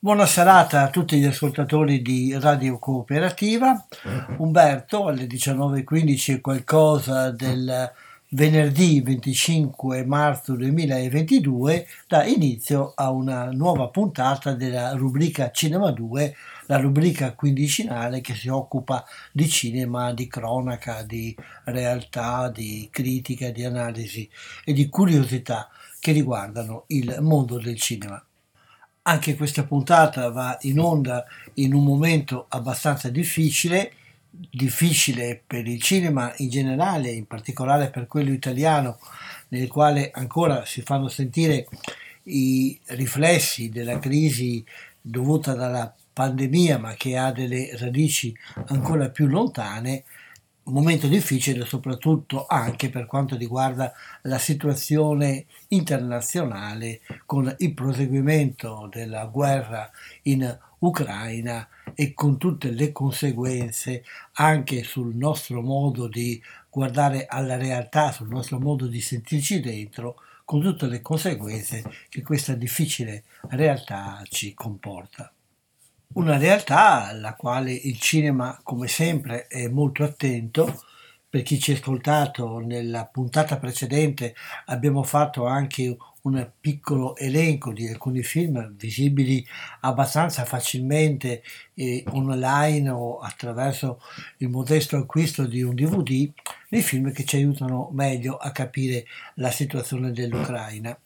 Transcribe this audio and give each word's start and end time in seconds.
Buona 0.00 0.26
serata 0.26 0.82
a 0.82 0.90
tutti 0.90 1.18
gli 1.18 1.24
ascoltatori 1.24 2.00
di 2.02 2.32
Radio 2.38 2.78
Cooperativa. 2.78 3.84
Umberto 4.36 5.08
alle 5.08 5.24
19.15 5.24 6.40
qualcosa 6.40 7.32
del 7.32 7.92
venerdì 8.28 9.00
25 9.00 10.04
marzo 10.04 10.54
2022 10.54 11.84
dà 12.06 12.24
inizio 12.24 12.92
a 12.94 13.10
una 13.10 13.50
nuova 13.50 13.88
puntata 13.88 14.52
della 14.52 14.92
rubrica 14.92 15.50
Cinema 15.50 15.90
2, 15.90 16.36
la 16.66 16.76
rubrica 16.78 17.34
quindicinale 17.34 18.20
che 18.20 18.36
si 18.36 18.46
occupa 18.46 19.04
di 19.32 19.48
cinema, 19.48 20.12
di 20.12 20.28
cronaca, 20.28 21.02
di 21.02 21.34
realtà, 21.64 22.48
di 22.54 22.88
critica, 22.92 23.50
di 23.50 23.64
analisi 23.64 24.30
e 24.64 24.72
di 24.72 24.88
curiosità 24.88 25.68
che 25.98 26.12
riguardano 26.12 26.84
il 26.86 27.16
mondo 27.20 27.58
del 27.58 27.80
cinema. 27.80 28.22
Anche 29.08 29.36
questa 29.36 29.64
puntata 29.64 30.28
va 30.28 30.58
in 30.62 30.78
onda 30.78 31.24
in 31.54 31.72
un 31.72 31.82
momento 31.82 32.44
abbastanza 32.50 33.08
difficile, 33.08 33.92
difficile 34.28 35.42
per 35.46 35.66
il 35.66 35.80
cinema 35.80 36.30
in 36.36 36.50
generale, 36.50 37.12
in 37.12 37.26
particolare 37.26 37.88
per 37.88 38.06
quello 38.06 38.32
italiano, 38.32 38.98
nel 39.48 39.66
quale 39.68 40.10
ancora 40.12 40.66
si 40.66 40.82
fanno 40.82 41.08
sentire 41.08 41.68
i 42.24 42.78
riflessi 42.88 43.70
della 43.70 43.98
crisi 43.98 44.62
dovuta 45.00 45.54
dalla 45.54 45.90
pandemia, 46.12 46.76
ma 46.76 46.92
che 46.92 47.16
ha 47.16 47.32
delle 47.32 47.78
radici 47.78 48.36
ancora 48.66 49.08
più 49.08 49.26
lontane, 49.26 50.04
momento 50.72 51.06
difficile 51.06 51.64
soprattutto 51.64 52.46
anche 52.46 52.90
per 52.90 53.06
quanto 53.06 53.36
riguarda 53.36 53.92
la 54.22 54.38
situazione 54.38 55.46
internazionale 55.68 57.00
con 57.26 57.54
il 57.58 57.74
proseguimento 57.74 58.88
della 58.92 59.24
guerra 59.26 59.90
in 60.22 60.58
Ucraina 60.80 61.68
e 61.94 62.14
con 62.14 62.38
tutte 62.38 62.70
le 62.70 62.92
conseguenze 62.92 64.04
anche 64.34 64.84
sul 64.84 65.14
nostro 65.14 65.62
modo 65.62 66.06
di 66.06 66.40
guardare 66.70 67.26
alla 67.26 67.56
realtà, 67.56 68.12
sul 68.12 68.28
nostro 68.28 68.58
modo 68.58 68.86
di 68.86 69.00
sentirci 69.00 69.60
dentro, 69.60 70.20
con 70.44 70.62
tutte 70.62 70.86
le 70.86 71.02
conseguenze 71.02 71.82
che 72.08 72.22
questa 72.22 72.54
difficile 72.54 73.24
realtà 73.48 74.22
ci 74.28 74.54
comporta. 74.54 75.32
Una 76.14 76.38
realtà 76.38 77.06
alla 77.06 77.34
quale 77.34 77.72
il 77.72 78.00
cinema, 78.00 78.58
come 78.62 78.88
sempre, 78.88 79.46
è 79.46 79.68
molto 79.68 80.02
attento. 80.04 80.82
Per 81.28 81.42
chi 81.42 81.60
ci 81.60 81.72
ha 81.72 81.74
ascoltato 81.74 82.58
nella 82.58 83.04
puntata 83.04 83.58
precedente 83.58 84.34
abbiamo 84.66 85.02
fatto 85.02 85.46
anche 85.46 85.96
un 86.22 86.50
piccolo 86.58 87.14
elenco 87.16 87.72
di 87.72 87.86
alcuni 87.86 88.22
film 88.22 88.74
visibili 88.74 89.46
abbastanza 89.80 90.44
facilmente 90.44 91.42
eh, 91.74 92.02
online 92.08 92.88
o 92.88 93.18
attraverso 93.20 94.00
il 94.38 94.48
modesto 94.48 94.96
acquisto 94.96 95.44
di 95.46 95.62
un 95.62 95.74
DVD, 95.74 96.30
dei 96.68 96.82
film 96.82 97.12
che 97.12 97.24
ci 97.24 97.36
aiutano 97.36 97.90
meglio 97.92 98.36
a 98.36 98.50
capire 98.50 99.04
la 99.34 99.50
situazione 99.50 100.10
dell'Ucraina. 100.12 100.98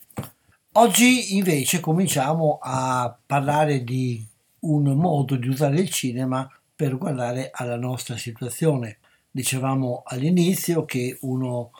Oggi 0.75 1.37
invece 1.37 1.81
cominciamo 1.81 2.59
a 2.63 3.15
parlare 3.27 3.85
di 3.85 4.25
un 4.63 4.85
modo 4.95 5.37
di 5.37 5.49
usare 5.49 5.81
il 5.81 5.91
cinema 5.91 6.49
per 6.75 6.99
guardare 6.99 7.51
alla 7.53 7.77
nostra 7.77 8.17
situazione. 8.17 8.99
Dicevamo 9.31 10.03
all'inizio 10.05 10.85
che 10.85 11.17
uno 11.23 11.71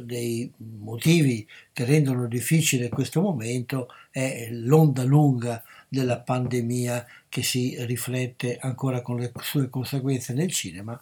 dei 0.00 0.50
motivi 0.56 1.46
che 1.72 1.84
rendono 1.84 2.26
difficile 2.26 2.88
questo 2.88 3.20
momento 3.20 3.88
è 4.10 4.48
l'onda 4.50 5.04
lunga 5.04 5.62
della 5.88 6.18
pandemia 6.18 7.06
che 7.28 7.42
si 7.42 7.76
riflette 7.84 8.58
ancora 8.60 9.00
con 9.00 9.16
le 9.16 9.32
sue 9.40 9.68
conseguenze 9.68 10.32
nel 10.32 10.50
cinema 10.50 11.00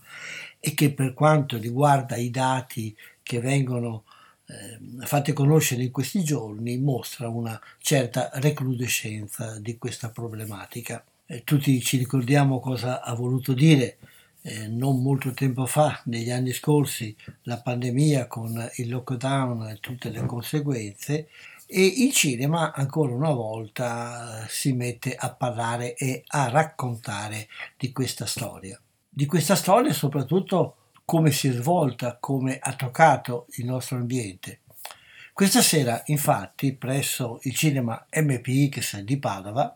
e 0.60 0.74
che 0.74 0.92
per 0.92 1.14
quanto 1.14 1.56
riguarda 1.56 2.16
i 2.16 2.30
dati 2.30 2.94
che 3.22 3.40
vengono 3.40 4.04
eh, 4.46 5.06
fatti 5.06 5.32
conoscere 5.32 5.82
in 5.82 5.90
questi 5.90 6.22
giorni 6.22 6.76
mostra 6.76 7.28
una 7.28 7.58
certa 7.78 8.30
recrudescenza 8.34 9.58
di 9.58 9.78
questa 9.78 10.10
problematica 10.10 11.02
eh, 11.26 11.42
tutti 11.44 11.80
ci 11.80 11.96
ricordiamo 11.96 12.60
cosa 12.60 13.02
ha 13.02 13.14
voluto 13.14 13.52
dire 13.52 13.98
eh, 14.42 14.68
non 14.68 15.02
molto 15.02 15.32
tempo 15.32 15.64
fa, 15.64 16.02
negli 16.04 16.30
anni 16.30 16.52
scorsi, 16.52 17.16
la 17.42 17.60
pandemia 17.60 18.26
con 18.26 18.70
il 18.76 18.90
lockdown 18.90 19.68
e 19.68 19.78
tutte 19.80 20.10
le 20.10 20.24
conseguenze 20.26 21.28
e 21.66 21.82
il 21.82 22.12
cinema 22.12 22.72
ancora 22.74 23.14
una 23.14 23.32
volta 23.32 24.44
si 24.48 24.72
mette 24.72 25.14
a 25.14 25.32
parlare 25.32 25.94
e 25.94 26.24
a 26.26 26.48
raccontare 26.50 27.48
di 27.78 27.90
questa 27.90 28.26
storia. 28.26 28.78
Di 29.08 29.24
questa 29.24 29.54
storia 29.54 29.94
soprattutto 29.94 30.76
come 31.06 31.30
si 31.30 31.48
è 31.48 31.52
svolta, 31.52 32.18
come 32.20 32.58
ha 32.60 32.74
toccato 32.74 33.46
il 33.56 33.64
nostro 33.64 33.96
ambiente. 33.96 34.60
Questa 35.32 35.62
sera, 35.62 36.02
infatti, 36.06 36.74
presso 36.74 37.40
il 37.42 37.54
cinema 37.54 38.06
MPX 38.10 39.00
di 39.00 39.18
Padova, 39.18 39.74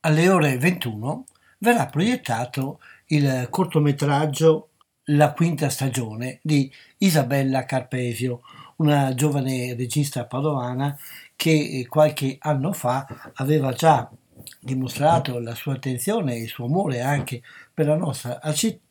alle 0.00 0.28
ore 0.28 0.58
21 0.58 1.24
verrà 1.58 1.86
proiettato 1.86 2.80
il 3.06 3.48
cortometraggio 3.50 4.70
La 5.10 5.32
quinta 5.32 5.68
stagione 5.68 6.40
di 6.42 6.70
Isabella 6.98 7.64
Carpesio, 7.64 8.40
una 8.76 9.14
giovane 9.14 9.74
regista 9.74 10.26
padovana 10.26 10.96
che 11.36 11.86
qualche 11.88 12.36
anno 12.40 12.72
fa 12.72 13.06
aveva 13.34 13.72
già 13.72 14.10
dimostrato 14.60 15.38
la 15.38 15.54
sua 15.54 15.74
attenzione 15.74 16.34
e 16.34 16.42
il 16.42 16.48
suo 16.48 16.66
amore 16.66 17.00
anche 17.00 17.42
per 17.72 17.86
la 17.86 17.96
nostra 17.96 18.40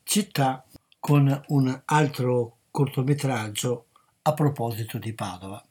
città 0.02 0.64
con 0.98 1.42
un 1.48 1.82
altro 1.84 2.56
cortometraggio 2.70 3.86
a 4.22 4.32
proposito 4.34 4.98
di 4.98 5.12
Padova. 5.12 5.62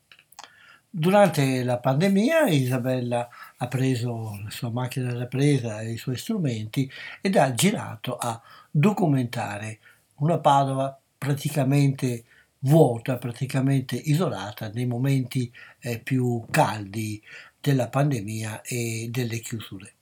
Durante 0.90 1.64
la 1.64 1.78
pandemia 1.78 2.48
Isabella 2.48 3.28
ha 3.58 3.68
preso 3.68 4.40
la 4.44 4.50
sua 4.50 4.70
macchina 4.70 5.14
da 5.14 5.28
presa 5.28 5.82
e 5.82 5.92
i 5.92 5.98
suoi 5.98 6.18
strumenti 6.18 6.90
ed 7.22 7.36
ha 7.38 7.54
girato 7.54 8.18
a 8.18 8.42
documentare 8.70 9.80
una 10.16 10.40
Padova 10.40 10.98
praticamente 11.18 12.26
vuota, 12.60 13.18
praticamente 13.18 13.96
isolata 13.96 14.70
nei 14.70 14.86
momenti 14.86 15.52
eh, 15.80 16.00
più 16.00 16.44
caldi 16.50 17.22
della 17.60 17.90
pandemia 17.90 18.62
e 18.62 19.08
delle 19.12 19.40
chiusure. 19.40 19.96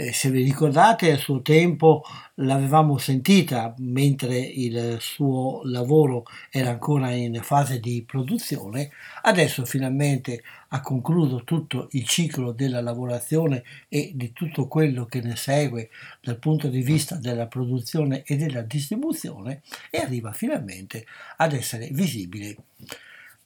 Eh, 0.00 0.12
se 0.12 0.30
vi 0.30 0.44
ricordate, 0.44 1.10
a 1.10 1.16
suo 1.16 1.42
tempo 1.42 2.04
l'avevamo 2.36 2.98
sentita 2.98 3.74
mentre 3.78 4.38
il 4.38 4.98
suo 5.00 5.62
lavoro 5.64 6.22
era 6.50 6.70
ancora 6.70 7.10
in 7.10 7.40
fase 7.42 7.80
di 7.80 8.04
produzione, 8.06 8.90
adesso 9.22 9.64
finalmente 9.64 10.42
ha 10.68 10.80
concluso 10.80 11.44
tutto 11.44 11.88
il 11.92 12.06
ciclo 12.06 12.52
della 12.52 12.80
lavorazione 12.80 13.62
e 13.88 14.12
di 14.14 14.32
tutto 14.32 14.68
quello 14.68 15.06
che 15.06 15.20
ne 15.20 15.36
segue 15.36 15.90
dal 16.20 16.38
punto 16.38 16.68
di 16.68 16.82
vista 16.82 17.16
della 17.16 17.46
produzione 17.46 18.22
e 18.24 18.36
della 18.36 18.62
distribuzione 18.62 19.62
e 19.90 19.98
arriva 19.98 20.32
finalmente 20.32 21.06
ad 21.36 21.52
essere 21.52 21.88
visibile 21.92 22.56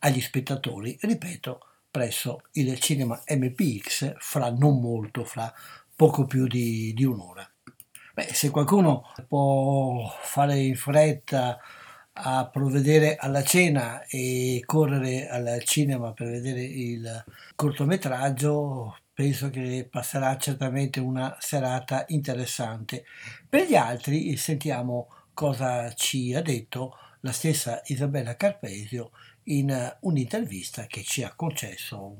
agli 0.00 0.20
spettatori, 0.20 0.96
ripeto, 1.00 1.66
presso 1.90 2.42
il 2.52 2.76
cinema 2.80 3.22
MPX 3.28 4.14
fra 4.18 4.50
non 4.50 4.80
molto, 4.80 5.24
fra 5.24 5.52
poco 5.94 6.24
più 6.26 6.46
di, 6.46 6.92
di 6.94 7.04
un'ora. 7.04 7.48
Beh, 8.14 8.34
se 8.34 8.50
qualcuno 8.50 9.10
può 9.28 10.12
fare 10.22 10.58
in 10.58 10.76
fretta 10.76 11.58
a 12.14 12.48
provvedere 12.48 13.16
alla 13.16 13.42
cena 13.42 14.04
e 14.06 14.62
correre 14.64 15.28
al 15.28 15.62
cinema 15.64 16.12
per 16.12 16.28
vedere 16.28 16.62
il 16.62 17.24
cortometraggio, 17.54 18.98
penso 19.14 19.50
che 19.50 19.88
passerà 19.90 20.36
certamente 20.36 21.00
una 21.00 21.36
serata 21.40 22.04
interessante. 22.08 23.04
Per 23.48 23.66
gli 23.66 23.74
altri 23.74 24.36
sentiamo 24.36 25.08
cosa 25.34 25.92
ci 25.94 26.34
ha 26.34 26.42
detto 26.42 26.96
la 27.20 27.32
stessa 27.32 27.80
Isabella 27.86 28.36
Carpesio 28.36 29.10
in 29.44 29.96
un'intervista 30.00 30.86
che 30.86 31.02
ci 31.02 31.22
ha 31.22 31.32
concesso 31.34 32.16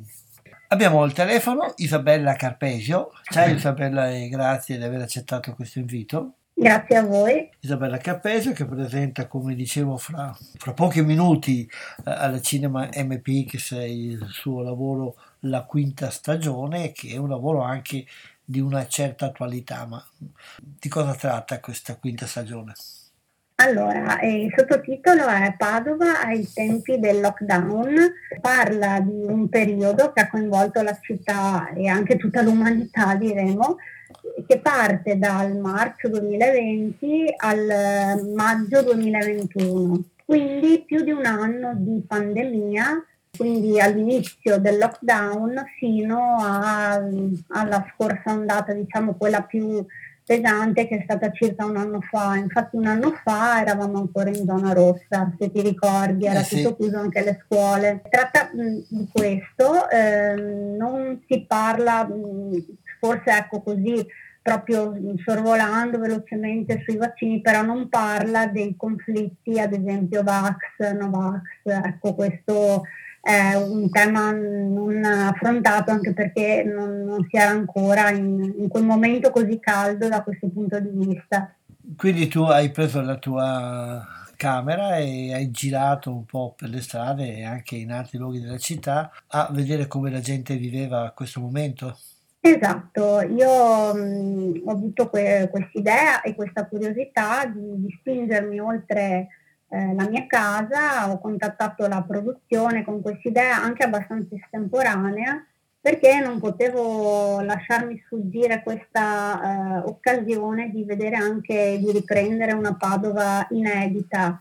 Abbiamo 0.72 1.02
al 1.02 1.12
telefono 1.12 1.74
Isabella 1.76 2.32
Carpesio. 2.32 3.10
Ciao 3.24 3.52
Isabella 3.52 4.10
e 4.10 4.30
grazie 4.30 4.78
di 4.78 4.84
aver 4.84 5.02
accettato 5.02 5.54
questo 5.54 5.80
invito. 5.80 6.36
Grazie 6.54 6.96
a 6.96 7.02
voi. 7.02 7.50
Isabella 7.60 7.96
Carpesio 7.96 8.52
che 8.52 8.64
presenta, 8.64 9.26
come 9.26 9.54
dicevo, 9.54 9.96
fra, 9.96 10.37
fra 10.58 10.72
pochi 10.72 11.02
minuti 11.02 11.69
eh, 12.04 12.10
al 12.10 12.40
cinema 12.43 12.88
MPX 12.94 13.70
il 13.88 14.26
suo 14.31 14.62
lavoro 14.62 15.16
La 15.40 15.64
quinta 15.64 16.10
stagione, 16.10 16.93
che 16.93 17.10
è 17.10 17.16
un 17.16 17.28
lavoro 17.28 17.62
anche 17.62 18.04
di 18.44 18.60
una 18.60 18.87
certa 18.87 19.26
attualità. 19.26 19.87
Ma 19.87 20.04
di 20.58 20.88
cosa 20.88 21.14
tratta 21.14 21.58
questa 21.58 21.96
quinta 21.96 22.26
stagione? 22.26 22.75
Allora, 23.56 24.20
il 24.22 24.52
sottotitolo 24.56 25.25
è 25.28 25.55
Padova 25.56 26.22
ai 26.25 26.48
tempi 26.52 26.98
del 26.98 27.20
lockdown, 27.20 27.94
parla 28.40 28.98
di 28.98 29.22
un 29.25 29.48
periodo 29.48 30.10
che 30.12 30.22
ha 30.22 30.28
coinvolto 30.28 30.82
la 30.82 30.98
città 31.00 31.70
e 31.72 31.87
anche 31.87 32.16
tutta 32.16 32.43
l'umanità, 32.43 33.14
diremo, 33.14 33.76
che 34.46 34.58
parte 34.60 35.19
dal 35.19 35.56
marzo 35.56 36.08
2020 36.08 37.34
al 37.36 37.70
eh, 37.70 38.22
maggio 38.34 38.82
2021. 38.82 40.02
Quindi 40.24 40.84
più 40.86 41.02
di 41.02 41.10
un 41.10 41.26
anno 41.26 41.72
di 41.74 42.02
pandemia, 42.06 43.04
quindi 43.36 43.80
all'inizio 43.80 44.58
del 44.58 44.78
lockdown 44.78 45.64
fino 45.78 46.36
a, 46.40 47.02
alla 47.48 47.92
scorsa 47.92 48.32
ondata, 48.32 48.72
diciamo 48.72 49.14
quella 49.14 49.42
più 49.42 49.84
pesante 50.24 50.86
che 50.86 50.98
è 50.98 51.02
stata 51.02 51.30
circa 51.32 51.64
un 51.64 51.76
anno 51.76 52.00
fa. 52.00 52.36
Infatti 52.36 52.76
un 52.76 52.86
anno 52.86 53.12
fa 53.22 53.60
eravamo 53.60 53.98
ancora 53.98 54.30
in 54.30 54.44
zona 54.46 54.72
rossa, 54.72 55.32
se 55.38 55.50
ti 55.50 55.60
ricordi, 55.60 56.26
era 56.26 56.40
eh 56.40 56.44
sì. 56.44 56.62
tutto 56.62 56.76
chiuso 56.76 56.98
anche 56.98 57.22
le 57.22 57.42
scuole. 57.44 58.02
Tratta 58.08 58.50
mh, 58.52 58.84
di 58.88 59.08
questo, 59.12 59.88
eh, 59.90 60.34
non 60.34 61.22
si 61.28 61.44
parla, 61.46 62.06
mh, 62.06 62.64
forse 63.02 63.37
ecco 63.37 63.62
così, 63.62 64.06
proprio 64.40 64.94
sorvolando 65.25 65.99
velocemente 65.99 66.82
sui 66.87 66.96
vaccini, 66.96 67.40
però 67.40 67.62
non 67.62 67.88
parla 67.88 68.46
dei 68.46 68.76
conflitti, 68.76 69.58
ad 69.58 69.72
esempio 69.72 70.22
Vax, 70.22 70.56
Novax, 70.96 71.43
ecco 71.64 72.14
questo 72.14 72.84
è 73.20 73.54
un 73.54 73.90
tema 73.90 74.31
non 74.31 75.04
affrontato 75.04 75.90
anche 75.90 76.12
perché 76.12 76.62
non, 76.64 77.04
non 77.04 77.26
si 77.28 77.37
era 77.37 77.50
ancora 77.50 78.10
in, 78.10 78.54
in, 78.58 78.69
quel 78.69 78.84
momento 78.84 79.31
così 79.31 79.58
caldo 79.58 80.08
da 80.08 80.22
questo 80.22 80.48
punto 80.48 80.78
di 80.78 80.90
vista. 80.93 81.52
Quindi 81.96 82.28
tu 82.28 82.43
hai 82.43 82.70
preso 82.70 83.00
la 83.00 83.16
tua 83.16 84.05
camera 84.37 84.96
e 84.96 85.32
hai 85.34 85.50
girato 85.50 86.12
un 86.12 86.25
po' 86.25 86.55
per 86.56 86.69
le 86.69 86.81
strade 86.81 87.37
e 87.37 87.44
anche 87.44 87.76
in 87.76 87.93
altri 87.93 88.19
luoghi 88.19 88.40
della 88.40 88.58
città 88.58 89.10
a 89.28 89.48
vedere 89.52 89.88
come 89.88 90.10
la 90.10 90.20
gente 90.20 90.56
viveva 90.56 91.12
questo 91.14 91.40
momento? 91.40 91.96
Esatto, 92.44 93.20
io 93.20 93.94
mh, 93.94 94.62
ho 94.64 94.70
avuto 94.72 95.08
que- 95.08 95.48
questa 95.48 95.78
idea 95.78 96.20
e 96.22 96.34
questa 96.34 96.66
curiosità 96.66 97.46
di, 97.46 97.60
di 97.80 97.96
spingermi 98.00 98.58
oltre 98.58 99.28
eh, 99.68 99.94
la 99.94 100.08
mia 100.08 100.26
casa, 100.26 101.08
ho 101.10 101.20
contattato 101.20 101.86
la 101.86 102.02
produzione 102.02 102.84
con 102.84 103.00
questa 103.00 103.28
idea 103.28 103.62
anche 103.62 103.84
abbastanza 103.84 104.34
estemporanea 104.34 105.46
perché 105.80 106.18
non 106.18 106.40
potevo 106.40 107.40
lasciarmi 107.42 108.02
sfuggire 108.06 108.62
questa 108.64 109.82
eh, 109.84 109.88
occasione 109.88 110.70
di 110.70 110.84
vedere 110.84 111.16
anche 111.16 111.78
di 111.78 111.92
riprendere 111.92 112.52
una 112.52 112.74
Padova 112.74 113.46
inedita. 113.50 114.40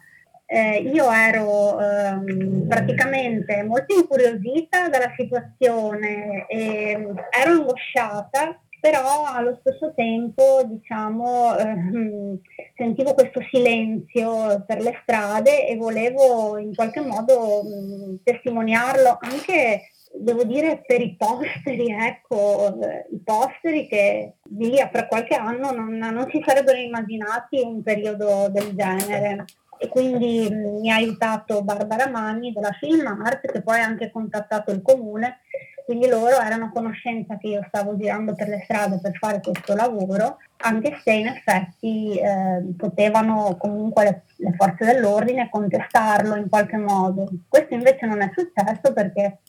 Eh, 0.53 0.79
io 0.93 1.09
ero 1.09 1.79
ehm, 1.79 2.67
praticamente 2.67 3.63
molto 3.63 3.95
incuriosita 3.95 4.89
dalla 4.89 5.13
situazione 5.15 6.45
e 6.49 6.91
ero 7.29 7.55
angosciata 7.55 8.59
però 8.81 9.23
allo 9.27 9.57
stesso 9.61 9.93
tempo 9.95 10.63
diciamo, 10.65 11.55
ehm, 11.55 12.37
sentivo 12.75 13.13
questo 13.13 13.39
silenzio 13.49 14.65
per 14.67 14.81
le 14.81 14.99
strade 15.03 15.69
e 15.69 15.77
volevo 15.77 16.57
in 16.57 16.75
qualche 16.75 16.99
modo 16.99 17.63
testimoniarlo 18.21 19.19
anche 19.21 19.83
devo 20.13 20.43
dire 20.43 20.83
per 20.85 20.99
i 20.99 21.15
posteri, 21.15 21.95
ecco, 21.97 22.77
eh, 22.81 23.05
i 23.09 23.21
posteri 23.23 23.87
che 23.87 24.33
di 24.43 24.69
lì 24.69 24.81
a 24.81 24.89
fra 24.91 25.07
qualche 25.07 25.35
anno 25.35 25.71
non, 25.71 25.95
non 25.95 26.27
si 26.29 26.41
sarebbero 26.45 26.77
immaginati 26.77 27.61
un 27.63 27.81
periodo 27.81 28.49
del 28.49 28.75
genere 28.75 29.45
e 29.81 29.87
quindi 29.87 30.47
mi 30.51 30.91
ha 30.91 30.95
aiutato 30.95 31.63
Barbara 31.63 32.07
Manni 32.07 32.51
della 32.51 32.71
Film 32.79 33.07
Art 33.07 33.51
che 33.51 33.63
poi 33.63 33.79
ha 33.79 33.85
anche 33.85 34.11
contattato 34.11 34.71
il 34.71 34.83
comune 34.83 35.39
quindi 35.91 36.07
loro 36.07 36.39
erano 36.39 36.65
a 36.65 36.71
conoscenza 36.71 37.37
che 37.37 37.47
io 37.47 37.65
stavo 37.67 37.97
girando 37.97 38.33
per 38.33 38.47
le 38.47 38.61
strade 38.63 38.99
per 39.01 39.13
fare 39.17 39.41
questo 39.41 39.75
lavoro, 39.75 40.37
anche 40.57 40.99
se 41.03 41.11
in 41.11 41.27
effetti 41.27 42.17
eh, 42.17 42.63
potevano 42.77 43.57
comunque 43.57 44.03
le, 44.03 44.23
le, 44.37 44.53
forze 44.55 44.85
dell'ordine 44.85 45.49
contestarlo 45.49 46.35
in 46.35 46.47
qualche 46.47 46.77
modo. 46.77 47.27
Questo 47.47 47.73
invece 47.73 48.05
non 48.05 48.21
è 48.21 48.31
successo 48.33 48.93
perché 48.93 49.39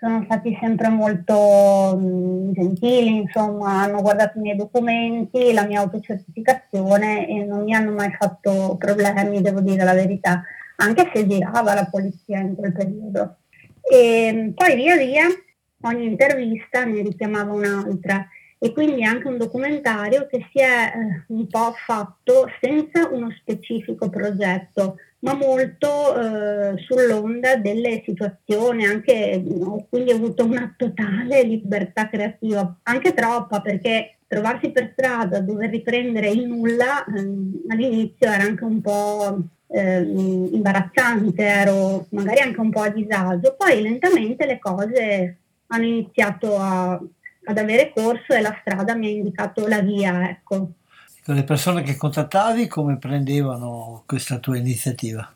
sono 0.00 0.22
stati 0.24 0.56
sempre 0.58 0.88
molto 0.88 1.94
mh, 1.96 2.04
mm, 2.04 2.52
gentili, 2.52 3.16
insomma, 3.16 3.82
hanno 3.82 4.00
guardato 4.00 4.38
i 4.38 4.40
miei 4.40 4.56
documenti, 4.56 5.52
la 5.52 5.66
mia 5.66 5.80
autocertificazione 5.80 7.28
e 7.28 7.44
non 7.44 7.64
mi 7.64 7.74
hanno 7.74 7.92
mai 7.92 8.10
fatto 8.18 8.76
problemi, 8.78 9.42
devo 9.42 9.60
dire 9.60 9.84
la 9.84 9.92
verità, 9.92 10.42
anche 10.76 11.10
se 11.14 11.26
girava 11.26 11.74
la 11.74 11.84
polizia 11.84 12.40
in 12.40 12.56
quel 12.56 12.72
periodo. 12.72 13.36
E 13.82 14.52
poi 14.54 14.74
via 14.74 14.96
via 14.96 15.26
ogni 15.82 16.06
intervista 16.06 16.84
ne 16.84 17.02
richiamava 17.02 17.52
un'altra 17.52 18.26
e 18.58 18.72
quindi 18.72 19.04
anche 19.04 19.26
un 19.26 19.38
documentario 19.38 20.26
che 20.26 20.46
si 20.52 20.60
è 20.60 20.92
eh, 20.94 21.24
un 21.28 21.46
po' 21.46 21.72
fatto 21.86 22.46
senza 22.60 23.08
uno 23.10 23.30
specifico 23.38 24.08
progetto, 24.10 24.96
ma 25.20 25.34
molto 25.34 26.16
eh, 26.16 26.78
sull'onda 26.78 27.56
delle 27.56 28.02
situazioni, 28.04 28.86
anche 28.86 29.42
no, 29.44 29.86
quindi 29.88 30.12
ho 30.12 30.16
avuto 30.16 30.44
una 30.44 30.72
totale 30.76 31.42
libertà 31.42 32.08
creativa, 32.08 32.78
anche 32.84 33.12
troppa 33.12 33.60
perché 33.60 34.16
trovarsi 34.26 34.70
per 34.70 34.92
strada, 34.92 35.40
dover 35.40 35.70
riprendere 35.70 36.30
il 36.30 36.46
nulla, 36.46 37.04
ehm, 37.04 37.64
all'inizio 37.68 38.30
era 38.30 38.44
anche 38.44 38.64
un 38.64 38.80
po' 38.80 39.38
eh, 39.66 40.00
imbarazzante, 40.00 41.42
ero 41.42 42.06
magari 42.10 42.40
anche 42.40 42.60
un 42.60 42.70
po' 42.70 42.82
a 42.82 42.90
disagio, 42.90 43.56
poi 43.58 43.82
lentamente 43.82 44.46
le 44.46 44.58
cose 44.58 45.36
hanno 45.66 45.84
iniziato 45.84 46.56
a, 46.56 46.92
ad 47.44 47.58
avere 47.58 47.92
corso 47.94 48.32
e 48.32 48.40
la 48.40 48.56
strada 48.60 48.94
mi 48.94 49.06
ha 49.06 49.10
indicato 49.10 49.66
la 49.66 49.80
via. 49.80 50.28
Ecco. 50.28 50.70
Le 51.32 51.44
persone 51.44 51.82
che 51.82 51.96
contattavi 51.96 52.66
come 52.66 52.98
prendevano 52.98 54.02
questa 54.04 54.38
tua 54.38 54.56
iniziativa? 54.56 55.32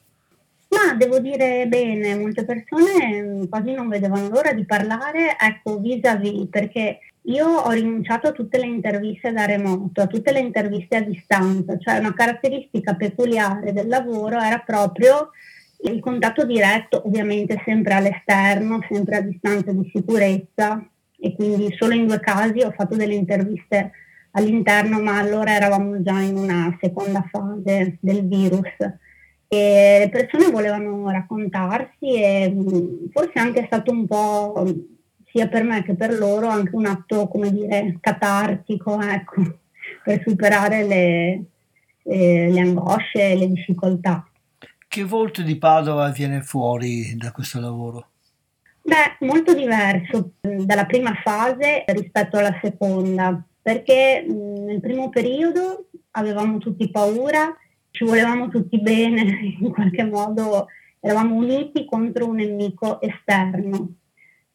Ma 0.70 0.94
devo 0.94 1.20
dire 1.20 1.68
bene, 1.68 2.16
molte 2.16 2.44
persone 2.44 3.22
mm, 3.22 3.44
quasi 3.44 3.72
non 3.72 3.88
vedevano 3.88 4.28
l'ora 4.28 4.52
di 4.52 4.64
parlare, 4.64 5.36
ecco, 5.38 5.78
vis-à-vis, 5.78 6.48
perché 6.50 6.98
io 7.22 7.46
ho 7.46 7.70
rinunciato 7.70 8.26
a 8.26 8.32
tutte 8.32 8.58
le 8.58 8.66
interviste 8.66 9.30
da 9.30 9.44
remoto, 9.44 10.00
a 10.00 10.08
tutte 10.08 10.32
le 10.32 10.40
interviste 10.40 10.96
a 10.96 11.00
distanza, 11.00 11.78
cioè 11.78 11.98
una 11.98 12.12
caratteristica 12.12 12.94
peculiare 12.94 13.72
del 13.72 13.86
lavoro 13.86 14.40
era 14.40 14.58
proprio 14.58 15.30
il 15.84 16.00
contatto 16.00 16.44
diretto, 16.44 17.06
ovviamente 17.06 17.62
sempre 17.64 17.94
all'esterno, 17.94 18.80
sempre 18.90 19.16
a 19.16 19.20
distanza 19.20 19.70
di 19.70 19.88
sicurezza 19.94 20.84
e 21.20 21.36
quindi 21.36 21.72
solo 21.78 21.94
in 21.94 22.06
due 22.06 22.18
casi 22.18 22.62
ho 22.62 22.72
fatto 22.72 22.96
delle 22.96 23.14
interviste 23.14 23.92
all'interno, 24.34 25.00
ma 25.00 25.18
allora 25.18 25.54
eravamo 25.54 26.00
già 26.02 26.20
in 26.20 26.36
una 26.36 26.76
seconda 26.80 27.26
fase 27.30 27.98
del 28.00 28.26
virus 28.26 28.76
e 29.48 29.96
le 30.00 30.08
persone 30.08 30.50
volevano 30.50 31.08
raccontarsi 31.10 32.14
e 32.14 32.50
mm, 32.50 33.06
forse 33.12 33.38
anche 33.38 33.60
è 33.62 33.66
stato 33.66 33.92
un 33.92 34.06
po' 34.06 34.64
sia 35.26 35.48
per 35.48 35.64
me 35.64 35.82
che 35.82 35.94
per 35.94 36.16
loro 36.16 36.48
anche 36.48 36.74
un 36.74 36.86
atto, 36.86 37.28
come 37.28 37.52
dire, 37.52 37.96
catartico, 38.00 39.00
ecco, 39.00 39.42
per 40.04 40.22
superare 40.24 40.84
le, 40.84 41.44
le, 42.02 42.50
le 42.50 42.60
angosce 42.60 43.30
e 43.30 43.36
le 43.36 43.48
difficoltà. 43.48 44.26
Che 44.86 45.04
volto 45.04 45.42
di 45.42 45.56
Padova 45.56 46.10
viene 46.10 46.40
fuori 46.40 47.16
da 47.16 47.32
questo 47.32 47.58
lavoro? 47.60 48.08
Beh, 48.80 49.26
molto 49.26 49.54
diverso 49.54 50.32
dalla 50.40 50.84
prima 50.84 51.14
fase 51.22 51.84
rispetto 51.88 52.38
alla 52.38 52.56
seconda, 52.62 53.42
perché 53.64 54.22
mm, 54.22 54.66
nel 54.66 54.80
primo 54.80 55.08
periodo 55.08 55.86
avevamo 56.10 56.58
tutti 56.58 56.90
paura, 56.90 57.56
ci 57.90 58.04
volevamo 58.04 58.50
tutti 58.50 58.78
bene, 58.78 59.56
in 59.58 59.72
qualche 59.72 60.04
modo 60.04 60.66
eravamo 61.00 61.34
uniti 61.36 61.86
contro 61.86 62.26
un 62.28 62.36
nemico 62.36 63.00
esterno. 63.00 63.94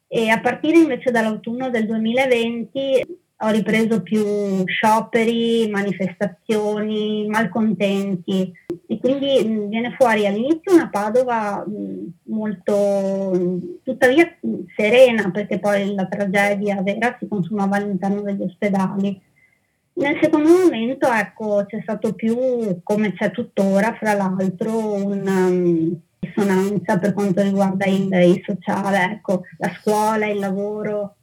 E 0.08 0.30
a 0.30 0.40
partire 0.40 0.78
invece 0.78 1.10
dall'autunno 1.10 1.72
del 1.72 1.88
2020 1.88 3.18
ho 3.42 3.50
ripreso 3.50 4.04
più 4.04 4.64
scioperi, 4.68 5.70
manifestazioni, 5.70 7.26
malcontenti 7.28 8.54
e 8.92 8.98
quindi 8.98 9.48
mh, 9.48 9.68
viene 9.68 9.94
fuori 9.96 10.26
all'inizio 10.26 10.74
una 10.74 10.90
Padova 10.90 11.64
mh, 11.64 12.14
molto, 12.24 13.30
mh, 13.32 13.82
tuttavia 13.84 14.36
serena 14.76 15.30
perché 15.30 15.60
poi 15.60 15.94
la 15.94 16.08
tragedia 16.08 16.82
vera 16.82 17.16
si 17.20 17.28
consumava 17.28 17.76
all'interno 17.76 18.22
degli 18.22 18.42
ospedali. 18.42 19.22
Nel 19.94 20.18
secondo 20.20 20.50
momento 20.50 21.08
ecco, 21.08 21.66
c'è 21.68 21.80
stato 21.84 22.16
più, 22.16 22.36
come 22.82 23.14
c'è 23.14 23.30
tuttora, 23.30 23.94
fra 23.94 24.14
l'altro, 24.14 24.96
una 24.96 25.50
dissonanza 26.18 26.98
per 26.98 27.14
quanto 27.14 27.44
riguarda 27.44 27.86
il, 27.86 28.12
il 28.12 28.42
sociale, 28.44 29.04
ecco, 29.12 29.44
la 29.60 29.72
scuola, 29.80 30.26
il 30.26 30.40
lavoro, 30.40 31.18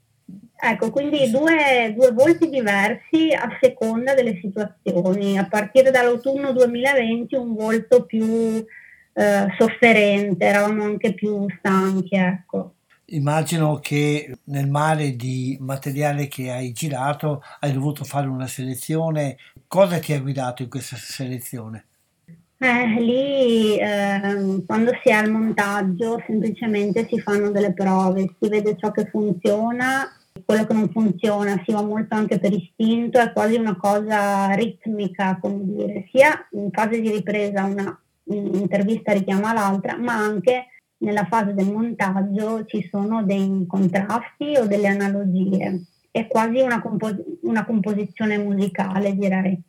Ecco, 0.59 0.91
quindi 0.91 1.31
due, 1.31 1.93
due, 1.95 2.13
volti 2.13 2.49
diversi 2.49 3.33
a 3.33 3.49
seconda 3.61 4.15
delle 4.15 4.39
situazioni. 4.41 5.39
A 5.39 5.47
partire 5.47 5.91
dall'autunno 5.91 6.53
2020 6.53 7.35
un 7.35 7.55
volto 7.55 8.05
più 8.05 8.65
eh, 9.13 9.47
sofferente, 9.59 10.45
eravamo 10.45 10.85
anche 10.85 11.13
più 11.13 11.47
stanchi. 11.59 12.17
Ecco. 12.17 12.73
Immagino 13.11 13.79
che 13.81 14.39
nel 14.45 14.69
mare 14.69 15.15
di 15.15 15.57
materiale 15.61 16.27
che 16.27 16.51
hai 16.51 16.73
girato 16.73 17.43
hai 17.61 17.73
dovuto 17.73 18.05
fare 18.05 18.27
una 18.27 18.47
selezione. 18.47 19.37
Cosa 19.69 19.99
ti 19.99 20.15
ha 20.15 20.21
guidato 20.21 20.63
in 20.63 20.71
questa 20.71 20.97
selezione? 20.97 21.85
Eh, 22.59 22.87
lì 22.99 23.79
eh, 23.79 24.65
quando 24.67 24.91
si 25.03 25.11
è 25.11 25.13
al 25.13 25.31
montaggio 25.31 26.23
semplicemente 26.27 27.07
si 27.07 27.21
fanno 27.21 27.51
delle 27.51 27.75
prove, 27.75 28.35
si 28.41 28.49
vede 28.49 28.79
ciò 28.79 28.91
che 28.91 29.05
funziona 29.11 30.11
quello 30.47 30.65
che 30.65 30.73
non 30.73 30.89
funziona, 30.91 31.61
si 31.67 31.73
va 31.73 31.83
molto 31.83 32.15
anche 32.15 32.39
per 32.39 32.53
istinto, 32.53 33.19
è 33.19 33.33
quasi 33.33 33.57
una 33.57 33.77
cosa 33.77 34.53
ritmica, 34.55 35.39
come 35.41 35.65
dire, 35.65 36.09
sia 36.13 36.49
in 36.53 36.71
fase 36.71 37.01
di 37.01 37.11
ripresa 37.11 37.65
una 37.65 38.01
intervista 38.29 39.13
richiama 39.13 39.53
l'altra, 39.53 39.99
ma 39.99 40.15
anche 40.15 40.67
nella 40.99 41.27
fase 41.27 41.53
del 41.53 41.71
montaggio 41.71 42.65
ci 42.65 42.89
sono 42.89 43.25
dei 43.25 43.65
contrasti 43.67 44.57
o 44.57 44.67
delle 44.67 44.87
analogie. 44.87 45.83
È 46.13 46.29
quasi 46.29 46.61
una, 46.61 46.81
compos- 46.81 47.23
una 47.43 47.65
composizione 47.65 48.39
musicale, 48.39 49.17
direi. 49.17 49.61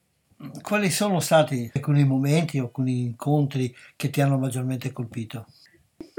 Quali 0.61 0.91
sono 0.91 1.19
stati 1.19 1.69
alcuni 1.73 2.05
momenti 2.05 2.59
alcuni 2.59 3.01
incontri 3.01 3.73
che 3.95 4.11
ti 4.11 4.21
hanno 4.21 4.37
maggiormente 4.37 4.91
colpito? 4.91 5.47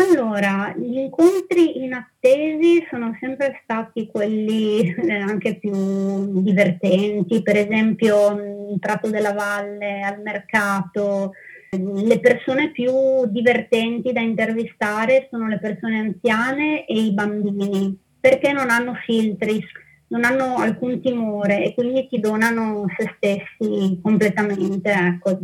Allora, 0.01 0.75
gli 0.77 0.97
incontri 0.97 1.83
inattesi 1.83 2.85
sono 2.91 3.17
sempre 3.21 3.61
stati 3.63 4.07
quelli 4.07 4.95
eh, 4.95 5.13
anche 5.13 5.57
più 5.57 6.41
divertenti, 6.41 7.43
per 7.43 7.57
esempio 7.57 8.31
il 8.73 8.79
Prato 8.79 9.11
della 9.11 9.33
Valle, 9.33 10.03
al 10.03 10.21
mercato. 10.21 11.33
Le 11.71 12.19
persone 12.21 12.71
più 12.71 12.93
divertenti 13.27 14.13
da 14.13 14.21
intervistare 14.21 15.29
sono 15.31 15.47
le 15.47 15.59
persone 15.59 15.99
anziane 15.99 16.87
e 16.87 16.95
i 16.95 17.13
bambini, 17.13 17.97
perché 18.21 18.53
non 18.53 18.71
hanno 18.71 18.95
filtri, 19.05 19.63
non 20.09 20.25
hanno 20.25 20.57
alcun 20.57 21.01
timore 21.01 21.65
e 21.65 21.75
quindi 21.75 22.09
ti 22.09 22.19
donano 22.19 22.87
se 22.97 23.15
stessi 23.17 23.99
completamente. 24.03 24.91
Ecco 24.91 25.39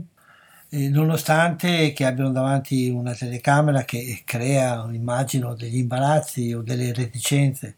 nonostante 0.89 1.93
che 1.93 2.05
abbiano 2.05 2.31
davanti 2.31 2.89
una 2.89 3.15
telecamera 3.15 3.85
che 3.85 4.23
crea, 4.25 4.87
immagino, 4.91 5.55
degli 5.55 5.79
imbarazzi 5.79 6.53
o 6.53 6.63
delle 6.63 6.93
reticenze. 6.93 7.77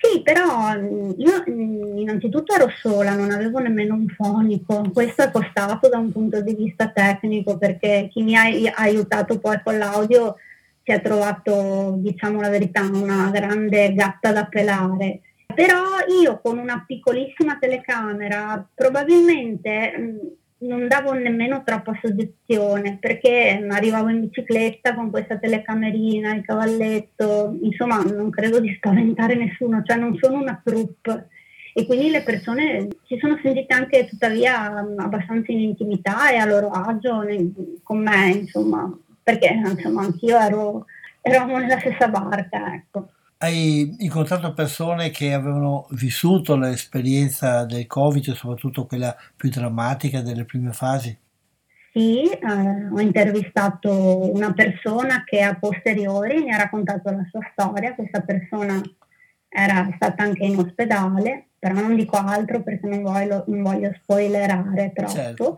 Sì, 0.00 0.22
però 0.22 0.76
mm, 0.76 1.10
io 1.16 1.44
mm, 1.50 1.98
innanzitutto 1.98 2.54
ero 2.54 2.70
sola, 2.80 3.14
non 3.14 3.32
avevo 3.32 3.58
nemmeno 3.58 3.94
un 3.94 4.06
fonico, 4.08 4.88
questo 4.92 5.22
è 5.22 5.30
costato 5.30 5.88
da 5.88 5.98
un 5.98 6.12
punto 6.12 6.40
di 6.40 6.54
vista 6.54 6.88
tecnico 6.88 7.58
perché 7.58 8.08
chi 8.10 8.22
mi 8.22 8.36
ha 8.36 8.42
aiutato 8.76 9.40
poi 9.40 9.60
con 9.62 9.76
l'audio 9.76 10.36
si 10.84 10.92
è 10.92 11.02
trovato, 11.02 11.96
diciamo 11.98 12.40
la 12.40 12.48
verità, 12.48 12.82
una 12.82 13.28
grande 13.30 13.92
gatta 13.92 14.32
da 14.32 14.46
pelare. 14.46 15.20
Però 15.52 15.82
io 16.22 16.40
con 16.40 16.58
una 16.58 16.84
piccolissima 16.86 17.58
telecamera 17.58 18.64
probabilmente 18.72 19.94
mm, 19.98 20.16
non 20.60 20.88
davo 20.88 21.12
nemmeno 21.12 21.62
troppa 21.64 21.98
soggezione 22.02 22.98
perché 23.00 23.64
arrivavo 23.68 24.08
in 24.08 24.20
bicicletta 24.20 24.94
con 24.94 25.10
questa 25.10 25.38
telecamerina, 25.38 26.34
il 26.34 26.44
cavalletto, 26.44 27.56
insomma 27.62 28.02
non 28.02 28.30
credo 28.30 28.58
di 28.58 28.74
spaventare 28.74 29.36
nessuno, 29.36 29.82
cioè 29.84 29.96
non 29.96 30.16
sono 30.20 30.38
una 30.38 30.60
troupe 30.64 31.28
e 31.74 31.86
quindi 31.86 32.10
le 32.10 32.22
persone 32.22 32.88
si 33.06 33.16
sono 33.20 33.38
sentite 33.40 33.72
anche 33.72 34.08
tuttavia 34.08 34.84
abbastanza 34.96 35.52
in 35.52 35.60
intimità 35.60 36.30
e 36.30 36.36
a 36.36 36.44
loro 36.44 36.70
agio 36.70 37.22
con 37.84 38.02
me, 38.02 38.30
insomma, 38.30 38.92
perché 39.22 39.60
insomma 39.64 40.02
anch'io 40.02 40.38
ero, 40.38 40.86
eravamo 41.20 41.58
nella 41.58 41.78
stessa 41.78 42.08
barca, 42.08 42.74
ecco. 42.74 43.10
Hai 43.40 43.94
incontrato 43.98 44.52
persone 44.52 45.10
che 45.10 45.32
avevano 45.32 45.86
vissuto 45.90 46.56
l'esperienza 46.56 47.64
del 47.64 47.86
Covid, 47.86 48.32
soprattutto 48.32 48.84
quella 48.84 49.16
più 49.36 49.48
drammatica 49.48 50.22
delle 50.22 50.44
prime 50.44 50.72
fasi? 50.72 51.16
Sì, 51.92 52.28
eh, 52.28 52.88
ho 52.92 52.98
intervistato 52.98 54.32
una 54.34 54.52
persona 54.52 55.22
che 55.24 55.40
a 55.40 55.56
posteriori 55.56 56.42
mi 56.42 56.52
ha 56.52 56.56
raccontato 56.56 57.12
la 57.12 57.24
sua 57.30 57.48
storia. 57.52 57.94
Questa 57.94 58.22
persona 58.22 58.80
era 59.48 59.88
stata 59.94 60.24
anche 60.24 60.44
in 60.44 60.58
ospedale, 60.58 61.50
però 61.60 61.74
non 61.74 61.94
dico 61.94 62.16
altro 62.16 62.64
perché 62.64 62.88
non 62.88 63.02
voglio, 63.02 63.44
non 63.46 63.62
voglio 63.62 63.92
spoilerare 64.02 64.92
troppo. 64.92 65.12
Certo 65.12 65.56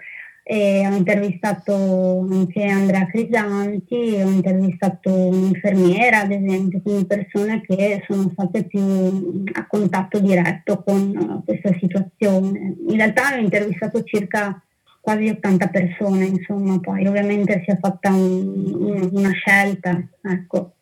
e 0.51 0.85
ho 0.85 0.97
intervistato 0.97 2.27
anche 2.29 2.65
Andrea 2.65 3.07
Crisanti, 3.07 4.21
ho 4.21 4.29
intervistato 4.29 5.09
un'infermiera 5.09 6.23
ad 6.23 6.33
esempio, 6.33 6.81
quindi 6.81 7.07
persone 7.07 7.61
che 7.61 8.03
sono 8.09 8.31
state 8.33 8.65
più 8.65 9.45
a 9.53 9.67
contatto 9.69 10.19
diretto 10.19 10.83
con 10.83 11.45
questa 11.47 11.73
situazione. 11.79 12.75
In 12.89 12.97
realtà 12.97 13.33
ho 13.33 13.39
intervistato 13.39 14.03
circa 14.03 14.61
quasi 15.01 15.29
80 15.29 15.69
persone, 15.69 16.25
insomma, 16.25 16.81
poi 16.81 17.07
ovviamente 17.07 17.63
si 17.65 17.71
è 17.71 17.79
fatta 17.79 18.13
un, 18.13 19.09
una 19.13 19.31
scelta. 19.31 20.03
Ecco. 20.21 20.73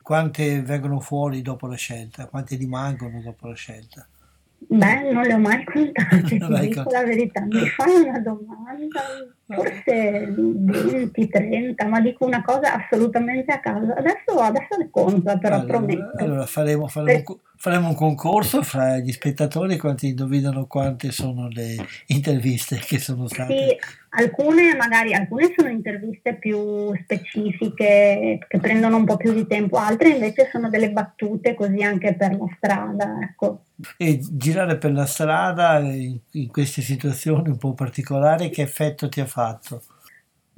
Quante 0.00 0.62
vengono 0.62 1.00
fuori 1.00 1.42
dopo 1.42 1.66
la 1.66 1.76
scelta? 1.76 2.28
Quante 2.28 2.56
rimangono 2.56 3.20
dopo 3.20 3.46
la 3.46 3.54
scelta? 3.54 4.08
Beh, 4.60 5.12
non 5.12 5.22
le 5.22 5.34
ho 5.34 5.38
mai 5.38 5.64
contate, 5.64 6.22
ti 6.26 6.38
dico 6.38 6.90
la 6.90 7.04
verità. 7.04 7.42
Mi 7.42 7.66
fai 7.70 8.02
una 8.02 8.18
domanda, 8.18 9.00
forse 9.46 10.26
20, 10.30 11.28
30, 11.28 11.86
ma 11.86 12.00
dico 12.00 12.26
una 12.26 12.42
cosa 12.42 12.74
assolutamente 12.74 13.52
a 13.52 13.60
caso. 13.60 13.92
Adesso, 13.92 14.38
adesso 14.38 14.76
le 14.76 14.88
conto, 14.90 15.38
però 15.38 15.56
allora, 15.56 15.72
prometto. 15.72 16.22
Allora 16.22 16.46
faremo, 16.46 16.88
faremo, 16.88 17.22
per... 17.22 17.36
faremo, 17.58 17.88
un 17.88 17.94
concorso 17.94 18.62
fra 18.62 18.98
gli 18.98 19.12
spettatori 19.12 19.76
quanti 19.76 20.08
indovinano 20.08 20.66
quante 20.66 21.10
sono 21.10 21.48
le 21.48 21.76
interviste 22.06 22.78
che 22.78 22.98
sono 22.98 23.26
state. 23.26 23.52
Sì, 23.52 23.76
alcune 24.10 24.74
magari, 24.76 25.12
alcune 25.12 25.52
sono 25.56 25.68
interviste 25.68 26.34
più 26.34 26.94
specifiche 27.02 28.38
che 28.46 28.58
prendono 28.58 28.96
un 28.96 29.04
po' 29.04 29.16
più 29.16 29.34
di 29.34 29.46
tempo, 29.46 29.76
altre 29.76 30.10
invece 30.10 30.48
sono 30.50 30.70
delle 30.70 30.90
battute 30.90 31.54
così 31.54 31.82
anche 31.82 32.14
per 32.14 32.36
la 32.36 32.46
strada, 32.56 33.18
ecco. 33.20 33.64
E 33.96 34.20
girare 34.22 34.78
per 34.78 34.92
la 34.92 35.06
strada 35.06 35.80
in, 35.80 36.16
in 36.32 36.48
queste 36.48 36.80
situazioni 36.80 37.48
un 37.48 37.58
po' 37.58 37.74
particolari, 37.74 38.50
che 38.50 38.62
effetto 38.62 39.08
ti 39.08 39.20
ha 39.20 39.26
fatto? 39.26 39.82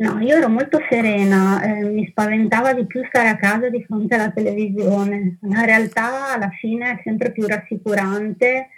No, 0.00 0.18
io 0.18 0.36
ero 0.36 0.48
molto 0.48 0.78
serena, 0.88 1.62
eh, 1.62 1.84
mi 1.84 2.06
spaventava 2.08 2.72
di 2.72 2.86
più 2.86 3.04
stare 3.08 3.28
a 3.28 3.36
casa 3.36 3.68
di 3.68 3.84
fronte 3.84 4.14
alla 4.14 4.30
televisione. 4.30 5.36
La 5.42 5.64
realtà 5.66 6.32
alla 6.32 6.48
fine 6.58 6.92
è 6.92 7.00
sempre 7.04 7.32
più 7.32 7.46
rassicurante 7.46 8.70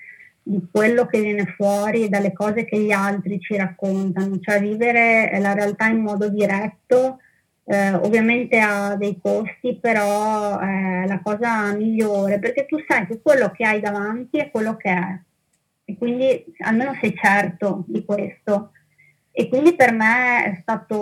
di 0.42 0.66
quello 0.68 1.06
che 1.06 1.20
viene 1.20 1.46
fuori 1.56 2.08
dalle 2.08 2.32
cose 2.32 2.64
che 2.64 2.76
gli 2.76 2.90
altri 2.90 3.38
ci 3.38 3.56
raccontano, 3.56 4.40
cioè 4.40 4.60
vivere 4.60 5.38
la 5.38 5.54
realtà 5.54 5.86
in 5.86 6.00
modo 6.00 6.28
diretto 6.28 7.20
eh, 7.66 7.94
ovviamente 7.94 8.58
ha 8.58 8.96
dei 8.96 9.20
costi, 9.22 9.78
però 9.80 10.58
è 10.58 11.06
la 11.06 11.20
cosa 11.22 11.72
migliore 11.72 12.40
perché 12.40 12.66
tu 12.66 12.76
sai 12.88 13.06
che 13.06 13.20
quello 13.22 13.52
che 13.52 13.64
hai 13.64 13.80
davanti 13.80 14.38
è 14.38 14.50
quello 14.50 14.76
che 14.76 14.90
è 14.90 15.18
e 15.84 15.96
quindi 15.96 16.44
almeno 16.60 16.96
sei 17.00 17.14
certo 17.14 17.84
di 17.86 18.04
questo. 18.04 18.72
E 19.32 19.48
quindi 19.48 19.74
per 19.74 19.92
me 19.92 20.44
è 20.44 20.58
stato, 20.60 20.94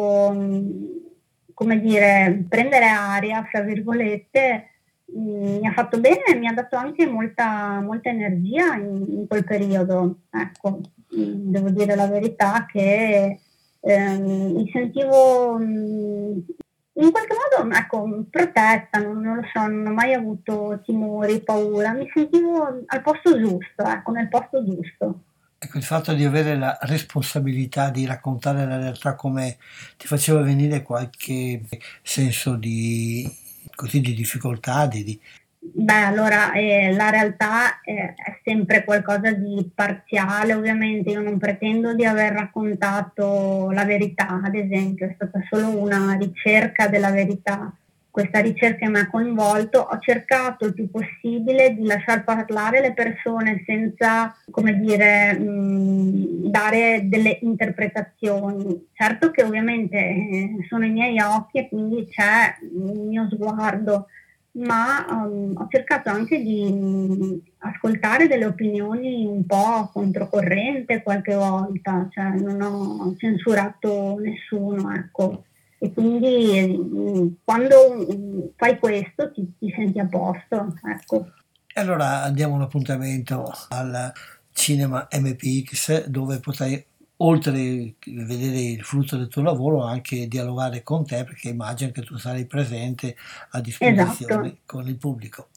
come 1.52 1.80
dire, 1.80 2.44
prendere 2.48 2.86
aria, 2.86 3.44
fra 3.50 3.60
virgolette, 3.60 4.70
mi 5.12 5.66
ha 5.66 5.72
fatto 5.72 5.98
bene 5.98 6.24
e 6.28 6.36
mi 6.36 6.46
ha 6.46 6.52
dato 6.52 6.76
anche 6.76 7.06
molta, 7.06 7.80
molta 7.80 8.08
energia 8.08 8.76
in, 8.76 9.04
in, 9.08 9.26
quel 9.26 9.44
periodo. 9.44 10.20
Ecco, 10.30 10.80
devo 11.08 11.70
dire 11.70 11.96
la 11.96 12.06
verità 12.06 12.66
che 12.70 13.40
ehm, 13.80 14.52
mi 14.54 14.70
sentivo 14.72 15.58
in 15.58 17.10
qualche 17.10 17.34
modo 17.34 17.74
ecco, 17.74 18.26
protetta, 18.30 18.98
non, 18.98 19.20
non, 19.20 19.36
lo 19.36 19.42
so, 19.52 19.66
non 19.66 19.86
ho 19.86 19.92
mai 19.92 20.12
avuto 20.12 20.80
timori, 20.84 21.40
paura, 21.40 21.92
mi 21.92 22.08
sentivo 22.12 22.82
al 22.84 23.02
posto 23.02 23.38
giusto, 23.38 23.84
ecco, 23.84 24.10
nel 24.12 24.28
posto 24.28 24.64
giusto. 24.64 25.20
Ecco, 25.62 25.76
il 25.76 25.84
fatto 25.84 26.14
di 26.14 26.24
avere 26.24 26.56
la 26.56 26.78
responsabilità 26.80 27.90
di 27.90 28.06
raccontare 28.06 28.64
la 28.64 28.78
realtà 28.78 29.14
come 29.14 29.58
ti 29.98 30.06
faceva 30.06 30.40
venire 30.40 30.82
qualche 30.82 31.60
senso 32.02 32.56
di, 32.56 33.30
così, 33.74 34.00
di 34.00 34.14
difficoltà, 34.14 34.86
di, 34.86 35.04
di, 35.04 35.20
Beh, 35.62 35.92
allora 35.92 36.52
eh, 36.52 36.92
la 36.94 37.10
realtà 37.10 37.80
eh, 37.82 38.14
è 38.14 38.40
sempre 38.42 38.84
qualcosa 38.84 39.32
di 39.32 39.70
parziale, 39.74 40.54
ovviamente 40.54 41.10
io 41.10 41.20
non 41.20 41.36
pretendo 41.36 41.92
di 41.94 42.06
aver 42.06 42.32
raccontato 42.32 43.70
la 43.70 43.84
verità, 43.84 44.40
ad 44.42 44.54
esempio, 44.54 45.06
è 45.06 45.12
stata 45.14 45.40
solo 45.50 45.78
una 45.78 46.14
ricerca 46.14 46.88
della 46.88 47.10
verità. 47.10 47.70
Questa 48.10 48.40
ricerca 48.40 48.88
mi 48.88 48.98
ha 48.98 49.08
coinvolto, 49.08 49.78
ho 49.80 49.98
cercato 50.00 50.66
il 50.66 50.74
più 50.74 50.90
possibile 50.90 51.74
di 51.74 51.86
lasciar 51.86 52.24
parlare 52.24 52.80
le 52.80 52.92
persone 52.92 53.62
senza, 53.64 54.34
come 54.50 54.78
dire, 54.80 55.38
mh, 55.38 56.50
dare 56.50 57.02
delle 57.04 57.38
interpretazioni. 57.42 58.88
Certo 58.92 59.30
che 59.30 59.44
ovviamente 59.44 59.96
eh, 59.96 60.56
sono 60.68 60.84
i 60.84 60.90
miei 60.90 61.20
occhi 61.20 61.58
e 61.58 61.68
quindi 61.68 62.06
c'è 62.08 62.56
il 62.62 63.00
mio 63.00 63.28
sguardo 63.30 64.06
ma 64.52 65.06
um, 65.08 65.52
ho 65.56 65.66
cercato 65.70 66.08
anche 66.08 66.42
di 66.42 66.66
um, 66.68 67.40
ascoltare 67.58 68.26
delle 68.26 68.46
opinioni 68.46 69.24
un 69.24 69.46
po' 69.46 69.90
controcorrente 69.92 71.02
qualche 71.02 71.34
volta, 71.34 72.08
cioè 72.10 72.30
non 72.30 72.60
ho 72.60 73.14
censurato 73.16 74.18
nessuno, 74.18 74.92
ecco. 74.92 75.44
E 75.82 75.94
quindi 75.94 76.76
um, 76.78 77.36
quando 77.42 78.52
fai 78.54 78.78
questo 78.78 79.32
ti, 79.32 79.50
ti, 79.58 79.72
senti 79.74 79.98
a 79.98 80.06
posto, 80.06 80.74
ecco. 80.84 81.32
E 81.72 81.80
allora 81.80 82.22
andiamo 82.22 82.54
un 82.54 82.60
appuntamento 82.60 83.50
al 83.70 84.12
cinema 84.52 85.08
MPX 85.10 86.06
dove 86.06 86.38
potrai 86.38 86.84
oltre 87.22 87.50
a 87.50 88.24
vedere 88.24 88.60
il 88.60 88.82
frutto 88.82 89.16
del 89.16 89.28
tuo 89.28 89.40
lavoro, 89.40 89.82
anche 89.82 90.28
dialogare 90.28 90.82
con 90.82 91.06
te, 91.06 91.24
perché 91.24 91.48
immagino 91.48 91.92
che 91.92 92.02
tu 92.02 92.18
sarai 92.18 92.44
presente 92.44 93.16
a 93.52 93.60
disposizione 93.60 94.46
esatto. 94.46 94.58
con 94.66 94.86
il 94.86 94.96
pubblico. 94.96 95.48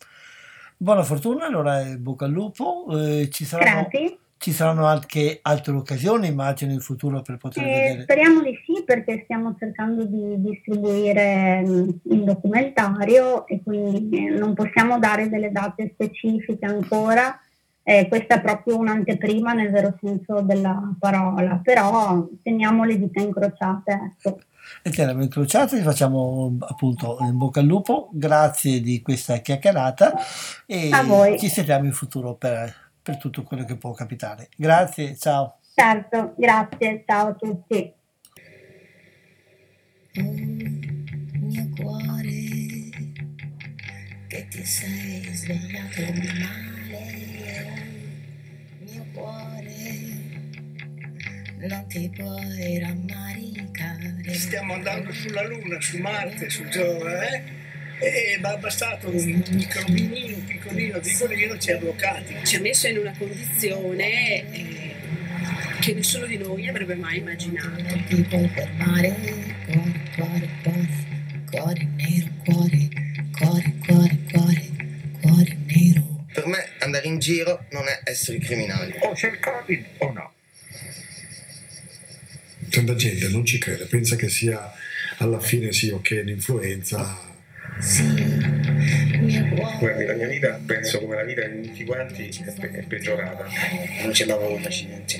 Buona 0.78 1.04
fortuna, 1.04 1.48
allora 1.48 1.84
bocca 1.98 2.26
al 2.26 2.32
lupo. 2.32 2.88
Eh, 2.92 3.30
ci, 3.30 3.44
saranno, 3.44 3.90
ci, 4.44 4.52
saranno, 4.52 4.86
anche 4.86 5.40
altre 5.42 5.74
occasioni, 5.74 6.28
immagino, 6.28 6.74
in 6.74 6.82
futuro 6.82 7.22
per 7.22 7.38
poter 7.38 7.64
eh, 7.64 7.68
vedere. 7.68 8.02
Speriamo 8.04 8.42
di 8.42 8.60
sì, 8.66 8.84
perché 8.84 9.22
stiamo 9.24 9.56
cercando 9.58 10.04
di 10.04 10.42
distribuire 10.42 11.64
mm, 11.66 11.90
il 12.12 12.24
documentario 12.26 13.48
e 13.48 13.62
quindi 13.64 14.26
non 14.26 14.54
possiamo 14.54 15.00
dare 15.00 15.30
delle 15.30 15.52
date 15.52 15.92
specifiche 15.94 16.66
ancora 16.66 17.40
eh, 17.86 18.08
questa 18.08 18.36
è 18.36 18.42
proprio 18.42 18.78
un'anteprima 18.78 19.52
nel 19.52 19.70
vero 19.70 19.98
senso 20.02 20.40
della 20.40 20.96
parola, 20.98 21.60
però 21.62 22.26
teniamo 22.42 22.86
le 22.86 22.98
dita 22.98 23.22
incrociate. 23.22 24.14
Ecco. 24.18 24.40
E 24.82 24.90
teniamo 24.90 25.22
incrociate, 25.22 25.78
ti 25.78 25.84
facciamo 25.84 26.58
appunto 26.62 27.18
in 27.20 27.38
bocca 27.38 27.60
al 27.60 27.66
lupo, 27.66 28.10
grazie 28.14 28.80
di 28.80 29.02
questa 29.02 29.38
chiacchierata 29.38 30.14
e 30.66 30.90
ci 31.38 31.50
sentiamo 31.50 31.84
in 31.84 31.92
futuro 31.92 32.36
per, 32.36 32.74
per 33.04 33.18
tutto 33.18 33.44
quello 33.44 33.66
che 33.66 33.76
può 33.76 33.92
capitare. 33.92 34.50
Grazie, 34.56 35.16
ciao. 35.16 35.60
Certo, 35.76 36.34
grazie, 36.38 37.04
ciao 37.06 37.28
a 37.28 37.34
tutti. 37.34 37.94
Oh, 40.16 40.22
mio 40.22 41.70
cuore, 41.76 42.90
che 44.28 44.48
ti 44.48 44.66
sei 44.66 45.24
svegliato 45.36 46.02
male 46.14 47.24
non 51.68 51.88
ti 51.88 52.10
puoi 52.14 52.80
rammaricare. 52.80 54.34
Stiamo 54.34 54.74
andando 54.74 55.12
sulla 55.14 55.44
Luna, 55.44 55.80
su 55.80 55.98
Marte, 55.98 56.50
su 56.50 56.68
Giove, 56.68 57.30
eh? 57.30 57.63
E 58.00 58.38
mi 58.42 58.50
è 58.50 58.58
bastato 58.58 59.10
un 59.10 59.44
microbinino 59.52 60.38
piccolino, 60.46 61.00
piccolino, 61.00 61.58
ci 61.58 61.72
ha 61.72 61.78
bloccati. 61.78 62.36
Ci 62.44 62.56
ha 62.56 62.60
messo 62.60 62.88
in 62.88 62.98
una 62.98 63.14
condizione 63.18 64.52
eh, 64.52 64.96
che 65.80 65.94
nessuno 65.94 66.26
di 66.26 66.38
noi 66.38 66.68
avrebbe 66.68 66.96
mai 66.96 67.18
immaginato. 67.18 67.84
Ti 68.08 68.22
puoi 68.24 68.48
fermare, 68.50 69.16
cuore, 69.66 70.10
cuore, 70.16 70.50
cuore, 70.64 70.88
cuore 71.50 71.88
nero, 71.96 72.28
cuore, 72.46 72.90
cuore, 73.38 73.74
cuore, 73.86 74.18
cuore, 74.32 74.72
cuore 75.22 75.58
nero. 75.66 76.26
Per 76.34 76.46
me 76.48 76.70
andare 76.80 77.08
in 77.08 77.20
giro 77.20 77.66
non 77.72 77.88
è 77.88 78.02
essere 78.04 78.40
criminali. 78.40 78.94
O 79.00 79.14
c'è 79.14 79.30
il 79.30 79.40
Covid 79.40 79.86
o 80.00 80.12
no 80.12 80.32
tanta 82.74 82.96
gente 82.96 83.28
non 83.28 83.46
ci 83.46 83.60
crede, 83.60 83.86
pensa 83.86 84.16
che 84.16 84.30
sia 84.30 84.74
alla 85.18 85.40
fine 85.40 85.72
sì, 85.72 85.90
ok, 85.90 86.24
l'influenza. 86.26 87.33
Sì, 87.80 88.04
Guardi, 89.80 90.06
la 90.06 90.14
mia 90.14 90.28
vita, 90.28 90.60
penso 90.66 91.00
come 91.00 91.16
la 91.16 91.24
vita 91.24 91.46
di 91.46 91.62
tutti 91.62 91.84
quanti, 91.84 92.30
è, 92.46 92.52
pe- 92.52 92.72
è 92.72 92.84
peggiorata. 92.84 93.46
Non 94.02 94.12
c'è 94.12 94.26
lavoro 94.26 94.58
in 94.58 94.66
accidenti. 94.66 95.20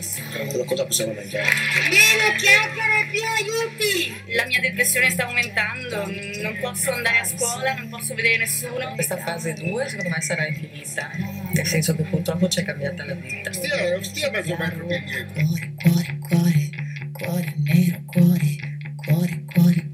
Cosa 0.66 0.86
possiamo 0.86 1.14
mangiare? 1.14 1.50
Meno 1.90 2.36
chiacchiere, 2.38 3.08
più 3.12 3.22
aiuti! 3.22 4.34
La 4.34 4.46
mia 4.46 4.60
depressione 4.60 5.10
sta 5.10 5.26
aumentando, 5.26 6.06
non 6.42 6.58
posso 6.62 6.92
andare 6.92 7.20
a 7.20 7.26
scuola, 7.26 7.74
non 7.74 7.90
posso 7.90 8.14
vedere 8.14 8.38
nessuno. 8.38 8.94
Questa 8.94 9.18
fase 9.18 9.54
2 9.54 9.90
secondo 9.90 10.10
me 10.10 10.22
sarà 10.22 10.48
infinita, 10.48 11.12
nel 11.54 11.66
senso 11.68 11.96
che 11.96 12.04
purtroppo 12.04 12.48
ci 12.48 12.60
è 12.60 12.64
cambiata 12.64 13.06
la 13.06 13.14
vita. 13.14 13.52
Stia, 13.52 14.04
stia 14.04 14.32
mezzo 14.32 14.56
metro 14.58 14.82
indietro. 14.82 15.26
Cuore, 15.34 15.74
cuore, 15.76 16.20
cuore 16.22 16.70
cuore 17.14 17.54
nero, 17.64 18.02
cuore, 18.06 18.58
cuore, 18.96 19.44
cuore. 19.54 19.92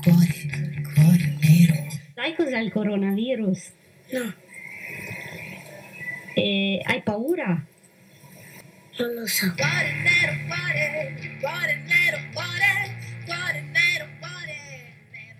Sai 2.29 2.35
cos'è 2.35 2.59
il 2.59 2.71
coronavirus? 2.71 3.71
No. 4.11 4.33
E 6.35 6.79
hai 6.85 7.01
paura? 7.01 7.47
Non 7.47 9.13
lo 9.15 9.25
so. 9.25 9.51
Cuore 9.55 9.93
nero, 10.03 10.33
cuore, 10.45 11.37
cuore 11.39 11.83
nero, 11.87 12.17
cuore, 12.31 12.97
cuore 13.25 13.61
nero, 13.71 14.05
cuore 14.19 14.93
nero, 15.09 15.37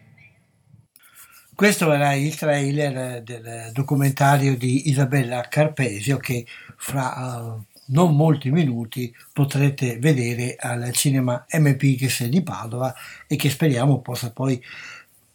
Questo 1.54 1.94
era 1.94 2.14
il 2.14 2.36
trailer 2.36 3.22
del 3.22 3.70
documentario 3.72 4.58
di 4.58 4.90
Isabella 4.90 5.42
Carpesio 5.42 6.18
che 6.18 6.48
fra 6.76 7.38
uh, 7.38 7.64
non 7.92 8.16
molti 8.16 8.50
minuti 8.50 9.16
potrete 9.32 10.00
vedere 10.00 10.56
al 10.58 10.92
cinema 10.94 11.46
MPX 11.52 12.26
di 12.26 12.42
Padova 12.42 12.96
e 13.28 13.36
che 13.36 13.52
speriamo 13.52 14.02
possa 14.02 14.32
poi 14.32 14.60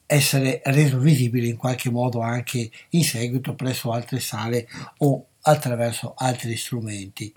essere 0.06 0.60
reso 0.64 0.98
visibile 0.98 1.48
in 1.48 1.56
qualche 1.56 1.90
modo 1.90 2.20
anche 2.20 2.70
in 2.90 3.04
seguito 3.04 3.54
presso 3.54 3.92
altre 3.92 4.20
sale 4.20 4.68
o 4.98 5.26
attraverso 5.42 6.14
altri 6.16 6.56
strumenti. 6.56 7.32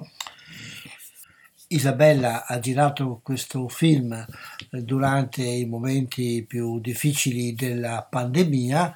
Isabella 1.70 2.46
ha 2.46 2.60
girato 2.60 3.20
questo 3.22 3.68
film 3.68 4.14
eh, 4.14 4.82
durante 4.84 5.44
i 5.44 5.66
momenti 5.66 6.46
più 6.48 6.80
difficili 6.80 7.54
della 7.54 8.08
pandemia 8.10 8.96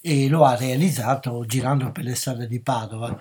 e 0.00 0.28
lo 0.28 0.44
ha 0.44 0.56
realizzato 0.56 1.44
girando 1.46 1.92
per 1.92 2.04
le 2.04 2.16
strade 2.16 2.48
di 2.48 2.60
Padova 2.60 3.20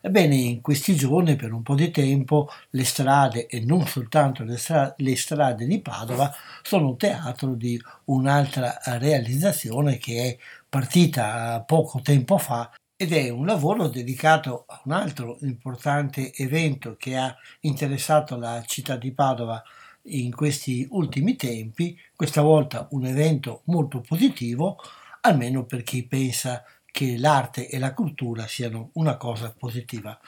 Ebbene, 0.00 0.34
in 0.34 0.60
questi 0.60 0.94
giorni, 0.94 1.36
per 1.36 1.52
un 1.52 1.62
po' 1.62 1.74
di 1.74 1.90
tempo, 1.90 2.48
le 2.70 2.84
strade, 2.84 3.46
e 3.46 3.60
non 3.60 3.86
soltanto 3.86 4.44
le, 4.44 4.56
stra- 4.56 4.94
le 4.96 5.16
strade 5.16 5.66
di 5.66 5.80
Padova, 5.80 6.32
sono 6.62 6.96
teatro 6.96 7.54
di 7.54 7.80
un'altra 8.04 8.78
realizzazione 8.98 9.98
che 9.98 10.22
è 10.22 10.38
partita 10.68 11.62
poco 11.66 12.00
tempo 12.00 12.38
fa 12.38 12.70
ed 13.00 13.12
è 13.12 13.28
un 13.30 13.46
lavoro 13.46 13.88
dedicato 13.88 14.64
a 14.66 14.80
un 14.84 14.92
altro 14.92 15.38
importante 15.42 16.32
evento 16.34 16.96
che 16.96 17.16
ha 17.16 17.34
interessato 17.60 18.36
la 18.36 18.62
città 18.66 18.96
di 18.96 19.12
Padova 19.12 19.62
in 20.10 20.34
questi 20.34 20.86
ultimi 20.90 21.36
tempi, 21.36 21.96
questa 22.16 22.40
volta 22.42 22.88
un 22.90 23.04
evento 23.04 23.62
molto 23.66 24.00
positivo, 24.00 24.78
almeno 25.20 25.64
per 25.64 25.82
chi 25.82 26.06
pensa 26.06 26.64
che 26.98 27.16
l'arte 27.16 27.68
e 27.68 27.78
la 27.78 27.94
cultura 27.94 28.48
siano 28.48 28.90
una 28.94 29.16
cosa 29.16 29.54
positiva. 29.56 30.18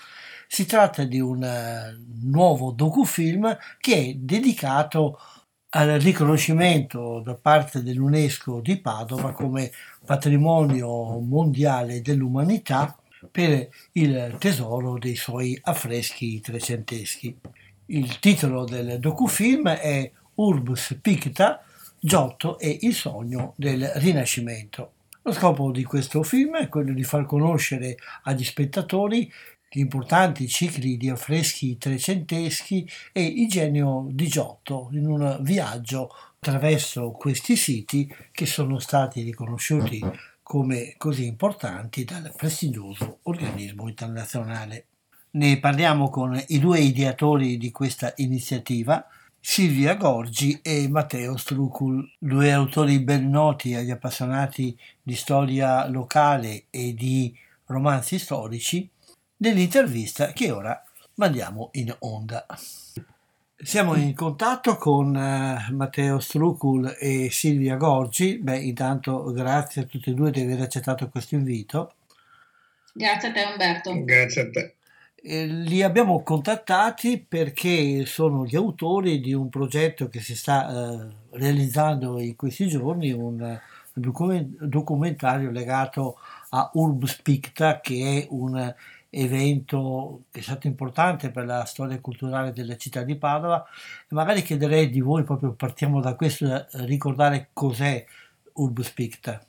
Si 0.47 0.67
tratta 0.67 1.03
di 1.03 1.19
un 1.19 1.43
eh, 1.43 1.99
nuovo 2.23 2.71
docufilm 2.71 3.59
che 3.81 3.97
è 3.97 4.15
dedicato 4.15 5.19
al 5.71 5.99
riconoscimento 5.99 7.23
da 7.25 7.35
parte 7.35 7.83
dell'UNESCO 7.83 8.61
di 8.61 8.81
Padova 8.81 9.33
come 9.33 9.73
patrimonio 10.07 11.19
mondiale 11.19 12.03
dell'umanità 12.03 12.97
per 13.33 13.69
il 13.95 14.37
tesoro 14.39 14.97
dei 14.97 15.17
suoi 15.17 15.59
affreschi 15.61 16.41
trecenteschi. 16.41 17.37
Il 17.87 18.21
titolo 18.21 18.63
del 18.63 19.01
docufilm 19.01 19.71
è 19.71 20.09
Urbus 20.35 20.99
Picta, 21.03 21.65
Giotto 21.99 22.61
e 22.61 22.79
il 22.83 22.95
sogno 22.95 23.55
del 23.57 23.91
Rinascimento. 23.97 24.93
Lo 25.23 25.33
scopo 25.33 25.71
di 25.71 25.85
questo 25.85 26.23
film 26.23 26.57
è 26.57 26.69
quello 26.69 26.95
di 26.95 27.05
far 27.05 27.27
conoscere 27.27 27.97
agli 28.23 28.43
spettatori 28.43 29.31
gli 29.73 29.79
importanti 29.79 30.49
cicli 30.49 30.97
di 30.97 31.11
affreschi 31.11 31.79
trecenteschi 31.79 32.89
e 33.13 33.23
il 33.23 33.49
genio 33.49 34.07
di 34.11 34.27
Giotto 34.27 34.89
in 34.93 35.07
un 35.07 35.39
viaggio 35.43 36.11
attraverso 36.37 37.11
questi 37.13 37.55
siti 37.55 38.13
che 38.33 38.47
sono 38.47 38.81
stati 38.81 39.23
riconosciuti 39.23 40.03
come 40.43 40.95
così 40.97 41.27
importanti 41.27 42.05
dal 42.05 42.33
prestigioso 42.35 43.19
organismo 43.25 43.87
internazionale. 43.89 44.87
Ne 45.33 45.61
parliamo 45.61 46.09
con 46.09 46.43
i 46.49 46.59
due 46.59 46.81
ideatori 46.81 47.57
di 47.59 47.71
questa 47.71 48.13
iniziativa, 48.17 49.07
Silvia 49.43 49.95
Gorgi 49.95 50.59
e 50.61 50.89
Matteo 50.89 51.37
Strucul, 51.37 52.07
due 52.19 52.53
autori 52.53 52.99
ben 53.01 53.31
noti 53.31 53.75
agli 53.75 53.91
appassionati 53.91 54.77
di 55.11 55.17
storia 55.17 55.89
locale 55.89 56.67
e 56.71 56.95
di 56.95 57.37
romanzi 57.67 58.17
storici 58.17 58.89
nell'intervista 59.39 60.33
che 60.33 60.53
ora 60.53 60.81
mandiamo 61.15 61.71
in 61.73 61.93
onda. 61.99 62.47
Siamo 63.57 63.97
in 63.97 64.15
contatto 64.15 64.77
con 64.77 65.09
uh, 65.09 65.75
Matteo 65.75 66.21
Strucul 66.21 66.97
e 66.97 67.29
Silvia 67.33 67.75
Gorgi. 67.75 68.39
Beh, 68.39 68.61
intanto 68.61 69.33
grazie 69.33 69.83
a 69.83 69.85
tutti 69.85 70.11
e 70.11 70.15
due 70.15 70.31
di 70.31 70.43
aver 70.43 70.61
accettato 70.61 71.09
questo 71.09 71.35
invito. 71.35 71.95
Grazie 72.93 73.31
a 73.31 73.33
te 73.33 73.43
Umberto. 73.43 74.05
Grazie 74.05 74.43
a 74.43 74.51
te. 74.51 74.75
Eh, 75.17 75.45
li 75.45 75.83
abbiamo 75.83 76.23
contattati 76.23 77.19
perché 77.19 78.07
sono 78.07 78.47
gli 78.47 78.55
autori 78.55 79.19
di 79.19 79.33
un 79.33 79.49
progetto 79.49 80.09
che 80.09 80.21
si 80.21 80.37
sta 80.37 80.69
uh, 80.69 81.37
realizzando 81.37 82.21
in 82.21 82.37
questi 82.37 82.69
giorni, 82.69 83.11
un 83.11 83.59
documentario 84.01 85.51
legato 85.51 86.19
a 86.51 86.71
Urbs 86.75 87.21
Picta, 87.23 87.81
che 87.81 88.23
è 88.23 88.27
un 88.31 88.75
evento 89.11 90.23
che 90.31 90.41
è 90.41 90.43
stato 90.43 90.67
importante 90.69 91.31
per 91.31 91.45
la 91.45 91.65
storia 91.65 92.01
culturale 92.01 92.53
della 92.53 92.77
città 92.77 93.03
di 93.03 93.17
Padova 93.17 93.67
magari 94.11 94.43
chiederei 94.43 94.89
di 94.89 95.01
voi, 95.01 95.25
proprio 95.25 95.53
partiamo 95.53 96.01
da 96.01 96.15
questo, 96.15 96.67
ricordare 96.73 97.51
cos'è 97.53 98.05
Urbus 98.53 98.91
Picta. 98.91 99.45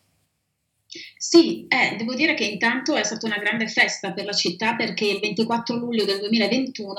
Sì, 1.18 1.66
eh, 1.70 1.96
devo 1.96 2.14
dire 2.14 2.34
che 2.34 2.44
intanto 2.44 2.96
è 2.96 3.04
stata 3.04 3.26
una 3.26 3.38
grande 3.38 3.68
festa 3.68 4.12
per 4.12 4.26
la 4.26 4.34
città 4.34 4.76
perché 4.76 5.06
il 5.06 5.20
24 5.22 5.78
luglio 5.78 6.04
del 6.04 6.20
2021 6.20 6.94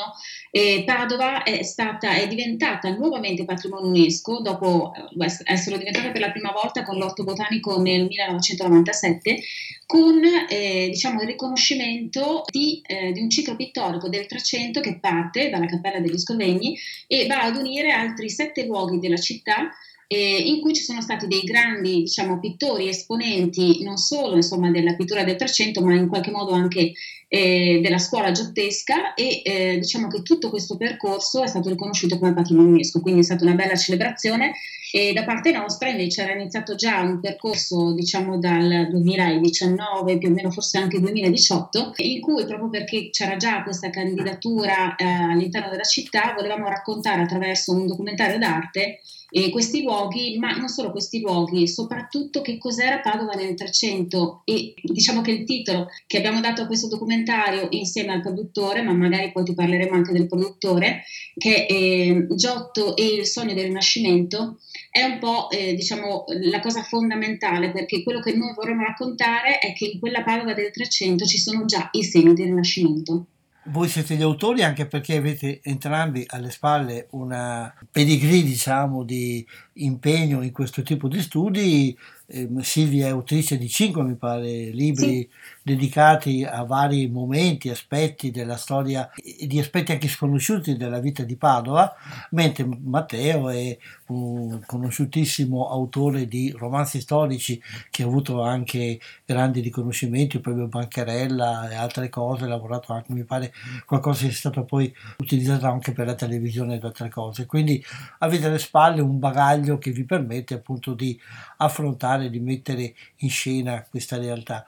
eh, 0.51 0.83
Padova 0.87 1.43
è, 1.43 1.63
stata, 1.63 2.15
è 2.15 2.27
diventata 2.27 2.89
nuovamente 2.89 3.45
patrimonio 3.45 3.89
UNESCO 3.89 4.41
dopo 4.41 4.93
eh, 4.95 5.27
essere 5.45 5.77
diventata 5.77 6.11
per 6.11 6.23
la 6.23 6.31
prima 6.31 6.53
volta 6.53 6.85
con 6.85 6.97
l'orto 6.97 7.23
botanico 7.23 7.79
nel 7.83 8.07
1997 8.07 9.43
con 9.85 10.23
eh, 10.49 10.89
diciamo, 10.89 11.21
il 11.21 11.27
riconoscimento 11.27 12.45
di, 12.51 12.81
eh, 12.87 13.13
di, 13.13 13.21
un 13.21 13.29
ciclo 13.29 13.57
pittorico 13.57 14.09
del 14.09 14.25
Trecento 14.25 14.81
che 14.81 14.99
parte 14.99 15.51
dalla 15.51 15.67
Cappella 15.67 16.01
degli 16.01 16.19
Scovegni 16.19 16.79
e 17.07 17.27
va 17.27 17.43
ad 17.43 17.57
unire 17.57 17.91
altri 17.91 18.31
sette 18.31 18.65
luoghi 18.65 18.99
della 18.99 19.19
città 19.19 19.71
eh, 20.07 20.39
in 20.39 20.61
cui 20.61 20.75
ci 20.75 20.83
sono 20.83 21.01
stati 21.01 21.27
dei 21.27 21.43
grandi 21.43 22.03
diciamo, 22.03 22.39
pittori 22.39 22.89
esponenti 22.89 23.83
non 23.83 23.97
solo 23.97 24.37
insomma, 24.37 24.71
della 24.71 24.95
pittura 24.95 25.25
del 25.25 25.37
Trecento 25.37 25.83
ma 25.83 25.95
in 25.95 26.09
qualche 26.09 26.31
modo 26.31 26.53
anche 26.53 26.93
eh, 27.29 27.81
della 27.83 27.99
scuola 27.99 28.31
giottesca 28.31 29.15
e 29.15 29.41
eh, 29.43 29.79
diciamo 29.79 30.09
che 30.09 30.23
tutto 30.23 30.51
questo 30.51 30.77
percorso 30.77 31.43
è 31.43 31.47
stato 31.47 31.71
riconosciuto 31.71 32.19
come 32.19 32.35
patrimonio 32.35 32.73
UNESCO, 32.73 33.01
quindi 33.01 33.21
è 33.21 33.25
stata 33.25 33.45
una 33.45 33.55
bella 33.55 33.75
celebrazione 33.75 34.53
e 34.95 35.15
da 35.15 35.25
parte 35.25 35.51
nostra 35.51 35.89
invece 35.89 36.23
era 36.23 36.35
iniziato 36.35 36.75
già 36.75 37.01
un 37.01 37.19
percorso 37.21 37.95
diciamo 37.95 38.39
dal 38.39 38.89
2019 38.91 40.19
più 40.19 40.29
o 40.29 40.33
meno 40.33 40.51
forse 40.51 40.77
anche 40.77 41.01
2018 41.01 41.95
in 41.97 42.21
cui 42.21 42.45
proprio 42.45 42.69
perché 42.69 43.09
c'era 43.09 43.39
già 43.39 43.63
questa 43.63 43.89
candidatura 43.89 44.95
eh, 44.97 45.05
all'interno 45.05 45.71
della 45.71 45.85
città 45.85 46.35
volevamo 46.37 46.69
raccontare 46.69 47.23
attraverso 47.23 47.73
un 47.73 47.87
documentario 47.87 48.37
d'arte 48.37 49.01
e 49.35 49.49
questi 49.49 49.83
luoghi, 49.83 50.37
ma 50.39 50.53
non 50.53 50.69
solo 50.69 50.91
questi 50.91 51.21
luoghi, 51.21 51.67
soprattutto 51.67 52.43
che 52.43 52.59
cos'era 52.59 53.01
Padova 53.01 53.33
nel 53.33 53.55
300 53.55 54.43
e 54.45 54.75
diciamo 54.83 55.23
che 55.23 55.31
il 55.31 55.45
titolo 55.45 55.87
che 56.07 56.19
abbiamo 56.19 56.41
dato 56.41 56.61
a 56.61 56.67
questo 56.67 56.87
documentario 56.87 57.69
insieme 57.71 58.13
al 58.13 58.21
produttore, 58.21 58.83
ma 58.83 58.93
magari 58.93 59.33
poi 59.33 59.45
ti 59.45 59.55
parleremo 59.55 59.95
anche 59.95 60.13
del 60.13 60.29
produttore, 60.29 61.05
che 61.39 61.65
è 61.67 61.73
eh, 61.73 62.27
Giotto 62.35 62.95
e 62.95 63.07
il 63.07 63.27
sogno 63.27 63.55
del 63.55 63.65
Rinascimento, 63.65 64.59
è 64.91 65.03
un 65.03 65.19
po' 65.19 65.49
eh, 65.49 65.75
diciamo 65.75 66.25
la 66.43 66.61
cosa 66.61 66.83
fondamentale 66.83 67.73
perché 67.73 68.03
quello 68.03 68.21
che 68.21 68.35
noi 68.35 68.53
vorremmo 68.55 68.83
raccontare 68.83 69.59
è 69.61 69.73
che 69.73 69.87
in 69.95 69.99
quella 69.99 70.23
Padova 70.23 70.53
del 70.53 70.71
300 70.71 71.25
ci 71.25 71.39
sono 71.39 71.65
già 71.65 71.89
i 71.93 72.05
segni 72.05 72.35
del 72.35 72.49
Rinascimento. 72.49 73.27
Voi 73.67 73.89
siete 73.89 74.17
gli 74.17 74.23
autori 74.23 74.63
anche 74.65 74.87
perché 74.87 75.17
avete 75.17 75.61
entrambi 75.63 76.25
alle 76.27 76.51
spalle 76.51 77.07
una 77.11 77.73
pedigree, 77.91 78.43
diciamo, 78.43 79.05
di 79.05 79.47
impegno 79.75 80.43
in 80.43 80.51
questo 80.51 80.83
tipo 80.83 81.07
di 81.07 81.23
studi. 81.23 81.97
Eh, 82.27 82.49
Silvia 82.61 83.07
è 83.07 83.11
autrice 83.11 83.57
di 83.59 83.69
cinque, 83.69 84.03
mi 84.03 84.17
pare, 84.17 84.71
libri 84.71 85.21
sì 85.21 85.29
dedicati 85.63 86.45
a 86.45 86.65
vari 86.65 87.09
momenti, 87.09 87.69
aspetti 87.69 88.31
della 88.31 88.57
storia 88.57 89.09
di 89.47 89.59
aspetti 89.59 89.93
anche 89.93 90.09
sconosciuti 90.09 90.77
della 90.77 90.99
vita 90.99 91.23
di 91.23 91.37
Padova, 91.37 91.95
mentre 92.31 92.67
Matteo 92.83 93.49
è 93.49 93.77
un 94.07 94.61
conosciutissimo 94.67 95.69
autore 95.69 96.27
di 96.27 96.55
romanzi 96.57 97.01
storici 97.01 97.61
che 97.91 98.03
ha 98.03 98.07
avuto 98.07 98.43
anche 98.43 98.99
grandi 99.25 99.61
riconoscimenti, 99.61 100.41
proprio 100.41 100.67
Bancarella 100.67 101.71
e 101.71 101.75
altre 101.75 102.09
cose, 102.09 102.45
ha 102.45 102.49
lavorato 102.49 102.93
anche, 102.93 103.13
mi 103.13 103.25
pare, 103.25 103.53
qualcosa 103.87 104.23
che 104.25 104.29
è 104.29 104.33
stato 104.33 104.65
poi 104.65 104.93
utilizzato 105.19 105.67
anche 105.67 105.93
per 105.93 106.07
la 106.07 106.15
televisione 106.15 106.75
ed 106.75 106.85
altre 106.85 107.09
cose. 107.09 107.47
Quindi 107.47 107.83
avete 108.19 108.47
alle 108.47 108.59
spalle 108.59 109.01
un 109.01 109.19
bagaglio 109.19 109.79
che 109.79 109.93
vi 109.93 110.05
permette 110.05 110.55
appunto 110.55 110.95
di 110.95 111.19
affrontare, 111.59 112.31
di 112.31 112.41
mettere 112.41 112.95
in 113.17 113.31
scena 113.31 113.85
questa 113.89 114.19
realtà. 114.19 114.67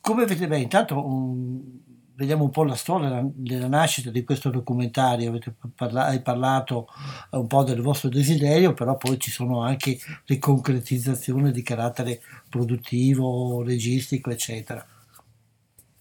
Come 0.00 0.24
avete, 0.32 0.46
beh, 0.46 0.58
intanto 0.58 1.04
um, 1.04 1.80
vediamo 2.14 2.44
un 2.44 2.50
po' 2.50 2.64
la 2.64 2.74
storia 2.74 3.22
della 3.34 3.66
nascita 3.66 4.10
di 4.10 4.24
questo 4.24 4.50
documentario, 4.50 5.38
parla- 5.74 6.06
hai 6.06 6.20
parlato 6.20 6.88
un 7.30 7.46
po' 7.46 7.64
del 7.64 7.80
vostro 7.80 8.08
desiderio, 8.10 8.74
però 8.74 8.96
poi 8.96 9.18
ci 9.18 9.30
sono 9.30 9.62
anche 9.62 9.98
le 10.26 10.38
concretizzazioni 10.38 11.50
di 11.50 11.62
carattere 11.62 12.20
produttivo, 12.48 13.62
registico, 13.62 14.30
eccetera. 14.30 14.86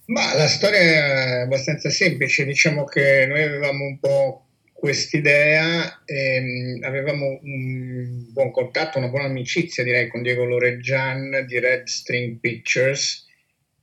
Ma 0.05 0.35
la 0.35 0.47
storia 0.47 0.79
è 0.79 1.41
abbastanza 1.41 1.89
semplice, 1.89 2.43
diciamo 2.43 2.83
che 2.83 3.25
noi 3.27 3.43
avevamo 3.43 3.85
un 3.85 3.99
po' 3.99 4.43
quest'idea, 4.73 6.01
ehm, 6.05 6.83
avevamo 6.83 7.39
un 7.43 8.25
buon 8.31 8.51
contatto, 8.51 8.97
una 8.97 9.09
buona 9.09 9.27
amicizia 9.27 9.83
direi 9.83 10.07
con 10.07 10.21
Diego 10.21 10.45
Loreggian 10.45 11.45
di 11.45 11.59
Red 11.59 11.85
String 11.85 12.39
Pictures, 12.39 13.27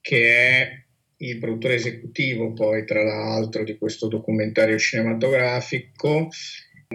che 0.06 0.36
è 0.36 0.84
il 1.16 1.38
produttore 1.38 1.74
esecutivo 1.74 2.52
poi 2.52 2.84
tra 2.84 3.02
l'altro 3.02 3.64
di 3.64 3.76
questo 3.76 4.06
documentario 4.06 4.78
cinematografico. 4.78 6.28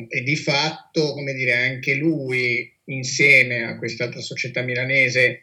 E 0.08 0.24
di 0.24 0.38
fatto, 0.38 1.12
come 1.12 1.34
dire, 1.34 1.54
anche 1.54 1.95
lui 1.95 2.74
insieme 2.86 3.65
a 3.65 3.78
quest'altra 3.78 4.21
società 4.21 4.62
milanese 4.62 5.41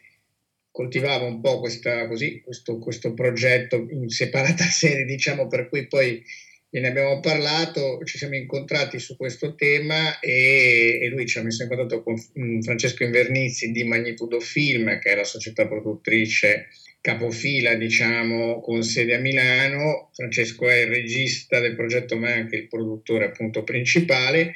coltivava 0.71 1.25
un 1.25 1.41
po' 1.41 1.59
questa, 1.59 2.07
così, 2.07 2.41
questo, 2.41 2.79
questo 2.79 3.13
progetto 3.13 3.85
in 3.91 4.09
separata 4.09 4.63
sede, 4.65 5.05
diciamo, 5.05 5.45
per 5.47 5.69
cui 5.69 5.85
poi 5.85 6.23
ne 6.71 6.87
abbiamo 6.87 7.19
parlato, 7.19 7.99
ci 8.03 8.17
siamo 8.17 8.35
incontrati 8.35 8.97
su 8.97 9.15
questo 9.15 9.53
tema 9.53 10.19
e, 10.19 10.97
e 11.03 11.07
lui 11.09 11.27
ci 11.27 11.37
ha 11.37 11.43
messo 11.43 11.61
in 11.61 11.69
contatto 11.69 12.01
con 12.01 12.17
Francesco 12.63 13.03
Invernizzi 13.03 13.71
di 13.71 13.83
Magnitudo 13.83 14.39
Film, 14.39 14.97
che 14.97 15.11
è 15.11 15.15
la 15.15 15.23
società 15.23 15.67
produttrice 15.67 16.69
capofila, 17.01 17.75
diciamo, 17.75 18.59
con 18.61 18.83
sede 18.83 19.15
a 19.15 19.19
Milano. 19.19 20.09
Francesco 20.13 20.67
è 20.67 20.81
il 20.81 20.87
regista 20.87 21.59
del 21.59 21.75
progetto, 21.75 22.17
ma 22.17 22.29
è 22.29 22.39
anche 22.39 22.55
il 22.55 22.67
produttore 22.67 23.25
appunto 23.25 23.63
principale. 23.63 24.53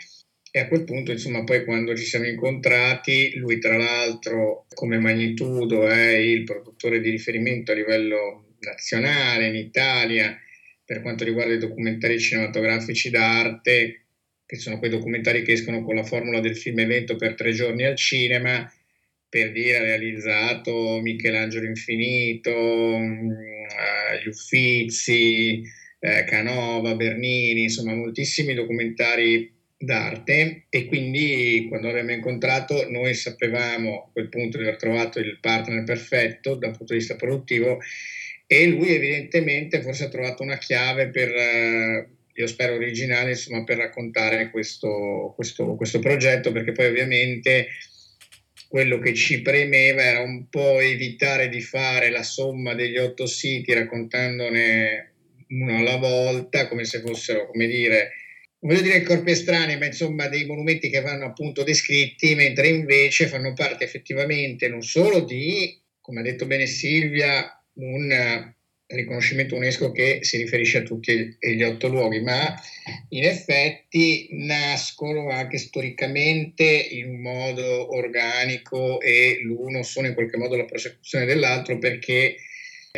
E 0.51 0.59
a 0.59 0.67
quel 0.67 0.83
punto, 0.83 1.11
insomma, 1.11 1.43
poi 1.43 1.63
quando 1.65 1.95
ci 1.95 2.03
siamo 2.03 2.27
incontrati, 2.27 3.35
lui 3.37 3.57
tra 3.57 3.75
l'altro 3.75 4.67
come 4.73 4.99
magnitudo 4.99 5.87
è 5.87 6.11
il 6.11 6.43
produttore 6.43 6.99
di 6.99 7.09
riferimento 7.09 7.71
a 7.71 7.75
livello 7.75 8.55
nazionale 8.59 9.47
in 9.47 9.55
Italia 9.55 10.37
per 10.85 11.01
quanto 11.01 11.23
riguarda 11.23 11.53
i 11.53 11.59
documentari 11.59 12.19
cinematografici 12.19 13.09
d'arte, 13.09 14.05
che 14.45 14.55
sono 14.57 14.77
quei 14.77 14.91
documentari 14.91 15.41
che 15.41 15.53
escono 15.53 15.83
con 15.83 15.95
la 15.95 16.03
formula 16.03 16.39
del 16.39 16.57
film 16.57 16.79
evento 16.79 17.15
per 17.15 17.35
tre 17.35 17.51
giorni 17.51 17.83
al 17.85 17.95
cinema, 17.95 18.71
per 19.33 19.51
dire 19.51 19.77
ha 19.77 19.81
realizzato 19.81 20.99
Michelangelo 21.01 21.65
Infinito, 21.65 22.51
mm, 22.51 23.31
Gli 24.23 24.27
Uffizi, 24.27 25.63
eh, 25.99 26.23
Canova, 26.25 26.93
Bernini, 26.93 27.63
insomma 27.63 27.95
moltissimi 27.95 28.53
documentari 28.53 29.51
d'arte. 29.75 30.65
E 30.69 30.85
quindi 30.85 31.65
quando 31.67 31.89
abbiamo 31.89 32.11
incontrato 32.11 32.87
noi 32.91 33.15
sapevamo 33.15 34.03
a 34.03 34.09
quel 34.13 34.29
punto 34.29 34.57
di 34.57 34.65
aver 34.65 34.77
trovato 34.77 35.17
il 35.17 35.39
partner 35.41 35.83
perfetto 35.83 36.53
dal 36.53 36.77
punto 36.77 36.93
di 36.93 36.99
vista 36.99 37.15
produttivo 37.15 37.79
e 38.45 38.67
lui 38.67 38.89
evidentemente 38.89 39.81
forse 39.81 40.03
ha 40.03 40.09
trovato 40.09 40.43
una 40.43 40.59
chiave 40.59 41.09
per, 41.09 41.29
eh, 41.29 42.07
io 42.35 42.45
spero 42.45 42.75
originale, 42.75 43.31
insomma, 43.31 43.63
per 43.63 43.77
raccontare 43.77 44.51
questo, 44.51 45.33
questo, 45.35 45.73
questo 45.75 45.97
progetto 45.97 46.51
perché 46.51 46.71
poi 46.71 46.85
ovviamente 46.85 47.69
quello 48.73 48.97
che 48.97 49.13
ci 49.13 49.43
premeva 49.43 50.01
era 50.01 50.21
un 50.21 50.49
po' 50.49 50.79
evitare 50.79 51.47
di 51.47 51.61
fare 51.61 52.09
la 52.09 52.23
somma 52.23 52.73
degli 52.73 52.97
otto 52.97 53.27
siti 53.27 53.71
raccontandone 53.71 55.13
uno 55.49 55.77
alla 55.77 55.97
volta, 55.97 56.67
come 56.67 56.83
se 56.83 56.99
fossero, 57.01 57.45
come 57.45 57.67
dire, 57.67 58.13
voglio 58.61 58.81
dire 58.81 59.03
corpi 59.03 59.29
estranei, 59.29 59.77
ma 59.77 59.85
insomma 59.85 60.27
dei 60.27 60.47
monumenti 60.47 60.89
che 60.89 61.01
vanno 61.01 61.25
appunto 61.25 61.61
descritti, 61.61 62.33
mentre 62.33 62.69
invece 62.69 63.27
fanno 63.27 63.53
parte 63.53 63.83
effettivamente 63.83 64.67
non 64.67 64.81
solo 64.81 65.19
di, 65.19 65.79
come 66.01 66.21
ha 66.21 66.23
detto 66.23 66.47
bene 66.47 66.65
Silvia, 66.65 67.63
un 67.73 68.53
riconoscimento 68.95 69.55
UNESCO 69.55 69.91
che 69.91 70.19
si 70.21 70.37
riferisce 70.37 70.79
a 70.79 70.83
tutti 70.83 71.37
gli 71.39 71.63
otto 71.63 71.87
luoghi, 71.87 72.21
ma 72.21 72.53
in 73.09 73.23
effetti 73.23 74.27
nascono 74.31 75.29
anche 75.29 75.57
storicamente 75.57 76.63
in 76.63 77.09
un 77.09 77.21
modo 77.21 77.93
organico 77.95 78.99
e 79.01 79.39
l'uno 79.41 79.83
sono 79.83 80.07
in 80.07 80.13
qualche 80.13 80.37
modo 80.37 80.55
la 80.55 80.65
prosecuzione 80.65 81.25
dell'altro 81.25 81.77
perché 81.79 82.37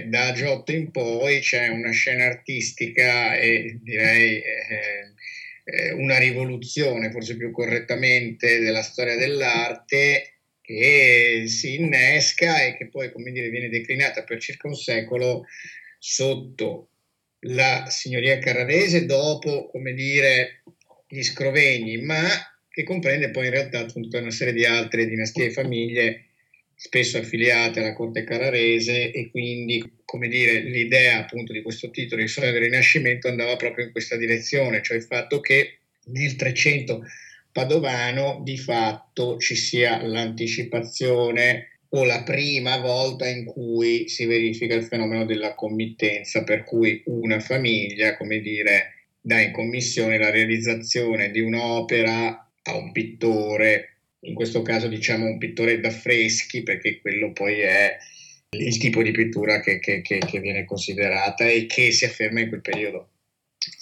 da 0.03 0.33
Giotto 0.33 0.73
in 0.73 0.91
poi 0.91 1.39
c'è 1.39 1.69
una 1.69 1.91
scena 1.91 2.25
artistica 2.25 3.35
e 3.35 3.79
direi 3.81 4.41
eh, 5.65 5.91
una 5.93 6.17
rivoluzione, 6.17 7.11
forse 7.11 7.37
più 7.37 7.51
correttamente, 7.51 8.59
della 8.59 8.83
storia 8.83 9.15
dell'arte 9.15 10.35
che 10.61 11.43
si 11.47 11.75
innesca 11.75 12.63
e 12.63 12.75
che 12.75 12.87
poi, 12.87 13.11
come 13.11 13.31
dire, 13.31 13.49
viene 13.49 13.69
declinata 13.69 14.23
per 14.23 14.39
circa 14.39 14.67
un 14.67 14.75
secolo 14.75 15.45
sotto 15.99 16.89
la 17.47 17.85
signoria 17.89 18.39
carrarese 18.39 19.05
dopo, 19.05 19.67
come 19.69 19.93
dire, 19.93 20.63
gli 21.07 21.21
Scrovegni, 21.21 22.01
ma 22.01 22.27
che 22.69 22.83
comprende 22.83 23.29
poi 23.29 23.45
in 23.45 23.51
realtà 23.51 23.85
tutta 23.85 24.19
una 24.19 24.31
serie 24.31 24.53
di 24.53 24.65
altre 24.65 25.07
dinastie 25.07 25.45
e 25.45 25.51
famiglie 25.51 26.25
spesso 26.75 27.17
affiliate 27.17 27.79
alla 27.79 27.93
corte 27.93 28.23
carrarese 28.23 29.11
e 29.11 29.29
quindi, 29.31 29.81
come 30.03 30.27
dire, 30.27 30.59
l'idea 30.59 31.19
appunto 31.19 31.53
di 31.53 31.61
questo 31.61 31.89
titolo, 31.89 32.21
il 32.21 32.29
sogno 32.29 32.51
del 32.51 32.63
Rinascimento, 32.63 33.27
andava 33.27 33.55
proprio 33.55 33.85
in 33.85 33.91
questa 33.91 34.17
direzione, 34.17 34.81
cioè 34.81 34.97
il 34.97 35.03
fatto 35.03 35.39
che 35.39 35.77
nel 36.07 36.35
300 36.35 37.01
padovano 37.51 38.41
di 38.43 38.57
fatto 38.57 39.37
ci 39.37 39.55
sia 39.55 40.01
l'anticipazione 40.05 41.74
o 41.95 42.03
la 42.03 42.23
prima 42.23 42.77
volta 42.77 43.25
in 43.27 43.45
cui 43.45 44.09
si 44.09 44.25
verifica 44.25 44.75
il 44.75 44.83
fenomeno 44.83 45.25
della 45.25 45.55
committenza, 45.55 46.43
per 46.43 46.65
cui 46.65 47.01
una 47.05 47.39
famiglia, 47.39 48.17
come 48.17 48.39
dire, 48.39 49.07
dà 49.21 49.39
in 49.39 49.53
commissione 49.53 50.17
la 50.17 50.29
realizzazione 50.29 51.31
di 51.31 51.39
un'opera 51.39 52.51
a 52.63 52.75
un 52.75 52.91
pittore, 52.91 53.99
in 54.21 54.33
questo 54.33 54.61
caso 54.61 54.87
diciamo 54.87 55.25
un 55.25 55.37
pittore 55.37 55.79
d'affreschi, 55.79 56.63
perché 56.63 56.99
quello 56.99 57.31
poi 57.31 57.59
è 57.61 57.97
il 58.57 58.77
tipo 58.77 59.01
di 59.01 59.11
pittura 59.11 59.61
che, 59.61 59.79
che, 59.79 60.01
che, 60.01 60.17
che 60.17 60.39
viene 60.39 60.65
considerata 60.65 61.47
e 61.47 61.65
che 61.65 61.91
si 61.91 62.03
afferma 62.03 62.41
in 62.41 62.49
quel 62.49 62.61
periodo. 62.61 63.11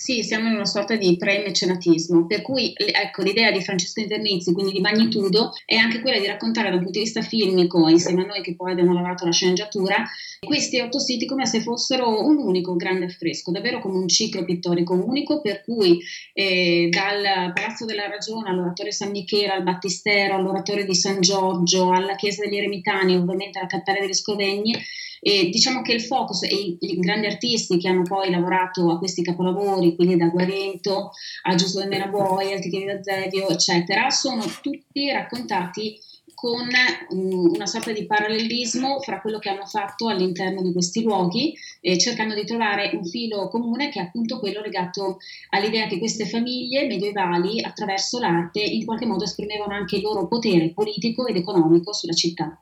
Sì, 0.04 0.22
siamo 0.22 0.50
in 0.50 0.56
una 0.56 0.66
sorta 0.66 0.98
di 0.98 1.16
pre-mecenatismo, 1.16 2.26
per 2.26 2.42
cui 2.42 2.74
ecco, 2.76 3.22
l'idea 3.22 3.52
di 3.52 3.62
Francesco 3.62 4.02
Internizzi, 4.02 4.52
quindi 4.52 4.74
di 4.74 4.82
magnitudo, 4.82 5.54
è 5.66 5.76
anche 5.76 6.02
quella 6.02 6.20
di 6.20 6.28
raccontare 6.28 6.68
da 6.68 6.76
un 6.76 6.82
punto 6.82 7.00
di 7.00 7.06
vista 7.06 7.22
filmico, 7.22 7.88
insieme 7.88 8.24
a 8.24 8.26
noi 8.26 8.42
che 8.42 8.54
poi 8.54 8.74
abbiamo 8.74 8.92
lavorato 8.92 9.24
la 9.24 9.32
sceneggiatura, 9.32 10.04
questi 10.46 10.82
otto 10.82 11.00
siti 11.00 11.26
come 11.26 11.46
se 11.46 11.62
fossero 11.62 12.22
un 12.22 12.36
unico 12.36 12.76
grande 12.76 13.06
affresco, 13.06 13.52
davvero 13.52 13.80
come 13.80 13.96
un 13.96 14.10
ciclo 14.10 14.44
pittorico 14.44 14.94
unico, 14.94 15.40
per 15.40 15.64
cui 15.64 16.02
eh, 16.34 16.90
dal 16.92 17.54
Palazzo 17.54 17.86
della 17.86 18.10
Ragione 18.10 18.50
all'Oratorio 18.50 18.92
San 18.92 19.12
Michele, 19.12 19.54
al 19.54 19.64
Battistero, 19.64 20.36
all'Oratorio 20.36 20.84
di 20.84 20.96
San 20.96 21.22
Giorgio, 21.22 21.92
alla 21.92 22.16
Chiesa 22.16 22.44
degli 22.44 22.58
Eremitani, 22.58 23.16
ovviamente 23.16 23.58
alla 23.58 23.68
Cattare 23.68 24.02
degli 24.02 24.14
Scrovegni, 24.14 24.76
e 25.24 25.50
diciamo 25.50 25.82
che 25.82 25.94
il 25.94 26.02
focus 26.02 26.44
e 26.44 26.78
i, 26.78 27.00
grandi 27.00 27.28
artisti 27.28 27.78
che 27.78 27.88
hanno 27.88 28.04
poi 28.04 28.30
lavorato 28.30 28.92
a 28.92 28.98
questi 28.98 29.24
capolavori, 29.24 29.96
quindi 29.96 30.18
da 30.18 30.28
Guarento 30.28 31.12
a 31.44 31.56
Giuseppe 31.56 31.88
Menaboi, 31.88 32.52
al 32.52 32.60
Titini 32.60 32.86
da 32.86 33.02
Zevio, 33.02 33.48
eccetera, 33.48 34.10
sono 34.10 34.44
tutti 34.62 35.10
raccontati 35.10 35.98
con 36.34 36.68
um, 37.12 37.52
una 37.54 37.66
sorta 37.66 37.94
di 37.94 38.06
parallelismo 38.06 39.00
fra 39.00 39.22
quello 39.22 39.40
che 39.40 39.48
hanno 39.48 39.66
fatto 39.66 40.10
all'interno 40.10 40.62
di 40.62 40.74
questi 40.74 41.02
luoghi, 41.02 41.54
eh, 41.80 41.98
cercando 41.98 42.36
di 42.36 42.44
trovare 42.44 42.92
un 42.94 43.06
filo 43.06 43.48
comune 43.48 43.90
che 43.90 44.02
è 44.02 44.04
appunto 44.04 44.40
quello 44.40 44.60
legato 44.60 45.20
all'idea 45.52 45.88
che 45.88 46.00
queste 46.00 46.26
famiglie 46.26 46.86
medievali, 46.86 47.64
attraverso 47.64 48.20
l'arte, 48.20 48.60
in 48.60 48.84
qualche 48.84 49.06
modo 49.06 49.24
esprimevano 49.24 49.74
anche 49.74 49.96
il 49.96 50.02
loro 50.02 50.28
potere 50.28 50.72
politico 50.74 51.26
ed 51.28 51.38
economico 51.38 51.94
sulla 51.94 52.12
città. 52.12 52.62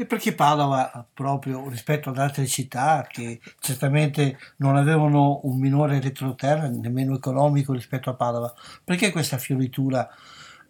E 0.00 0.06
perché 0.06 0.32
Padova, 0.32 1.04
proprio 1.12 1.68
rispetto 1.68 2.10
ad 2.10 2.18
altre 2.18 2.46
città 2.46 3.04
che 3.10 3.40
certamente 3.58 4.38
non 4.58 4.76
avevano 4.76 5.40
un 5.42 5.58
minore 5.58 6.00
retroterra, 6.00 6.68
nemmeno 6.68 7.16
economico 7.16 7.72
rispetto 7.72 8.08
a 8.08 8.14
Padova, 8.14 8.54
perché 8.84 9.10
questa 9.10 9.38
fioritura 9.38 10.08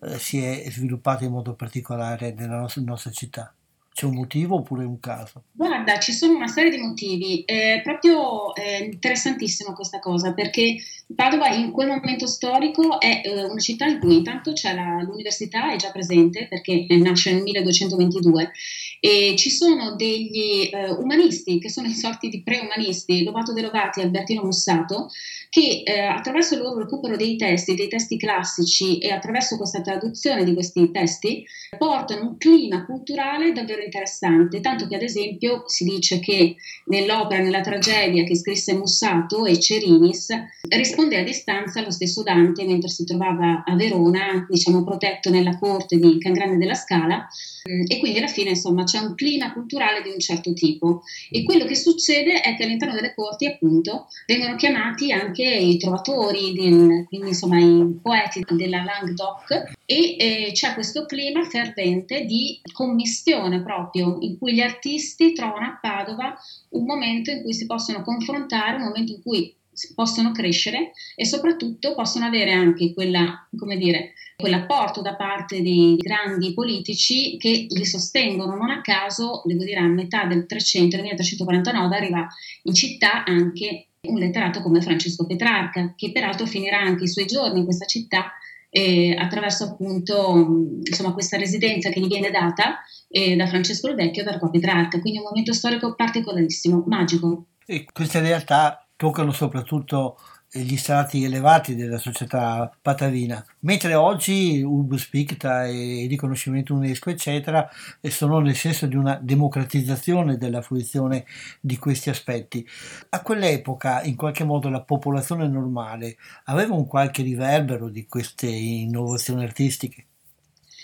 eh, 0.01 0.19
si 0.19 0.43
è 0.43 0.71
sviluppata 0.71 1.27
in 1.27 1.33
modo 1.33 1.55
particolare 1.55 2.33
nella 2.33 2.59
nostra, 2.59 2.81
nostra 2.81 3.11
città? 3.11 3.53
C'è 3.99 4.07
un 4.07 4.15
motivo 4.15 4.59
oppure 4.59 4.85
un 4.85 5.01
caso? 5.01 5.43
Guarda, 5.51 5.99
ci 5.99 6.13
sono 6.13 6.37
una 6.37 6.47
serie 6.47 6.71
di 6.71 6.77
motivi. 6.77 7.43
È 7.45 7.81
proprio 7.83 8.55
eh, 8.55 8.85
interessantissima 8.85 9.73
questa 9.73 9.99
cosa 9.99 10.35
perché 10.35 10.77
Padova 11.17 11.49
in 11.49 11.73
quel 11.73 11.89
momento 11.89 12.29
storico 12.29 13.01
è 13.01 13.23
eh, 13.25 13.43
una 13.43 13.59
città 13.59 13.87
in 13.87 13.99
cui 13.99 14.19
intanto 14.19 14.53
c'è 14.53 14.73
la, 14.73 15.03
l'università, 15.03 15.73
è 15.73 15.77
già 15.77 15.91
presente 15.91 16.47
perché 16.47 16.87
nasce 16.91 17.33
nel 17.33 17.43
1222 17.43 18.53
e 19.01 19.35
ci 19.37 19.51
sono 19.51 19.97
degli 19.97 20.71
eh, 20.73 20.91
umanisti 20.91 21.59
che 21.59 21.69
sono 21.69 21.89
insorti 21.89 22.29
di 22.29 22.43
pre-umanisti, 22.45 23.25
Lobato 23.25 23.53
De 23.53 23.63
Lovati 23.63 23.99
e 23.99 24.05
Albertino 24.05 24.45
Mussato, 24.45 25.09
che 25.51 25.83
eh, 25.85 26.01
attraverso 26.01 26.55
il 26.55 26.61
loro 26.61 26.81
recupero 26.81 27.17
dei 27.17 27.37
testi, 27.37 27.75
dei 27.75 27.89
testi 27.89 28.17
classici 28.19 28.99
e 28.99 29.11
attraverso 29.11 29.57
questa 29.57 29.81
traduzione 29.81 30.45
di 30.45 30.55
questi 30.55 30.91
testi 30.91 31.45
portano 31.77 32.29
un 32.29 32.37
clima 32.39 32.85
culturale 32.85 33.53
davvero 33.53 33.83
interessante, 33.83 34.61
tanto 34.61 34.87
che 34.87 34.97
ad 34.97 35.03
esempio 35.03 35.65
si 35.67 35.85
dice 35.85 36.21
che 36.21 36.57
nell'opera, 36.87 37.43
nella 37.43 37.61
tragedia 37.61 38.25
che 38.25 38.37
scrisse 38.37 38.75
Mussato 38.75 39.45
e 39.45 39.59
Cerinis, 39.59 40.29
risponde 40.69 41.19
a 41.19 41.23
distanza 41.23 41.81
allo 41.81 41.91
stesso 41.91 42.23
Dante 42.23 42.65
mentre 42.65 42.89
si 42.89 43.05
trovava 43.05 43.65
a 43.65 43.75
Verona, 43.75 44.47
diciamo 44.49 44.85
protetto 44.85 45.31
nella 45.31 45.59
corte 45.59 45.99
di 45.99 46.19
Cangrande 46.19 46.57
della 46.57 46.75
Scala, 46.75 47.27
mm, 47.69 47.85
e 47.87 47.99
quindi 47.99 48.19
alla 48.19 48.29
fine 48.29 48.51
insomma 48.51 48.85
c'è 48.85 48.99
un 48.99 49.15
clima 49.15 49.53
culturale 49.53 50.03
di 50.03 50.11
un 50.11 50.19
certo 50.19 50.53
tipo. 50.53 51.03
E 51.31 51.43
quello 51.43 51.65
che 51.65 51.75
succede 51.75 52.41
è 52.41 52.57
che 52.57 52.65
all'interno 52.65 52.95
delle 52.95 53.15
corti 53.15 53.47
appunto 53.47 54.07
vengono 54.27 54.57
chiamati 54.57 55.13
anche 55.13 55.38
i 55.45 55.79
trovatori, 55.79 56.55
quindi 56.55 57.29
insomma 57.29 57.59
i 57.59 57.99
poeti 58.03 58.45
della 58.51 58.83
Languedoc, 58.83 59.73
e 59.85 60.17
eh, 60.19 60.51
c'è 60.53 60.75
questo 60.75 61.07
clima 61.07 61.45
fervente 61.45 62.25
di 62.25 62.61
commistione 62.73 63.63
proprio, 63.63 64.19
in 64.21 64.39
cui 64.39 64.55
gli 64.55 64.61
artisti 64.61 65.33
trovano 65.33 65.67
a 65.67 65.79
Padova 65.81 66.37
un 66.71 66.85
momento 66.85 67.31
in 67.31 67.43
cui 67.43 67.55
si 67.55 67.67
possono 67.67 68.03
confrontare, 68.03 68.77
un 68.77 68.85
momento 68.85 69.13
in 69.13 69.23
cui 69.23 69.55
possono 69.95 70.33
crescere 70.33 70.93
e 71.15 71.25
soprattutto 71.25 71.95
possono 71.95 72.27
avere 72.27 72.53
anche 72.53 72.93
quella, 72.93 73.47
come 73.57 73.77
dire, 73.77 74.15
quell'apporto 74.37 75.03
da 75.03 75.15
parte 75.15 75.61
di 75.61 75.97
grandi 75.99 76.53
politici 76.53 77.37
che 77.39 77.67
li 77.69 77.85
sostengono. 77.85 78.57
Non 78.57 78.71
a 78.71 78.81
caso, 78.81 79.43
devo 79.45 79.65
dire, 79.65 79.81
a 79.81 79.87
metà 79.87 80.25
del 80.25 80.47
300, 80.47 80.97
nel 80.97 81.05
1349, 81.05 81.97
arriva 81.97 82.27
in 82.63 82.75
città 82.75 83.25
anche 83.25 83.88
un 84.07 84.19
letterato 84.19 84.63
come 84.63 84.81
Francesco 84.81 85.27
Petrarca, 85.27 85.95
che 85.97 86.13
peraltro 86.13 86.47
finirà 86.47 86.79
anche 86.79 87.05
i 87.05 87.09
suoi 87.09 87.27
giorni 87.27 87.59
in 87.61 87.65
questa 87.65 87.87
città 87.87 88.33
eh, 88.71 89.17
attraverso 89.19 89.65
appunto 89.65 90.81
insomma, 90.85 91.13
questa 91.13 91.37
residenza 91.37 91.91
che 91.91 92.01
gli 92.01 92.07
viene 92.07 92.31
data 92.31 92.81
eh, 93.09 93.35
da 93.35 93.47
Francesco 93.47 93.89
il 93.89 93.95
Vecchio 93.95 94.25
da 94.25 94.33
Rocco 94.33 94.51
Petrarca, 94.51 95.01
quindi 95.01 95.19
un 95.19 95.25
momento 95.25 95.53
storico 95.53 95.95
particolarissimo, 95.95 96.85
magico. 96.87 97.47
E 97.67 97.87
queste 97.93 98.21
realtà 98.21 98.87
toccano 98.97 99.33
soprattutto 99.33 100.19
gli 100.51 100.77
strati 100.77 101.25
elevati 101.25 101.75
della 101.75 101.99
società 101.99 102.75
patavina, 102.81 103.45
mentre 103.61 103.95
oggi 103.95 104.63
Urbus 104.63 105.07
Picta 105.09 105.67
e 105.67 106.05
il 106.05 106.09
riconoscimento 106.09 106.73
UNESCO, 106.75 107.11
eccetera, 107.11 107.69
sono 108.03 108.41
nel 108.41 108.57
senso 108.57 108.87
di 108.87 108.97
una 108.97 109.19
democratizzazione 109.21 110.39
della 110.39 110.63
fruizione 110.63 111.27
di 111.61 111.77
questi 111.77 112.09
aspetti. 112.09 112.67
A 113.11 113.21
quell'epoca, 113.21 114.03
in 114.03 114.17
qualche 114.17 114.45
modo, 114.45 114.71
la 114.71 114.83
popolazione 114.83 115.47
normale 115.47 116.17
aveva 116.45 116.75
un 116.75 116.87
qualche 116.87 117.23
riverbero 117.23 117.89
di 117.89 118.07
queste 118.07 118.47
innovazioni 118.47 119.45
artistiche? 119.45 120.05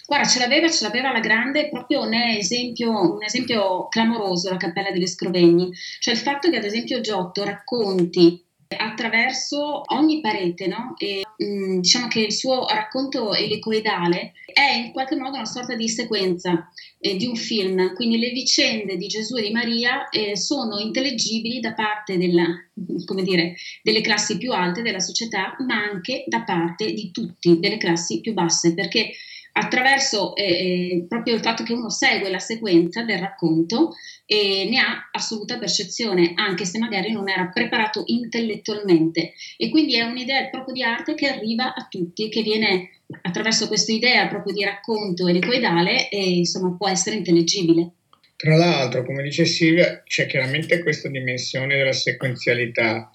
Guarda, 0.06 0.28
ce 0.28 0.38
l'aveva, 0.40 0.68
ce 0.68 0.84
l'aveva 0.84 1.10
la 1.10 1.20
grande, 1.20 1.70
proprio 1.70 2.04
ne 2.04 2.36
esempio, 2.36 3.14
un 3.14 3.22
esempio 3.22 3.88
clamoroso 3.88 4.50
la 4.50 4.58
Cappella 4.58 4.90
degli 4.90 5.06
Scrovegni, 5.06 5.72
cioè 5.98 6.12
il 6.12 6.20
fatto 6.20 6.50
che 6.50 6.58
ad 6.58 6.64
esempio 6.64 7.00
Giotto 7.00 7.42
racconti 7.42 8.44
attraverso 8.68 9.82
ogni 9.86 10.20
parete, 10.20 10.66
no? 10.66 10.94
E, 10.98 11.22
mm, 11.42 11.80
diciamo 11.80 12.08
che 12.08 12.20
il 12.20 12.32
suo 12.32 12.66
racconto 12.66 13.34
elicoidale 13.34 14.32
è 14.52 14.72
in 14.72 14.92
qualche 14.92 15.16
modo 15.16 15.36
una 15.36 15.44
sorta 15.44 15.74
di 15.74 15.88
sequenza 15.88 16.70
eh, 16.98 17.16
di 17.16 17.26
un 17.26 17.36
film, 17.36 17.94
quindi 17.94 18.18
le 18.18 18.30
vicende 18.30 18.96
di 18.96 19.06
Gesù 19.06 19.36
e 19.36 19.42
di 19.42 19.50
Maria 19.50 20.08
eh, 20.08 20.36
sono 20.36 20.78
intellegibili 20.78 21.60
da 21.60 21.74
parte 21.74 22.16
della, 22.16 22.46
dire, 23.22 23.54
delle 23.82 24.00
classi 24.00 24.38
più 24.38 24.52
alte 24.52 24.82
della 24.82 25.00
società, 25.00 25.56
ma 25.66 25.82
anche 25.82 26.24
da 26.26 26.42
parte 26.42 26.92
di 26.92 27.10
tutti, 27.10 27.58
delle 27.58 27.78
classi 27.78 28.20
più 28.20 28.32
basse, 28.32 28.74
perché 28.74 29.10
attraverso 29.56 30.34
eh, 30.34 30.44
eh, 30.44 31.06
proprio 31.08 31.34
il 31.34 31.40
fatto 31.40 31.62
che 31.62 31.72
uno 31.72 31.88
segue 31.88 32.28
la 32.30 32.40
sequenza 32.40 33.04
del 33.04 33.18
racconto 33.18 33.92
e 34.26 34.66
ne 34.68 34.78
ha 34.78 35.10
assoluta 35.12 35.58
percezione, 35.58 36.32
anche 36.34 36.64
se 36.64 36.78
magari 36.78 37.12
non 37.12 37.28
era 37.28 37.46
preparato 37.52 38.02
intellettualmente. 38.06 39.32
E 39.56 39.70
quindi 39.70 39.96
è 39.96 40.02
un'idea 40.02 40.48
proprio 40.48 40.74
di 40.74 40.82
arte 40.82 41.14
che 41.14 41.28
arriva 41.28 41.72
a 41.72 41.86
tutti, 41.88 42.28
che 42.28 42.42
viene 42.42 42.90
attraverso 43.22 43.68
questa 43.68 43.92
idea 43.92 44.26
proprio 44.26 44.54
di 44.54 44.64
racconto 44.64 45.28
elicoidale 45.28 46.08
e 46.08 46.38
insomma 46.38 46.74
può 46.76 46.88
essere 46.88 47.16
intellegibile. 47.16 47.90
Tra 48.36 48.56
l'altro, 48.56 49.04
come 49.04 49.22
dice 49.22 49.44
Silvia, 49.44 50.02
c'è 50.04 50.26
chiaramente 50.26 50.82
questa 50.82 51.08
dimensione 51.08 51.76
della 51.76 51.92
sequenzialità 51.92 53.08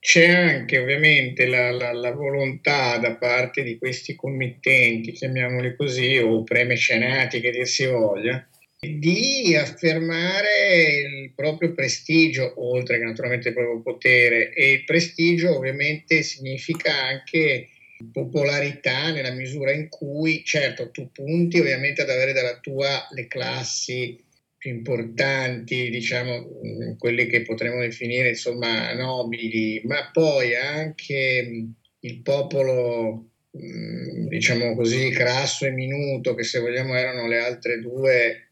c'è 0.00 0.28
anche 0.28 0.78
ovviamente 0.78 1.46
la, 1.46 1.70
la, 1.70 1.92
la, 1.92 2.12
volontà 2.12 2.98
da 2.98 3.16
parte 3.16 3.62
di 3.62 3.78
questi 3.78 4.14
committenti, 4.14 5.12
chiamiamoli 5.12 5.74
così, 5.76 6.18
o 6.18 6.44
premecenati 6.44 7.40
che 7.40 7.50
dir 7.50 7.66
si 7.66 7.84
voglia, 7.86 8.46
di 8.80 9.56
affermare 9.56 11.02
il 11.02 11.32
proprio 11.34 11.72
prestigio, 11.72 12.54
oltre 12.56 12.98
che 12.98 13.04
naturalmente 13.04 13.48
il 13.48 13.54
proprio 13.54 13.82
potere. 13.82 14.52
E 14.52 14.72
il 14.72 14.84
prestigio 14.84 15.56
ovviamente 15.56 16.22
significa 16.22 16.94
anche 16.94 17.68
popolarità 18.12 19.10
nella 19.10 19.32
misura 19.32 19.72
in 19.72 19.88
cui, 19.88 20.44
certo, 20.44 20.90
tu 20.92 21.10
punti 21.10 21.58
ovviamente 21.58 22.02
ad 22.02 22.10
avere 22.10 22.32
dalla 22.32 22.58
tua 22.60 23.08
le 23.10 23.26
classi 23.26 24.26
importanti, 24.62 25.90
diciamo, 25.90 26.38
mm, 26.38 26.96
quelli 26.98 27.26
che 27.26 27.42
potremmo 27.42 27.80
definire 27.80 28.30
insomma 28.30 28.92
nobili, 28.94 29.80
ma 29.84 30.10
poi 30.12 30.54
anche 30.56 31.46
mm, 31.48 31.70
il 32.00 32.20
popolo, 32.22 33.30
mm, 33.56 34.26
diciamo 34.28 34.74
così, 34.74 35.10
crasso 35.10 35.66
e 35.66 35.70
minuto, 35.70 36.34
che 36.34 36.42
se 36.44 36.58
vogliamo 36.58 36.94
erano 36.96 37.28
le 37.28 37.38
altre 37.38 37.80
due, 37.80 38.50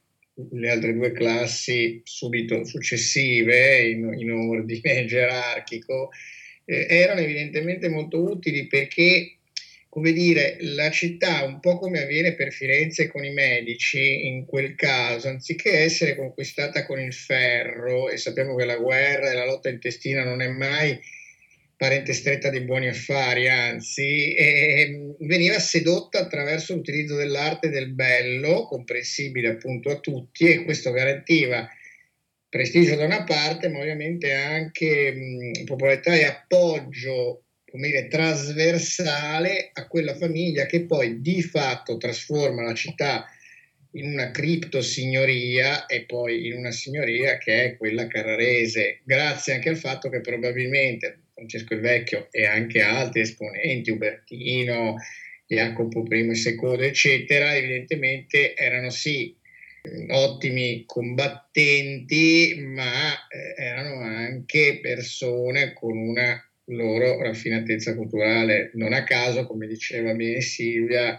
le 0.53 0.71
altre 0.71 0.93
due 0.93 1.13
classi 1.13 2.01
subito 2.05 2.65
successive 2.65 3.81
in, 3.89 4.13
in 4.17 4.31
ordine 4.33 5.05
gerarchico, 5.07 6.11
eh, 6.65 6.87
erano 6.89 7.21
evidentemente 7.21 7.89
molto 7.89 8.23
utili 8.23 8.67
perché 8.67 9.36
come 9.97 10.13
dire, 10.13 10.59
la 10.61 10.91
città, 10.91 11.43
un 11.43 11.59
po' 11.59 11.79
come 11.79 12.03
avviene 12.03 12.35
per 12.35 12.53
Firenze 12.53 13.07
con 13.07 13.25
i 13.25 13.33
medici, 13.33 14.27
in 14.27 14.45
quel 14.45 14.75
caso, 14.75 15.29
anziché 15.29 15.79
essere 15.79 16.15
conquistata 16.15 16.85
con 16.85 17.01
il 17.01 17.15
ferro, 17.15 18.11
e 18.11 18.19
sappiamo 18.19 18.55
che 18.57 18.67
la 18.67 18.77
guerra 18.77 19.31
e 19.31 19.35
la 19.35 19.47
lotta 19.47 19.71
intestina 19.71 20.23
non 20.23 20.43
è 20.43 20.49
mai 20.49 21.01
parente 21.79 22.13
stretta 22.13 22.51
dei 22.51 22.61
buoni 22.61 22.89
affari, 22.89 23.49
anzi, 23.49 24.35
eh, 24.35 25.15
veniva 25.21 25.59
sedotta 25.59 26.19
attraverso 26.19 26.75
l'utilizzo 26.75 27.17
dell'arte 27.17 27.71
del 27.71 27.95
bello, 27.95 28.67
comprensibile 28.67 29.49
appunto 29.49 29.89
a 29.89 29.99
tutti, 29.99 30.47
e 30.47 30.65
questo 30.65 30.91
garantiva 30.91 31.67
prestigio 32.51 32.97
da 32.97 33.07
una 33.07 33.25
parte, 33.25 33.71
ma 33.71 33.79
ovviamente 33.79 34.35
anche 34.35 35.11
mh, 35.11 35.65
popolarità 35.65 36.15
e 36.15 36.25
appoggio 36.25 37.46
come 37.77 37.89
dire, 37.89 38.09
trasversale 38.09 39.71
a 39.75 39.87
quella 39.87 40.15
famiglia 40.15 40.65
che 40.65 40.87
poi 40.87 41.21
di 41.21 41.43
fatto 41.43 41.99
trasforma 41.99 42.63
la 42.63 42.75
città 42.75 43.27
in 43.93 44.13
una 44.13 44.31
criptosignoria 44.31 45.87
e 45.87 46.05
poi 46.05 46.47
in 46.47 46.55
una 46.55 46.71
signoria 46.71 47.37
che 47.39 47.65
è 47.65 47.77
quella 47.77 48.07
carrarese, 48.07 49.01
grazie 49.05 49.55
anche 49.55 49.69
al 49.69 49.77
fatto 49.77 50.09
che 50.09 50.21
probabilmente 50.21 51.21
Francesco 51.35 51.75
il 51.75 51.81
Vecchio 51.81 52.29
e 52.31 52.47
anche 52.47 52.81
altri 52.81 53.21
esponenti, 53.21 53.91
Ubertino, 53.91 54.97
Jacopo 55.47 56.03
I 56.09 56.31
e 56.31 56.35
II, 56.35 56.87
eccetera, 56.87 57.55
evidentemente 57.55 58.55
erano 58.55 58.91
sì 58.91 59.35
ottimi 60.09 60.85
combattenti, 60.87 62.55
ma 62.59 63.29
eh, 63.29 63.55
erano 63.63 64.01
anche 64.01 64.81
persone 64.83 65.73
con 65.73 65.97
una 65.97 66.46
loro 66.67 67.21
raffinatezza 67.23 67.95
culturale. 67.95 68.71
Non 68.75 68.93
a 68.93 69.05
caso, 69.05 69.47
come 69.47 69.67
diceva 69.67 70.15
bene 70.15 70.41
Silvia, 70.41 71.19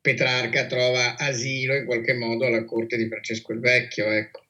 Petrarca 0.00 0.66
trova 0.66 1.16
asilo 1.16 1.74
in 1.74 1.84
qualche 1.84 2.14
modo 2.14 2.46
alla 2.46 2.64
corte 2.64 2.96
di 2.96 3.08
Francesco 3.08 3.52
il 3.52 3.60
Vecchio. 3.60 4.06
Ecco. 4.10 4.44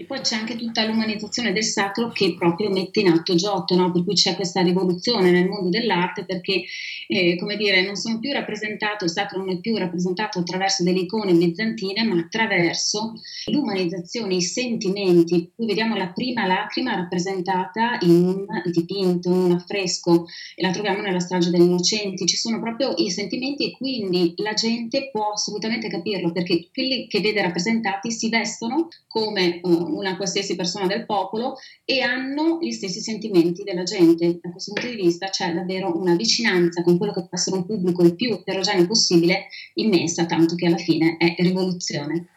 E 0.00 0.04
poi 0.04 0.20
c'è 0.22 0.34
anche 0.34 0.56
tutta 0.56 0.86
l'umanizzazione 0.86 1.52
del 1.52 1.62
sacro 1.62 2.08
che 2.08 2.34
proprio 2.34 2.70
mette 2.70 3.00
in 3.00 3.08
atto 3.08 3.34
Giotto, 3.34 3.76
no? 3.76 3.92
per 3.92 4.02
cui 4.02 4.14
c'è 4.14 4.34
questa 4.34 4.62
rivoluzione 4.62 5.30
nel 5.30 5.46
mondo 5.46 5.68
dell'arte 5.68 6.24
perché, 6.24 6.62
eh, 7.06 7.36
come 7.36 7.54
dire, 7.58 7.84
non 7.84 7.96
sono 7.96 8.18
più 8.18 8.32
rappresentato, 8.32 9.04
il 9.04 9.10
sacro 9.10 9.40
non 9.40 9.50
è 9.50 9.58
più 9.58 9.76
rappresentato 9.76 10.38
attraverso 10.38 10.84
delle 10.84 11.00
icone 11.00 11.34
bizantine, 11.34 12.02
ma 12.04 12.18
attraverso 12.18 13.12
l'umanizzazione, 13.50 14.36
i 14.36 14.40
sentimenti. 14.40 15.50
Qui 15.54 15.66
vediamo 15.66 15.94
la 15.96 16.08
prima 16.08 16.46
lacrima 16.46 16.94
rappresentata 16.94 17.98
in 18.00 18.24
un 18.24 18.46
dipinto, 18.72 19.28
in 19.28 19.36
un 19.36 19.52
affresco, 19.52 20.24
e 20.54 20.62
la 20.62 20.70
troviamo 20.70 21.02
nella 21.02 21.20
strage 21.20 21.50
degli 21.50 21.60
innocenti. 21.60 22.24
Ci 22.24 22.36
sono 22.36 22.58
proprio 22.58 22.94
i 22.96 23.10
sentimenti 23.10 23.66
e 23.66 23.76
quindi 23.76 24.32
la 24.36 24.54
gente 24.54 25.10
può 25.12 25.32
assolutamente 25.32 25.90
capirlo 25.90 26.32
perché 26.32 26.68
quelli 26.72 27.06
che 27.06 27.20
vede 27.20 27.42
rappresentati 27.42 28.10
si 28.10 28.30
vestono 28.30 28.88
come... 29.06 29.60
Uh, 29.62 29.89
una 29.96 30.16
qualsiasi 30.16 30.56
persona 30.56 30.86
del 30.86 31.06
popolo 31.06 31.56
e 31.84 32.00
hanno 32.00 32.58
gli 32.60 32.72
stessi 32.72 33.00
sentimenti 33.00 33.62
della 33.62 33.82
gente. 33.82 34.38
Da 34.40 34.50
questo 34.50 34.72
punto 34.72 34.88
di 34.88 34.96
vista 34.96 35.28
c'è 35.28 35.52
davvero 35.52 35.96
una 35.96 36.14
vicinanza 36.14 36.82
con 36.82 36.98
quello 36.98 37.12
che 37.12 37.20
può 37.20 37.30
essere 37.32 37.56
un 37.56 37.66
pubblico 37.66 38.02
il 38.02 38.14
più 38.14 38.32
eterogeneo 38.32 38.86
possibile 38.86 39.46
immensa, 39.74 40.26
tanto 40.26 40.54
che 40.54 40.66
alla 40.66 40.76
fine 40.76 41.16
è 41.18 41.34
rivoluzione. 41.38 42.28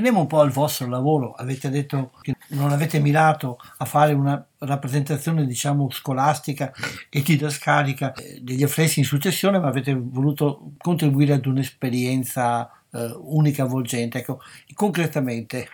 Veniamo 0.00 0.20
un 0.20 0.28
po' 0.28 0.40
al 0.40 0.50
vostro 0.50 0.88
lavoro, 0.88 1.32
avete 1.32 1.68
detto 1.68 2.12
che 2.22 2.32
non 2.52 2.72
avete 2.72 2.98
mirato 3.00 3.58
a 3.76 3.84
fare 3.84 4.14
una 4.14 4.42
rappresentazione 4.60 5.44
diciamo 5.44 5.90
scolastica 5.90 6.72
e 7.10 7.20
didascalica 7.20 8.14
eh, 8.14 8.38
degli 8.40 8.62
affreschi 8.62 9.00
in 9.00 9.04
successione, 9.04 9.58
ma 9.58 9.68
avete 9.68 9.94
voluto 9.94 10.72
contribuire 10.78 11.34
ad 11.34 11.44
un'esperienza 11.44 12.70
eh, 12.94 13.14
unica, 13.18 13.64
avvolgente. 13.64 14.20
Ecco, 14.20 14.40
concretamente, 14.72 15.68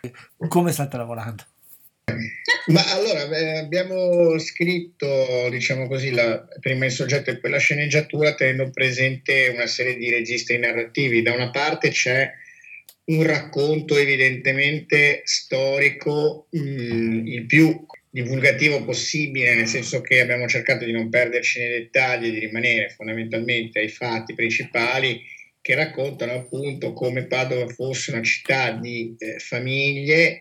come 0.48 0.72
state 0.72 0.96
lavorando? 0.96 1.44
Ma 2.66 2.82
allora 2.94 3.28
eh, 3.28 3.58
abbiamo 3.58 4.36
scritto, 4.40 5.06
diciamo 5.50 5.86
così, 5.86 6.10
la, 6.10 6.44
prima 6.58 6.86
il 6.86 6.90
soggetto 6.90 7.30
e 7.30 7.38
poi 7.38 7.52
la 7.52 7.58
sceneggiatura 7.58 8.34
tenendo 8.34 8.70
presente 8.70 9.52
una 9.54 9.68
serie 9.68 9.94
di 9.94 10.10
registri 10.10 10.58
narrativi. 10.58 11.22
Da 11.22 11.32
una 11.32 11.52
parte 11.52 11.90
c'è 11.90 12.28
un 13.06 13.22
racconto 13.22 13.96
evidentemente 13.96 15.22
storico 15.24 16.46
mh, 16.50 16.58
mm, 16.58 17.26
il 17.26 17.46
più 17.46 17.86
divulgativo 18.10 18.82
possibile, 18.84 19.54
nel 19.54 19.66
senso 19.66 20.00
che 20.00 20.20
abbiamo 20.20 20.48
cercato 20.48 20.84
di 20.84 20.92
non 20.92 21.10
perderci 21.10 21.58
nei 21.58 21.68
dettagli, 21.68 22.30
di 22.30 22.38
rimanere 22.38 22.88
fondamentalmente 22.88 23.78
ai 23.80 23.88
fatti 23.88 24.34
principali 24.34 25.22
che 25.60 25.74
raccontano 25.74 26.32
appunto 26.32 26.92
come 26.92 27.26
Padova 27.26 27.68
fosse 27.68 28.12
una 28.12 28.22
città 28.22 28.70
di 28.70 29.14
eh, 29.18 29.38
famiglie, 29.38 30.40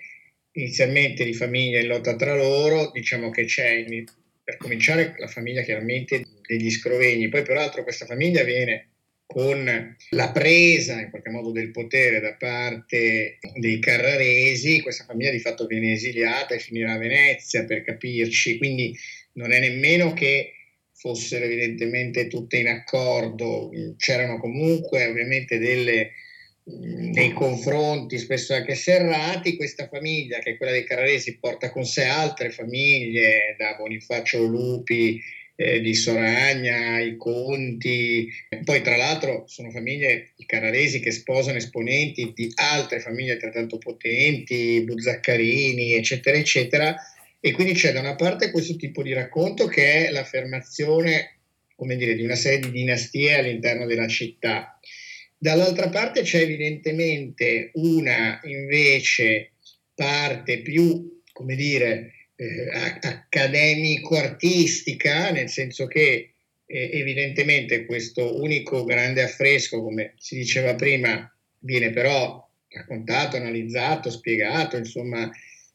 inizialmente 0.51 1.25
di 1.25 1.33
famiglie 1.33 1.81
in 1.81 1.87
lotta 1.87 2.15
tra 2.15 2.35
loro, 2.35 2.91
diciamo 2.93 3.29
che 3.29 3.45
c'è 3.45 3.83
per 4.43 4.57
cominciare 4.57 5.15
la 5.17 5.27
famiglia 5.27 5.63
chiaramente 5.63 6.23
degli 6.47 6.69
Scrovegni, 6.69 7.27
poi 7.27 7.41
peraltro 7.41 7.83
questa 7.83 8.05
famiglia 8.05 8.43
viene 8.43 8.91
con 9.25 9.95
la 10.09 10.31
presa 10.31 11.01
in 11.01 11.09
qualche 11.09 11.29
modo 11.29 11.51
del 11.51 11.71
potere 11.71 12.19
da 12.19 12.35
parte 12.35 13.39
dei 13.55 13.79
carraresi, 13.79 14.81
questa 14.81 15.05
famiglia 15.05 15.31
di 15.31 15.39
fatto 15.39 15.65
viene 15.65 15.93
esiliata 15.93 16.53
e 16.53 16.59
finirà 16.59 16.93
a 16.93 16.97
Venezia 16.97 17.65
per 17.65 17.83
capirci, 17.83 18.57
quindi 18.57 18.95
non 19.33 19.51
è 19.51 19.59
nemmeno 19.59 20.13
che 20.13 20.51
fossero 20.93 21.45
evidentemente 21.45 22.27
tutte 22.27 22.57
in 22.57 22.67
accordo, 22.67 23.71
c'erano 23.97 24.39
comunque 24.39 25.05
ovviamente 25.05 25.57
delle, 25.57 26.11
dei 26.63 27.33
confronti 27.33 28.17
spesso 28.17 28.53
anche 28.53 28.75
serrati, 28.75 29.57
questa 29.57 29.87
famiglia 29.87 30.39
che 30.39 30.51
è 30.51 30.57
quella 30.57 30.71
dei 30.71 30.85
carraresi 30.85 31.37
porta 31.37 31.69
con 31.71 31.85
sé 31.85 32.05
altre 32.05 32.49
famiglie, 32.49 33.55
da 33.57 33.75
Bonifacio 33.75 34.43
Lupi 34.43 35.19
eh, 35.55 35.79
di 35.79 35.93
Soragna, 35.93 36.99
i 36.99 37.15
Conti, 37.15 38.29
poi 38.63 38.81
tra 38.81 38.97
l'altro 38.97 39.45
sono 39.47 39.71
famiglie, 39.71 40.33
i 40.37 40.45
carraresi, 40.45 40.99
che 40.99 41.11
sposano 41.11 41.57
esponenti 41.57 42.33
di 42.35 42.51
altre 42.55 42.99
famiglie 42.99 43.33
altrettanto 43.33 43.77
potenti, 43.77 44.83
Buzzaccarini, 44.83 45.93
eccetera, 45.93 46.37
eccetera, 46.37 46.95
e 47.39 47.51
quindi 47.51 47.73
c'è 47.73 47.93
da 47.93 47.99
una 47.99 48.15
parte 48.15 48.51
questo 48.51 48.75
tipo 48.75 49.01
di 49.03 49.13
racconto 49.13 49.67
che 49.67 50.07
è 50.07 50.11
l'affermazione, 50.11 51.39
come 51.75 51.95
dire, 51.95 52.15
di 52.15 52.23
una 52.23 52.35
serie 52.35 52.59
di 52.59 52.71
dinastie 52.71 53.35
all'interno 53.35 53.85
della 53.85 54.07
città. 54.07 54.79
Dall'altra 55.37 55.89
parte 55.89 56.21
c'è 56.23 56.41
evidentemente 56.41 57.71
una 57.75 58.39
invece 58.43 59.51
parte 59.93 60.61
più, 60.61 61.21
come 61.31 61.55
dire, 61.55 62.24
eh, 62.35 62.69
accademico-artistica, 63.01 65.31
nel 65.31 65.49
senso 65.49 65.87
che 65.87 66.31
eh, 66.65 66.89
evidentemente 66.93 67.85
questo 67.85 68.41
unico 68.41 68.83
grande 68.83 69.21
affresco, 69.21 69.81
come 69.81 70.13
si 70.17 70.35
diceva 70.35 70.75
prima, 70.75 71.33
viene 71.59 71.91
però 71.91 72.45
raccontato, 72.69 73.37
analizzato, 73.37 74.09
spiegato, 74.09 74.77
insomma, 74.77 75.29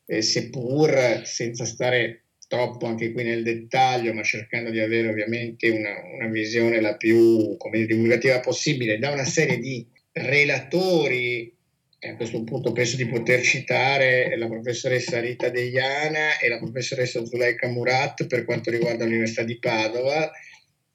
eh, 0.06 0.22
seppur 0.22 1.22
senza 1.24 1.64
stare 1.64 2.24
troppo 2.46 2.86
anche 2.86 3.12
qui 3.12 3.22
nel 3.22 3.44
dettaglio, 3.44 4.12
ma 4.12 4.22
cercando 4.22 4.70
di 4.70 4.80
avere 4.80 5.08
ovviamente 5.08 5.68
una, 5.68 5.94
una 6.14 6.26
visione 6.26 6.80
la 6.80 6.96
più 6.96 7.56
come, 7.56 7.86
divulgativa 7.86 8.40
possibile 8.40 8.98
da 8.98 9.12
una 9.12 9.24
serie 9.24 9.58
di 9.58 9.86
relatori 10.12 11.56
e 12.02 12.08
a 12.08 12.16
questo 12.16 12.42
punto 12.44 12.72
penso 12.72 12.96
di 12.96 13.06
poter 13.06 13.42
citare 13.42 14.34
la 14.38 14.46
professoressa 14.46 15.20
Rita 15.20 15.50
Deiana 15.50 16.38
e 16.38 16.48
la 16.48 16.56
professoressa 16.56 17.22
Zuleika 17.26 17.68
Murat 17.68 18.26
per 18.26 18.46
quanto 18.46 18.70
riguarda 18.70 19.04
l'Università 19.04 19.42
di 19.42 19.58
Padova. 19.58 20.30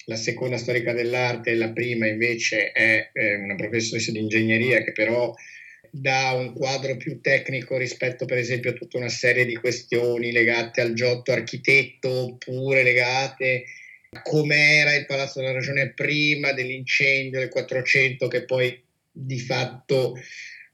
La 0.08 0.16
seconda 0.16 0.58
storica 0.58 0.94
dell'arte, 0.94 1.54
la 1.54 1.70
prima 1.70 2.08
invece 2.08 2.72
è 2.72 3.12
una 3.38 3.54
professoressa 3.54 4.12
di 4.12 4.20
ingegneria 4.20 4.84
che 4.84 4.94
però 4.94 5.32
dà 5.92 6.32
un 6.32 6.54
quadro 6.54 6.98
più 6.98 7.22
tecnico 7.22 7.78
rispetto 7.78 8.26
per 8.26 8.40
esempio 8.40 8.72
a 8.72 8.74
tutta 8.74 8.98
una 8.98 9.10
serie 9.10 9.46
di 9.46 9.56
questioni 9.56 10.32
legate 10.32 10.82
al 10.82 10.94
giotto 10.94 11.32
architetto 11.32 12.10
oppure 12.10 12.82
legate 12.82 13.64
a 14.10 14.22
com'era 14.24 14.96
il 14.96 15.06
Palazzo 15.06 15.40
della 15.40 15.54
Ragione 15.54 15.94
prima 15.94 16.52
dell'incendio 16.52 17.40
del 17.40 17.50
400 17.50 18.28
che 18.28 18.44
poi 18.44 18.84
di 19.12 19.40
fatto 19.40 20.16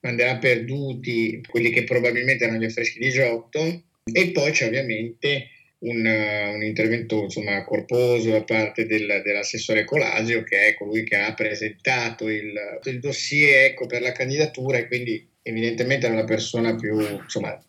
manderà 0.02 0.38
perduti 0.38 1.42
quelli 1.48 1.72
che 1.72 1.84
probabilmente 1.84 2.44
erano 2.44 2.60
gli 2.60 2.66
affreschi 2.66 3.00
di 3.00 3.10
Giotto. 3.10 3.84
E 4.04 4.32
poi 4.32 4.52
c'è 4.52 4.66
ovviamente 4.66 5.48
un, 5.80 6.06
un 6.06 6.64
intervento 6.64 7.24
insomma, 7.24 7.64
corposo 7.64 8.32
da 8.32 8.44
parte 8.44 8.86
del, 8.86 9.22
dell'assessore 9.24 9.86
Colasio 9.86 10.44
che 10.44 10.68
è 10.68 10.74
colui 10.74 11.04
che 11.04 11.16
ha 11.16 11.34
presentato 11.34 12.30
il, 12.30 12.54
il 12.84 13.00
dossier 13.00 13.66
ecco, 13.66 13.86
per 13.86 14.02
la 14.02 14.12
candidatura 14.12 14.78
e 14.78 14.88
quindi 14.88 15.28
evidentemente 15.44 16.06
era 16.06 16.16
la 16.16 16.24
persona 16.24 16.76
più 16.76 17.00
insomma, 17.00 17.60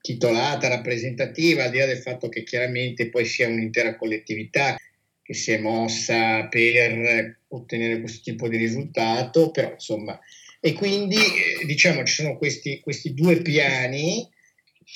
titolata, 0.00 0.68
rappresentativa, 0.68 1.64
al 1.64 1.70
di 1.70 1.78
là 1.78 1.86
del 1.86 1.98
fatto 1.98 2.28
che 2.28 2.42
chiaramente 2.42 3.08
poi 3.08 3.24
sia 3.24 3.48
un'intera 3.48 3.96
collettività 3.96 4.76
che 5.22 5.32
si 5.32 5.52
è 5.52 5.58
mossa 5.58 6.46
per 6.48 7.38
ottenere 7.48 8.00
questo 8.00 8.20
tipo 8.22 8.46
di 8.46 8.58
risultato, 8.58 9.50
però 9.50 9.70
insomma 9.72 10.18
e 10.66 10.72
quindi 10.72 11.16
eh, 11.16 11.66
diciamo 11.66 12.04
ci 12.04 12.22
sono 12.22 12.38
questi, 12.38 12.80
questi 12.80 13.12
due 13.12 13.42
piani, 13.42 14.26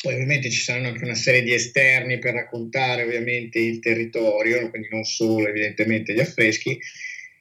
poi 0.00 0.14
ovviamente 0.14 0.48
ci 0.48 0.62
saranno 0.62 0.88
anche 0.88 1.04
una 1.04 1.14
serie 1.14 1.42
di 1.42 1.52
esterni 1.52 2.18
per 2.18 2.32
raccontare 2.32 3.02
ovviamente 3.02 3.58
il 3.58 3.78
territorio, 3.78 4.70
quindi 4.70 4.88
non 4.90 5.04
solo 5.04 5.46
evidentemente 5.46 6.14
gli 6.14 6.20
affreschi, 6.20 6.78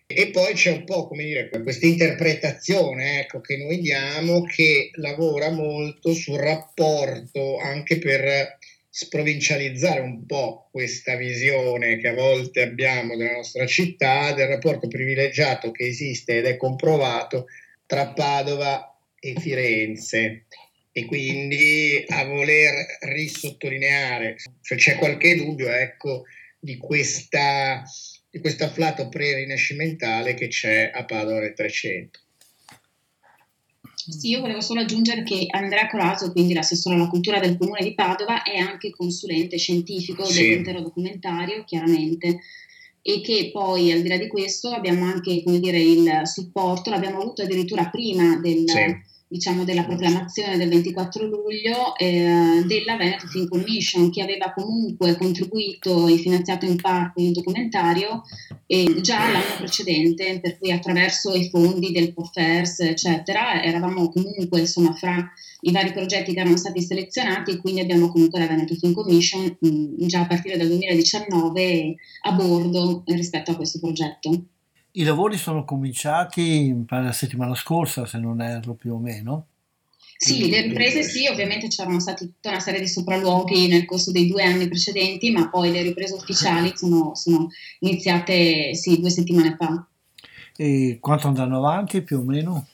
e 0.05 0.28
poi 0.32 0.55
c'è 0.55 0.71
un 0.71 0.84
po' 0.84 1.07
come 1.07 1.23
dire 1.23 1.47
questa 1.47 1.86
interpretazione 1.86 3.21
ecco, 3.21 3.39
che 3.39 3.55
noi 3.55 3.80
diamo 3.80 4.43
che 4.43 4.89
lavora 4.95 5.49
molto 5.49 6.13
sul 6.13 6.38
rapporto 6.38 7.57
anche 7.59 7.97
per 7.97 8.57
sprovincializzare 8.89 10.01
un 10.01 10.25
po' 10.25 10.67
questa 10.69 11.15
visione 11.15 11.97
che 11.97 12.09
a 12.09 12.13
volte 12.13 12.61
abbiamo 12.61 13.15
della 13.15 13.38
nostra 13.38 13.65
città, 13.65 14.34
del 14.34 14.47
rapporto 14.47 14.89
privilegiato 14.89 15.71
che 15.71 15.86
esiste 15.86 16.39
ed 16.39 16.45
è 16.45 16.57
comprovato 16.57 17.45
tra 17.88 18.13
Padova 18.13 18.95
e 19.19 19.33
Firenze 19.39 20.45
e 20.91 21.05
quindi 21.05 22.03
a 22.07 22.25
voler 22.25 22.85
risottolineare 23.01 24.35
se 24.61 24.75
c'è 24.75 24.97
qualche 24.97 25.35
dubbio 25.35 25.69
ecco 25.69 26.23
di 26.59 26.77
questa 26.77 27.83
di 28.29 28.39
questo 28.39 28.65
afflato 28.65 29.09
pre-rinascimentale 29.09 30.33
che 30.35 30.47
c'è 30.47 30.91
a 30.93 31.05
Padova 31.05 31.39
nel 31.39 31.53
300. 31.53 32.19
Sì, 34.09 34.29
io 34.29 34.39
volevo 34.39 34.61
solo 34.61 34.81
aggiungere 34.81 35.23
che 35.23 35.47
Andrea 35.49 35.88
Coraso, 35.88 36.31
quindi 36.31 36.53
l'assessore 36.53 36.95
alla 36.95 37.09
cultura 37.09 37.39
del 37.39 37.57
comune 37.57 37.81
di 37.81 37.93
Padova, 37.93 38.43
è 38.43 38.57
anche 38.57 38.89
consulente 38.89 39.57
scientifico 39.57 40.23
sì. 40.23 40.41
dell'intero 40.41 40.81
documentario, 40.81 41.63
chiaramente, 41.65 42.39
e 43.09 43.21
che 43.21 43.51
poi 43.53 43.89
al 43.93 44.01
di 44.01 44.09
là 44.09 44.17
di 44.17 44.27
questo 44.27 44.67
abbiamo 44.67 45.05
anche 45.05 45.41
come 45.41 45.59
dire, 45.59 45.79
il 45.79 46.23
supporto, 46.25 46.89
l'abbiamo 46.89 47.21
avuto 47.21 47.41
addirittura 47.41 47.87
prima 47.89 48.35
del, 48.35 48.67
sì. 48.67 48.95
Diciamo, 49.28 49.63
della 49.65 49.84
proclamazione 49.84 50.57
del 50.57 50.69
24 50.69 51.25
luglio 51.25 51.95
eh, 51.97 52.63
della 52.65 52.95
Veneto 52.95 53.28
Film 53.28 53.47
Commission 53.47 54.09
che 54.09 54.21
aveva 54.21 54.53
comunque 54.53 55.17
contribuito 55.17 56.07
e 56.07 56.17
finanziato 56.17 56.65
in 56.65 56.78
parte 56.78 57.21
il 57.21 57.34
documentario 57.34 58.23
eh, 58.65 59.01
già 59.01 59.32
l'anno 59.32 59.57
precedente, 59.57 60.39
per 60.39 60.57
cui 60.57 60.71
attraverso 60.71 61.34
i 61.34 61.49
fondi 61.49 61.91
del 61.91 62.13
POFERS 62.13 62.80
eccetera 62.82 63.61
eravamo 63.61 64.09
comunque 64.09 64.61
insomma 64.61 64.93
fra 64.93 65.32
i 65.61 65.71
vari 65.71 65.91
progetti 65.91 66.34
che 66.34 66.39
erano 66.39 66.57
stati 66.57 66.82
selezionati 66.82 67.51
e 67.51 67.57
quindi 67.57 67.82
abbiamo 67.82 68.11
comunque 68.11 68.39
la 68.39 68.47
Veneto 68.47 68.75
Film 68.75 68.93
Commission 68.93 69.57
mh, 69.59 69.67
mm, 69.67 69.93
già 70.07 70.21
a 70.21 70.28
partire 70.28 70.57
dal 70.57 70.67
2019 70.67 71.95
a 72.21 72.32
bordo 72.32 73.03
rispetto 73.07 73.51
a 73.51 73.55
questo 73.55 73.80
progetto. 73.80 74.43
I 74.97 75.03
lavori 75.03 75.37
sono 75.37 75.63
cominciati 75.63 76.75
la 76.87 77.11
settimana 77.11 77.53
scorsa, 77.53 78.07
se 78.07 78.17
non 78.17 78.41
erro 78.41 78.73
più 78.73 78.95
o 78.95 78.97
meno. 78.97 79.45
Sì, 80.17 80.49
le 80.49 80.61
riprese 80.61 81.03
sì, 81.03 81.27
ovviamente 81.27 81.67
c'erano 81.67 81.99
stati 81.99 82.25
tutta 82.25 82.49
una 82.49 82.59
serie 82.59 82.79
di 82.79 82.87
sopralluoghi 82.87 83.67
nel 83.67 83.85
corso 83.85 84.11
dei 84.11 84.27
due 84.27 84.43
anni 84.43 84.67
precedenti, 84.67 85.29
ma 85.29 85.49
poi 85.49 85.71
le 85.71 85.83
riprese 85.83 86.15
ufficiali 86.15 86.71
sono, 86.75 87.13
sono 87.13 87.47
iniziate 87.81 88.73
sì, 88.73 88.99
due 88.99 89.11
settimane 89.11 89.55
fa. 89.55 89.85
E 90.55 90.97
quanto 90.99 91.27
andranno 91.27 91.57
avanti 91.57 92.01
più 92.01 92.17
o 92.17 92.23
meno? 92.23 92.65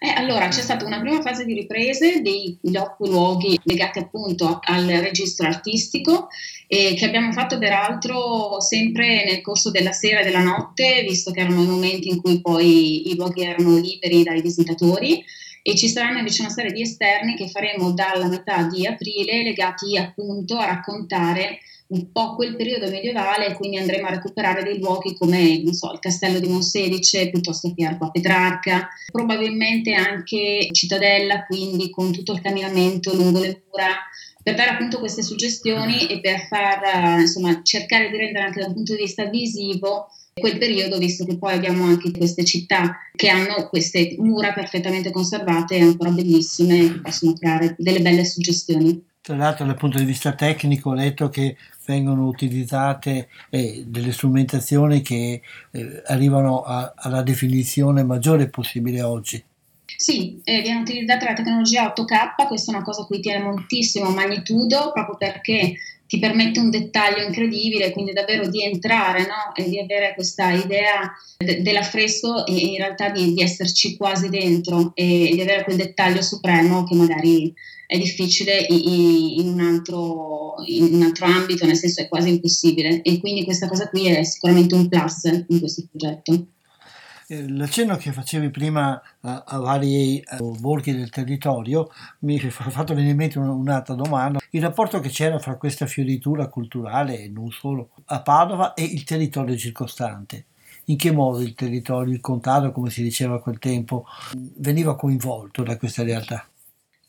Eh, 0.00 0.10
allora, 0.10 0.46
c'è 0.46 0.60
stata 0.60 0.84
una 0.84 1.00
prima 1.00 1.20
fase 1.20 1.44
di 1.44 1.54
riprese 1.54 2.22
dei 2.22 2.56
luoghi 2.60 3.58
legati 3.64 3.98
appunto 3.98 4.60
al 4.62 4.86
registro 4.86 5.48
artistico 5.48 6.28
eh, 6.68 6.94
che 6.94 7.04
abbiamo 7.04 7.32
fatto 7.32 7.58
peraltro 7.58 8.60
sempre 8.60 9.24
nel 9.24 9.40
corso 9.40 9.72
della 9.72 9.90
sera 9.90 10.20
e 10.20 10.24
della 10.24 10.42
notte, 10.42 11.02
visto 11.02 11.32
che 11.32 11.40
erano 11.40 11.62
i 11.62 11.66
momenti 11.66 12.08
in 12.08 12.20
cui 12.20 12.40
poi 12.40 13.10
i 13.10 13.16
luoghi 13.16 13.42
erano 13.42 13.76
liberi 13.76 14.22
dai 14.22 14.40
visitatori. 14.40 15.24
E 15.62 15.74
ci 15.76 15.88
saranno 15.88 16.18
invece 16.18 16.42
una 16.42 16.50
serie 16.50 16.72
di 16.72 16.82
esterni 16.82 17.34
che 17.34 17.48
faremo 17.48 17.90
dalla 17.90 18.28
metà 18.28 18.62
di 18.62 18.86
aprile 18.86 19.42
legati 19.42 19.98
appunto 19.98 20.56
a 20.56 20.66
raccontare 20.66 21.58
un 21.88 22.12
po' 22.12 22.34
quel 22.34 22.56
periodo 22.56 22.90
medievale, 22.90 23.54
quindi 23.54 23.78
andremo 23.78 24.06
a 24.06 24.10
recuperare 24.10 24.62
dei 24.62 24.78
luoghi 24.78 25.14
come 25.14 25.62
so, 25.72 25.92
il 25.92 26.00
castello 26.00 26.38
di 26.38 26.48
Monselice 26.48 27.30
piuttosto 27.30 27.72
che 27.74 27.84
Arqua 27.84 28.10
Petrarca, 28.10 28.88
probabilmente 29.10 29.94
anche 29.94 30.68
Cittadella, 30.70 31.46
quindi 31.46 31.88
con 31.90 32.12
tutto 32.12 32.32
il 32.32 32.42
camminamento 32.42 33.14
lungo 33.14 33.40
le 33.40 33.62
mura, 33.66 33.86
per 34.42 34.54
dare 34.54 34.70
appunto 34.70 34.98
queste 34.98 35.22
suggestioni 35.22 36.06
e 36.06 36.20
per 36.20 36.46
far 36.46 37.20
insomma, 37.20 37.60
cercare 37.62 38.10
di 38.10 38.16
rendere 38.16 38.44
anche 38.46 38.60
dal 38.60 38.72
punto 38.72 38.94
di 38.94 39.02
vista 39.02 39.24
visivo 39.24 40.08
quel 40.38 40.58
periodo, 40.58 40.98
visto 40.98 41.24
che 41.24 41.36
poi 41.36 41.54
abbiamo 41.54 41.84
anche 41.84 42.10
queste 42.12 42.44
città 42.44 42.98
che 43.14 43.28
hanno 43.28 43.68
queste 43.68 44.14
mura 44.18 44.52
perfettamente 44.52 45.10
conservate 45.10 45.76
e 45.76 45.82
ancora 45.82 46.10
bellissime, 46.10 46.92
che 46.92 47.00
possono 47.00 47.32
creare 47.32 47.74
delle 47.78 48.00
belle 48.00 48.24
suggestioni. 48.24 49.04
Tra 49.28 49.36
l'altro 49.36 49.66
dal 49.66 49.76
punto 49.76 49.98
di 49.98 50.06
vista 50.06 50.32
tecnico 50.32 50.88
ho 50.88 50.94
letto 50.94 51.28
che 51.28 51.58
vengono 51.84 52.28
utilizzate 52.28 53.28
eh, 53.50 53.84
delle 53.86 54.10
strumentazioni 54.10 55.02
che 55.02 55.42
eh, 55.70 56.02
arrivano 56.06 56.62
a, 56.62 56.94
alla 56.96 57.20
definizione 57.20 58.04
maggiore 58.04 58.48
possibile 58.48 59.02
oggi. 59.02 59.44
Sì, 59.84 60.40
eh, 60.44 60.62
viene 60.62 60.80
utilizzata 60.80 61.26
la 61.26 61.34
tecnologia 61.34 61.92
8K, 61.94 62.46
questa 62.46 62.72
è 62.72 62.74
una 62.76 62.82
cosa 62.82 63.02
a 63.02 63.04
cui 63.04 63.20
tiene 63.20 63.44
moltissimo 63.44 64.08
Magnitudo, 64.08 64.92
proprio 64.94 65.18
perché 65.18 65.74
ti 66.06 66.18
permette 66.18 66.60
un 66.60 66.70
dettaglio 66.70 67.22
incredibile, 67.22 67.92
quindi 67.92 68.14
davvero 68.14 68.48
di 68.48 68.64
entrare 68.64 69.26
no? 69.26 69.54
e 69.54 69.68
di 69.68 69.78
avere 69.78 70.14
questa 70.14 70.52
idea 70.52 71.12
de- 71.36 71.60
dell'affresco 71.60 72.46
e 72.46 72.56
in 72.56 72.76
realtà 72.78 73.10
di, 73.10 73.34
di 73.34 73.42
esserci 73.42 73.94
quasi 73.94 74.30
dentro 74.30 74.92
e 74.94 75.28
di 75.34 75.40
avere 75.42 75.64
quel 75.64 75.76
dettaglio 75.76 76.22
supremo 76.22 76.84
che 76.84 76.94
magari 76.94 77.54
è 77.88 77.96
difficile 77.96 78.66
in, 78.68 79.48
un 79.48 79.60
altro, 79.60 80.56
in, 80.66 80.92
un 80.92 81.02
altro, 81.04 81.24
ambito, 81.24 81.64
nel 81.64 81.74
senso 81.74 82.02
è 82.02 82.08
quasi 82.08 82.28
impossibile 82.28 83.00
e 83.00 83.18
quindi 83.18 83.44
questa 83.44 83.66
cosa 83.66 83.88
qui 83.88 84.08
è 84.08 84.22
sicuramente 84.24 84.74
un 84.74 84.88
plus 84.90 85.24
in 85.24 85.58
questo 85.58 85.86
progetto. 85.90 86.46
Eh, 87.28 87.48
l'accenno 87.48 87.96
che 87.96 88.12
facevi 88.12 88.50
prima 88.50 89.00
a, 89.20 89.42
a 89.46 89.58
vari 89.58 90.22
borghi 90.58 90.94
del 90.94 91.08
territorio 91.08 91.90
mi 92.20 92.38
ha 92.38 92.50
fatto 92.50 92.92
venire 92.92 93.12
in 93.12 93.16
mente 93.16 93.38
un'altra 93.38 93.94
domanda. 93.94 94.38
Il 94.50 94.60
rapporto 94.60 95.00
che 95.00 95.08
c'era 95.08 95.38
fra 95.38 95.56
questa 95.56 95.86
fioritura 95.86 96.48
culturale, 96.48 97.22
e 97.22 97.28
non 97.28 97.50
solo, 97.50 97.92
a 98.04 98.20
Padova 98.20 98.74
e 98.74 98.84
il 98.84 99.04
territorio 99.04 99.56
circostante. 99.56 100.44
In 100.86 100.98
che 100.98 101.10
modo 101.10 101.40
il 101.40 101.54
territorio, 101.54 102.12
il 102.12 102.20
contado, 102.20 102.70
come 102.70 102.90
si 102.90 103.02
diceva 103.02 103.36
a 103.36 103.40
quel 103.40 103.58
tempo, 103.58 104.04
veniva 104.56 104.94
coinvolto 104.94 105.62
da 105.62 105.78
questa 105.78 106.02
realtà? 106.02 106.46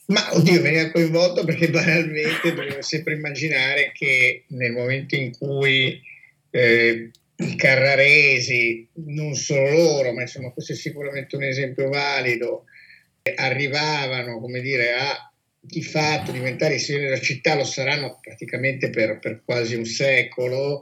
Ma 0.10 0.36
oddio, 0.36 0.62
veniva 0.62 0.89
coinvolto 0.89 1.43
perché 1.45 1.70
banalmente 1.70 2.53
dobbiamo 2.53 2.82
sempre 2.82 3.14
immaginare 3.14 3.91
che 3.93 4.45
nel 4.47 4.72
momento 4.72 5.16
in 5.16 5.32
cui 5.38 6.01
eh, 6.49 7.12
i 7.36 7.55
carraresi, 7.55 8.88
non 9.05 9.36
solo 9.36 9.70
loro, 9.70 10.12
ma 10.14 10.22
insomma 10.22 10.49
questo 10.49 10.74
è 10.74 10.76
sicuramente 10.76 11.36
un 11.36 11.43
esempio 11.43 11.89
valido, 11.89 12.66
arrivavano, 13.36 14.39
come 14.39 14.62
dire, 14.62 14.93
a 14.93 15.32
di 15.62 15.84
fatto 15.84 16.32
diventare 16.32 16.76
i 16.76 16.80
signori 16.80 17.05
della 17.05 17.20
città, 17.20 17.53
lo 17.53 17.66
saranno 17.66 18.18
praticamente 18.22 18.89
per, 18.89 19.20
per 19.20 19.41
quasi 19.45 19.76
un 19.76 19.86
secolo, 19.86 20.82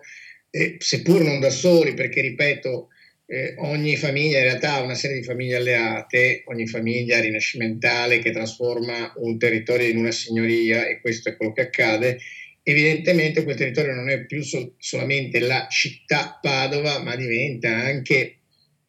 eh, 0.50 0.78
seppur 0.80 1.22
non 1.22 1.40
da 1.40 1.50
soli, 1.50 1.94
perché 1.94 2.22
ripeto, 2.22 2.90
eh, 3.30 3.56
ogni 3.58 3.98
famiglia 3.98 4.38
in 4.38 4.46
realtà 4.46 4.76
ha 4.76 4.82
una 4.82 4.96
serie 4.96 5.18
di 5.18 5.24
famiglie 5.24 5.58
alleate, 5.58 6.44
ogni 6.46 6.66
famiglia 6.66 7.20
rinascimentale 7.20 8.20
che 8.20 8.32
trasforma 8.32 9.12
un 9.18 9.38
territorio 9.38 9.90
in 9.90 9.98
una 9.98 10.12
signoria 10.12 10.88
e 10.88 11.02
questo 11.02 11.30
è 11.30 11.36
quello 11.36 11.52
che 11.52 11.62
accade. 11.62 12.20
Evidentemente 12.64 13.44
quel 13.44 13.58
territorio 13.58 13.94
non 13.94 14.10
è 14.10 14.26
più 14.26 14.42
sol- 14.44 14.74
solamente 14.78 15.40
la 15.40 15.68
città 15.70 16.40
Padova, 16.42 17.04
ma 17.04 17.18
diventa 17.18 17.70
anche 17.70 18.38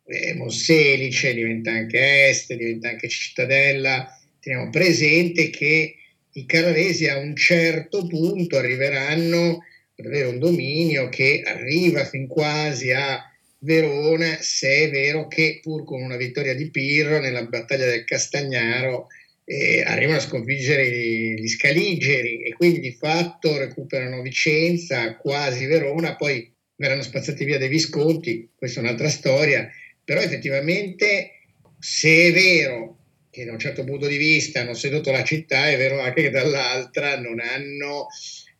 eh, 0.07 0.34
Monselice, 0.34 1.34
diventa 1.34 1.72
anche 1.72 2.28
Est, 2.28 2.55
diventa 2.55 2.91
anche 2.91 3.09
Cittadella. 3.09 4.09
Teniamo 4.39 4.70
presente 4.70 5.51
che 5.51 5.97
i 6.32 6.47
carraresi 6.47 7.09
a 7.09 7.18
un 7.18 7.34
certo 7.34 8.07
punto 8.07 8.57
arriveranno 8.57 9.64
ad 9.97 10.07
avere 10.07 10.28
un 10.28 10.39
dominio 10.39 11.09
che 11.09 11.43
arriva 11.45 12.05
fin 12.05 12.28
quasi 12.28 12.93
a 12.93 13.20
Verona, 13.61 14.39
se 14.41 14.85
è 14.85 14.91
vero 14.91 15.27
che 15.27 15.59
pur 15.61 15.85
con 15.85 16.01
una 16.01 16.17
vittoria 16.17 16.55
di 16.55 16.71
Pirro 16.71 17.19
nella 17.19 17.45
battaglia 17.45 17.87
del 17.87 18.05
Castagnaro 18.05 19.09
eh, 19.45 19.83
arrivano 19.83 20.19
a 20.19 20.21
sconfiggere 20.21 20.89
gli, 20.91 21.35
gli 21.35 21.49
Scaligeri 21.49 22.43
e 22.43 22.53
quindi 22.53 22.81
di 22.81 22.93
fatto 22.93 23.57
recuperano 23.57 24.23
Vicenza, 24.23 25.17
quasi 25.17 25.67
Verona, 25.67 26.17
poi 26.17 26.53
verranno 26.77 27.03
spazzati 27.03 27.45
via 27.45 27.59
dei 27.59 27.69
Visconti, 27.69 28.51
questa 28.55 28.81
è 28.81 28.83
un'altra 28.85 29.09
storia, 29.09 29.69
però 30.05 30.21
effettivamente 30.21 31.33
se 31.79 32.29
è 32.29 32.33
vero 32.33 32.99
che 33.31 33.45
da 33.45 33.53
un 33.53 33.59
certo 33.59 33.85
punto 33.85 34.07
di 34.07 34.17
vista 34.17 34.61
hanno 34.61 34.75
seduto 34.75 35.11
la 35.11 35.25
città, 35.25 35.69
è 35.69 35.77
vero 35.77 36.01
anche 36.01 36.23
che 36.23 36.31
dall'altra 36.31 37.19
non 37.19 37.41
hanno, 37.41 38.07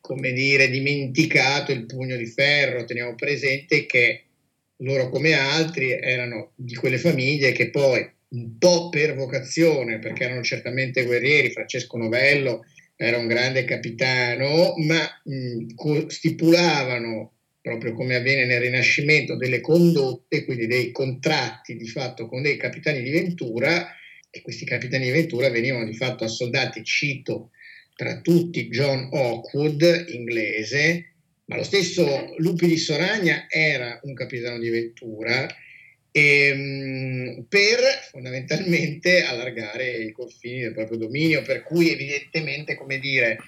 come 0.01 0.33
dire, 0.33 0.69
dimenticato 0.69 1.73
il 1.73 1.87
pugno 1.87 2.17
di 2.17 2.27
ferro. 2.27 2.85
Teniamo 2.85 3.15
presente 3.15 3.87
che 3.87 4.28
loro 4.79 5.09
come 5.09 5.33
altri 5.33 5.91
erano 5.91 6.53
di 6.55 6.75
quelle 6.75 6.99
famiglie 6.99 7.53
che 7.53 7.71
poi 7.71 8.09
un 8.31 8.59
po' 8.59 8.89
per 8.91 9.15
vocazione, 9.15 9.99
perché 9.99 10.25
erano 10.25 10.43
certamente 10.43 11.05
guerrieri, 11.05 11.51
Francesco 11.51 11.97
Novello 11.97 12.65
era 12.97 13.17
un 13.17 13.27
grande 13.27 13.65
capitano, 13.65 14.75
ma 14.79 15.09
mh, 15.25 16.07
stipulavano, 16.09 17.33
proprio 17.61 17.93
come 17.93 18.17
avviene 18.17 18.45
nel 18.45 18.61
Rinascimento, 18.61 19.37
delle 19.37 19.61
condotte, 19.61 20.45
quindi 20.45 20.67
dei 20.67 20.91
contratti 20.91 21.77
di 21.77 21.87
fatto 21.87 22.27
con 22.27 22.43
dei 22.43 22.57
capitani 22.57 23.03
di 23.03 23.11
Ventura, 23.11 23.89
e 24.31 24.43
questi 24.43 24.65
capitani 24.65 25.05
di 25.05 25.11
Ventura 25.13 25.49
venivano 25.49 25.85
di 25.85 25.95
fatto 25.95 26.25
assoldati, 26.25 26.83
cito 26.83 27.51
tra 27.95 28.21
tutti 28.21 28.69
John 28.69 29.09
Hawkwood, 29.13 30.07
inglese, 30.09 31.15
ma 31.49 31.57
lo 31.57 31.65
stesso 31.65 32.35
Lupi 32.39 32.67
di 32.67 32.77
Soragna 32.77 33.47
era 33.49 33.99
un 34.03 34.13
capitano 34.13 34.59
di 34.59 34.69
Ventura 34.69 35.47
ehm, 36.11 37.47
per 37.49 37.79
fondamentalmente 38.11 39.23
allargare 39.23 39.97
i 39.97 40.13
confini 40.13 40.61
del 40.61 40.75
proprio 40.75 40.99
dominio, 40.99 41.43
per 41.43 41.63
cui 41.63 41.91
evidentemente, 41.91 42.75
come 42.75 42.99
dire, 42.99 43.39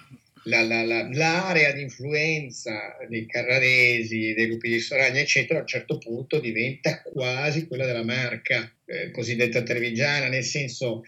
la, 0.44 0.62
la, 0.62 0.82
la, 0.82 1.06
l'area 1.12 1.72
di 1.72 1.82
influenza 1.82 2.96
dei 3.06 3.26
carraresi, 3.26 4.32
dei 4.32 4.46
lupi 4.46 4.70
di 4.70 4.80
Soragna, 4.80 5.20
eccetera, 5.20 5.58
a 5.58 5.62
un 5.62 5.68
certo 5.68 5.98
punto 5.98 6.40
diventa 6.40 7.02
quasi 7.02 7.66
quella 7.66 7.84
della 7.84 8.04
marca 8.04 8.72
eh, 8.86 9.10
cosiddetta 9.10 9.62
trevigiana, 9.62 10.28
nel 10.28 10.44
senso 10.44 11.02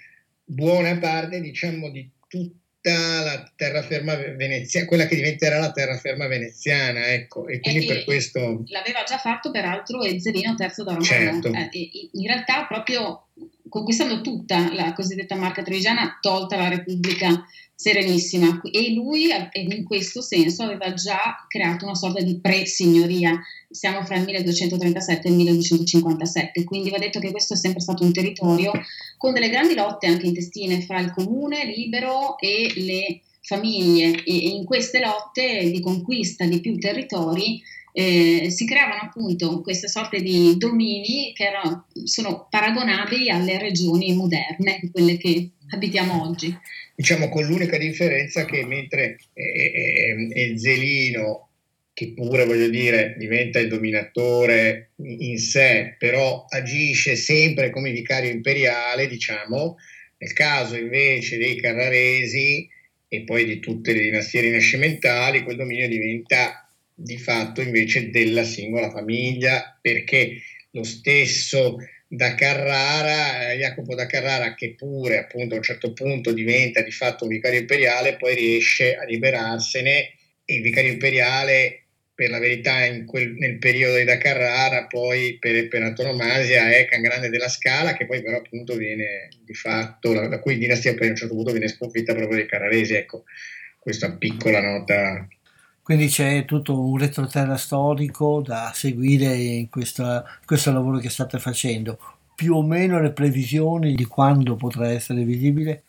buona 0.45 0.99
parte, 0.99 1.40
diciamo, 1.40 1.90
di 1.90 2.07
tutti 2.28 2.61
la 2.90 3.52
terraferma 3.54 4.16
veneziana, 4.16 4.86
quella 4.86 5.06
che 5.06 5.14
diventerà 5.14 5.58
la 5.58 5.70
terraferma 5.70 6.26
veneziana, 6.26 7.12
ecco, 7.12 7.46
e 7.46 7.60
quindi 7.60 7.84
e, 7.84 7.86
per 7.86 8.04
questo... 8.04 8.62
L'aveva 8.66 9.04
già 9.06 9.18
fatto 9.18 9.50
peraltro 9.50 10.02
Ezzelino 10.02 10.56
III 10.58 10.84
da 10.84 10.94
Romano, 10.94 11.02
certo. 11.04 11.52
eh, 11.52 11.68
in 12.12 12.26
realtà 12.26 12.64
proprio 12.66 13.26
conquistando 13.68 14.20
tutta 14.20 14.72
la 14.74 14.92
cosiddetta 14.92 15.34
marca 15.34 15.62
trevigiana, 15.62 16.18
tolta 16.20 16.56
la 16.56 16.68
Repubblica 16.68 17.46
Serenissima, 17.82 18.60
e 18.70 18.92
lui 18.92 19.26
in 19.54 19.82
questo 19.82 20.20
senso 20.20 20.62
aveva 20.62 20.94
già 20.94 21.44
creato 21.48 21.84
una 21.84 21.96
sorta 21.96 22.22
di 22.22 22.38
pre-signoria, 22.38 23.36
siamo 23.68 24.04
fra 24.04 24.14
il 24.14 24.22
1237 24.22 25.26
e 25.26 25.30
il 25.30 25.36
1257, 25.36 26.62
quindi 26.62 26.90
va 26.90 26.98
detto 26.98 27.18
che 27.18 27.32
questo 27.32 27.54
è 27.54 27.56
sempre 27.56 27.80
stato 27.80 28.04
un 28.04 28.12
territorio 28.12 28.70
con 29.16 29.32
delle 29.32 29.48
grandi 29.50 29.74
lotte 29.74 30.06
anche 30.06 30.26
intestine 30.26 30.80
fra 30.82 31.00
il 31.00 31.12
comune 31.12 31.64
libero 31.74 32.38
e 32.38 32.72
le 32.76 33.20
famiglie. 33.40 34.22
E 34.22 34.32
in 34.32 34.64
queste 34.64 35.00
lotte 35.00 35.68
di 35.68 35.80
conquista 35.80 36.44
di 36.44 36.60
più 36.60 36.78
territori 36.78 37.60
eh, 37.90 38.46
si 38.48 38.64
creavano 38.64 39.00
appunto 39.02 39.60
queste 39.60 39.88
sorte 39.88 40.22
di 40.22 40.56
domini 40.56 41.32
che 41.34 41.46
erano, 41.46 41.86
sono 42.04 42.46
paragonabili 42.48 43.28
alle 43.28 43.58
regioni 43.58 44.14
moderne, 44.14 44.88
quelle 44.92 45.16
che 45.16 45.50
abitiamo 45.70 46.22
oggi. 46.22 46.56
Diciamo 46.95 47.28
con 47.28 47.45
l'unica 47.45 47.78
differenza 47.78 48.45
che 48.45 48.64
mentre 48.64 49.18
eh, 49.32 50.26
eh, 50.34 50.59
Zelino 50.59 51.49
che 51.95 52.12
pure 52.14 52.47
voglio 52.47 52.68
dire 52.68 53.14
diventa 53.18 53.59
il 53.59 53.68
dominatore 53.68 54.93
in 54.97 55.38
sé, 55.38 55.97
però 55.99 56.47
agisce 56.49 57.16
sempre 57.16 57.70
come 57.70 57.93
vicario 57.93 58.30
imperiale, 58.30 59.09
diciamo, 59.09 59.76
nel 60.18 60.32
caso 60.32 60.76
invece 60.76 61.36
dei 61.36 61.57
carraresi 61.57 62.68
e 63.09 63.22
poi 63.24 63.45
di 63.45 63.61
tutte 63.61 63.93
le 63.93 64.01
dinastie 64.01 64.40
rinascimentali, 64.40 65.43
quel 65.43 65.57
dominio 65.57 65.86
diventa 65.86 66.66
di 66.95 67.18
fatto 67.18 67.61
invece 67.61 68.11
della 68.11 68.45
singola 68.45 68.90
famiglia, 68.90 69.78
perché 69.80 70.40
lo 70.70 70.84
stesso 70.84 71.76
da 72.14 72.34
Carrara, 72.34 73.52
eh, 73.52 73.56
Jacopo 73.56 73.94
da 73.94 74.04
Carrara, 74.04 74.54
che 74.54 74.74
pure 74.74 75.16
appunto 75.16 75.54
a 75.54 75.56
un 75.56 75.62
certo 75.62 75.94
punto 75.94 76.32
diventa 76.32 76.82
di 76.82 76.90
fatto 76.90 77.24
un 77.24 77.30
vicario 77.30 77.60
imperiale, 77.60 78.16
poi 78.16 78.34
riesce 78.34 78.94
a 78.96 79.04
liberarsene 79.04 80.12
e 80.44 80.54
il 80.54 80.60
vicario 80.60 80.92
imperiale 80.92 81.84
per 82.14 82.28
la 82.28 82.38
verità 82.38 82.80
quel, 83.06 83.32
nel 83.32 83.56
periodo 83.56 83.96
di 83.96 84.04
da 84.04 84.18
Carrara, 84.18 84.84
poi 84.88 85.38
per, 85.38 85.68
per 85.68 85.82
antonomasia 85.82 86.70
è 86.70 86.84
Can 86.84 87.00
Grande 87.00 87.30
della 87.30 87.48
Scala, 87.48 87.94
che 87.94 88.04
poi 88.04 88.22
però 88.22 88.36
appunto 88.36 88.76
viene 88.76 89.30
di 89.42 89.54
fatto, 89.54 90.12
la, 90.12 90.28
la 90.28 90.38
cui 90.38 90.58
dinastia 90.58 90.94
poi 90.94 91.06
a 91.06 91.10
un 91.10 91.16
certo 91.16 91.34
punto 91.34 91.52
viene 91.52 91.68
sconfitta 91.68 92.14
proprio 92.14 92.36
dai 92.36 92.46
carraresi, 92.46 92.92
ecco, 92.92 93.24
questa 93.78 94.14
piccola 94.18 94.60
nota. 94.60 95.26
Quindi 95.82 96.06
c'è 96.06 96.44
tutto 96.44 96.78
un 96.80 96.96
retroterra 96.96 97.56
storico 97.56 98.40
da 98.40 98.70
seguire 98.72 99.34
in 99.36 99.68
questa, 99.68 100.24
questo 100.44 100.72
lavoro 100.72 100.98
che 100.98 101.10
state 101.10 101.38
facendo. 101.38 101.98
Più 102.34 102.54
o 102.54 102.62
meno 102.62 103.00
le 103.00 103.12
previsioni 103.12 103.94
di 103.94 104.04
quando 104.04 104.56
potrà 104.56 104.88
essere 104.90 105.24
visibile? 105.24 105.82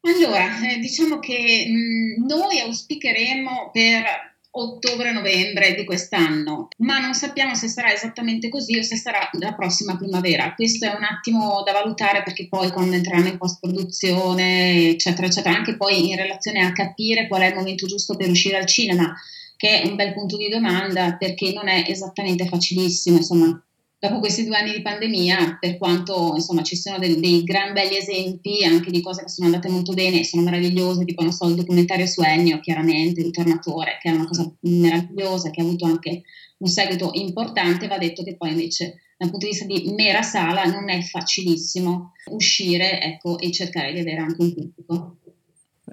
Allora, 0.00 0.70
eh, 0.70 0.78
diciamo 0.78 1.18
che 1.18 1.66
mh, 1.66 2.26
noi 2.26 2.60
auspicheremo 2.60 3.70
per 3.72 4.35
ottobre-novembre 4.58 5.74
di 5.74 5.84
quest'anno, 5.84 6.68
ma 6.78 6.98
non 6.98 7.14
sappiamo 7.14 7.54
se 7.54 7.68
sarà 7.68 7.92
esattamente 7.92 8.48
così 8.48 8.78
o 8.78 8.82
se 8.82 8.96
sarà 8.96 9.28
la 9.32 9.54
prossima 9.54 9.96
primavera. 9.96 10.54
Questo 10.54 10.86
è 10.86 10.94
un 10.94 11.04
attimo 11.04 11.62
da 11.64 11.72
valutare 11.72 12.22
perché 12.22 12.48
poi 12.48 12.70
quando 12.70 12.96
entreranno 12.96 13.28
in 13.28 13.38
post-produzione, 13.38 14.90
eccetera, 14.90 15.26
eccetera, 15.26 15.56
anche 15.56 15.76
poi 15.76 16.08
in 16.08 16.16
relazione 16.16 16.64
a 16.64 16.72
capire 16.72 17.28
qual 17.28 17.42
è 17.42 17.48
il 17.48 17.54
momento 17.54 17.86
giusto 17.86 18.16
per 18.16 18.28
uscire 18.28 18.56
al 18.56 18.66
cinema, 18.66 19.14
che 19.56 19.82
è 19.82 19.86
un 19.86 19.96
bel 19.96 20.12
punto 20.12 20.36
di 20.36 20.48
domanda 20.48 21.16
perché 21.16 21.52
non 21.52 21.68
è 21.68 21.84
esattamente 21.86 22.46
facilissimo, 22.46 23.16
insomma, 23.16 23.60
dopo 24.08 24.20
questi 24.20 24.44
due 24.44 24.56
anni 24.56 24.72
di 24.72 24.82
pandemia, 24.82 25.58
per 25.60 25.76
quanto 25.78 26.32
insomma 26.34 26.62
ci 26.62 26.76
siano 26.76 26.98
dei, 26.98 27.18
dei 27.20 27.42
gran 27.42 27.72
belli 27.72 27.96
esempi 27.96 28.64
anche 28.64 28.90
di 28.90 29.00
cose 29.00 29.22
che 29.22 29.28
sono 29.28 29.46
andate 29.46 29.68
molto 29.68 29.92
bene 29.92 30.24
sono 30.24 30.42
meravigliose, 30.42 31.04
tipo 31.04 31.22
non 31.22 31.32
so, 31.32 31.46
il 31.48 31.54
documentario 31.54 32.06
su 32.06 32.22
Ennio, 32.22 32.60
chiaramente, 32.60 33.20
il 33.20 33.30
tornatore, 33.30 33.98
che 34.00 34.10
è 34.10 34.12
una 34.12 34.26
cosa 34.26 34.50
meravigliosa, 34.60 35.50
che 35.50 35.60
ha 35.60 35.64
avuto 35.64 35.84
anche 35.84 36.22
un 36.58 36.68
seguito 36.68 37.10
importante, 37.14 37.86
va 37.86 37.98
detto 37.98 38.22
che 38.22 38.36
poi 38.36 38.50
invece 38.50 38.96
dal 39.18 39.30
punto 39.30 39.46
di 39.46 39.52
vista 39.52 39.66
di 39.66 39.92
mera 39.96 40.22
sala 40.22 40.64
non 40.64 40.90
è 40.90 41.00
facilissimo 41.00 42.12
uscire 42.30 43.00
ecco, 43.00 43.38
e 43.38 43.50
cercare 43.50 43.92
di 43.92 44.00
avere 44.00 44.20
anche 44.20 44.42
un 44.42 44.54
pubblico 44.54 45.16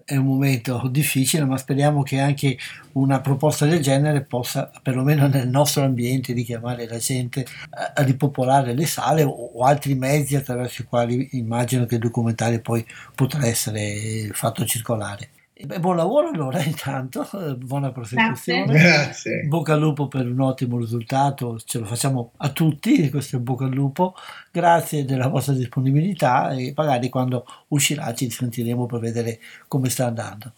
è 0.05 0.15
un 0.15 0.25
momento 0.25 0.87
difficile, 0.91 1.45
ma 1.45 1.57
speriamo 1.57 2.03
che 2.03 2.19
anche 2.19 2.57
una 2.93 3.21
proposta 3.21 3.65
del 3.65 3.81
genere 3.81 4.21
possa, 4.21 4.71
perlomeno 4.81 5.27
nel 5.27 5.47
nostro 5.47 5.83
ambiente, 5.83 6.33
richiamare 6.33 6.87
la 6.87 6.97
gente 6.97 7.45
a, 7.69 7.93
ripopolare 8.03 8.73
le 8.73 8.85
sale 8.85 9.23
o, 9.23 9.63
altri 9.63 9.95
mezzi 9.95 10.35
attraverso 10.35 10.81
i 10.83 10.85
quali 10.85 11.29
immagino 11.33 11.85
che 11.85 11.95
il 11.95 12.01
documentario 12.01 12.61
poi 12.61 12.85
potrà 13.15 13.45
essere 13.47 14.29
fatto 14.33 14.65
circolare. 14.65 15.29
Beh, 15.65 15.79
buon 15.79 15.95
lavoro 15.95 16.27
allora 16.27 16.59
intanto, 16.63 17.25
buona 17.57 17.93
prosecuzione. 17.93 18.73
Grazie. 18.73 19.43
Bocca 19.43 19.73
al 19.73 19.79
lupo 19.79 20.09
per 20.09 20.27
un 20.27 20.41
ottimo 20.41 20.77
risultato, 20.77 21.57
ce 21.57 21.79
lo 21.79 21.85
facciamo 21.85 22.33
a 22.37 22.51
tutti, 22.51 23.09
questo 23.09 23.37
è 23.37 23.39
bocca 23.39 23.63
al 23.63 23.71
lupo. 23.71 24.13
Grazie 24.51 25.05
della 25.05 25.27
vostra 25.27 25.53
disponibilità 25.53 26.51
e 26.51 26.73
magari 26.75 27.07
quando 27.07 27.45
uscirà 27.69 28.13
ci 28.13 28.29
sentiremo 28.29 28.85
per 28.87 28.99
vedere 28.99 29.39
come 29.69 29.87
sta 29.87 30.07
andando. 30.07 30.51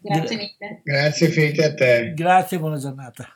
Grazie 0.00 0.36
mille. 0.36 0.80
Grazie 0.82 1.28
Fede 1.28 1.64
a 1.64 1.74
te. 1.74 2.12
Grazie, 2.14 2.58
buona 2.58 2.78
giornata. 2.78 3.32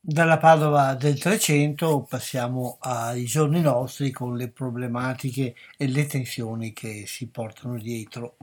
Dalla 0.00 0.38
Padova 0.38 0.94
del 0.94 1.18
300 1.18 2.06
passiamo 2.08 2.76
ai 2.80 3.24
giorni 3.24 3.60
nostri 3.60 4.12
con 4.12 4.36
le 4.36 4.48
problematiche 4.48 5.56
e 5.76 5.88
le 5.88 6.06
tensioni 6.06 6.72
che 6.72 7.02
si 7.06 7.28
portano 7.28 7.76
dietro. 7.78 8.36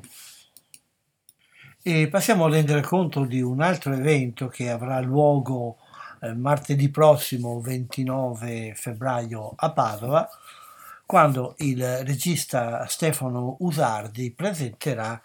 E 1.88 2.08
passiamo 2.08 2.46
a 2.46 2.50
rendere 2.50 2.82
conto 2.82 3.26
di 3.26 3.44
un 3.44 3.62
altro 3.62 3.94
evento 3.94 4.48
che 4.48 4.72
avrà 4.72 5.00
luogo 5.02 5.78
eh, 6.20 6.34
martedì 6.34 6.90
prossimo 6.90 7.62
29 7.62 8.74
febbraio 8.76 9.54
a 9.56 9.72
Padova, 9.72 10.28
quando 11.06 11.54
il 11.60 11.86
regista 12.04 12.88
Stefano 12.88 13.58
Usardi 13.60 14.32
presenterà 14.32 15.22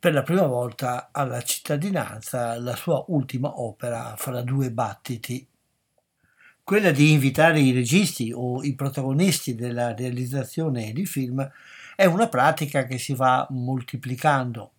per 0.00 0.14
la 0.14 0.24
prima 0.24 0.46
volta 0.46 1.10
alla 1.12 1.42
cittadinanza 1.42 2.58
la 2.58 2.74
sua 2.74 3.04
ultima 3.06 3.60
opera 3.60 4.16
fra 4.16 4.40
due 4.42 4.72
battiti. 4.72 5.46
Quella 6.64 6.90
di 6.90 7.12
invitare 7.12 7.60
i 7.60 7.70
registi 7.70 8.32
o 8.34 8.64
i 8.64 8.74
protagonisti 8.74 9.54
della 9.54 9.94
realizzazione 9.94 10.90
di 10.90 11.06
film 11.06 11.48
è 11.94 12.04
una 12.04 12.26
pratica 12.28 12.84
che 12.84 12.98
si 12.98 13.14
va 13.14 13.46
moltiplicando 13.50 14.72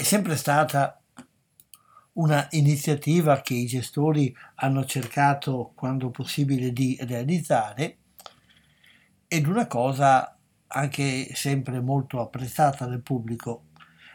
è 0.00 0.02
sempre 0.02 0.34
stata 0.34 0.98
una 2.14 2.46
iniziativa 2.52 3.42
che 3.42 3.52
i 3.52 3.66
gestori 3.66 4.34
hanno 4.54 4.86
cercato 4.86 5.72
quando 5.74 6.08
possibile 6.08 6.72
di 6.72 6.96
realizzare 7.02 7.98
ed 9.28 9.46
una 9.46 9.66
cosa 9.66 10.38
anche 10.68 11.34
sempre 11.34 11.82
molto 11.82 12.18
apprezzata 12.18 12.86
dal 12.86 13.02
pubblico. 13.02 13.64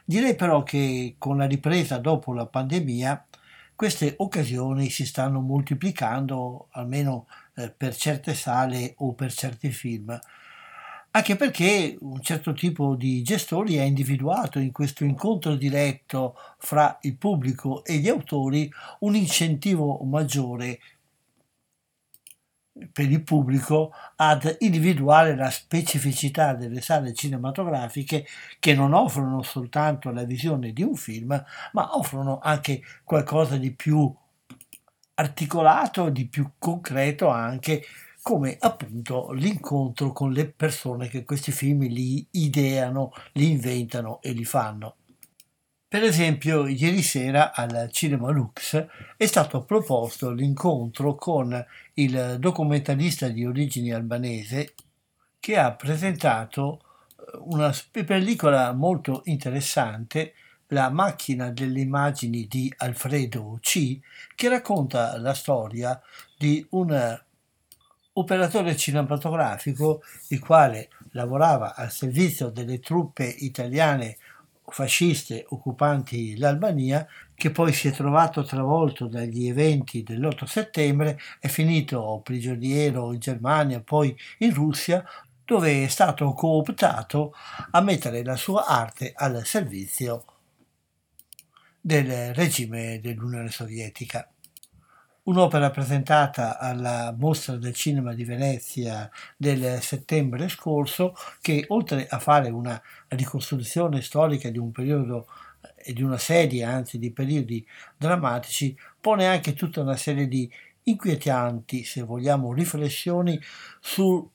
Direi 0.04 0.34
però 0.34 0.64
che 0.64 1.18
con 1.20 1.38
la 1.38 1.46
ripresa 1.46 2.00
dopo 2.00 2.34
la 2.34 2.48
pandemia 2.48 3.28
queste 3.76 4.16
occasioni 4.18 4.90
si 4.90 5.06
stanno 5.06 5.40
moltiplicando 5.40 6.70
almeno 6.72 7.28
eh, 7.54 7.70
per 7.70 7.96
certe 7.96 8.34
sale 8.34 8.96
o 8.98 9.14
per 9.14 9.32
certi 9.32 9.70
film 9.70 10.20
anche 11.16 11.38
perché 11.38 11.96
un 12.02 12.22
certo 12.22 12.52
tipo 12.54 12.96
di 12.96 13.22
gestori 13.24 13.80
ha 13.80 13.84
individuato 13.84 14.60
in 14.60 14.74
questo 14.74 15.06
incontro 15.06 15.56
diretto 15.56 16.36
fra 16.58 16.98
il 17.04 17.16
pubblico 17.16 17.86
e 17.86 17.96
gli 18.00 18.10
autori 18.10 18.70
un 19.00 19.16
incentivo 19.16 20.04
maggiore 20.04 20.80
per 22.92 23.10
il 23.10 23.24
pubblico 23.24 23.94
ad 24.18 24.58
individuare 24.60 25.38
la 25.38 25.50
specificità 25.50 26.54
delle 26.54 26.82
sale 26.82 27.14
cinematografiche 27.14 28.26
che 28.60 28.74
non 28.74 28.92
offrono 28.94 29.42
soltanto 29.42 30.12
la 30.12 30.26
visione 30.26 30.74
di 30.74 30.84
un 30.84 30.96
film, 30.98 31.42
ma 31.72 31.96
offrono 31.96 32.40
anche 32.40 32.82
qualcosa 33.06 33.56
di 33.56 33.74
più 33.74 34.14
articolato, 35.14 36.10
di 36.10 36.28
più 36.28 36.52
concreto 36.60 37.30
anche 37.30 37.86
come 38.26 38.58
appunto 38.60 39.34
l'incontro 39.34 40.12
con 40.12 40.32
le 40.32 40.48
persone 40.48 41.10
che 41.10 41.24
questi 41.24 41.52
film 41.52 41.82
li 41.82 42.26
ideano, 42.32 43.14
li 43.34 43.52
inventano 43.52 44.20
e 44.24 44.32
li 44.32 44.44
fanno. 44.44 44.96
Per 45.88 46.02
esempio, 46.02 46.66
ieri 46.66 47.04
sera 47.04 47.54
al 47.54 47.88
Cinema 47.92 48.32
Lux 48.32 48.84
è 49.16 49.26
stato 49.28 49.64
proposto 49.64 50.32
l'incontro 50.32 51.14
con 51.14 51.64
il 51.94 52.38
documentalista 52.40 53.28
di 53.28 53.46
origine 53.46 53.94
albanese 53.94 54.74
che 55.40 55.56
ha 55.60 55.74
presentato 55.74 56.82
eh, 56.82 57.38
una 57.42 57.72
pellicola 57.92 58.74
molto 58.74 59.22
interessante, 59.26 60.34
La 60.70 60.90
macchina 60.90 61.52
delle 61.52 61.82
immagini 61.82 62.48
di 62.48 62.74
Alfredo 62.78 63.60
C, 63.62 64.00
che 64.34 64.50
racconta 64.50 65.16
la 65.20 65.36
storia 65.36 66.02
di 66.36 66.66
un 66.72 67.24
operatore 68.18 68.76
cinematografico 68.76 70.02
il 70.30 70.40
quale 70.40 70.90
lavorava 71.12 71.76
al 71.76 71.92
servizio 71.92 72.50
delle 72.50 72.80
truppe 72.80 73.26
italiane 73.26 74.18
fasciste 74.68 75.46
occupanti 75.50 76.38
l'Albania, 76.38 77.06
che 77.36 77.52
poi 77.52 77.72
si 77.74 77.88
è 77.88 77.92
trovato 77.92 78.44
travolto 78.44 79.08
dagli 79.08 79.48
eventi 79.48 80.04
dell'8 80.04 80.46
settembre, 80.46 81.20
è 81.40 81.48
finito 81.48 82.22
prigioniero 82.24 83.14
in 83.14 83.20
Germania, 83.20 83.82
poi 83.82 84.16
in 84.40 84.54
Russia, 84.54 85.04
dove 85.44 85.84
è 85.84 85.88
stato 85.88 86.34
cooptato 86.34 87.34
a 87.72 87.82
mettere 87.82 88.24
la 88.24 88.36
sua 88.36 88.66
arte 88.66 89.14
al 89.16 89.46
servizio 89.46 90.26
del 91.80 92.34
regime 92.34 93.00
dell'Unione 93.00 93.52
Sovietica 93.52 94.28
un'opera 95.26 95.72
presentata 95.72 96.60
alla 96.60 97.14
Mostra 97.18 97.56
del 97.56 97.74
Cinema 97.74 98.14
di 98.14 98.24
Venezia 98.24 99.10
del 99.36 99.82
settembre 99.82 100.48
scorso 100.50 101.16
che 101.42 101.66
oltre 101.70 102.08
a 102.08 102.20
fare 102.20 102.50
una 102.50 102.80
ricostruzione 103.10 104.02
storica 104.02 104.50
di 104.50 104.58
un 104.60 104.72
periodo 104.72 105.28
e 105.76 105.94
di 105.94 106.04
una 106.04 106.18
serie 106.20 106.64
anzi 106.64 107.00
di 107.00 107.12
periodi 107.12 107.66
drammatici 107.98 108.78
pone 109.00 109.26
anche 109.26 109.54
tutta 109.54 109.82
una 109.82 109.96
serie 109.96 110.28
di 110.28 110.50
inquietanti, 110.84 111.84
se 111.84 112.04
vogliamo, 112.04 112.54
riflessioni 112.54 113.40
su, 113.80 114.30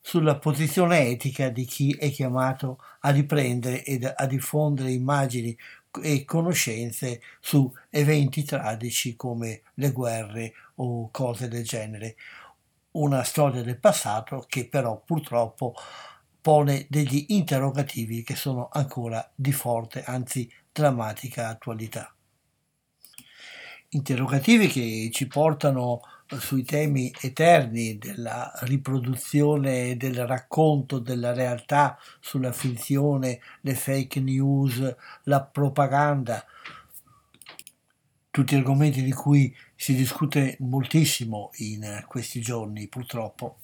sulla 0.00 0.38
posizione 0.38 1.08
etica 1.08 1.48
di 1.48 1.64
chi 1.64 1.90
è 1.98 2.08
chiamato 2.10 2.78
a 3.00 3.10
riprendere 3.10 3.82
ed 3.84 4.12
a 4.14 4.26
diffondere 4.26 4.92
immagini 4.92 5.56
e 6.02 6.24
conoscenze 6.24 7.20
su 7.40 7.72
eventi 7.88 8.44
tragici 8.44 9.16
come 9.16 9.62
le 9.74 9.90
guerre 9.90 10.52
o 10.76 11.10
cose 11.10 11.48
del 11.48 11.64
genere. 11.64 12.16
Una 12.92 13.22
storia 13.22 13.62
del 13.62 13.78
passato 13.78 14.44
che 14.48 14.68
però 14.68 15.00
purtroppo 15.04 15.74
pone 16.40 16.86
degli 16.88 17.26
interrogativi 17.28 18.22
che 18.22 18.34
sono 18.34 18.68
ancora 18.72 19.30
di 19.34 19.52
forte, 19.52 20.02
anzi 20.02 20.50
drammatica 20.72 21.48
attualità. 21.48 22.14
Interrogativi 23.90 24.68
che 24.68 25.10
ci 25.12 25.26
portano 25.26 26.00
sui 26.38 26.62
temi 26.62 27.12
eterni 27.20 27.98
della 27.98 28.52
riproduzione 28.62 29.96
del 29.96 30.26
racconto 30.26 30.98
della 30.98 31.32
realtà, 31.32 31.98
sulla 32.20 32.52
finzione, 32.52 33.40
le 33.62 33.74
fake 33.74 34.20
news, 34.20 34.94
la 35.24 35.42
propaganda, 35.42 36.44
tutti 38.30 38.54
argomenti 38.54 39.02
di 39.02 39.12
cui 39.12 39.54
si 39.74 39.94
discute 39.94 40.56
moltissimo 40.60 41.50
in 41.54 42.04
questi 42.06 42.40
giorni 42.40 42.86
purtroppo. 42.86 43.58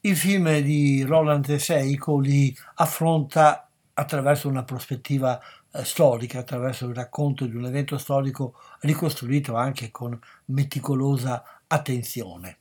Il 0.00 0.16
film 0.16 0.60
di 0.60 1.02
Roland 1.02 1.56
Seiko 1.56 2.18
li 2.20 2.56
affronta 2.76 3.68
attraverso 3.92 4.48
una 4.48 4.62
prospettiva 4.62 5.40
storica, 5.84 6.38
attraverso 6.38 6.86
il 6.86 6.94
racconto 6.94 7.46
di 7.46 7.56
un 7.56 7.66
evento 7.66 7.98
storico 7.98 8.54
ricostruito 8.80 9.54
anche 9.54 9.90
con 9.90 10.18
meticolosa 10.46 11.62
attenzione. 11.66 12.58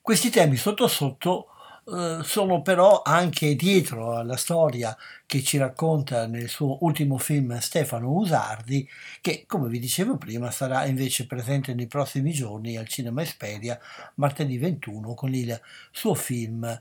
Questi 0.00 0.30
temi 0.30 0.56
sotto 0.56 0.88
sotto 0.88 1.46
eh, 1.84 2.20
sono 2.22 2.62
però 2.62 3.02
anche 3.02 3.56
dietro 3.56 4.14
alla 4.14 4.36
storia 4.36 4.96
che 5.26 5.42
ci 5.42 5.58
racconta 5.58 6.26
nel 6.28 6.48
suo 6.48 6.78
ultimo 6.84 7.18
film 7.18 7.58
Stefano 7.58 8.12
Usardi, 8.12 8.88
che 9.20 9.44
come 9.46 9.68
vi 9.68 9.80
dicevo 9.80 10.16
prima 10.16 10.50
sarà 10.52 10.86
invece 10.86 11.26
presente 11.26 11.74
nei 11.74 11.88
prossimi 11.88 12.30
giorni 12.32 12.76
al 12.76 12.86
Cinema 12.86 13.22
Esperia 13.22 13.78
martedì 14.14 14.58
21 14.58 15.14
con 15.14 15.34
il 15.34 15.60
suo 15.90 16.14
film 16.14 16.80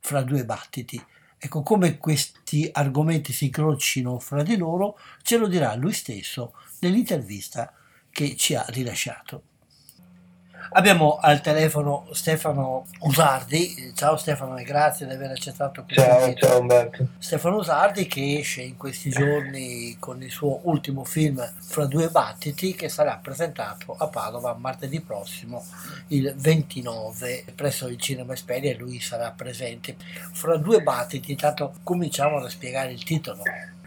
Fra 0.00 0.22
due 0.22 0.44
battiti. 0.44 1.02
Ecco, 1.44 1.62
come 1.64 1.98
questi 1.98 2.68
argomenti 2.70 3.32
si 3.32 3.46
incrocino 3.46 4.20
fra 4.20 4.44
di 4.44 4.56
loro, 4.56 4.96
ce 5.22 5.38
lo 5.38 5.48
dirà 5.48 5.74
lui 5.74 5.92
stesso 5.92 6.54
nell'intervista 6.78 7.74
che 8.10 8.36
ci 8.36 8.54
ha 8.54 8.64
rilasciato. 8.68 9.42
Abbiamo 10.70 11.18
al 11.20 11.40
telefono 11.40 12.06
Stefano 12.12 12.86
Usardi. 13.00 13.92
Ciao 13.94 14.16
Stefano 14.16 14.56
e 14.56 14.64
grazie 14.64 15.06
di 15.06 15.12
aver 15.12 15.30
accettato 15.30 15.84
questo 15.84 16.02
ciao. 16.02 16.34
Ciao 16.34 16.60
Umberto. 16.60 17.06
Stefano 17.18 17.56
Usardi 17.56 18.06
che 18.06 18.38
esce 18.38 18.62
in 18.62 18.76
questi 18.76 19.10
giorni 19.10 19.96
con 19.98 20.22
il 20.22 20.30
suo 20.30 20.60
ultimo 20.64 21.04
film 21.04 21.42
Fra 21.60 21.84
due 21.86 22.08
battiti 22.08 22.74
che 22.74 22.88
sarà 22.88 23.18
presentato 23.22 23.94
a 23.98 24.06
Padova 24.08 24.54
martedì 24.54 25.00
prossimo 25.00 25.64
il 26.08 26.32
29 26.36 27.44
presso 27.54 27.88
il 27.88 27.98
Cinema 27.98 28.32
Esperia 28.32 28.70
e 28.70 28.76
lui 28.76 29.00
sarà 29.00 29.30
presente. 29.30 29.96
Fra 30.32 30.56
due 30.56 30.82
battiti, 30.82 31.32
intanto 31.32 31.74
cominciamo 31.82 32.36
a 32.36 32.48
spiegare 32.48 32.92
il 32.92 33.02
titolo. 33.04 33.42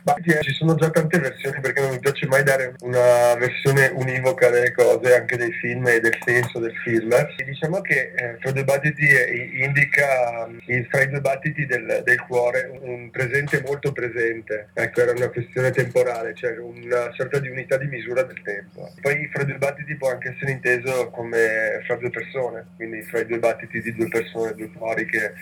Battiti, 0.06 0.38
ci 0.41 0.53
sono 0.53 0.76
già 0.76 0.91
tante 0.91 1.18
versioni 1.18 1.60
perché 1.60 1.82
non 1.82 1.89
mi 1.89 1.97
piace 1.97 2.28
mai 2.28 2.43
dare 2.43 2.76
una 2.82 3.34
versione 3.39 3.88
univoca 3.88 4.51
delle 4.51 4.72
cose, 4.72 5.16
anche 5.16 5.36
dei 5.36 5.51
film 5.53 5.88
e 5.88 5.99
del 5.99 6.16
senso 6.24 6.60
del 6.60 6.76
film. 6.84 7.12
E 7.12 7.43
diciamo 7.43 7.82
che 7.82 8.14
eh, 8.16 8.51
due 8.51 8.64
battiti 8.64 9.03
eh, 9.03 9.49
indica 9.66 10.47
il, 10.68 10.86
fra 10.91 11.01
i 11.01 11.10
due 11.10 11.22
battiti 11.22 11.66
del, 11.66 12.03
del, 12.06 12.22
cuore 12.28 12.70
un 12.82 13.10
presente 13.10 13.64
molto 13.66 13.91
presente. 13.93 14.70
Ecco, 14.74 15.01
era 15.01 15.12
una 15.12 15.30
questione 15.30 15.72
temporale, 15.72 16.36
cioè 16.36 16.56
una 16.60 17.12
sorta 17.14 17.39
di 17.39 17.49
unità 17.49 17.76
di 17.78 17.88
misura 17.88 18.22
del 18.22 18.39
tempo. 18.43 18.88
Poi 19.01 19.28
fra 19.34 19.43
due 19.43 19.58
battiti 19.58 19.95
può 19.95 20.12
anche 20.12 20.36
essere 20.36 20.51
inteso 20.51 21.10
come 21.10 21.82
fra 21.84 21.95
due 21.95 22.12
persone, 22.12 22.64
quindi 22.76 23.01
fra 23.01 23.22
i 23.22 23.26
due 23.26 23.39
battiti 23.39 23.82
di 23.82 23.95
due 23.95 24.10
persone, 24.10 24.53
due 24.53 24.70
cuori 24.70 25.08
che 25.08 25.34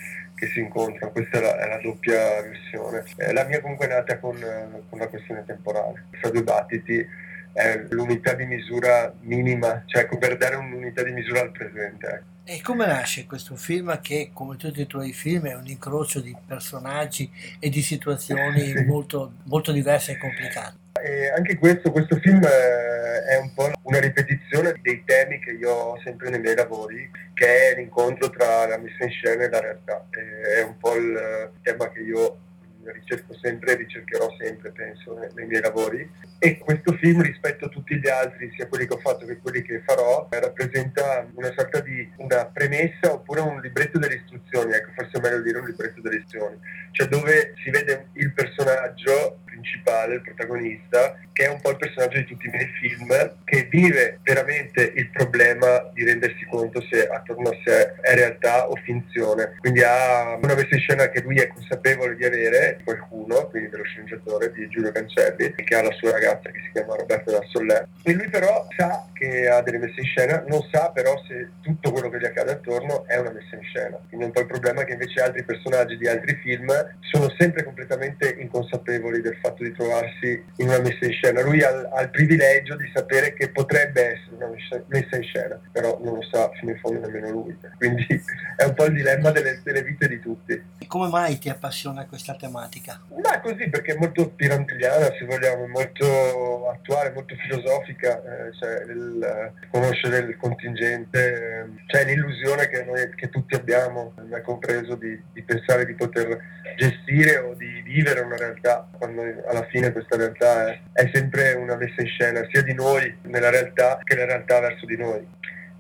che 0.44 0.52
si 0.52 0.60
incontrano, 0.60 1.12
questa 1.12 1.38
è 1.38 1.41
la, 1.41 1.58
è 1.58 1.68
la 1.68 1.80
doppia 1.80 2.41
versione. 2.41 3.04
Eh, 3.16 3.32
la 3.32 3.46
mia 3.46 3.62
comunque 3.62 3.86
è 3.86 3.89
nata 3.89 4.18
con, 4.20 4.38
con 4.39 5.00
una 5.00 5.08
questione 5.08 5.44
temporale, 5.46 6.06
fra 6.20 6.30
due 6.30 6.44
battiti 6.44 7.08
è 7.54 7.86
l'unità 7.91 8.34
di 8.34 8.46
misura 8.46 9.14
minima, 9.22 9.84
cioè 9.86 10.08
per 10.08 10.38
dare 10.38 10.56
un'unità 10.56 11.04
di 11.04 11.12
misura 11.12 11.41
al 11.41 11.52
presente. 11.52 12.08
Ecco. 12.08 12.32
E 12.46 12.62
come 12.62 12.88
nasce 12.88 13.26
questo 13.26 13.56
film 13.56 14.02
che, 14.02 14.32
come 14.34 14.58
tutti 14.58 14.82
i 14.82 14.88
tuoi 14.88 15.14
film, 15.14 15.46
è 15.46 15.56
un 15.56 15.68
incrocio 15.68 16.20
di 16.20 16.36
personaggi 16.46 17.32
e 17.60 17.70
di 17.70 17.82
situazioni 17.82 18.60
sì. 18.76 18.84
molto, 18.86 19.34
molto 19.44 19.72
diverse 19.72 20.14
e 20.14 20.18
complicate? 20.18 20.82
E 21.04 21.28
anche 21.36 21.58
questo, 21.58 21.91
questo 21.91 22.16
film 22.16 22.41
eh, 22.45 23.26
è 23.26 23.38
un 23.38 23.54
po' 23.54 23.70
una 23.82 23.99
ripetizione 23.99 24.80
dei 24.82 25.04
temi 25.04 25.38
che 25.39 25.51
io 25.51 25.70
ho 25.70 25.99
sempre 26.01 26.30
nei 26.30 26.39
miei 26.39 26.56
lavori, 26.56 27.12
che 27.34 27.72
è 27.72 27.76
l'incontro 27.76 28.30
tra 28.30 28.66
la 28.66 28.78
messa 28.78 29.04
in 29.04 29.12
scena 29.12 29.43
e 29.43 29.49
la 29.49 29.60
realtà. 29.60 30.08
È 30.10 30.62
un 30.62 30.78
po' 30.78 30.95
il 30.95 31.51
tema 31.62 31.91
che 31.91 31.99
io 31.99 32.38
ricerco 32.86 33.34
sempre 33.41 33.74
e 33.74 33.76
ricercherò 33.76 34.34
sempre, 34.39 34.72
penso, 34.72 35.18
nei, 35.36 35.45
miei 35.45 35.62
lavori. 35.62 36.10
E 36.39 36.58
questo 36.58 36.93
film, 36.93 37.22
rispetto 37.22 37.66
a 37.66 37.70
tutti 37.70 37.99
gli 37.99 38.08
altri, 38.08 38.51
sia 38.56 38.68
quelli 38.68 38.88
che 38.88 38.93
ho 38.93 38.99
fatto 38.99 39.26
che 39.26 39.39
quelli 39.39 39.62
che 39.62 39.82
farò, 39.86 40.30
rappresenta 40.30 41.28
una 41.34 41.51
sorta 41.54 41.82
di 41.82 42.10
una 42.18 42.45
premessa 42.45 43.12
oppure 43.12 43.41
un 43.41 43.60
libretto 43.60 43.99
delle 43.99 44.16
istruzioni, 44.16 44.72
ecco, 44.72 44.91
forse 44.95 45.18
è 45.18 45.20
meglio 45.20 45.41
dire 45.41 45.60
un 45.60 45.66
libretto 45.66 45.99
delle 45.99 46.18
istruzioni, 46.18 46.60
cioè 46.91 47.08
dove 47.08 47.54
si 47.62 47.70
vede 47.70 48.08
il 48.14 48.34
personaggio 48.34 49.39
principale, 49.64 50.16
il 50.16 50.22
protagonista, 50.22 51.18
che 51.32 51.45
è 51.45 51.49
un 51.49 51.61
po' 51.61 51.72
il 51.72 51.78
personaggio 51.78 52.18
di 52.18 52.26
tutti 52.26 52.47
i 52.47 52.49
miei 52.49 52.68
film, 52.80 53.07
che 53.45 53.68
vive 53.70 54.20
veramente 54.22 54.91
il 54.95 55.09
problema 55.09 55.89
di 55.93 56.03
rendersi 56.03 56.45
conto 56.45 56.82
se 56.82 57.07
attorno 57.07 57.49
a 57.49 57.57
sé 57.64 57.95
è 58.01 58.14
realtà 58.14 58.70
o 58.70 58.76
finzione. 58.76 59.55
Quindi 59.59 59.82
ha 59.82 60.36
una 60.36 60.53
messa 60.53 60.76
in 60.76 60.80
scena 60.80 61.09
che 61.09 61.22
lui 61.22 61.39
è 61.39 61.47
consapevole 61.47 62.16
di 62.16 62.26
avere, 62.26 62.80
qualcuno, 62.84 63.47
quindi 63.47 63.70
dello 63.70 63.84
sceneggiatore 63.84 64.51
di 64.51 64.68
Giulio 64.68 64.91
Cancelli, 64.91 65.53
che 65.55 65.76
ha 65.76 65.82
la 65.82 65.93
sua 65.93 66.11
ragazza 66.11 66.49
che 66.49 66.59
si 66.66 66.72
chiama 66.74 66.95
Roberto 66.95 67.32
da 67.32 67.41
Soller. 67.47 67.88
E 68.03 68.14
lui 68.14 68.30
però 68.30 68.68
sa 68.76 69.07
che 69.14 69.47
ha 69.47 69.61
delle 69.61 69.78
messe 69.78 70.01
in 70.01 70.05
scena, 70.05 70.43
non 70.47 70.68
sa 70.72 70.91
però 70.91 71.16
se 71.26 71.49
tutto 71.61 71.91
quello 71.91 72.09
che 72.09 72.20
gli 72.20 72.26
accade 72.26 72.51
attorno 72.51 73.07
è 73.07 73.16
una 73.18 73.32
messa 73.32 73.55
in 73.55 73.64
scena. 73.64 73.97
Quindi 74.07 74.26
un 74.26 74.32
po' 74.32 74.41
il 74.41 74.47
problema 74.47 74.82
è 74.82 74.86
che 74.86 74.93
invece 74.93 75.22
altri 75.22 75.43
personaggi 75.43 75.97
di 75.97 76.07
altri 76.07 76.36
film 76.36 76.70
sono 76.99 77.34
sempre 77.38 77.64
completamente 77.64 78.36
inconsapevoli 78.38 79.22
del 79.22 79.38
fatto 79.41 79.53
di 79.62 79.74
trovarsi 79.74 80.43
in 80.58 80.68
una 80.70 80.80
messa 80.80 81.06
in 81.06 81.12
scena. 81.12 81.41
Lui 81.41 81.62
ha, 81.62 81.89
ha 81.91 82.01
il 82.01 82.10
privilegio 82.10 82.76
di 82.76 82.89
sapere 82.93 83.34
che 83.34 83.49
potrebbe 83.49 84.14
essere 84.14 84.36
una 84.36 84.49
messa 84.88 85.16
in 85.18 85.24
scena, 85.24 85.60
però 85.72 85.99
non 86.01 86.16
lo 86.16 86.24
sa 86.24 86.49
fino 86.54 86.72
in 86.72 86.80
fondo 86.80 86.99
nemmeno 86.99 87.30
lui. 87.30 87.58
Quindi 87.78 88.06
è 88.58 88.64
un 88.64 88.74
po' 88.74 88.86
il 88.86 88.93
dilemma 88.93 89.32
delle, 89.32 89.62
delle 89.64 89.84
vite 89.84 90.08
di 90.08 90.20
tutti. 90.20 90.54
E 90.80 90.88
come 90.88 91.10
mai 91.10 91.38
ti 91.38 91.49
appassiona 91.49 92.06
questa 92.06 92.36
tematica? 92.36 93.01
Ma 93.22 93.39
così 93.41 93.70
perché 93.70 93.93
è 93.93 93.97
molto 93.97 94.30
pirandelliana, 94.30 95.12
se 95.18 95.26
vogliamo, 95.26 95.68
molto 95.68 96.70
attuale, 96.70 97.12
molto 97.12 97.36
filosofica, 97.36 98.22
eh, 98.22 98.54
cioè 98.54 98.84
il, 98.84 99.54
conoscere 99.70 100.20
il 100.20 100.38
contingente, 100.38 101.20
eh, 101.20 101.66
cioè 101.88 102.06
l'illusione 102.06 102.68
che, 102.68 102.84
noi, 102.84 103.14
che 103.16 103.30
tutti 103.30 103.56
abbiamo, 103.56 104.14
me 104.22 104.41
compreso 104.41 104.95
di, 104.95 105.22
di 105.32 105.41
pensare 105.43 105.86
di 105.86 105.93
poter 105.93 106.38
gestire 106.78 107.38
o 107.38 107.54
di 107.54 107.82
vivere 107.82 108.22
una 108.22 108.36
realtà 108.36 108.88
quando 108.97 109.22
alla 109.48 109.66
fine 109.66 109.91
questa 109.91 110.18
realtà 110.18 110.68
è, 110.68 110.80
è, 110.94 111.10
sempre 111.14 111.54
una 111.54 111.76
messa 111.76 112.02
in 112.02 112.08
scena 112.08 112.46
sia 112.52 112.62
di 112.62 112.74
noi 112.74 113.16
nella 113.24 113.50
realtà 113.50 114.00
che 114.04 114.16
la 114.16 114.26
realtà 114.26 114.60
verso 114.60 114.86
di 114.86 114.98
noi. 114.98 115.26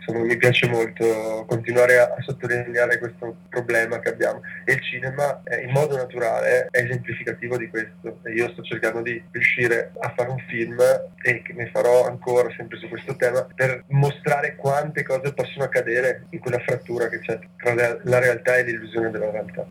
Insomma, 0.05 0.25
mi 0.25 0.35
piace 0.35 0.67
molto 0.67 1.45
continuare 1.47 1.97
a, 1.97 2.13
a 2.17 2.21
sottolineare 2.21 2.99
questo 2.99 3.37
problema 3.47 3.99
che 3.99 4.09
abbiamo. 4.09 4.41
E 4.65 4.73
il 4.73 4.81
cinema 4.81 5.41
eh, 5.45 5.61
in 5.61 5.71
modo 5.71 5.95
naturale 5.95 6.67
è 6.69 6.81
esemplificativo 6.81 7.55
di 7.55 7.69
questo. 7.69 8.19
E 8.23 8.33
io 8.33 8.49
sto 8.49 8.63
cercando 8.63 9.01
di 9.01 9.23
riuscire 9.31 9.91
a 9.99 10.13
fare 10.13 10.29
un 10.29 10.43
film 10.49 10.77
e 11.21 11.41
ne 11.53 11.69
farò 11.71 12.05
ancora 12.05 12.49
sempre 12.57 12.77
su 12.79 12.89
questo 12.89 13.15
tema 13.15 13.47
per 13.55 13.85
mostrare 13.87 14.55
quante 14.55 15.03
cose 15.03 15.33
possono 15.33 15.63
accadere 15.63 16.25
in 16.31 16.39
quella 16.39 16.59
frattura 16.59 17.07
che 17.07 17.19
c'è 17.19 17.39
tra 17.55 17.73
la 17.73 18.19
realtà 18.19 18.57
e 18.57 18.63
l'illusione 18.63 19.09
della 19.09 19.31
realtà 19.31 19.65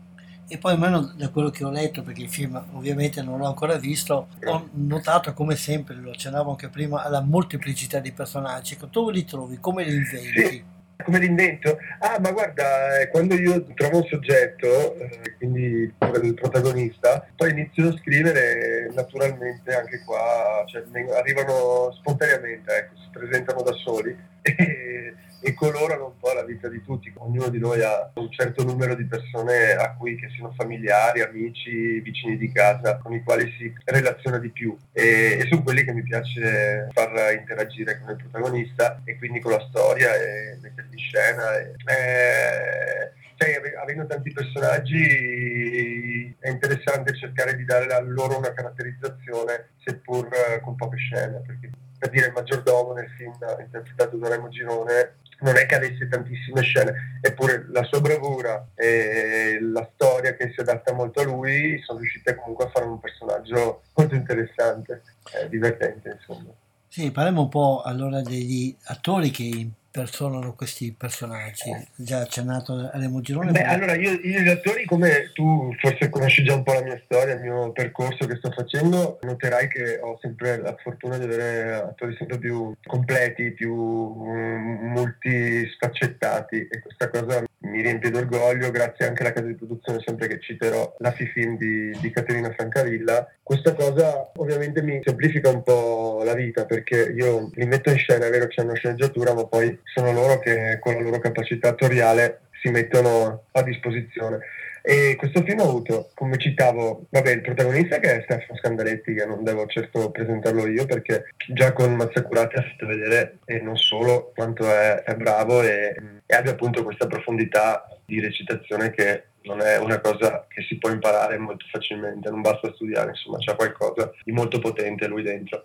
e 0.47 0.57
poi 0.57 0.73
almeno 0.73 1.13
da 1.15 1.29
quello 1.29 1.49
che 1.49 1.63
ho 1.63 1.69
letto, 1.69 2.03
perché 2.03 2.21
il 2.21 2.29
film 2.29 2.61
ovviamente 2.73 3.21
non 3.21 3.39
l'ho 3.39 3.47
ancora 3.47 3.77
visto, 3.77 4.27
ho 4.45 4.69
notato 4.73 5.33
come 5.33 5.55
sempre, 5.55 5.95
lo 5.95 6.11
accennavo 6.11 6.51
anche 6.51 6.69
prima, 6.69 7.03
alla 7.03 7.21
molteplicità 7.21 7.99
di 7.99 8.11
personaggi, 8.11 8.77
dove 8.91 9.11
li 9.11 9.25
trovi, 9.25 9.57
come 9.59 9.83
li 9.83 9.95
inventi? 9.95 10.71
Come 11.03 11.19
l'invento? 11.19 11.77
Ah, 11.99 12.19
ma 12.19 12.31
guarda, 12.31 12.99
eh, 12.99 13.09
quando 13.09 13.35
io 13.35 13.65
trovo 13.73 13.97
un 13.97 14.05
soggetto, 14.05 14.95
eh, 14.95 15.35
quindi 15.37 15.91
il 16.21 16.33
protagonista, 16.33 17.27
poi 17.35 17.51
inizio 17.51 17.89
a 17.89 17.97
scrivere 17.97 18.89
naturalmente 18.93 19.75
anche 19.75 20.01
qua, 20.05 20.63
cioè, 20.67 20.83
arrivano 21.17 21.91
spontaneamente, 21.93 22.73
ecco, 22.73 22.95
si 22.95 23.09
presentano 23.11 23.63
da 23.63 23.73
soli 23.73 24.15
e, 24.41 25.15
e, 25.43 25.53
colorano 25.53 26.05
un 26.05 26.17
po' 26.17 26.33
la 26.33 26.43
vita 26.43 26.67
di 26.67 26.81
tutti. 26.83 27.11
Ognuno 27.17 27.49
di 27.49 27.59
noi 27.59 27.83
ha 27.83 28.11
un 28.15 28.31
certo 28.31 28.63
numero 28.63 28.95
di 28.95 29.05
persone 29.05 29.73
a 29.73 29.93
cui 29.95 30.15
che 30.15 30.29
siano 30.29 30.53
familiari, 30.55 31.21
amici, 31.21 31.99
vicini 31.99 32.37
di 32.37 32.51
casa, 32.51 32.97
con 32.97 33.13
i 33.13 33.23
quali 33.23 33.51
si 33.57 33.73
relaziona 33.85 34.37
di 34.37 34.49
più 34.49 34.75
e, 34.91 35.37
e 35.39 35.47
sono 35.49 35.63
quelli 35.63 35.83
che 35.83 35.93
mi 35.93 36.03
piace 36.03 36.87
far 36.91 37.33
interagire 37.37 37.99
con 37.99 38.11
il 38.11 38.17
protagonista 38.17 39.01
e 39.03 39.17
quindi 39.17 39.39
con 39.39 39.51
la 39.51 39.65
storia 39.69 40.13
e 40.15 40.57
metterli 40.61 40.93
in 40.93 40.99
scena. 40.99 41.59
E, 41.59 41.73
eh, 41.85 43.11
cioè, 43.35 43.59
avendo 43.81 44.05
tanti 44.05 44.31
personaggi 44.31 46.35
è 46.39 46.49
interessante 46.49 47.15
cercare 47.15 47.55
di 47.55 47.65
dare 47.65 47.91
a 47.93 47.99
loro 47.99 48.37
una 48.37 48.53
caratterizzazione 48.53 49.69
seppur 49.83 50.29
eh, 50.31 50.61
con 50.61 50.75
poche 50.75 50.97
scene 50.97 51.41
perché 51.45 51.71
per 51.97 52.11
dire 52.11 52.27
il 52.27 52.33
maggiordomo 52.33 52.93
nel 52.93 53.09
film 53.17 53.33
interpretato 53.59 54.17
da 54.17 54.27
Remo 54.27 54.49
Girone 54.49 55.15
non 55.43 55.57
è 55.57 55.65
che 55.65 55.75
avesse 55.75 56.07
tantissime 56.07 56.61
scene, 56.61 57.19
eppure 57.21 57.65
la 57.69 57.83
sua 57.83 57.99
bravura 57.99 58.69
e 58.73 59.59
la 59.61 59.87
storia 59.93 60.35
che 60.35 60.51
si 60.53 60.61
adatta 60.61 60.93
molto 60.93 61.19
a 61.19 61.23
lui 61.23 61.79
sono 61.83 61.99
riuscite 61.99 62.35
comunque 62.35 62.65
a 62.65 62.69
fare 62.69 62.85
un 62.85 62.99
personaggio 62.99 63.83
molto 63.93 64.15
interessante, 64.15 65.03
eh, 65.35 65.49
divertente 65.49 66.17
insomma. 66.19 66.49
Sì, 66.87 67.11
parliamo 67.11 67.41
un 67.41 67.49
po' 67.49 67.81
allora 67.83 68.21
degli 68.21 68.75
attori 68.85 69.31
che 69.31 69.67
impersonano 69.93 70.55
questi 70.55 70.91
personaggi? 70.97 71.71
Già 71.95 72.21
accennato 72.21 72.89
alle 72.91 73.11
Girone? 73.21 73.51
Beh, 73.51 73.61
allora 73.61 73.93
io, 73.93 74.13
io, 74.23 74.39
gli 74.39 74.49
attori, 74.49 74.85
come 74.85 75.29
tu 75.33 75.71
forse 75.79 76.09
conosci 76.09 76.43
già 76.43 76.55
un 76.55 76.63
po' 76.63 76.73
la 76.73 76.81
mia 76.81 76.99
storia, 77.05 77.35
il 77.35 77.41
mio 77.41 77.71
percorso 77.71 78.25
che 78.25 78.35
sto 78.37 78.51
facendo, 78.51 79.19
noterai 79.21 79.67
che 79.67 79.99
ho 80.01 80.17
sempre 80.19 80.57
la 80.57 80.75
fortuna 80.81 81.19
di 81.19 81.25
avere 81.25 81.75
attori 81.75 82.15
sempre 82.17 82.39
più 82.39 82.75
completi, 82.83 83.51
più 83.51 83.71
um, 83.71 84.91
multisfaccettati 84.93 86.67
e 86.67 86.79
questa 86.81 87.09
cosa 87.09 87.43
mi 87.63 87.81
riempie 87.81 88.09
d'orgoglio 88.09 88.71
grazie 88.71 89.07
anche 89.07 89.21
alla 89.21 89.33
casa 89.33 89.47
di 89.47 89.55
produzione, 89.55 90.01
sempre 90.05 90.27
che 90.27 90.39
citerò 90.39 90.95
la 90.99 91.11
film 91.11 91.57
di, 91.57 91.95
di 91.99 92.11
Caterina 92.11 92.51
Francavilla. 92.51 93.27
Questa 93.41 93.73
cosa 93.73 94.31
ovviamente 94.35 94.81
mi 94.81 94.99
semplifica 95.03 95.49
un 95.49 95.63
po' 95.63 96.21
la 96.23 96.33
vita 96.33 96.65
perché 96.65 97.13
io 97.15 97.49
li 97.53 97.65
metto 97.65 97.89
in 97.89 97.97
scena, 97.97 98.25
è 98.25 98.29
vero 98.29 98.47
che 98.47 98.55
c'è 98.55 98.63
una 98.63 98.75
sceneggiatura, 98.75 99.33
ma 99.33 99.45
poi 99.45 99.77
sono 99.83 100.11
loro 100.11 100.39
che 100.39 100.77
con 100.79 100.93
la 100.93 101.01
loro 101.01 101.19
capacità 101.19 101.69
attoriale 101.69 102.41
si 102.61 102.69
mettono 102.69 103.45
a 103.51 103.61
disposizione. 103.61 104.39
E 104.85 105.15
questo 105.15 105.41
film 105.43 105.61
ha 105.61 105.63
avuto, 105.63 106.09
come 106.13 106.37
citavo, 106.37 107.05
vabbè, 107.09 107.31
il 107.31 107.41
protagonista 107.41 107.99
che 107.99 108.17
è 108.17 108.21
Stefano 108.23 108.59
Scandaletti, 108.59 109.13
che 109.13 109.25
non 109.25 109.41
devo 109.41 109.65
certo 109.65 110.11
presentarlo 110.11 110.67
io 110.67 110.85
perché 110.85 111.29
già 111.53 111.71
con 111.71 111.95
Mazzacurati 111.95 112.57
ha 112.57 112.63
fatto 112.63 112.85
vedere, 112.85 113.37
e 113.45 113.61
non 113.61 113.77
solo, 113.77 114.33
quanto 114.35 114.69
è, 114.69 115.03
è 115.03 115.15
bravo 115.15 115.61
e, 115.61 115.95
e 116.25 116.35
abbia 116.35 116.51
appunto 116.51 116.83
questa 116.83 117.07
profondità 117.07 117.87
di 118.05 118.19
recitazione 118.19 118.91
che 118.91 119.23
non 119.43 119.61
è 119.61 119.77
una 119.77 120.01
cosa 120.01 120.45
che 120.49 120.61
si 120.63 120.77
può 120.77 120.89
imparare 120.89 121.37
molto 121.37 121.65
facilmente, 121.71 122.29
non 122.29 122.41
basta 122.41 122.73
studiare, 122.73 123.11
insomma 123.11 123.37
c'è 123.37 123.55
qualcosa 123.55 124.11
di 124.21 124.33
molto 124.33 124.59
potente 124.59 125.07
lui 125.07 125.23
dentro. 125.23 125.63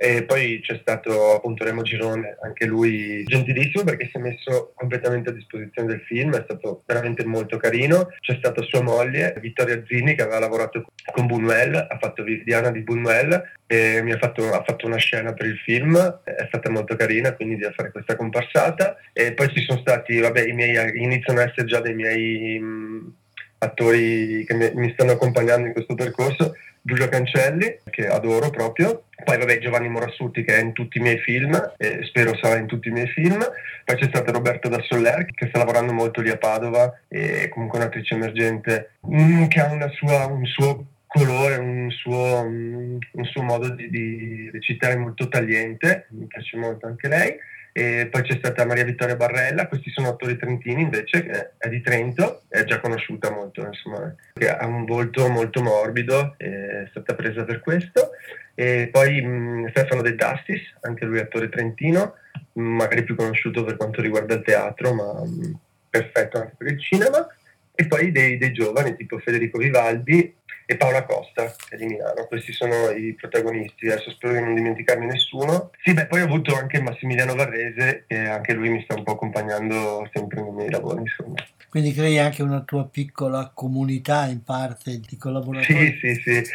E 0.00 0.22
poi 0.22 0.60
c'è 0.62 0.78
stato 0.80 1.34
appunto 1.34 1.64
Remo 1.64 1.82
Girone, 1.82 2.36
anche 2.42 2.66
lui 2.66 3.24
gentilissimo 3.24 3.82
perché 3.82 4.06
si 4.06 4.16
è 4.16 4.20
messo 4.20 4.70
completamente 4.76 5.30
a 5.30 5.32
disposizione 5.32 5.88
del 5.88 6.02
film, 6.02 6.36
è 6.36 6.42
stato 6.44 6.84
veramente 6.86 7.24
molto 7.24 7.56
carino. 7.56 8.06
C'è 8.20 8.36
stata 8.36 8.62
sua 8.62 8.80
moglie, 8.80 9.34
Vittoria 9.40 9.82
Zini, 9.88 10.14
che 10.14 10.22
aveva 10.22 10.38
lavorato 10.38 10.84
con 11.12 11.26
Buñuel, 11.26 11.74
ha 11.88 11.98
fatto 11.98 12.22
Diana 12.22 12.70
di 12.70 12.84
Buñuel 12.84 13.42
e 13.66 14.00
mi 14.02 14.12
ha 14.12 14.18
fatto, 14.18 14.52
ha 14.52 14.62
fatto 14.62 14.86
una 14.86 14.98
scena 14.98 15.32
per 15.32 15.46
il 15.46 15.58
film, 15.58 15.98
è 16.22 16.44
stata 16.46 16.70
molto 16.70 16.94
carina 16.94 17.34
quindi 17.34 17.56
di 17.56 17.68
fare 17.74 17.90
questa 17.90 18.14
comparsata. 18.14 18.98
E 19.12 19.32
poi 19.32 19.48
ci 19.48 19.64
sono 19.64 19.80
stati, 19.80 20.20
vabbè, 20.20 20.46
i 20.46 20.52
miei, 20.52 21.02
iniziano 21.02 21.40
ad 21.40 21.48
essere 21.48 21.66
già 21.66 21.80
dei 21.80 21.94
miei 21.94 22.56
mh, 22.56 23.14
attori 23.58 24.44
che 24.46 24.54
mi, 24.54 24.70
mi 24.74 24.92
stanno 24.92 25.10
accompagnando 25.10 25.66
in 25.66 25.72
questo 25.72 25.96
percorso 25.96 26.54
Giulio 26.88 27.10
Cancelli, 27.10 27.80
che 27.90 28.06
adoro 28.06 28.48
proprio, 28.48 29.04
poi 29.22 29.36
vabbè 29.36 29.58
Giovanni 29.58 29.90
Morassutti 29.90 30.42
che 30.42 30.56
è 30.56 30.62
in 30.62 30.72
tutti 30.72 30.96
i 30.96 31.02
miei 31.02 31.18
film, 31.18 31.54
e 31.76 32.00
spero 32.04 32.34
sarà 32.40 32.58
in 32.58 32.66
tutti 32.66 32.88
i 32.88 32.92
miei 32.92 33.08
film, 33.08 33.38
poi 33.84 33.96
c'è 33.96 34.08
stato 34.08 34.32
Roberto 34.32 34.70
da 34.70 34.80
Soller 34.80 35.26
che 35.26 35.48
sta 35.48 35.58
lavorando 35.58 35.92
molto 35.92 36.22
lì 36.22 36.30
a 36.30 36.38
Padova, 36.38 36.98
e 37.08 37.50
comunque 37.50 37.78
un'attrice 37.78 38.14
emergente 38.14 38.92
mm, 39.06 39.48
che 39.48 39.60
ha 39.60 39.90
sua, 39.90 40.24
un 40.28 40.46
suo 40.46 40.86
colore, 41.06 41.56
un 41.56 41.90
suo, 41.90 42.40
un 42.46 43.24
suo 43.24 43.42
modo 43.42 43.68
di, 43.68 43.90
di 43.90 44.48
recitare 44.50 44.96
molto 44.96 45.28
tagliente, 45.28 46.06
mi 46.12 46.26
piace 46.26 46.56
molto 46.56 46.86
anche 46.86 47.08
lei 47.08 47.36
e 47.78 48.08
poi 48.08 48.22
c'è 48.22 48.36
stata 48.38 48.66
Maria 48.66 48.82
Vittoria 48.82 49.14
Barrella, 49.14 49.68
questi 49.68 49.90
sono 49.90 50.08
attori 50.08 50.36
trentini 50.36 50.82
invece, 50.82 51.22
che 51.22 51.50
è 51.56 51.68
di 51.68 51.80
Trento, 51.80 52.42
è 52.48 52.64
già 52.64 52.80
conosciuta 52.80 53.30
molto, 53.30 53.64
insomma, 53.64 54.12
ha 54.58 54.66
un 54.66 54.84
volto 54.84 55.28
molto 55.28 55.62
morbido, 55.62 56.34
è 56.38 56.88
stata 56.90 57.14
presa 57.14 57.44
per 57.44 57.60
questo. 57.60 58.10
E 58.56 58.88
poi 58.90 59.22
mh, 59.22 59.70
Stefano 59.70 60.02
De 60.02 60.16
Dastis, 60.16 60.60
anche 60.80 61.04
lui 61.04 61.20
attore 61.20 61.48
trentino, 61.48 62.14
magari 62.54 63.04
più 63.04 63.14
conosciuto 63.14 63.62
per 63.62 63.76
quanto 63.76 64.02
riguarda 64.02 64.34
il 64.34 64.42
teatro, 64.42 64.94
ma 64.94 65.24
mh, 65.24 65.58
perfetto 65.88 66.38
anche 66.38 66.54
per 66.58 66.72
il 66.72 66.80
cinema. 66.80 67.28
E 67.76 67.86
poi 67.86 68.10
dei, 68.10 68.38
dei 68.38 68.52
giovani 68.52 68.96
tipo 68.96 69.20
Federico 69.20 69.56
Vivaldi 69.56 70.34
e 70.70 70.76
Paola 70.76 71.04
Costa, 71.04 71.46
che 71.46 71.76
è 71.76 71.78
di 71.78 71.86
Milano. 71.86 72.26
Questi 72.26 72.52
sono 72.52 72.90
i 72.90 73.14
protagonisti, 73.14 73.86
adesso 73.86 74.10
spero 74.10 74.34
di 74.34 74.40
non 74.40 74.54
dimenticarmi 74.54 75.06
nessuno. 75.06 75.70
Sì, 75.82 75.94
beh, 75.94 76.08
poi 76.08 76.20
ho 76.20 76.24
avuto 76.24 76.54
anche 76.54 76.78
Massimiliano 76.82 77.34
Varrese, 77.34 78.04
che 78.06 78.18
anche 78.18 78.52
lui 78.52 78.68
mi 78.68 78.82
sta 78.82 78.94
un 78.94 79.02
po' 79.02 79.12
accompagnando 79.12 80.06
sempre 80.12 80.42
nei 80.42 80.52
miei 80.52 80.70
lavori, 80.70 81.00
insomma. 81.00 81.42
Quindi 81.70 81.94
crei 81.94 82.18
anche 82.18 82.42
una 82.42 82.60
tua 82.60 82.86
piccola 82.86 83.50
comunità 83.54 84.26
in 84.26 84.42
parte 84.44 85.00
di 85.00 85.16
collaboratori? 85.16 85.98
Sì, 85.98 86.14
sì, 86.14 86.20
sì. 86.20 86.50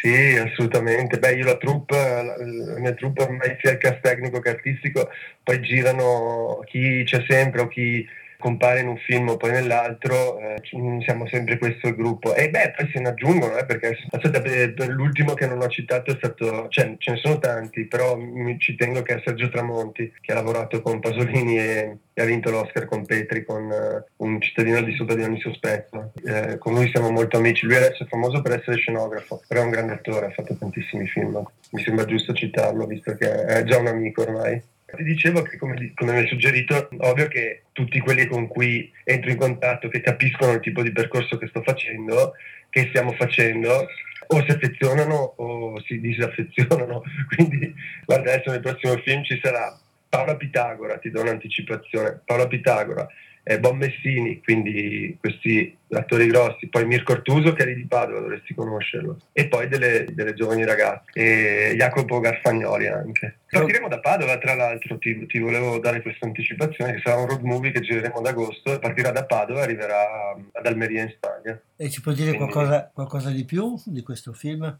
Sì, 0.00 0.36
assolutamente. 0.38 1.18
Beh, 1.18 1.34
io 1.34 1.44
la 1.44 1.56
troupe, 1.58 1.96
la 1.96 2.78
mia 2.78 2.94
troupe 2.94 3.22
ormai 3.22 3.56
sia 3.60 3.72
il 3.72 3.78
cast 3.78 4.00
tecnico 4.00 4.40
che 4.40 4.50
artistico, 4.50 5.10
poi 5.42 5.60
girano 5.60 6.60
chi 6.64 7.02
c'è 7.04 7.22
sempre 7.28 7.62
o 7.62 7.68
chi 7.68 8.06
compare 8.38 8.80
in 8.80 8.88
un 8.88 8.96
film 8.98 9.28
o 9.28 9.36
poi 9.36 9.50
nell'altro, 9.50 10.38
eh, 10.38 10.56
siamo 11.04 11.26
sempre 11.26 11.58
questo 11.58 11.94
gruppo. 11.94 12.34
E 12.34 12.48
beh, 12.50 12.72
poi 12.76 12.90
se 12.92 13.00
ne 13.00 13.08
aggiungono, 13.08 13.56
eh, 13.56 13.64
perché 13.64 13.98
per 14.08 14.88
l'ultimo 14.88 15.34
che 15.34 15.46
non 15.46 15.60
ho 15.60 15.68
citato 15.68 16.12
è 16.12 16.14
stato, 16.16 16.68
cioè 16.68 16.94
ce 16.98 17.10
ne 17.10 17.16
sono 17.16 17.38
tanti, 17.38 17.86
però 17.86 18.16
mi, 18.16 18.58
ci 18.58 18.76
tengo 18.76 19.02
che 19.02 19.16
è 19.16 19.22
Sergio 19.24 19.48
Tramonti, 19.48 20.12
che 20.20 20.32
ha 20.32 20.36
lavorato 20.36 20.80
con 20.80 21.00
Pasolini 21.00 21.58
e, 21.58 21.98
e 22.14 22.22
ha 22.22 22.24
vinto 22.24 22.50
l'Oscar 22.50 22.84
con 22.86 23.04
Petri, 23.04 23.44
con 23.44 23.64
uh, 23.64 24.24
un 24.24 24.40
cittadino 24.40 24.80
di 24.82 24.94
sopra 24.94 25.16
di 25.16 25.22
ogni 25.22 25.40
sospetto. 25.40 26.12
Eh, 26.24 26.58
con 26.58 26.74
lui 26.74 26.88
siamo 26.90 27.10
molto 27.10 27.38
amici, 27.38 27.66
lui 27.66 27.76
adesso 27.76 28.04
è 28.04 28.06
famoso 28.06 28.40
per 28.40 28.52
essere 28.52 28.76
scenografo, 28.76 29.42
però 29.48 29.62
è 29.62 29.64
un 29.64 29.70
grande 29.70 29.94
attore, 29.94 30.26
ha 30.26 30.30
fatto 30.30 30.56
tantissimi 30.56 31.08
film. 31.08 31.42
Mi 31.72 31.82
sembra 31.82 32.04
giusto 32.04 32.32
citarlo, 32.32 32.86
visto 32.86 33.14
che 33.16 33.44
è 33.44 33.64
già 33.64 33.78
un 33.78 33.88
amico 33.88 34.22
ormai. 34.22 34.62
Ti 34.96 35.02
dicevo 35.02 35.42
che, 35.42 35.58
come, 35.58 35.92
come 35.94 36.12
mi 36.12 36.18
hai 36.18 36.28
suggerito, 36.28 36.88
ovvio 36.98 37.28
che 37.28 37.64
tutti 37.72 38.00
quelli 38.00 38.26
con 38.26 38.46
cui 38.48 38.90
entro 39.04 39.30
in 39.30 39.36
contatto, 39.36 39.88
che 39.88 40.00
capiscono 40.00 40.52
il 40.52 40.60
tipo 40.60 40.82
di 40.82 40.92
percorso 40.92 41.36
che 41.36 41.46
sto 41.48 41.62
facendo, 41.62 42.32
che 42.70 42.86
stiamo 42.88 43.12
facendo, 43.12 43.86
o 44.28 44.44
si 44.44 44.50
affezionano 44.50 45.34
o 45.36 45.80
si 45.82 46.00
disaffezionano. 46.00 47.02
Quindi, 47.34 47.74
guarda, 48.06 48.32
adesso 48.32 48.50
nel 48.50 48.60
prossimo 48.60 48.96
film 48.98 49.22
ci 49.24 49.38
sarà 49.42 49.78
Paola 50.08 50.36
Pitagora, 50.36 50.98
ti 50.98 51.10
do 51.10 51.20
un'anticipazione, 51.20 52.22
Paola 52.24 52.46
Pitagora, 52.46 53.06
eh, 53.48 53.58
Bob 53.58 53.76
Messini, 53.76 54.42
quindi 54.42 55.16
questi 55.18 55.74
attori 55.92 56.26
grossi, 56.26 56.68
poi 56.68 56.84
Mirko 56.84 57.12
Ortuso 57.12 57.54
che 57.54 57.64
è 57.64 57.74
di 57.74 57.86
Padova, 57.86 58.20
dovresti 58.20 58.52
conoscerlo, 58.52 59.20
e 59.32 59.48
poi 59.48 59.68
delle, 59.68 60.04
delle 60.12 60.34
giovani 60.34 60.66
ragazze, 60.66 61.10
e 61.14 61.74
Jacopo 61.74 62.20
Garfagnoli 62.20 62.88
anche. 62.88 63.38
Partiremo 63.48 63.88
da 63.88 64.00
Padova, 64.00 64.36
tra 64.36 64.54
l'altro. 64.54 64.98
Ti, 64.98 65.24
ti, 65.26 65.38
volevo 65.38 65.78
dare 65.78 66.02
questa 66.02 66.26
anticipazione, 66.26 66.92
che 66.92 67.00
sarà 67.02 67.18
un 67.18 67.26
road 67.26 67.40
movie 67.40 67.70
che 67.70 67.80
gireremo 67.80 68.18
ad 68.18 68.26
agosto, 68.26 68.78
partirà 68.78 69.12
da 69.12 69.24
Padova 69.24 69.60
e 69.60 69.62
arriverà 69.62 70.36
ad 70.52 70.66
Almeria 70.66 71.04
in 71.04 71.14
Spagna. 71.16 71.58
E 71.74 71.88
ci 71.88 72.02
puoi 72.02 72.14
dire 72.14 72.34
quindi... 72.34 72.52
qualcosa, 72.52 72.90
qualcosa 72.92 73.30
di 73.30 73.46
più 73.46 73.80
di 73.86 74.02
questo 74.02 74.34
film? 74.34 74.78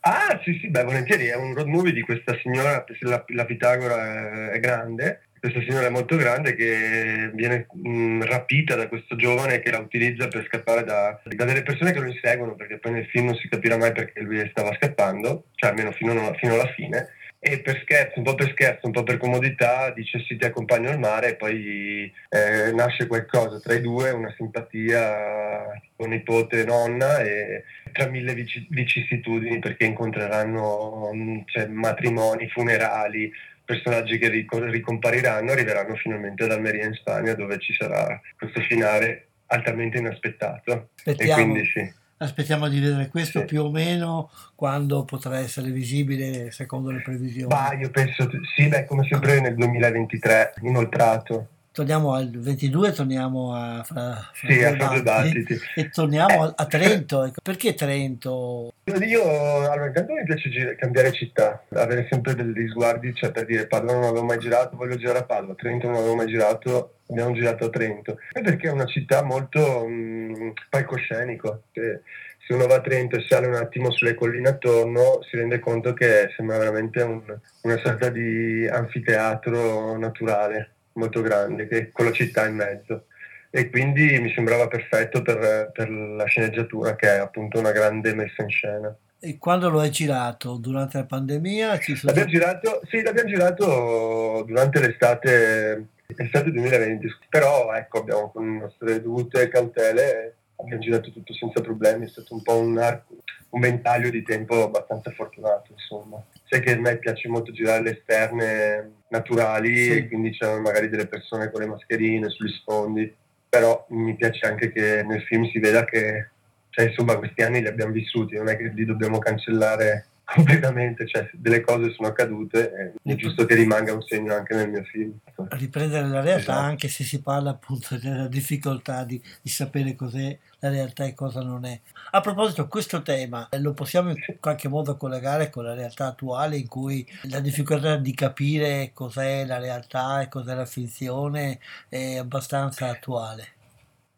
Ah, 0.00 0.38
sì, 0.44 0.58
sì, 0.60 0.68
beh, 0.68 0.84
volentieri, 0.84 1.28
è 1.28 1.36
un 1.36 1.54
road 1.54 1.68
movie 1.68 1.92
di 1.92 2.02
questa 2.02 2.36
signora, 2.42 2.84
la, 3.00 3.24
la 3.28 3.44
Pitagora 3.46 4.50
è, 4.50 4.56
è 4.56 4.60
grande, 4.60 5.22
questa 5.42 5.60
signora 5.62 5.90
molto 5.90 6.14
grande 6.14 6.54
che 6.54 7.28
viene 7.34 7.66
mh, 7.72 8.22
rapita 8.26 8.76
da 8.76 8.86
questo 8.86 9.16
giovane 9.16 9.58
che 9.58 9.72
la 9.72 9.80
utilizza 9.80 10.28
per 10.28 10.46
scappare 10.46 10.84
da, 10.84 11.20
da, 11.24 11.44
delle 11.44 11.64
persone 11.64 11.90
che 11.90 11.98
lo 11.98 12.06
inseguono, 12.06 12.54
perché 12.54 12.78
poi 12.78 12.92
nel 12.92 13.06
film 13.06 13.26
non 13.26 13.34
si 13.34 13.48
capirà 13.48 13.76
mai 13.76 13.90
perché 13.90 14.20
lui 14.20 14.38
stava 14.50 14.72
scappando, 14.76 15.46
cioè 15.56 15.70
almeno 15.70 15.90
fino, 15.90 16.32
fino 16.34 16.54
alla 16.54 16.72
fine. 16.76 17.08
e 17.40 17.58
per 17.58 17.80
scherzo, 17.82 18.18
un 18.18 18.24
po' 18.24 18.36
per 18.36 18.52
scherzo, 18.52 18.86
un 18.86 18.92
po' 18.92 19.02
per 19.02 19.16
comodità, 19.16 19.90
dice 19.90 20.20
sì 20.20 20.36
ti 20.36 20.44
accompagno 20.44 20.90
al 20.90 21.00
mare 21.00 21.30
e 21.30 21.34
poi 21.34 22.12
eh, 22.28 22.70
nasce 22.72 23.08
qualcosa 23.08 23.58
tra 23.58 23.74
i 23.74 23.80
due, 23.80 24.10
una 24.10 24.32
simpatia 24.36 25.82
con 25.96 26.10
nipote 26.10 26.60
e 26.60 26.64
nonna 26.64 27.18
e 27.18 27.64
tra 27.90 28.06
mille 28.06 28.34
vici- 28.34 28.64
vicissitudini 28.70 29.58
perché 29.58 29.86
incontreranno 29.86 31.10
cioè, 31.46 31.66
matrimoni, 31.66 32.48
funerali, 32.48 33.32
personaggi 33.64 34.18
che 34.18 34.28
ric- 34.28 34.52
ricompariranno, 34.54 35.50
arriveranno 35.52 35.94
finalmente 35.96 36.44
ad 36.44 36.52
Almeria 36.52 36.86
in 36.86 36.94
Spagna 36.94 37.34
dove 37.34 37.58
ci 37.58 37.72
sarà 37.72 38.20
questo 38.38 38.60
finale 38.60 39.28
altamente 39.46 39.98
inaspettato. 39.98 40.90
Aspettiamo. 41.04 41.54
Sì. 41.64 41.92
Aspettiamo 42.18 42.68
di 42.68 42.78
vedere 42.78 43.08
questo 43.08 43.40
Sì. 43.40 43.44
più 43.46 43.64
o 43.64 43.70
meno 43.70 44.30
quando 44.54 45.04
potrà 45.04 45.38
essere 45.40 45.70
visibile 45.70 46.52
secondo 46.52 46.90
le 46.90 47.00
previsioni. 47.02 47.52
Ma 47.52 47.72
io 47.74 47.90
penso, 47.90 48.30
sì, 48.54 48.68
beh, 48.68 48.84
come 48.84 49.04
sempre 49.08 49.40
nel 49.40 49.56
2023, 49.56 50.54
inoltrato. 50.62 51.48
Torniamo 51.72 52.12
al 52.12 52.28
22, 52.30 52.92
torniamo 52.92 53.54
a 53.54 53.82
fra, 53.82 54.18
Sì, 54.34 54.62
a 54.62 54.74
fra 54.76 54.88
due 54.88 55.02
battiti 55.02 55.58
e 55.74 55.88
torniamo 55.88 56.44
Eh. 56.44 56.48
a- 56.48 56.52
a 56.54 56.66
Trento. 56.66 57.24
ecco. 57.24 57.40
Perché 57.42 57.72
Trento? 57.74 58.74
Io 58.84 59.22
allora 59.70 59.86
intanto 59.86 60.12
mi 60.12 60.22
piace 60.24 60.50
gir- 60.50 60.76
cambiare 60.76 61.12
città, 61.12 61.64
avere 61.70 62.06
sempre 62.10 62.34
degli 62.34 62.68
sguardi, 62.68 63.14
cioè 63.14 63.30
per 63.32 63.46
dire 63.46 63.66
Padova 63.66 63.94
non 63.94 64.02
avevo 64.04 64.24
mai 64.24 64.38
girato, 64.38 64.76
voglio 64.76 64.96
girare 64.96 65.20
a 65.20 65.24
Padova, 65.24 65.54
Trento 65.54 65.86
non 65.86 65.96
avevo 65.96 66.14
mai 66.14 66.26
girato, 66.26 66.96
abbiamo 67.08 67.32
girato 67.32 67.64
a 67.64 67.70
Trento. 67.70 68.18
E 68.32 68.42
perché 68.42 68.68
è 68.68 68.72
una 68.72 68.84
città 68.86 69.22
molto 69.22 69.86
mh, 69.86 70.52
palcoscenico. 70.68 71.62
che 71.72 72.00
se 72.46 72.52
uno 72.52 72.66
va 72.66 72.74
a 72.74 72.80
Trento 72.82 73.16
e 73.16 73.24
sale 73.26 73.46
un 73.46 73.54
attimo 73.54 73.90
sulle 73.92 74.14
colline 74.14 74.48
attorno 74.50 75.20
si 75.22 75.36
rende 75.36 75.58
conto 75.58 75.94
che 75.94 76.28
sembra 76.36 76.58
veramente 76.58 77.00
un- 77.00 77.38
una 77.62 77.78
sorta 77.82 78.10
di 78.10 78.68
anfiteatro 78.68 79.96
naturale 79.96 80.70
molto 80.94 81.20
grande, 81.20 81.66
che, 81.66 81.90
con 81.92 82.06
la 82.06 82.12
città 82.12 82.46
in 82.46 82.56
mezzo 82.56 83.06
e 83.54 83.68
quindi 83.68 84.18
mi 84.18 84.32
sembrava 84.32 84.66
perfetto 84.66 85.20
per, 85.20 85.70
per 85.74 85.90
la 85.90 86.24
sceneggiatura 86.24 86.96
che 86.96 87.06
è 87.06 87.18
appunto 87.18 87.58
una 87.58 87.70
grande 87.70 88.14
messa 88.14 88.42
in 88.42 88.48
scena. 88.48 88.96
E 89.20 89.36
quando 89.36 89.68
lo 89.68 89.80
hai 89.80 89.90
girato? 89.90 90.56
Durante 90.56 90.96
la 90.96 91.04
pandemia? 91.04 91.78
Ci 91.78 91.94
sono 91.94 92.12
L'abbiamo 92.12 92.30
girato, 92.30 92.80
sì, 92.88 93.02
l'abbiamo 93.02 93.28
girato 93.28 94.42
durante 94.46 94.80
l'estate, 94.80 95.86
estate 96.16 96.50
2020, 96.50 97.06
però 97.28 97.74
ecco, 97.74 97.98
abbiamo 97.98 98.30
con 98.30 98.50
le 98.50 98.60
nostre 98.60 99.02
dovute 99.02 99.48
cautele 99.48 100.36
abbiamo 100.62 100.80
girato 100.80 101.12
tutto 101.12 101.34
senza 101.34 101.60
problemi, 101.60 102.06
è 102.06 102.08
stato 102.08 102.34
un 102.34 102.42
po' 102.42 102.56
un, 102.56 102.78
arco, 102.78 103.16
un 103.50 103.60
ventaglio 103.60 104.10
di 104.10 104.22
tempo 104.22 104.62
abbastanza 104.62 105.10
fortunato, 105.10 105.72
insomma. 105.72 106.22
Sai 106.52 106.60
che 106.60 106.72
a 106.72 106.78
me 106.78 106.98
piace 106.98 107.28
molto 107.28 107.50
girare 107.50 107.82
le 107.82 107.98
esterne 107.98 108.90
naturali 109.08 109.74
Sì. 109.74 109.96
e 109.96 110.06
quindi 110.06 110.32
c'erano 110.32 110.60
magari 110.60 110.90
delle 110.90 111.06
persone 111.06 111.50
con 111.50 111.62
le 111.62 111.66
mascherine 111.66 112.28
sugli 112.28 112.50
sfondi, 112.52 113.10
però 113.48 113.86
mi 113.88 114.14
piace 114.16 114.44
anche 114.44 114.70
che 114.70 115.02
nel 115.02 115.22
film 115.22 115.48
si 115.50 115.58
veda 115.58 115.86
che 115.86 116.28
cioè, 116.68 116.88
insomma 116.88 117.16
questi 117.16 117.40
anni 117.42 117.62
li 117.62 117.68
abbiamo 117.68 117.92
vissuti, 117.92 118.36
non 118.36 118.48
è 118.50 118.58
che 118.58 118.70
li 118.74 118.84
dobbiamo 118.84 119.18
cancellare 119.18 120.08
completamente, 120.28 121.06
cioè 121.06 121.26
delle 121.32 121.62
cose 121.62 121.90
sono 121.92 122.08
accadute 122.08 122.92
e 123.04 123.12
è 123.12 123.14
giusto 123.14 123.46
che 123.46 123.54
rimanga 123.54 123.94
un 123.94 124.02
segno 124.02 124.34
anche 124.34 124.54
nel 124.54 124.68
mio 124.68 124.82
film. 124.82 125.16
Riprendere 125.50 126.06
la 126.06 126.20
realtà 126.20 126.52
Esatto. 126.52 126.58
anche 126.66 126.88
se 126.88 127.04
si 127.04 127.20
parla 127.20 127.50
appunto 127.50 127.96
della 128.00 128.28
difficoltà 128.28 129.04
di, 129.04 129.20
di 129.40 129.48
sapere 129.50 129.94
cos'è 129.94 130.36
la 130.60 130.68
realtà 130.68 131.04
e 131.04 131.14
cosa 131.14 131.42
non 131.42 131.64
è. 131.64 131.80
A 132.12 132.20
proposito, 132.20 132.68
questo 132.68 133.02
tema 133.02 133.48
eh, 133.50 133.58
lo 133.58 133.72
possiamo 133.72 134.10
in 134.10 134.16
qualche 134.38 134.68
modo 134.68 134.96
collegare 134.96 135.50
con 135.50 135.64
la 135.64 135.74
realtà 135.74 136.06
attuale 136.06 136.56
in 136.56 136.68
cui 136.68 137.06
la 137.22 137.40
difficoltà 137.40 137.96
di 137.96 138.14
capire 138.14 138.90
cos'è 138.94 139.44
la 139.44 139.58
realtà 139.58 140.20
e 140.20 140.28
cos'è 140.28 140.54
la 140.54 140.66
finzione 140.66 141.58
è 141.88 142.16
abbastanza 142.16 142.88
attuale. 142.88 143.48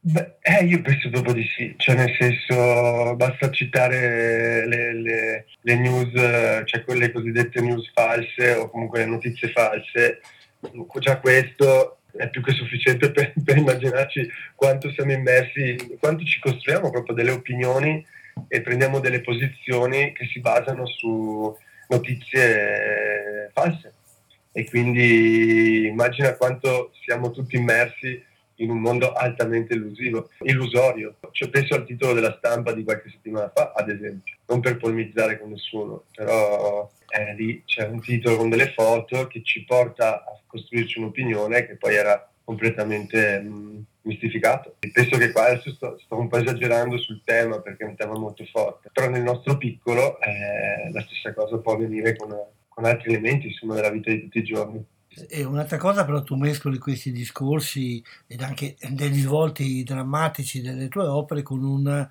Beh, 0.06 0.34
eh, 0.42 0.64
io 0.66 0.82
penso 0.82 1.08
proprio 1.08 1.32
di 1.32 1.46
sì, 1.56 1.72
cioè 1.78 1.94
nel 1.94 2.14
senso 2.18 3.16
basta 3.16 3.50
citare 3.50 4.66
le, 4.66 4.92
le- 5.00 5.46
le 5.62 5.76
news, 5.76 6.12
eh, 6.14 6.62
cioè 6.66 6.84
quelle 6.84 7.10
cosiddette 7.10 7.62
news 7.62 7.90
false 7.94 8.52
o 8.52 8.68
comunque 8.68 8.98
le 8.98 9.06
notizie 9.06 9.48
false, 9.48 10.20
già 10.98 11.18
questo 11.18 11.98
è 12.16 12.28
più 12.30 12.42
che 12.42 12.52
sufficiente 12.52 13.10
per, 13.10 13.32
per 13.44 13.56
immaginarci 13.56 14.28
quanto 14.54 14.90
siamo 14.90 15.12
immersi, 15.12 15.96
quanto 15.98 16.24
ci 16.24 16.38
costruiamo 16.40 16.90
proprio 16.90 17.14
delle 17.14 17.32
opinioni 17.32 18.04
e 18.48 18.60
prendiamo 18.60 19.00
delle 19.00 19.20
posizioni 19.20 20.12
che 20.12 20.26
si 20.26 20.40
basano 20.40 20.86
su 20.86 21.56
notizie 21.88 23.50
false. 23.52 23.92
E 24.52 24.64
quindi 24.68 25.86
immagina 25.86 26.34
quanto 26.34 26.92
siamo 27.04 27.30
tutti 27.32 27.56
immersi 27.56 28.22
in 28.56 28.70
un 28.70 28.78
mondo 28.78 29.12
altamente 29.12 29.74
illusivo, 29.74 30.30
illusorio. 30.42 31.16
Cioè, 31.32 31.48
penso 31.48 31.74
al 31.74 31.84
titolo 31.84 32.12
della 32.12 32.36
stampa 32.38 32.72
di 32.72 32.84
qualche 32.84 33.10
settimana 33.10 33.50
fa, 33.52 33.72
ad 33.74 33.88
esempio, 33.88 34.36
non 34.46 34.60
per 34.60 34.76
polemizzare 34.76 35.40
con 35.40 35.50
nessuno, 35.50 36.04
però 36.14 36.88
eh, 37.14 37.34
lì 37.34 37.62
c'è 37.64 37.86
un 37.86 38.00
titolo 38.00 38.36
con 38.36 38.48
delle 38.48 38.72
foto 38.72 39.28
che 39.28 39.42
ci 39.44 39.64
porta 39.64 40.24
a 40.24 40.40
costruirci 40.46 40.98
un'opinione 40.98 41.64
che 41.64 41.76
poi 41.76 41.94
era 41.94 42.28
completamente 42.42 43.40
mh, 43.40 43.84
mistificato. 44.02 44.76
E 44.80 44.90
penso 44.90 45.16
che 45.16 45.30
qua 45.30 45.46
adesso 45.46 45.72
sto, 45.74 45.96
sto 46.04 46.18
un 46.18 46.28
po' 46.28 46.38
esagerando 46.38 46.98
sul 46.98 47.22
tema 47.24 47.60
perché 47.60 47.84
è 47.84 47.88
un 47.88 47.94
tema 47.94 48.18
molto 48.18 48.44
forte, 48.46 48.90
però 48.92 49.08
nel 49.08 49.22
nostro 49.22 49.56
piccolo 49.56 50.20
eh, 50.20 50.90
la 50.92 51.00
stessa 51.02 51.32
cosa 51.32 51.58
può 51.58 51.74
avvenire 51.74 52.16
con, 52.16 52.36
con 52.68 52.84
altri 52.84 53.12
elementi 53.12 53.46
insomma, 53.46 53.74
della 53.74 53.90
vita 53.90 54.10
di 54.10 54.22
tutti 54.22 54.38
i 54.38 54.44
giorni. 54.44 54.84
E 55.28 55.44
un'altra 55.44 55.76
cosa 55.76 56.04
però 56.04 56.24
tu 56.24 56.34
mescoli 56.34 56.78
questi 56.78 57.12
discorsi 57.12 58.02
ed 58.26 58.42
anche 58.42 58.74
degli 58.90 59.20
svolti 59.20 59.84
drammatici 59.84 60.60
delle 60.60 60.88
tue 60.88 61.06
opere 61.06 61.42
con 61.42 61.62
un 61.62 62.08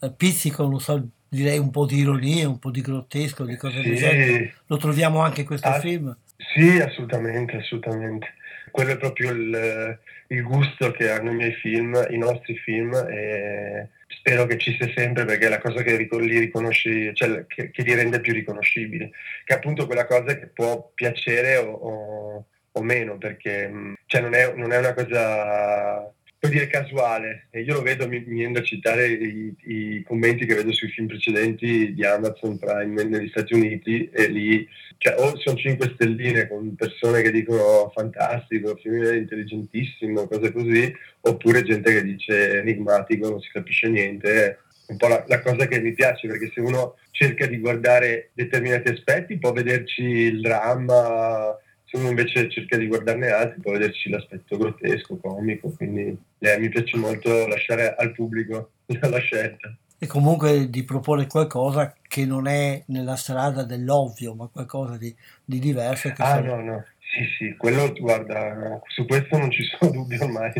eh, 0.00 0.12
pizzico, 0.12 0.66
non 0.66 0.80
so, 0.80 1.08
direi 1.30 1.58
un 1.58 1.70
po' 1.70 1.86
di 1.86 1.96
ironia, 1.98 2.48
un 2.48 2.58
po' 2.58 2.70
di 2.70 2.80
grottesco, 2.80 3.44
di 3.44 3.56
cose 3.56 3.82
Sì. 3.82 3.94
genere. 3.94 4.54
Lo 4.66 4.76
troviamo 4.76 5.20
anche 5.20 5.40
in 5.40 5.46
questo 5.46 5.68
Ah, 5.68 5.78
film. 5.80 6.14
Sì, 6.36 6.78
assolutamente, 6.80 7.56
assolutamente. 7.56 8.34
Quello 8.70 8.90
è 8.92 8.96
proprio 8.98 9.30
il, 9.30 9.98
il 10.28 10.42
gusto 10.42 10.90
che 10.90 11.10
hanno 11.10 11.30
i 11.30 11.34
miei 11.34 11.52
film, 11.54 11.94
i 12.10 12.18
nostri 12.18 12.56
film, 12.56 12.92
e 12.94 13.88
spero 14.08 14.46
che 14.46 14.58
ci 14.58 14.74
sia 14.76 14.90
sempre 14.94 15.24
perché 15.24 15.46
è 15.46 15.48
la 15.48 15.60
cosa 15.60 15.82
che 15.82 15.96
li 15.96 16.38
riconosci, 16.38 17.14
cioè 17.14 17.46
che, 17.46 17.70
che 17.70 17.82
li 17.82 17.94
rende 17.94 18.20
più 18.20 18.32
riconoscibili, 18.32 19.10
che 19.44 19.54
è 19.54 19.56
appunto 19.56 19.86
quella 19.86 20.06
cosa 20.06 20.36
che 20.38 20.46
può 20.48 20.90
piacere 20.94 21.56
o, 21.56 21.70
o- 21.72 22.46
o 22.72 22.82
meno, 22.82 23.18
perché 23.18 23.70
cioè 24.06 24.20
non, 24.20 24.34
è, 24.34 24.52
non 24.54 24.72
è 24.72 24.78
una 24.78 24.92
cosa 24.94 26.12
puoi 26.40 26.52
dire 26.52 26.68
casuale 26.68 27.48
e 27.50 27.60
io 27.60 27.74
lo 27.74 27.82
vedo 27.82 28.08
mi, 28.08 28.18
mi 28.26 28.38
viene 28.38 28.54
da 28.54 28.62
citare 28.62 29.08
i, 29.08 29.54
i 29.64 30.02
commenti 30.02 30.46
che 30.46 30.54
vedo 30.54 30.72
sui 30.72 30.88
film 30.88 31.06
precedenti 31.06 31.92
di 31.92 32.04
Amazon 32.04 32.58
Prime 32.58 33.04
negli 33.04 33.28
Stati 33.28 33.52
Uniti 33.52 34.08
e 34.10 34.26
lì 34.28 34.66
cioè, 35.02 35.14
o 35.18 35.38
sono 35.38 35.56
5 35.56 35.92
stelline 35.94 36.46
con 36.46 36.74
persone 36.74 37.22
che 37.22 37.30
dicono 37.30 37.62
"Oh, 37.62 37.90
fantastico, 37.90 38.76
film 38.76 39.02
intelligentissimo, 39.14 40.26
cose 40.26 40.52
così, 40.52 40.94
oppure 41.22 41.62
gente 41.62 41.90
che 41.90 42.02
dice 42.02 42.58
enigmatico, 42.58 43.30
non 43.30 43.40
si 43.40 43.48
capisce 43.50 43.88
niente. 43.88 44.58
Un 44.88 44.98
po' 44.98 45.08
la, 45.08 45.24
la 45.26 45.40
cosa 45.40 45.66
che 45.66 45.80
mi 45.80 45.94
piace 45.94 46.28
perché 46.28 46.50
se 46.52 46.60
uno 46.60 46.96
cerca 47.12 47.46
di 47.46 47.58
guardare 47.58 48.30
determinati 48.34 48.90
aspetti 48.90 49.38
può 49.38 49.52
vederci 49.52 50.02
il 50.02 50.40
dramma, 50.42 51.56
se 51.90 51.96
uno 51.96 52.08
invece 52.08 52.48
cerca 52.48 52.76
di 52.76 52.86
guardarne 52.86 53.30
altri 53.30 53.60
può 53.60 53.72
vederci 53.72 54.10
l'aspetto 54.10 54.56
grottesco, 54.56 55.16
comico, 55.16 55.70
quindi 55.70 56.16
eh, 56.38 56.58
mi 56.58 56.68
piace 56.68 56.96
molto 56.96 57.48
lasciare 57.48 57.96
al 57.96 58.12
pubblico 58.12 58.70
la 58.86 59.18
scelta. 59.18 59.74
E 59.98 60.06
comunque 60.06 60.70
di 60.70 60.84
proporre 60.84 61.26
qualcosa 61.26 61.92
che 62.06 62.24
non 62.24 62.46
è 62.46 62.82
nella 62.86 63.16
strada 63.16 63.64
dell'ovvio, 63.64 64.34
ma 64.34 64.46
qualcosa 64.46 64.96
di, 64.96 65.14
di 65.44 65.58
diverso. 65.58 66.08
Ah 66.08 66.14
sarà- 66.14 66.56
no, 66.56 66.62
no, 66.62 66.84
sì 66.98 67.26
sì, 67.36 67.56
quello 67.56 67.92
guarda, 67.98 68.80
su 68.86 69.04
questo 69.04 69.36
non 69.36 69.50
ci 69.50 69.64
sono 69.76 69.90
dubbi 69.90 70.16
ormai, 70.16 70.52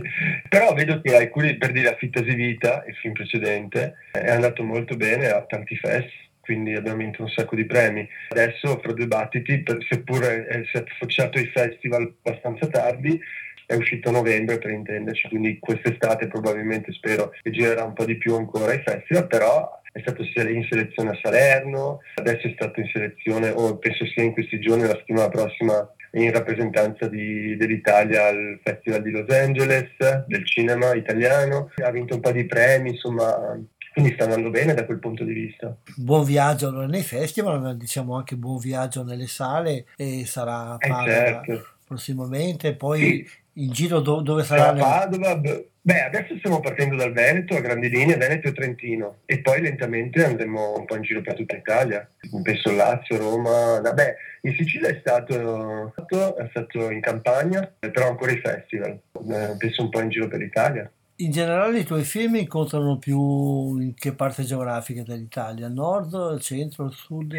però 0.49 0.74
vedo 0.74 1.01
che 1.01 1.14
alcuni, 1.14 1.57
per 1.57 1.70
dire 1.70 1.91
Affittasi 1.91 2.35
Vita, 2.35 2.83
il 2.89 2.95
film 2.97 3.14
precedente, 3.14 3.95
è 4.11 4.31
andato 4.31 4.64
molto 4.64 4.97
bene 4.97 5.28
a 5.28 5.43
tanti 5.43 5.76
fest, 5.76 6.11
quindi 6.51 6.75
abbiamo 6.75 6.99
vinto 6.99 7.23
un 7.23 7.29
sacco 7.29 7.55
di 7.55 7.65
premi. 7.65 8.09
Adesso, 8.31 8.81
fra 8.83 8.93
due 8.93 9.07
battiti, 9.07 9.63
per- 9.63 9.87
seppur 9.89 10.21
è- 10.25 10.65
si 10.65 10.79
è 10.79 10.85
affacciato 10.85 11.39
ai 11.39 11.47
festival 11.47 12.13
abbastanza 12.25 12.67
tardi, 12.67 13.21
è 13.67 13.77
uscito 13.77 14.09
a 14.09 14.13
novembre 14.13 14.59
per 14.59 14.73
intenderci, 14.73 15.29
quindi 15.29 15.61
quest'estate 15.61 16.27
probabilmente 16.27 16.91
spero 16.93 17.31
che 17.41 17.53
girerà 17.53 17.85
un 17.85 17.93
po' 17.93 18.05
di 18.05 18.17
più 18.17 18.35
ancora 18.35 18.73
ai 18.73 18.83
festival, 18.83 19.29
però 19.29 19.81
è 19.93 20.01
stato 20.01 20.23
in 20.23 20.67
selezione 20.69 21.11
a 21.11 21.19
Salerno, 21.23 22.01
adesso 22.17 22.49
è 22.49 22.53
stato 22.57 22.81
in 22.81 22.91
selezione, 22.93 23.51
o 23.51 23.77
penso 23.79 24.05
sia 24.07 24.25
in 24.25 24.33
questi 24.33 24.59
giorni, 24.59 24.89
la 24.89 24.97
settimana 24.97 25.29
prossima, 25.29 25.89
in 26.15 26.33
rappresentanza 26.33 27.07
di- 27.07 27.55
dell'Italia 27.57 28.27
al 28.27 28.59
Festival 28.65 29.03
di 29.03 29.13
Los 29.13 29.29
Angeles, 29.29 29.89
del 30.27 30.45
cinema 30.45 30.95
italiano, 30.95 31.71
ha 31.81 31.91
vinto 31.93 32.17
un 32.17 32.21
po' 32.21 32.33
di 32.33 32.45
premi, 32.47 32.91
insomma 32.91 33.57
quindi 33.93 34.12
sta 34.14 34.24
andando 34.24 34.51
bene 34.51 34.74
da 34.74 34.84
quel 34.84 34.99
punto 34.99 35.24
di 35.24 35.32
vista. 35.32 35.76
Buon 35.97 36.24
viaggio 36.24 36.70
nei 36.86 37.03
festival, 37.03 37.61
ma 37.61 37.74
diciamo 37.74 38.14
anche 38.16 38.36
buon 38.36 38.59
viaggio 38.59 39.03
nelle 39.05 39.26
sale 39.26 39.86
e 39.97 40.24
sarà 40.26 40.70
a 40.72 40.76
Eh, 40.78 40.88
Padova 40.88 41.05
certo. 41.12 41.66
prossimamente, 41.86 42.74
poi 42.76 43.28
in 43.55 43.70
giro 43.72 44.01
do- 44.01 44.20
dove 44.22 44.45
sarà 44.45 44.61
Sarà 44.62 44.72
le- 44.72 44.80
Padova, 44.80 45.36
beh, 45.36 45.68
beh, 45.82 46.03
adesso 46.05 46.36
stiamo 46.38 46.61
partendo 46.61 46.95
dal 46.97 47.12
Veneto, 47.12 47.57
a 47.57 47.61
grandi 47.61 47.88
linee, 47.91 48.16
Veneto 48.16 48.49
e 48.49 48.53
Trentino, 48.53 49.16
e 49.26 49.41
poi 49.41 49.61
lentamente 49.61 50.24
andremo 50.24 50.76
un 50.78 50.84
po' 50.84 50.95
in 50.97 51.03
giro 51.03 51.20
per 51.20 51.34
tutta 51.34 51.57
Italia. 51.57 52.09
Penso 52.43 52.72
Lazio, 52.72 53.18
Roma, 53.18 53.80
vabbè, 53.80 54.14
in 54.43 54.55
Sicilia 54.57 54.88
è 54.88 54.99
stato, 55.01 55.93
è 56.36 56.47
stato 56.51 56.91
in 56.91 57.01
campagna, 57.01 57.70
però 57.80 58.09
ancora 58.09 58.30
i 58.32 58.38
festival, 58.38 58.93
Eh, 58.93 59.55
penso 59.59 59.82
un 59.82 59.91
po' 59.91 60.01
in 60.01 60.09
giro 60.11 60.28
per 60.28 60.38
l'Italia. 60.38 60.91
In 61.21 61.33
generale 61.33 61.81
i 61.81 61.85
tuoi 61.85 62.03
film 62.05 62.37
incontrano 62.37 62.97
più 62.97 63.77
in 63.77 63.93
che 63.95 64.14
parte 64.14 64.43
geografica 64.43 65.03
dell'Italia? 65.03 65.66
Al 65.66 65.73
nord, 65.73 66.41
centro, 66.41 66.91
sud? 66.91 67.35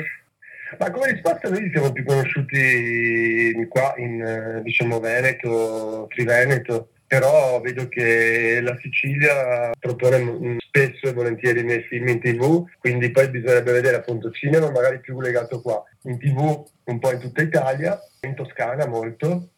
Ma 0.78 0.92
come 0.92 1.14
risposta 1.14 1.50
noi 1.50 1.68
siamo 1.72 1.92
più 1.92 2.04
conosciuti 2.04 3.66
qua 3.68 3.96
in 3.98 4.22
eh, 4.22 4.62
diciamo 4.62 5.00
Veneto, 5.00 6.06
Triveneto, 6.10 6.90
però 7.08 7.60
vedo 7.60 7.88
che 7.88 8.62
la 8.62 8.78
Sicilia 8.80 9.72
propone 9.80 10.20
mm, 10.20 10.58
spesso 10.60 11.08
e 11.08 11.14
volentieri 11.14 11.62
i 11.62 11.64
miei 11.64 11.82
film 11.82 12.08
in 12.10 12.20
tv, 12.22 12.64
quindi 12.78 13.10
poi 13.10 13.30
bisognerebbe 13.30 13.72
vedere 13.72 13.96
appunto 13.96 14.30
cinema 14.30 14.70
magari 14.70 15.00
più 15.00 15.20
legato 15.20 15.60
qua, 15.60 15.84
in 16.04 16.20
tv 16.20 16.64
un 16.84 17.00
po' 17.00 17.12
in 17.12 17.20
tutta 17.20 17.42
Italia, 17.42 18.00
in 18.22 18.36
Toscana 18.36 18.86
molto, 18.86 19.50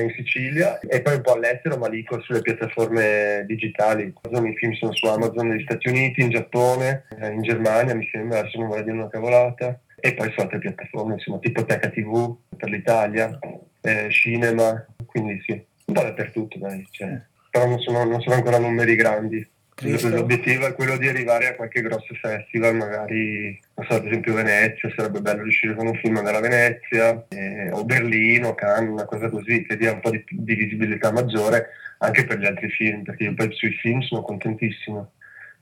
in 0.00 0.12
Sicilia 0.16 0.78
e 0.80 1.02
poi 1.02 1.16
un 1.16 1.20
po' 1.20 1.34
all'estero 1.34 1.76
ma 1.76 1.88
lì 1.88 2.04
sulle 2.22 2.40
piattaforme 2.40 3.44
digitali. 3.46 4.12
I 4.30 4.56
film 4.56 4.72
sono 4.72 4.92
su 4.92 5.06
Amazon 5.06 5.48
negli 5.48 5.62
Stati 5.64 5.88
Uniti, 5.88 6.22
in 6.22 6.30
Giappone, 6.30 7.04
eh, 7.20 7.32
in 7.32 7.42
Germania 7.42 7.94
mi 7.94 8.08
sembra, 8.10 8.40
adesso 8.40 8.58
non 8.58 8.68
vorrei 8.68 8.84
dire 8.84 8.96
una 8.96 9.08
cavolata 9.08 9.78
e 9.96 10.14
poi 10.14 10.32
su 10.32 10.40
altre 10.40 10.58
piattaforme, 10.58 11.14
insomma, 11.14 11.38
tipo 11.38 11.64
Teca 11.64 11.88
TV 11.88 12.36
per 12.56 12.70
l'Italia, 12.70 13.38
eh, 13.82 14.10
cinema, 14.10 14.84
quindi 15.06 15.40
sì, 15.46 15.52
un 15.52 15.94
po' 15.94 16.02
dappertutto, 16.02 16.58
dai, 16.58 16.86
cioè. 16.90 17.20
però 17.50 17.68
non 17.68 17.78
sono, 17.78 18.04
non 18.04 18.20
sono 18.20 18.34
ancora 18.34 18.58
numeri 18.58 18.96
grandi. 18.96 19.48
Cristo. 19.82 20.08
L'obiettivo 20.08 20.66
è 20.66 20.74
quello 20.74 20.96
di 20.96 21.08
arrivare 21.08 21.48
a 21.48 21.54
qualche 21.54 21.82
grosso 21.82 22.14
festival, 22.14 22.76
magari, 22.76 23.60
non 23.74 23.86
so, 23.86 23.94
ad 23.94 24.06
esempio 24.06 24.34
Venezia, 24.34 24.92
sarebbe 24.96 25.20
bello 25.20 25.42
riuscire 25.42 25.74
con 25.74 25.86
un 25.86 25.94
film 25.96 26.16
andare 26.16 26.36
a 26.36 26.40
Venezia, 26.40 27.26
eh, 27.28 27.70
o 27.70 27.84
Berlino, 27.84 28.54
Cannes, 28.54 28.90
una 28.90 29.04
cosa 29.04 29.28
così, 29.28 29.64
che 29.64 29.76
dia 29.76 29.92
un 29.92 30.00
po' 30.00 30.10
di, 30.10 30.24
di 30.28 30.54
visibilità 30.54 31.10
maggiore 31.12 31.70
anche 31.98 32.24
per 32.24 32.38
gli 32.38 32.46
altri 32.46 32.68
film, 32.70 33.02
perché 33.02 33.24
io 33.24 33.34
poi 33.34 33.52
sui 33.52 33.72
film 33.72 34.00
sono 34.00 34.22
contentissimo, 34.22 35.12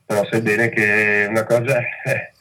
però 0.05 0.25
sai 0.29 0.41
bene 0.41 0.69
che 0.69 1.25
una 1.29 1.43
cosa 1.43 1.79
è 2.03 2.31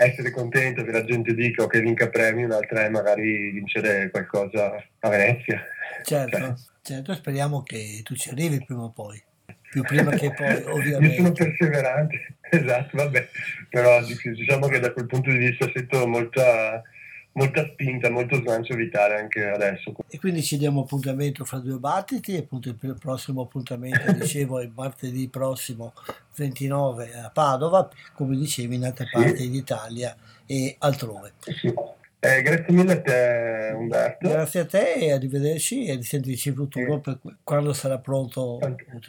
essere 0.04 0.30
contento 0.30 0.82
che 0.82 0.92
la 0.92 1.04
gente 1.04 1.34
dica 1.34 1.62
o 1.62 1.66
che 1.66 1.80
vinca 1.80 2.08
premi, 2.08 2.44
un'altra 2.44 2.84
è 2.84 2.88
magari 2.88 3.50
vincere 3.50 4.10
qualcosa 4.10 4.82
a 5.00 5.08
Venezia. 5.08 5.60
Certo, 6.02 6.56
certo, 6.82 7.14
speriamo 7.14 7.62
che 7.62 8.00
tu 8.02 8.14
ci 8.14 8.30
arrivi 8.30 8.64
prima 8.64 8.84
o 8.84 8.90
poi, 8.90 9.22
più 9.70 9.82
prima 9.82 10.10
che 10.10 10.32
poi 10.32 10.50
Io 10.54 10.62
sono 10.62 10.72
ovviamente. 10.74 11.44
perseverante, 11.44 12.34
esatto, 12.50 12.96
vabbè, 12.96 13.28
però 13.68 14.00
diciamo 14.04 14.66
che 14.66 14.80
da 14.80 14.92
quel 14.92 15.06
punto 15.06 15.30
di 15.30 15.38
vista 15.38 15.70
sento 15.72 16.06
molta, 16.08 16.82
molta 17.32 17.64
spinta, 17.66 18.10
molto 18.10 18.36
slancio 18.36 18.74
vitale 18.74 19.16
anche 19.16 19.48
adesso. 19.48 19.94
E 20.08 20.18
quindi 20.18 20.42
ci 20.42 20.58
diamo 20.58 20.82
appuntamento 20.82 21.44
fra 21.44 21.58
due 21.58 21.78
battiti, 21.78 22.36
appunto 22.36 22.68
il 22.68 22.96
prossimo 22.98 23.42
appuntamento, 23.42 24.10
dicevo, 24.12 24.58
è 24.58 24.68
martedì 24.74 25.28
prossimo 25.28 25.92
29 26.34 27.14
a 27.14 27.30
Padova, 27.30 27.88
come 28.14 28.36
dicevi 28.36 28.74
in 28.74 28.84
altre 28.84 29.08
parti 29.10 29.48
d'Italia 29.48 30.16
e 30.46 30.74
altrove. 30.78 31.32
Sì. 31.38 31.72
Eh, 32.22 32.42
grazie 32.42 32.74
mille 32.74 32.92
a 32.92 33.00
te 33.00 33.72
Umberto. 33.74 34.28
Grazie 34.28 34.60
a 34.60 34.66
te 34.66 34.92
e 34.92 35.12
arrivederci 35.12 35.86
e 35.86 35.94
risentirci 35.94 36.50
in 36.50 36.54
futuro 36.54 37.00
per 37.00 37.18
que- 37.18 37.36
quando 37.42 37.72
sarà 37.72 37.98
pronto 37.98 38.58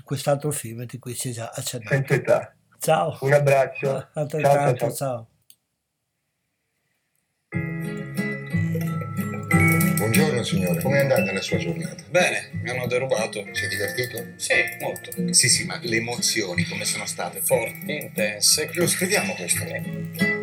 quest'altro 0.06 0.52
film 0.52 0.86
di 0.86 0.98
cui 0.98 1.14
ci 1.14 1.28
hai 1.28 1.34
già 1.34 1.52
accennato. 1.54 1.94
Senza 1.94 2.14
età. 2.14 2.56
Ciao. 2.80 3.18
Un 3.20 3.34
abbraccio. 3.34 4.08
Altrettanto, 4.14 4.94
ciao. 4.94 4.94
ciao. 4.94 5.28
Buongiorno 9.98 10.44
signore, 10.44 10.82
come 10.82 10.98
è 10.98 11.02
andata 11.02 11.34
la 11.34 11.42
sua 11.42 11.58
giornata? 11.58 12.04
Bene, 12.10 12.50
mi 12.64 12.70
hanno 12.70 12.88
derubato. 12.88 13.46
Si 13.52 13.66
è 13.66 13.68
divertito? 13.68 14.26
Sì, 14.38 14.54
molto. 14.80 15.12
Sì, 15.34 15.50
sì, 15.50 15.66
ma 15.66 15.78
le 15.82 15.98
emozioni 15.98 16.64
come 16.64 16.86
sono 16.86 17.06
state? 17.06 17.42
Forti, 17.42 17.94
intense. 17.94 18.70
Lo 18.74 18.88
scriviamo 18.88 19.34
questo. 19.36 19.64
Hanno 19.64 20.41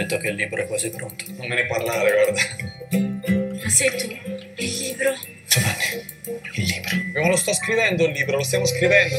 detto 0.00 0.18
che 0.18 0.28
il 0.28 0.34
libro 0.34 0.62
è 0.62 0.66
quasi 0.66 0.90
pronto. 0.90 1.24
Non 1.36 1.46
me 1.46 1.54
ne 1.54 1.66
parlare, 1.66 2.12
guarda. 2.12 3.68
Sei 3.68 3.90
tu, 3.96 4.08
il 4.56 4.78
libro. 4.78 5.14
Giovanni, 5.46 6.04
il 6.54 6.64
libro. 6.64 7.20
Ma 7.20 7.28
lo 7.28 7.36
sto 7.36 7.52
scrivendo 7.52 8.06
il 8.06 8.12
libro, 8.12 8.36
lo 8.36 8.42
stiamo 8.42 8.64
scrivendo. 8.64 9.16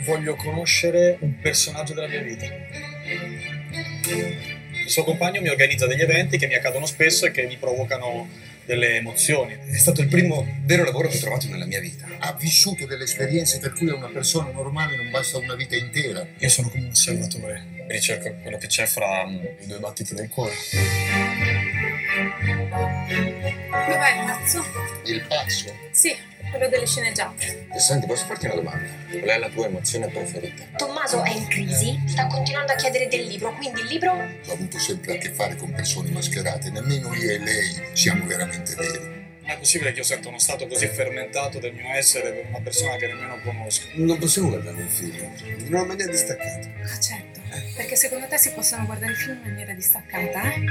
Voglio 0.00 0.36
conoscere 0.36 1.16
un 1.20 1.38
personaggio 1.40 1.94
della 1.94 2.08
mia 2.08 2.22
vita. 2.22 2.46
Il 4.84 4.90
suo 4.90 5.04
compagno 5.04 5.40
mi 5.40 5.48
organizza 5.48 5.86
degli 5.86 6.02
eventi 6.02 6.38
che 6.38 6.46
mi 6.46 6.54
accadono 6.54 6.86
spesso 6.86 7.26
e 7.26 7.30
che 7.32 7.44
mi 7.46 7.56
provocano 7.56 8.28
delle 8.66 8.96
emozioni. 8.96 9.56
È 9.70 9.76
stato 9.78 10.00
il 10.02 10.08
primo 10.08 10.46
vero 10.64 10.84
lavoro 10.84 11.08
che 11.08 11.16
ho 11.16 11.20
trovato 11.20 11.48
nella 11.48 11.64
mia 11.64 11.80
vita. 11.80 12.06
Ha 12.18 12.34
vissuto 12.34 12.84
delle 12.84 13.04
esperienze 13.04 13.58
per 13.58 13.72
cui 13.72 13.88
a 13.88 13.94
una 13.94 14.08
persona 14.08 14.50
normale 14.50 14.96
non 14.96 15.10
basta 15.10 15.38
una 15.38 15.54
vita 15.54 15.76
intera. 15.76 16.26
Io 16.38 16.48
sono 16.48 16.68
come 16.68 16.84
un 16.84 16.90
osservatore, 16.90 17.84
ricerco 17.88 18.34
quello 18.42 18.58
che 18.58 18.66
c'è 18.66 18.86
fra 18.86 19.26
mm, 19.26 19.44
i 19.60 19.66
due 19.66 19.78
battiti 19.78 20.14
del 20.14 20.28
cuore. 20.28 20.54
Dov'è 23.70 24.18
il 24.18 24.24
pazzo? 24.26 24.64
Il 25.04 25.24
pazzo. 25.28 25.72
Sì, 25.92 26.16
quello 26.50 26.68
delle 26.68 26.86
sceneggiate. 26.86 27.68
E 27.72 27.78
senti, 27.78 28.06
posso 28.06 28.24
farti 28.26 28.46
una 28.46 28.54
domanda? 28.54 28.88
Qual 29.10 29.22
è 29.22 29.38
la 29.38 29.48
tua 29.48 29.66
emozione 29.66 30.08
preferita? 30.08 30.64
Tommaso 30.76 31.22
è 31.22 31.30
in 31.30 31.46
crisi, 31.48 32.00
sta 32.06 32.26
continuando 32.26 32.72
a 32.72 32.76
chiedere 32.76 33.08
del 33.08 33.26
libro, 33.26 33.52
quindi 33.54 33.80
il 33.80 33.86
libro 33.86 34.12
Ho 34.12 34.52
avuto 34.52 34.78
sempre 34.78 35.14
a 35.14 35.18
che 35.18 35.30
fare 35.30 35.56
con 35.56 35.72
persone 35.72 36.10
mascherate, 36.10 36.70
nemmeno 36.70 37.14
io 37.14 37.30
e 37.30 37.38
lei 37.38 37.90
siamo 37.92 38.24
veramente 38.26 38.55
veri. 38.62 39.24
Non 39.46 39.50
è 39.54 39.58
possibile 39.58 39.92
che 39.92 39.98
io 39.98 40.04
senta 40.04 40.28
uno 40.28 40.38
stato 40.38 40.66
così 40.66 40.88
fermentato 40.88 41.58
del 41.58 41.72
mio 41.72 41.86
essere 41.94 42.32
per 42.32 42.46
una 42.48 42.60
persona 42.60 42.96
che 42.96 43.06
nemmeno 43.06 43.38
conosco. 43.42 43.86
Non 43.94 44.18
possiamo 44.18 44.48
guardare 44.48 44.76
un 44.76 44.88
film 44.88 45.14
in 45.58 45.74
una 45.74 45.84
maniera 45.84 46.10
distaccata. 46.10 46.68
Ah, 46.82 46.98
certo. 46.98 47.40
Perché 47.76 47.96
secondo 47.96 48.26
te 48.26 48.38
si 48.38 48.50
possono 48.52 48.84
guardare 48.86 49.12
i 49.12 49.16
film 49.16 49.40
in 49.44 49.50
maniera 49.50 49.72
distaccata, 49.72 50.42
eh? 50.42 50.64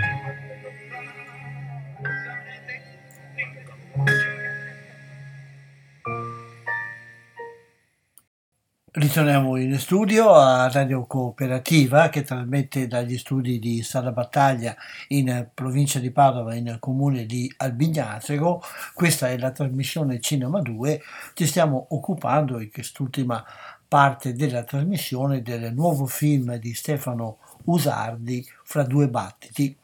Ritorniamo 8.98 9.58
in 9.58 9.78
studio 9.78 10.32
a 10.36 10.70
Radio 10.72 11.06
Cooperativa 11.06 12.08
che 12.08 12.22
trasmette 12.22 12.88
dagli 12.88 13.18
studi 13.18 13.60
di 13.60 13.84
Sala 13.84 14.14
Battaglia 14.14 14.74
in 15.10 15.50
provincia 15.54 16.00
di 16.00 16.12
Padova 16.12 16.56
in 16.56 16.78
comune 16.80 17.26
di 17.26 17.54
Albignasego. 17.58 18.62
Questa 18.94 19.28
è 19.28 19.38
la 19.38 19.52
trasmissione 19.52 20.22
Cinema 20.22 20.62
2. 20.62 21.02
Ci 21.34 21.46
stiamo 21.46 21.88
occupando 21.90 22.62
in 22.62 22.72
quest'ultima 22.72 23.44
parte 23.86 24.32
della 24.32 24.64
trasmissione 24.64 25.42
del 25.42 25.74
nuovo 25.74 26.06
film 26.06 26.56
di 26.56 26.74
Stefano 26.74 27.40
Usardi 27.66 28.48
Fra 28.64 28.84
due 28.84 29.10
battiti. 29.10 29.78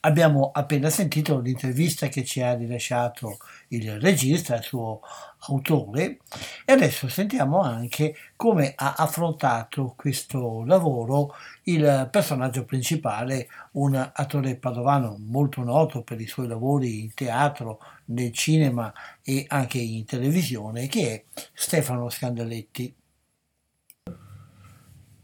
Abbiamo 0.00 0.50
appena 0.54 0.88
sentito 0.88 1.40
l'intervista 1.40 2.06
che 2.06 2.24
ci 2.24 2.40
ha 2.40 2.54
rilasciato 2.54 3.36
il 3.68 4.00
regista, 4.00 4.56
il 4.56 4.62
suo 4.62 5.00
autore, 5.48 6.18
e 6.64 6.72
adesso 6.72 7.08
sentiamo 7.08 7.60
anche 7.60 8.14
come 8.36 8.72
ha 8.74 8.94
affrontato 8.96 9.94
questo 9.96 10.64
lavoro 10.64 11.34
il 11.64 12.08
personaggio 12.10 12.64
principale, 12.64 13.48
un 13.72 13.94
attore 14.12 14.56
padovano 14.56 15.16
molto 15.18 15.62
noto 15.62 16.02
per 16.02 16.20
i 16.20 16.26
suoi 16.26 16.46
lavori 16.46 17.00
in 17.00 17.14
teatro, 17.14 17.80
nel 18.06 18.32
cinema 18.32 18.92
e 19.22 19.44
anche 19.48 19.78
in 19.78 20.04
televisione, 20.04 20.86
che 20.86 21.12
è 21.12 21.24
Stefano 21.52 22.08
Scandaletti. 22.08 22.94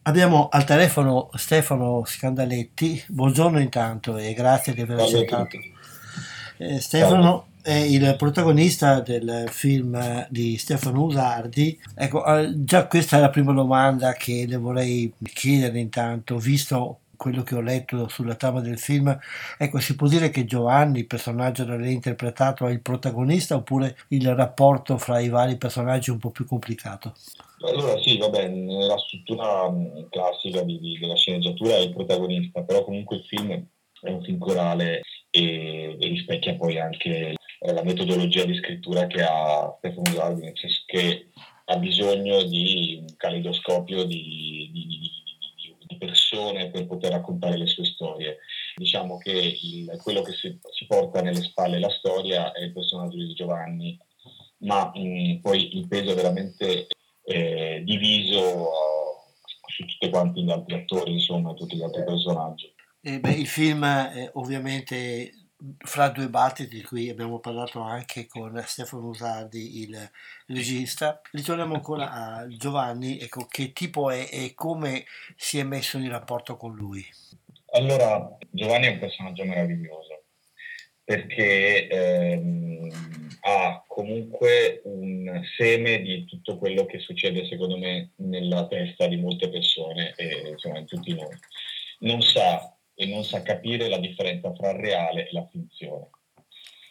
Abbiamo 0.05 0.49
al 0.49 0.65
telefono 0.65 1.31
Stefano 1.35 2.03
Scandaletti, 2.05 3.05
buongiorno 3.07 3.61
intanto 3.61 4.17
e 4.17 4.35
grazie 4.35 4.75
di 4.75 4.81
aver 4.81 4.99
accettato. 4.99 5.57
Eh, 6.59 6.81
Stefano 6.81 7.52
è 7.63 7.75
il 7.75 8.17
protagonista 8.19 9.01
del 9.01 9.47
film 9.49 10.27
di 10.29 10.59
Stefano 10.59 11.05
Usardi. 11.05 11.81
Ecco, 11.95 12.25
eh, 12.27 12.53
già 12.57 12.87
questa 12.87 13.19
è 13.19 13.21
la 13.21 13.31
prima 13.31 13.53
domanda 13.53 14.13
che 14.15 14.45
le 14.49 14.57
vorrei 14.57 15.13
chiedere 15.33 15.79
intanto, 15.79 16.39
visto 16.39 16.99
quello 17.17 17.45
che 17.45 17.55
ho 17.55 17.61
letto 17.61 18.09
sulla 18.09 18.35
trama 18.35 18.61
del 18.61 18.81
film, 18.81 19.17
ecco, 19.57 19.79
si 19.79 19.95
può 19.95 20.09
dire 20.09 20.31
che 20.31 20.45
Giovanni, 20.45 20.99
il 20.99 21.07
personaggio 21.07 21.63
da 21.63 21.77
lei 21.77 21.93
interpretato, 21.93 22.67
è 22.67 22.73
il 22.73 22.81
protagonista 22.81 23.55
oppure 23.55 23.97
il 24.09 24.35
rapporto 24.35 24.99
fra 24.99 25.21
i 25.21 25.29
vari 25.29 25.57
personaggi 25.57 26.11
è 26.11 26.13
un 26.13 26.19
po' 26.19 26.31
più 26.31 26.45
complicato? 26.47 27.15
Allora 27.65 27.97
sì, 28.01 28.19
vabbè, 28.19 28.49
nella 28.49 28.99
struttura 28.99 29.71
mm, 29.71 30.09
classica 30.11 30.63
di, 30.63 30.81
di, 30.81 30.99
della 30.99 31.15
sceneggiatura 31.15 31.77
è 31.77 31.81
il 31.81 31.93
protagonista, 31.93 32.63
però 32.63 32.83
comunque 32.83 33.19
il 33.19 33.25
film 33.25 33.53
è 33.53 34.11
un 34.11 34.23
film 34.25 34.39
corale 34.39 35.03
e, 35.31 35.97
e 36.01 36.09
rispecchia 36.09 36.57
poi 36.57 36.81
anche 36.81 37.37
la 37.65 37.85
metodologia 37.85 38.45
di 38.45 38.57
scrittura 38.57 39.07
che 39.07 39.23
ha 39.23 39.75
Stefano 39.79 40.37
senso 40.55 40.83
che 40.87 41.29
ha 41.67 41.77
bisogno 41.77 42.43
di 42.43 42.99
un 43.01 43.17
caleidoscopio 43.17 44.05
di, 44.05 44.71
di, 44.73 44.85
di, 45.87 45.97
persone 45.99 46.71
per 46.71 46.87
poter 46.87 47.13
raccontare 47.13 47.57
le 47.57 47.69
sue 47.69 47.85
storie. 47.85 48.39
Diciamo 48.75 49.19
che 49.19 49.31
il, 49.31 50.01
quello 50.03 50.23
che 50.23 50.33
si, 50.33 50.59
si, 50.73 50.87
porta 50.87 51.23
nelle 51.23 51.43
spalle 51.43 51.79
la 51.79 51.91
storia 51.91 52.51
è 52.51 52.63
il 52.63 52.73
personaggio 52.73 53.17
di 53.17 53.33
Giovanni, 53.35 53.97
ma 54.59 54.91
mh, 54.93 55.01
mm, 55.01 55.37
poi 55.41 55.77
il 55.77 55.87
peso 55.87 56.11
è 56.11 56.15
veramente 56.15 56.89
eh, 57.25 57.83
diviso 57.85 58.71
su 59.67 59.85
tutti 59.85 60.11
quanti 60.11 60.43
gli 60.43 60.51
altri 60.51 60.75
attori, 60.75 61.13
insomma, 61.13 61.55
tutti 61.55 61.77
gli 61.77 61.83
altri 61.83 62.03
personaggi. 62.05 62.73
Eh 63.01 63.21
beh, 63.21 63.33
il 63.33 63.47
film 63.47 63.85
eh, 63.85 64.31
ovviamente 64.35 65.42
fra 65.79 66.09
due 66.09 66.29
battiti, 66.29 66.77
di 66.77 66.83
cui 66.83 67.09
abbiamo 67.09 67.39
parlato 67.39 67.81
anche 67.81 68.27
con 68.27 68.63
Stefano 68.67 69.09
Usardi, 69.09 69.83
il 69.83 70.11
regista. 70.47 71.21
Ritorniamo 71.31 71.75
ancora 71.75 72.11
a 72.11 72.49
Giovanni, 72.49 73.19
ecco, 73.19 73.47
che 73.47 73.73
tipo 73.73 74.11
è 74.11 74.29
e 74.31 74.53
come 74.55 75.05
si 75.37 75.59
è 75.59 75.63
messo 75.63 75.99
in 75.99 76.09
rapporto 76.09 76.57
con 76.57 76.75
lui? 76.75 77.05
Allora, 77.75 78.37
Giovanni 78.51 78.87
è 78.87 78.91
un 78.91 78.99
personaggio 78.99 79.45
meraviglioso 79.45 80.23
perché 81.05 81.89
ehm, 81.89 82.89
ha 83.41 83.85
comunque 83.87 84.83
un 84.85 85.43
seme 85.57 86.01
di 86.01 86.25
tutto 86.27 86.59
quello 86.59 86.87
che 86.87 87.01
succede, 87.01 87.47
secondo 87.47 87.77
me, 87.77 88.13
nella 88.17 88.67
testa 88.67 89.07
di 89.07 89.17
molte 89.17 89.49
persone 89.49 90.15
e 90.17 90.51
insomma 90.51 90.79
in 90.79 90.87
tutti 90.87 91.13
noi. 91.15 91.37
Non 92.01 92.21
sa 92.23 92.77
e 92.95 93.07
non 93.07 93.25
sa 93.25 93.43
capire 93.43 93.89
la 93.89 93.99
differenza 93.99 94.53
fra 94.55 94.71
il 94.71 94.79
reale 94.79 95.29
e 95.29 95.33
la 95.33 95.47
finzione. 95.51 96.09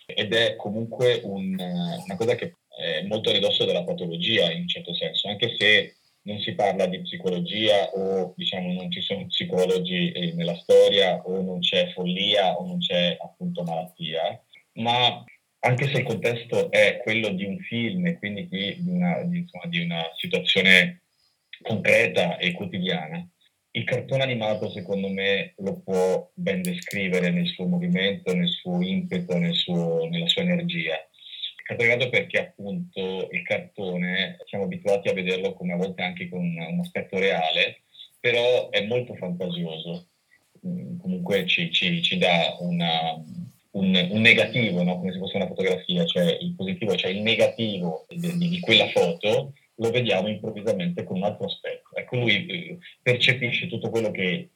Ed 0.06 0.34
è 0.34 0.56
comunque 0.56 1.22
un, 1.24 1.56
una 1.58 2.16
cosa 2.18 2.36
che 2.36 2.56
è 2.68 3.04
molto 3.04 3.30
a 3.30 3.34
ridosso 3.34 3.66
della 3.66 3.84
patologia 3.84 4.52
in 4.52 4.62
un 4.62 4.68
certo 4.68 4.94
senso, 4.94 5.28
anche 5.28 5.56
se 5.58 5.96
non 6.24 6.40
si 6.40 6.54
parla 6.54 6.86
di 6.86 7.02
psicologia 7.02 7.90
o 7.94 8.34
diciamo 8.36 8.74
non 8.74 8.92
ci 8.92 9.02
sono 9.02 9.26
psicologi 9.26 10.12
eh, 10.12 10.34
nella 10.34 10.56
storia 10.56 11.20
o 11.24 11.42
non 11.42 11.60
c'è 11.60 11.92
follia 11.94 12.58
o 12.60 12.66
non 12.66 12.80
c'è 12.80 13.18
appunto 13.20 13.64
malattia, 13.64 14.40
ma 14.74 15.24
anche 15.64 15.88
se 15.88 16.00
il 16.00 16.06
contesto 16.06 16.72
è 16.72 17.00
quello 17.04 17.30
di 17.30 17.46
un 17.46 17.58
film 17.60 18.06
e 18.08 18.18
quindi 18.18 18.48
di 18.48 18.84
una, 18.88 19.22
di, 19.24 19.40
insomma, 19.40 19.66
di 19.68 19.80
una 19.80 20.04
situazione 20.16 21.02
concreta 21.62 22.38
e 22.38 22.54
quotidiana, 22.54 23.28
il 23.74 23.84
cartone 23.86 24.24
animato 24.24 24.70
secondo 24.70 25.08
me 25.08 25.54
lo 25.58 25.80
può 25.80 26.30
ben 26.34 26.62
descrivere 26.62 27.30
nel 27.30 27.48
suo 27.48 27.66
movimento, 27.66 28.34
nel 28.34 28.50
suo 28.50 28.82
impeto, 28.82 29.38
nel 29.38 29.56
suo, 29.56 30.08
nella 30.10 30.28
sua 30.28 30.42
energia. 30.42 30.96
Il 30.96 31.78
cartone 31.78 32.10
perché 32.10 32.40
appunto 32.40 33.30
il 33.32 33.44
cartone 33.44 34.38
siamo 34.46 34.66
abituati 34.66 35.08
a 35.08 35.14
vederlo 35.14 35.54
come 35.54 35.74
a 35.74 35.78
volte 35.78 36.02
anche 36.02 36.28
con 36.28 36.42
un 36.42 36.80
aspetto 36.80 37.18
reale, 37.18 37.82
però 38.20 38.70
è 38.70 38.86
molto 38.86 39.16
fantasioso. 39.16 40.08
Mm, 40.68 41.00
comunque 41.00 41.46
ci, 41.48 41.72
ci, 41.72 42.02
ci 42.02 42.18
dà 42.18 42.58
una, 42.60 43.14
un, 43.72 44.08
un, 44.12 44.22
negativo, 44.22 44.84
no? 44.84 44.98
come 44.98 45.14
se 45.14 45.20
fosse 45.20 45.38
una 45.38 45.48
fotografia, 45.48 46.06
cioè 46.06 46.38
il 46.42 46.54
positivo, 46.56 46.96
cioè 46.96 47.12
il 47.12 47.22
negativo 47.22 48.06
di, 48.10 48.38
di 48.38 48.60
quella 48.60 48.88
foto 48.90 49.54
lo 49.82 49.90
vediamo 49.90 50.28
improvvisamente 50.28 51.04
con 51.04 51.18
un 51.18 51.24
altro 51.24 51.48
aspetto. 51.48 51.90
Ecco, 51.96 52.18
lui 52.18 52.46
eh, 52.46 52.78
percepisce 53.02 53.68
tutto 53.68 53.90
quello 53.90 54.12
che 54.12 54.50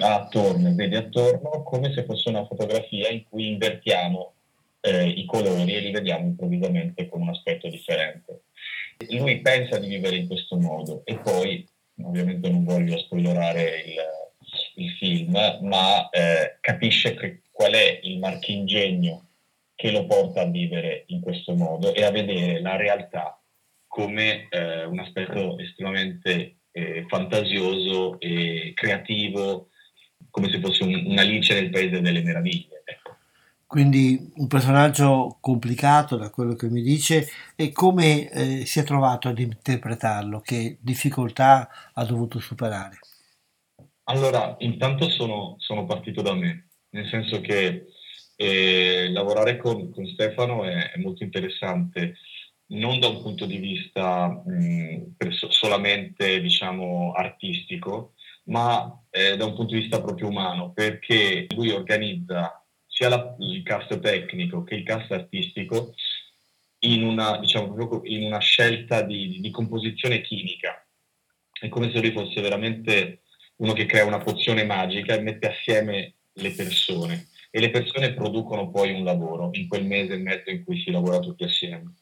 ha 0.00 0.14
attorno, 0.14 0.74
vede 0.74 0.96
attorno, 0.96 1.62
come 1.62 1.92
se 1.92 2.04
fosse 2.04 2.30
una 2.30 2.46
fotografia 2.46 3.08
in 3.10 3.24
cui 3.28 3.48
invertiamo 3.48 4.32
eh, 4.80 5.08
i 5.08 5.26
colori 5.26 5.74
e 5.74 5.80
li 5.80 5.90
vediamo 5.90 6.26
improvvisamente 6.26 7.06
con 7.06 7.20
un 7.20 7.28
aspetto 7.28 7.68
differente. 7.68 8.44
Lui 9.10 9.40
pensa 9.40 9.78
di 9.78 9.88
vivere 9.88 10.16
in 10.16 10.26
questo 10.26 10.56
modo 10.56 11.02
e 11.04 11.16
poi, 11.18 11.66
ovviamente 12.02 12.48
non 12.48 12.64
voglio 12.64 12.96
spoilerare 12.98 13.82
il, 13.84 14.84
il 14.84 14.90
film, 14.92 15.36
ma 15.62 16.08
eh, 16.08 16.56
capisce 16.60 17.14
che, 17.14 17.42
qual 17.50 17.72
è 17.72 18.00
il 18.02 18.18
marchingegno 18.18 19.26
che 19.74 19.90
lo 19.90 20.06
porta 20.06 20.42
a 20.42 20.50
vivere 20.50 21.04
in 21.08 21.20
questo 21.20 21.54
modo 21.54 21.94
e 21.94 22.04
a 22.04 22.10
vedere 22.10 22.60
la 22.60 22.76
realtà 22.76 23.38
come 23.86 24.48
eh, 24.48 24.84
un 24.84 24.98
aspetto 24.98 25.56
estremamente 25.58 26.56
eh, 26.72 27.04
fantasioso 27.06 28.18
e 28.18 28.72
creativo, 28.74 29.68
come 30.30 30.50
se 30.50 30.58
fosse 30.58 30.82
un, 30.82 30.94
un'Alice 31.06 31.54
nel 31.54 31.70
Paese 31.70 32.00
delle 32.00 32.22
Meraviglie. 32.22 32.82
Ecco. 32.84 33.16
Quindi 33.66 34.32
un 34.36 34.48
personaggio 34.48 35.38
complicato 35.40 36.16
da 36.16 36.30
quello 36.30 36.54
che 36.54 36.68
mi 36.68 36.82
dice 36.82 37.28
e 37.54 37.70
come 37.70 38.28
eh, 38.30 38.66
si 38.66 38.80
è 38.80 38.82
trovato 38.82 39.28
ad 39.28 39.38
interpretarlo, 39.38 40.40
che 40.40 40.78
difficoltà 40.80 41.68
ha 41.92 42.04
dovuto 42.04 42.40
superare? 42.40 42.98
Allora, 44.04 44.56
intanto 44.58 45.08
sono, 45.08 45.54
sono 45.58 45.84
partito 45.86 46.20
da 46.20 46.34
me, 46.34 46.68
nel 46.90 47.08
senso 47.08 47.40
che 47.40 47.86
e 48.36 49.08
lavorare 49.10 49.56
con, 49.56 49.90
con 49.90 50.06
Stefano 50.06 50.64
è, 50.64 50.92
è, 50.92 50.98
molto 50.98 51.22
interessante, 51.22 52.16
non 52.66 52.98
da 52.98 53.08
un 53.08 53.22
punto 53.22 53.46
di 53.46 53.58
vista 53.58 54.28
mh, 54.28 55.14
solamente 55.48 56.40
diciamo, 56.40 57.12
artistico, 57.12 58.14
ma 58.44 59.04
eh, 59.10 59.36
da 59.36 59.44
un 59.44 59.54
punto 59.54 59.74
di 59.74 59.80
vista 59.80 60.02
proprio 60.02 60.28
umano, 60.28 60.72
perché 60.72 61.46
lui 61.54 61.70
organizza 61.70 62.64
sia 62.86 63.08
la, 63.08 63.36
il 63.38 63.62
cast 63.62 63.98
tecnico 64.00 64.64
che 64.64 64.74
il 64.74 64.84
cast 64.84 65.10
artistico 65.12 65.94
in 66.80 67.02
una, 67.04 67.38
diciamo, 67.38 68.02
in 68.04 68.24
una 68.24 68.38
scelta 68.38 69.02
di, 69.02 69.40
di 69.40 69.50
composizione 69.50 70.20
chimica. 70.20 70.84
È 71.52 71.68
come 71.68 71.90
se 71.90 72.00
lui 72.00 72.12
fosse 72.12 72.40
veramente 72.40 73.22
uno 73.56 73.72
che 73.72 73.86
crea 73.86 74.04
una 74.04 74.18
pozione 74.18 74.64
magica 74.64 75.14
e 75.14 75.20
mette 75.20 75.48
assieme 75.48 76.14
le 76.32 76.50
persone 76.50 77.28
e 77.56 77.60
le 77.60 77.70
persone 77.70 78.14
producono 78.14 78.68
poi 78.68 78.90
un 78.90 79.04
lavoro 79.04 79.50
in 79.52 79.68
quel 79.68 79.84
mese 79.84 80.14
e 80.14 80.16
mezzo 80.16 80.50
in 80.50 80.64
cui 80.64 80.80
si 80.80 80.90
lavora 80.90 81.20
tutti 81.20 81.44
assieme. 81.44 81.94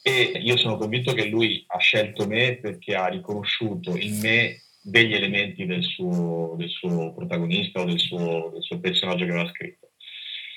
E 0.00 0.40
io 0.42 0.56
sono 0.56 0.78
convinto 0.78 1.12
che 1.12 1.26
lui 1.26 1.62
ha 1.66 1.76
scelto 1.76 2.26
me 2.26 2.56
perché 2.56 2.94
ha 2.94 3.06
riconosciuto 3.08 3.94
in 3.98 4.18
me 4.20 4.62
degli 4.80 5.12
elementi 5.12 5.66
del 5.66 5.82
suo, 5.82 6.54
del 6.56 6.70
suo 6.70 7.12
protagonista 7.12 7.82
o 7.82 7.84
del 7.84 7.98
suo, 7.98 8.48
del 8.50 8.62
suo, 8.62 8.80
personaggio 8.80 9.26
che 9.26 9.30
aveva 9.30 9.50
scritto. 9.50 9.90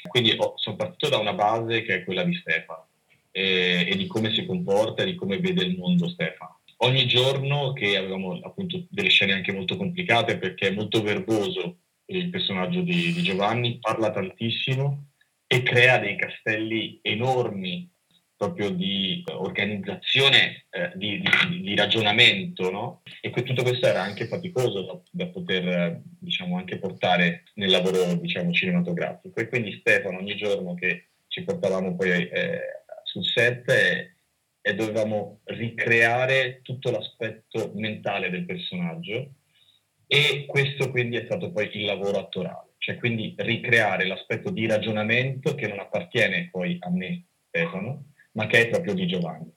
Quindi 0.07 0.33
oh, 0.37 0.53
sono 0.55 0.77
partito 0.77 1.09
da 1.09 1.17
una 1.17 1.33
base 1.33 1.81
che 1.81 1.95
è 1.95 2.03
quella 2.05 2.23
di 2.23 2.35
Stefano 2.35 2.87
e, 3.31 3.85
e 3.85 3.95
di 3.97 4.07
come 4.07 4.33
si 4.33 4.45
comporta 4.45 5.03
e 5.03 5.07
di 5.07 5.15
come 5.15 5.39
vede 5.39 5.63
il 5.63 5.77
mondo 5.77 6.07
Stefano. 6.07 6.61
Ogni 6.83 7.05
giorno 7.05 7.73
che 7.73 7.97
avevamo 7.97 8.39
appunto 8.41 8.85
delle 8.89 9.09
scene 9.09 9.33
anche 9.33 9.51
molto 9.51 9.75
complicate 9.75 10.37
perché 10.37 10.69
è 10.69 10.71
molto 10.71 11.01
verboso 11.01 11.79
il 12.17 12.29
personaggio 12.29 12.81
di, 12.81 13.13
di 13.13 13.21
Giovanni, 13.23 13.79
parla 13.79 14.11
tantissimo 14.11 15.11
e 15.47 15.63
crea 15.63 15.97
dei 15.97 16.15
castelli 16.15 16.99
enormi 17.01 17.89
proprio 18.41 18.71
di 18.71 19.23
organizzazione, 19.27 20.65
eh, 20.71 20.91
di, 20.95 21.21
di, 21.21 21.61
di, 21.61 21.75
ragionamento, 21.75 22.71
no? 22.71 23.01
E 23.21 23.29
que- 23.29 23.43
tutto 23.43 23.61
questo 23.61 23.85
era 23.85 24.01
anche 24.01 24.25
faticoso 24.25 24.81
da, 24.81 24.99
da 25.11 25.31
poter, 25.31 26.01
diciamo, 26.03 26.57
anche 26.57 26.79
portare 26.79 27.43
nel 27.55 27.69
lavoro, 27.69 28.15
diciamo, 28.15 28.51
cinematografico. 28.51 29.39
E 29.39 29.47
quindi 29.47 29.77
Stefano, 29.79 30.17
ogni 30.17 30.35
giorno 30.35 30.73
che 30.73 31.09
ci 31.27 31.43
portavamo 31.43 31.95
poi 31.95 32.09
eh, 32.09 32.61
sul 33.03 33.25
set 33.25 33.69
e, 33.69 34.15
e 34.59 34.73
dovevamo 34.73 35.41
ricreare 35.43 36.61
tutto 36.63 36.89
l'aspetto 36.89 37.73
mentale 37.75 38.31
del 38.31 38.45
personaggio 38.45 39.33
e 40.13 40.45
questo 40.45 40.91
quindi 40.91 41.15
è 41.15 41.23
stato 41.23 41.53
poi 41.53 41.69
il 41.71 41.85
lavoro 41.85 42.19
attorale, 42.19 42.71
cioè 42.79 42.97
quindi 42.97 43.33
ricreare 43.37 44.05
l'aspetto 44.05 44.49
di 44.49 44.67
ragionamento 44.67 45.55
che 45.55 45.69
non 45.69 45.79
appartiene 45.79 46.49
poi 46.51 46.75
a 46.81 46.89
me, 46.89 47.27
Stefano, 47.47 48.07
ma 48.33 48.45
che 48.45 48.63
è 48.63 48.67
proprio 48.67 48.93
di 48.93 49.07
Giovanni. 49.07 49.53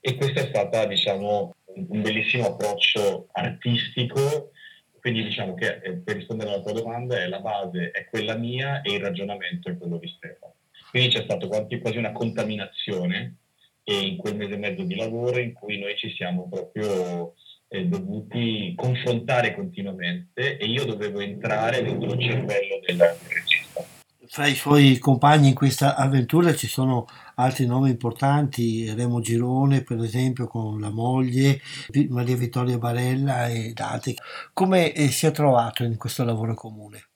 E 0.00 0.16
questo 0.16 0.40
è 0.40 0.48
stato, 0.48 0.84
diciamo, 0.88 1.54
un 1.66 2.02
bellissimo 2.02 2.46
approccio 2.48 3.28
artistico, 3.30 4.50
quindi 4.98 5.22
diciamo 5.22 5.54
che 5.54 5.78
eh, 5.80 5.98
per 5.98 6.16
rispondere 6.16 6.50
alla 6.50 6.62
tua 6.62 6.72
domanda 6.72 7.28
la 7.28 7.38
base 7.38 7.92
è 7.92 8.04
quella 8.06 8.34
mia 8.34 8.82
e 8.82 8.94
il 8.94 9.00
ragionamento 9.00 9.68
è 9.70 9.78
quello 9.78 9.98
di 9.98 10.08
Stefano. 10.08 10.54
Quindi 10.90 11.10
c'è 11.10 11.22
stata 11.22 11.46
quasi 11.46 11.96
una 11.96 12.10
contaminazione 12.10 13.36
in 13.84 14.16
quel 14.16 14.34
mese 14.34 14.54
e 14.54 14.58
mezzo 14.58 14.82
di 14.82 14.96
lavoro 14.96 15.38
in 15.38 15.52
cui 15.52 15.78
noi 15.78 15.96
ci 15.96 16.10
siamo 16.10 16.48
proprio 16.48 17.34
eh, 17.72 17.86
dovuti 17.86 18.74
confrontare 18.76 19.54
continuamente 19.54 20.58
e 20.58 20.66
io 20.66 20.84
dovevo 20.84 21.20
entrare 21.20 21.82
dentro 21.82 22.12
il 22.12 22.20
cervello 22.20 22.80
del, 22.84 22.98
regista. 23.28 23.82
Fra 24.26 24.46
i 24.46 24.54
suoi 24.54 24.98
compagni 24.98 25.48
in 25.48 25.54
questa 25.54 25.96
avventura 25.96 26.54
ci 26.54 26.66
sono 26.66 27.06
altri 27.36 27.66
nomi 27.66 27.90
importanti, 27.90 28.92
Remo 28.92 29.20
Girone 29.20 29.82
per 29.82 29.98
esempio 30.00 30.46
con 30.46 30.80
la 30.80 30.90
moglie, 30.90 31.60
Maria 32.08 32.36
Vittoria 32.36 32.78
Barella 32.78 33.48
ed 33.48 33.78
altri. 33.80 34.14
Come 34.52 34.92
eh, 34.92 35.08
si 35.08 35.26
è 35.26 35.30
trovato 35.30 35.82
in 35.82 35.96
questo 35.96 36.24
lavoro 36.24 36.54
comune? 36.54 37.06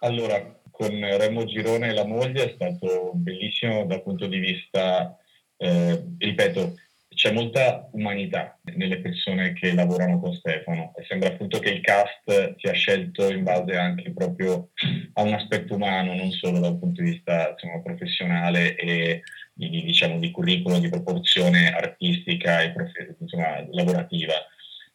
Allora, 0.00 0.60
con 0.70 0.90
Remo 0.90 1.44
Girone 1.44 1.88
e 1.88 1.94
la 1.94 2.04
moglie 2.04 2.50
è 2.50 2.52
stato 2.54 3.12
bellissimo 3.14 3.86
dal 3.86 4.02
punto 4.02 4.26
di 4.26 4.38
vista, 4.38 5.16
eh, 5.56 6.04
ripeto, 6.18 6.74
c'è 7.14 7.32
molta 7.32 7.88
umanità 7.92 8.58
nelle 8.74 9.00
persone 9.00 9.52
che 9.52 9.72
lavorano 9.72 10.20
con 10.20 10.34
Stefano 10.34 10.92
e 10.96 11.04
sembra 11.08 11.28
appunto 11.28 11.58
che 11.58 11.70
il 11.70 11.80
cast 11.80 12.56
sia 12.58 12.72
scelto 12.72 13.30
in 13.30 13.42
base 13.42 13.76
anche 13.76 14.12
proprio 14.12 14.70
a 15.14 15.22
un 15.22 15.32
aspetto 15.32 15.74
umano, 15.74 16.14
non 16.14 16.30
solo 16.30 16.58
dal 16.58 16.78
punto 16.78 17.02
di 17.02 17.10
vista 17.10 17.50
insomma, 17.50 17.80
professionale 17.80 18.74
e 18.76 19.22
di, 19.54 19.68
diciamo, 19.68 20.18
di 20.18 20.30
curriculum, 20.30 20.80
di 20.80 20.88
proporzione 20.88 21.72
artistica 21.72 22.62
e 22.62 22.72
prof- 22.72 23.16
insomma, 23.20 23.64
lavorativa. 23.70 24.34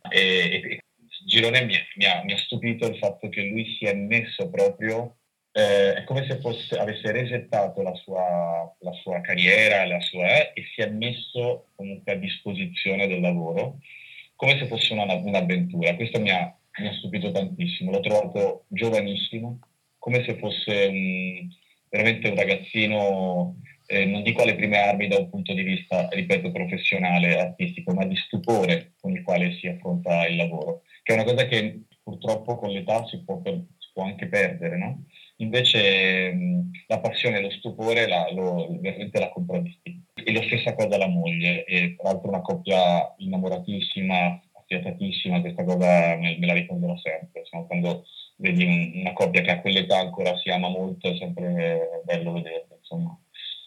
E, 0.10 0.20
e 0.20 0.80
Girone 1.26 1.64
mi, 1.66 1.76
mi, 1.96 2.06
ha, 2.06 2.24
mi 2.24 2.34
ha 2.34 2.38
stupito 2.38 2.88
il 2.88 2.98
fatto 2.98 3.30
che 3.30 3.42
lui 3.44 3.76
si 3.78 3.86
è 3.86 3.94
messo 3.94 4.50
proprio 4.50 5.18
eh, 5.52 5.94
è 5.96 6.04
come 6.04 6.26
se 6.28 6.40
fosse, 6.40 6.78
avesse 6.78 7.12
resettato 7.12 7.82
la 7.82 7.94
sua, 7.96 8.76
la 8.80 8.94
sua 8.94 9.22
carriera 9.22 9.86
la 9.86 10.02
sua, 10.02 10.54
e 10.54 10.64
si 10.74 10.82
è 10.82 10.90
messo 10.90 11.70
comunque 11.76 12.14
a 12.14 12.16
disposizione 12.16 13.08
del 13.08 13.22
lavoro 13.22 13.80
come 14.40 14.58
se 14.58 14.68
fosse 14.68 14.94
una, 14.94 15.04
un'avventura. 15.16 15.96
Questo 15.96 16.18
mi 16.22 16.30
ha, 16.30 16.58
mi 16.78 16.88
ha, 16.88 16.94
stupito 16.94 17.30
tantissimo. 17.30 17.92
L'ho 17.92 18.00
trovato 18.00 18.64
giovanissimo, 18.70 19.60
come 19.98 20.24
se 20.24 20.38
fosse 20.38 20.86
un, 20.86 21.50
veramente 21.90 22.30
un 22.30 22.36
ragazzino, 22.36 23.58
eh, 23.86 24.06
non 24.06 24.24
dico 24.24 24.42
alle 24.42 24.56
prime 24.56 24.78
armi 24.78 25.10
da 25.10 25.18
un 25.18 25.30
punto 25.30 25.54
di 25.54 25.64
vista, 25.64 26.08
ripeto, 26.10 26.52
professionale, 26.52 27.38
artistico, 27.38 27.94
ma 27.94 28.06
di 28.06 28.16
stupore 28.16 28.94
con 29.02 29.12
il 29.12 29.24
quale 29.24 29.52
si 29.56 29.68
affronta 29.68 30.26
il 30.26 30.38
lavoro, 30.38 30.84
che 31.04 31.12
è 31.12 31.16
una 31.16 31.26
cosa 31.26 31.46
che 31.46 31.82
purtroppo 32.02 32.56
con 32.56 32.70
l'età 32.70 33.06
si 33.08 33.22
può, 33.26 33.42
per, 33.42 33.56
si 33.78 33.90
può 33.92 34.04
anche 34.06 34.28
perdere, 34.28 34.78
no? 34.78 35.04
Invece 35.42 36.34
mh, 36.34 36.72
la 36.88 37.00
passione 37.00 37.38
e 37.38 37.42
lo 37.42 37.50
stupore 37.52 38.08
la, 38.08 38.30
lo, 38.32 38.68
veramente 38.80 39.20
la 39.20 39.30
contraddistingue. 39.30 40.08
E 40.24 40.34
la 40.34 40.44
stessa 40.44 40.76
cosa 40.76 40.98
la 40.98 41.08
moglie, 41.08 41.64
e 41.64 41.96
tra 41.96 42.12
l'altro 42.12 42.30
una 42.30 42.42
coppia 42.42 43.14
innamoratissima, 43.18 44.42
affiatatissima, 44.54 45.42
questa 45.42 45.64
cosa 45.64 46.16
me, 46.18 46.38
me 46.38 46.46
la 46.46 46.54
ricorderò 46.54 46.98
sempre. 46.98 47.40
Insomma, 47.40 47.64
quando 47.64 48.06
vedi 48.38 48.64
un, 48.66 48.92
una 48.96 49.14
coppia 49.14 49.42
che 49.42 49.52
a 49.52 49.62
quell'età 49.62 49.98
ancora 49.98 50.36
si 50.38 50.50
ama 50.50 50.68
molto 50.68 51.10
è 51.10 51.16
sempre 51.18 52.02
bello 52.04 52.34
vederla. 52.34 52.76
Insomma. 52.78 53.18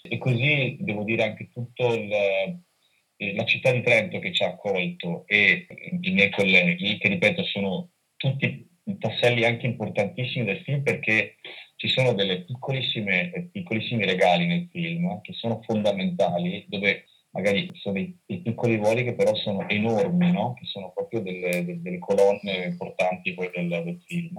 E 0.03 0.19
così 0.19 0.77
devo 0.81 1.05
dire 1.05 1.23
anche 1.23 1.49
tutto 1.49 1.95
il, 1.95 2.13
eh, 2.13 3.35
la 3.35 3.45
città 3.45 3.73
di 3.73 3.83
Trento 3.83 4.19
che 4.19 4.33
ci 4.33 4.43
ha 4.43 4.49
accolto 4.49 5.25
e 5.27 5.67
i 6.03 6.11
miei 6.11 6.31
colleghi, 6.31 6.99
che 6.99 7.09
ripeto 7.09 7.45
sono 7.45 7.91
tutti 8.17 8.69
tasselli 8.99 9.45
anche 9.45 9.67
importantissimi 9.67 10.45
del 10.45 10.63
film 10.63 10.83
perché 10.83 11.37
ci 11.77 11.89
sono 11.89 12.13
delle 12.13 12.43
piccolissime, 12.43 13.49
piccolissimi 13.51 14.05
regali 14.05 14.47
nel 14.47 14.69
film 14.71 15.21
che 15.21 15.33
sono 15.33 15.61
fondamentali, 15.63 16.65
dove 16.69 17.07
magari 17.31 17.69
sono 17.75 17.95
dei, 17.95 18.17
dei 18.25 18.41
piccoli 18.41 18.77
voli 18.77 19.05
che 19.05 19.15
però 19.15 19.35
sono 19.35 19.69
enormi, 19.69 20.31
no? 20.31 20.55
che 20.55 20.65
sono 20.67 20.93
proprio 20.93 21.21
delle, 21.21 21.65
delle 21.81 21.99
colonne 21.99 22.67
importanti 22.67 23.35
poi 23.35 23.51
del, 23.55 23.69
del, 23.69 24.01
film. 24.07 24.39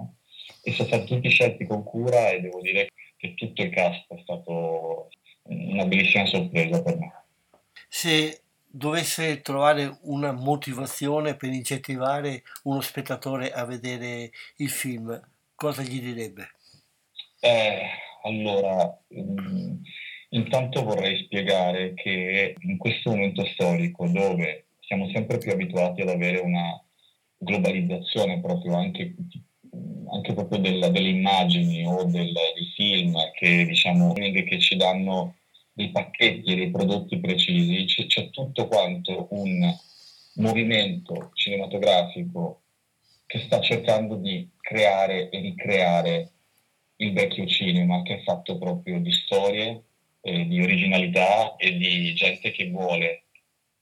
E 0.63 0.71
sono 0.71 0.87
stati 0.87 1.05
tutti 1.05 1.29
scelti 1.29 1.65
con 1.65 1.83
cura 1.83 2.29
e 2.29 2.41
devo 2.41 2.61
dire 2.61 2.89
che 3.17 3.33
tutto 3.33 3.61
il 3.61 3.69
cast 3.69 4.13
è 4.13 4.19
stato 4.21 5.09
una 5.43 5.85
bellissima 5.85 6.25
sorpresa 6.25 6.81
per 6.81 6.97
me. 6.97 7.13
Se 7.89 8.42
dovesse 8.75 9.41
trovare 9.41 9.99
una 10.01 10.31
motivazione 10.31 11.35
per 11.35 11.53
incentivare 11.53 12.41
uno 12.63 12.81
spettatore 12.81 13.51
a 13.51 13.65
vedere 13.65 14.31
il 14.57 14.69
film, 14.69 15.21
cosa 15.53 15.83
gli 15.83 16.01
direbbe? 16.01 16.49
Eh, 17.39 17.81
allora, 18.23 18.99
mh, 19.09 19.75
intanto 20.29 20.83
vorrei 20.83 21.23
spiegare 21.25 21.93
che 21.93 22.55
in 22.61 22.77
questo 22.77 23.11
momento 23.11 23.45
storico 23.45 24.07
dove 24.07 24.65
siamo 24.79 25.07
sempre 25.11 25.37
più 25.37 25.51
abituati 25.51 26.01
ad 26.01 26.09
avere 26.09 26.39
una 26.39 26.83
globalizzazione 27.37 28.41
proprio 28.41 28.75
anche, 28.75 29.13
anche 30.11 30.33
proprio 30.33 30.57
della, 30.57 30.89
delle 30.89 31.09
immagini 31.09 31.85
o 31.85 32.05
del, 32.05 32.31
dei 32.31 32.71
film 32.75 33.15
che 33.37 33.65
diciamo 33.65 34.13
che 34.13 34.59
ci 34.59 34.75
danno 34.77 35.35
dei 35.73 35.89
pacchetti 35.89 36.51
e 36.51 36.55
dei 36.55 36.71
prodotti 36.71 37.19
precisi, 37.19 37.85
c'è, 37.85 38.05
c'è 38.05 38.29
tutto 38.29 38.67
quanto 38.67 39.27
un 39.31 39.75
movimento 40.35 41.31
cinematografico 41.33 42.61
che 43.25 43.39
sta 43.39 43.59
cercando 43.59 44.15
di 44.15 44.47
creare 44.59 45.29
e 45.29 45.39
ricreare 45.39 46.31
il 46.97 47.13
vecchio 47.13 47.45
cinema 47.47 48.03
che 48.03 48.19
è 48.19 48.23
fatto 48.23 48.57
proprio 48.57 48.99
di 48.99 49.11
storie, 49.11 49.83
eh, 50.21 50.45
di 50.45 50.61
originalità 50.61 51.55
e 51.55 51.75
di 51.75 52.13
gente 52.13 52.51
che 52.51 52.69
vuole 52.69 53.23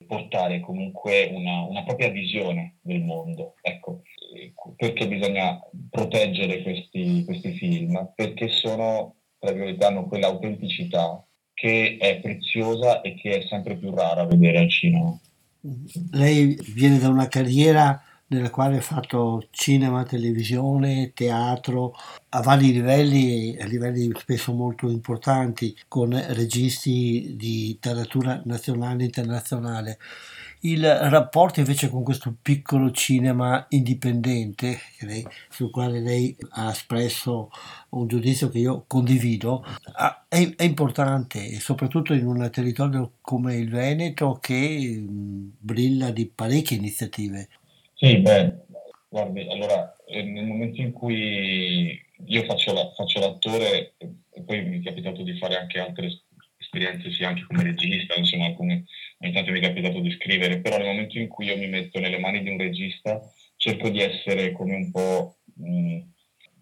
portare 0.08 0.60
comunque 0.62 1.30
una, 1.32 1.62
una 1.62 1.84
propria 1.84 2.10
visione 2.10 2.78
del 2.82 3.02
mondo. 3.02 3.56
Ecco, 3.62 4.02
perché 4.76 5.08
bisogna 5.08 5.60
proteggere 5.90 6.62
questi, 6.64 7.24
questi 7.26 7.52
film? 7.54 8.12
Perché 8.16 8.48
sono, 8.48 9.16
tra 9.38 9.52
virgolette, 9.52 9.86
hanno 9.86 10.08
quell'autenticità 10.08 11.26
che 11.62 11.98
è 12.00 12.20
preziosa 12.20 13.02
e 13.02 13.14
che 13.14 13.38
è 13.38 13.46
sempre 13.46 13.76
più 13.76 13.94
rara 13.94 14.26
vedere 14.26 14.58
al 14.58 14.70
cinema. 14.72 15.16
Lei 16.14 16.60
viene 16.74 16.98
da 16.98 17.08
una 17.08 17.28
carriera 17.28 18.02
nella 18.30 18.50
quale 18.50 18.78
ha 18.78 18.82
fatto 18.82 19.46
cinema, 19.52 20.04
televisione, 20.04 21.12
teatro 21.14 21.94
a 22.30 22.42
vari 22.42 22.72
livelli, 22.72 23.56
a 23.60 23.68
livelli 23.68 24.12
spesso 24.18 24.54
molto 24.54 24.90
importanti, 24.90 25.78
con 25.88 26.20
registi 26.30 27.36
di 27.38 27.74
letteratura 27.74 28.42
nazionale 28.46 29.04
e 29.04 29.06
internazionale. 29.06 30.00
Il 30.64 30.86
rapporto 30.86 31.60
invece 31.60 31.90
con 31.90 32.04
questo 32.04 32.36
piccolo 32.40 32.92
cinema 32.92 33.66
indipendente, 33.70 34.78
lei, 35.00 35.26
sul 35.50 35.72
quale 35.72 36.00
lei 36.00 36.36
ha 36.52 36.70
espresso 36.70 37.50
un 37.90 38.08
giudizio 38.08 38.50
che 38.50 38.60
io 38.60 38.84
condivido, 38.86 39.66
è, 40.30 40.54
è 40.56 40.64
importante, 40.64 41.60
soprattutto 41.60 42.14
in 42.14 42.28
un 42.28 42.48
territorio 42.52 43.14
come 43.22 43.56
il 43.56 43.72
Veneto 43.72 44.38
che 44.40 45.04
brilla 45.08 46.12
di 46.12 46.28
parecchie 46.28 46.78
iniziative. 46.78 47.48
Sì, 47.96 48.18
beh, 48.18 48.54
guardi, 49.10 49.48
allora 49.50 49.96
eh, 50.06 50.22
nel 50.22 50.46
momento 50.46 50.80
in 50.80 50.92
cui 50.92 52.00
io 52.26 52.44
faccio, 52.44 52.72
la, 52.74 52.92
faccio 52.96 53.20
l'attore 53.20 53.94
e 53.98 54.42
poi 54.44 54.64
mi 54.64 54.80
è 54.80 54.84
capitato 54.84 55.24
di 55.24 55.36
fare 55.38 55.58
anche 55.58 55.80
altre 55.80 56.22
esperienze, 56.58 57.12
sia 57.12 57.30
anche 57.30 57.46
come 57.48 57.64
regista, 57.64 58.14
insomma, 58.16 58.54
come, 58.54 58.86
ogni 59.22 59.34
tanto 59.34 59.52
mi 59.52 59.60
è 59.60 59.62
capitato 59.62 60.00
di 60.00 60.12
scrivere, 60.12 60.60
però 60.60 60.78
nel 60.78 60.88
momento 60.88 61.18
in 61.18 61.28
cui 61.28 61.46
io 61.46 61.58
mi 61.58 61.68
metto 61.68 62.00
nelle 62.00 62.20
mani 62.20 62.42
di 62.42 62.50
un 62.50 62.58
regista 62.58 63.22
cerco 63.56 63.90
di 63.90 64.02
essere 64.02 64.52
come 64.52 64.76
un 64.76 64.92
po' 64.92 65.38
mh, 65.56 66.00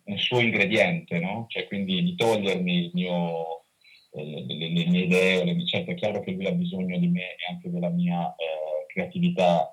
un 0.06 0.18
suo 0.18 0.40
ingrediente, 0.40 1.19
no? 1.19 1.45
Cioè 1.48 1.68
quindi 1.68 2.03
di 2.03 2.15
togliermi 2.15 2.86
il 2.86 2.91
mio, 2.94 3.64
eh, 4.11 4.23
le, 4.23 4.56
le, 4.56 4.86
mie 4.86 5.03
idee, 5.03 5.45
le, 5.45 5.65
certo 5.65 5.91
è 5.91 5.95
chiaro 5.95 6.22
che 6.22 6.31
lui 6.31 6.45
ha 6.45 6.52
bisogno 6.52 6.98
di 6.98 7.07
me 7.07 7.22
e 7.22 7.45
anche 7.49 7.69
della 7.69 7.90
mia 7.90 8.36
eh, 8.36 8.86
creatività 8.88 9.72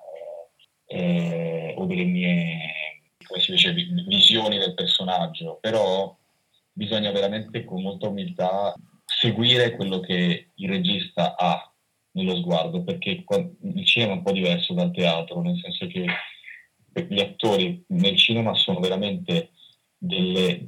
eh, 0.85 1.73
o 1.75 1.85
delle 1.85 2.05
mie 2.05 2.75
come 3.27 3.41
si 3.41 3.51
dice, 3.51 3.73
visioni 3.73 4.57
del 4.57 4.73
personaggio, 4.73 5.57
però 5.59 6.15
bisogna 6.71 7.11
veramente 7.11 7.65
con 7.65 7.81
molta 7.81 8.07
umiltà 8.07 8.73
seguire 9.05 9.75
quello 9.75 9.99
che 9.99 10.51
il 10.53 10.69
regista 10.69 11.35
ha 11.35 11.71
nello 12.17 12.35
sguardo, 12.35 12.83
perché 12.83 13.23
il 13.61 13.85
cinema 13.85 14.13
è 14.13 14.15
un 14.15 14.23
po' 14.23 14.31
diverso 14.31 14.73
dal 14.73 14.91
teatro, 14.91 15.41
nel 15.41 15.59
senso 15.59 15.87
che 15.87 16.05
gli 17.07 17.19
attori 17.19 17.83
nel 17.89 18.17
cinema 18.17 18.53
sono 18.55 18.79
veramente 18.79 19.51
delle, 19.97 20.67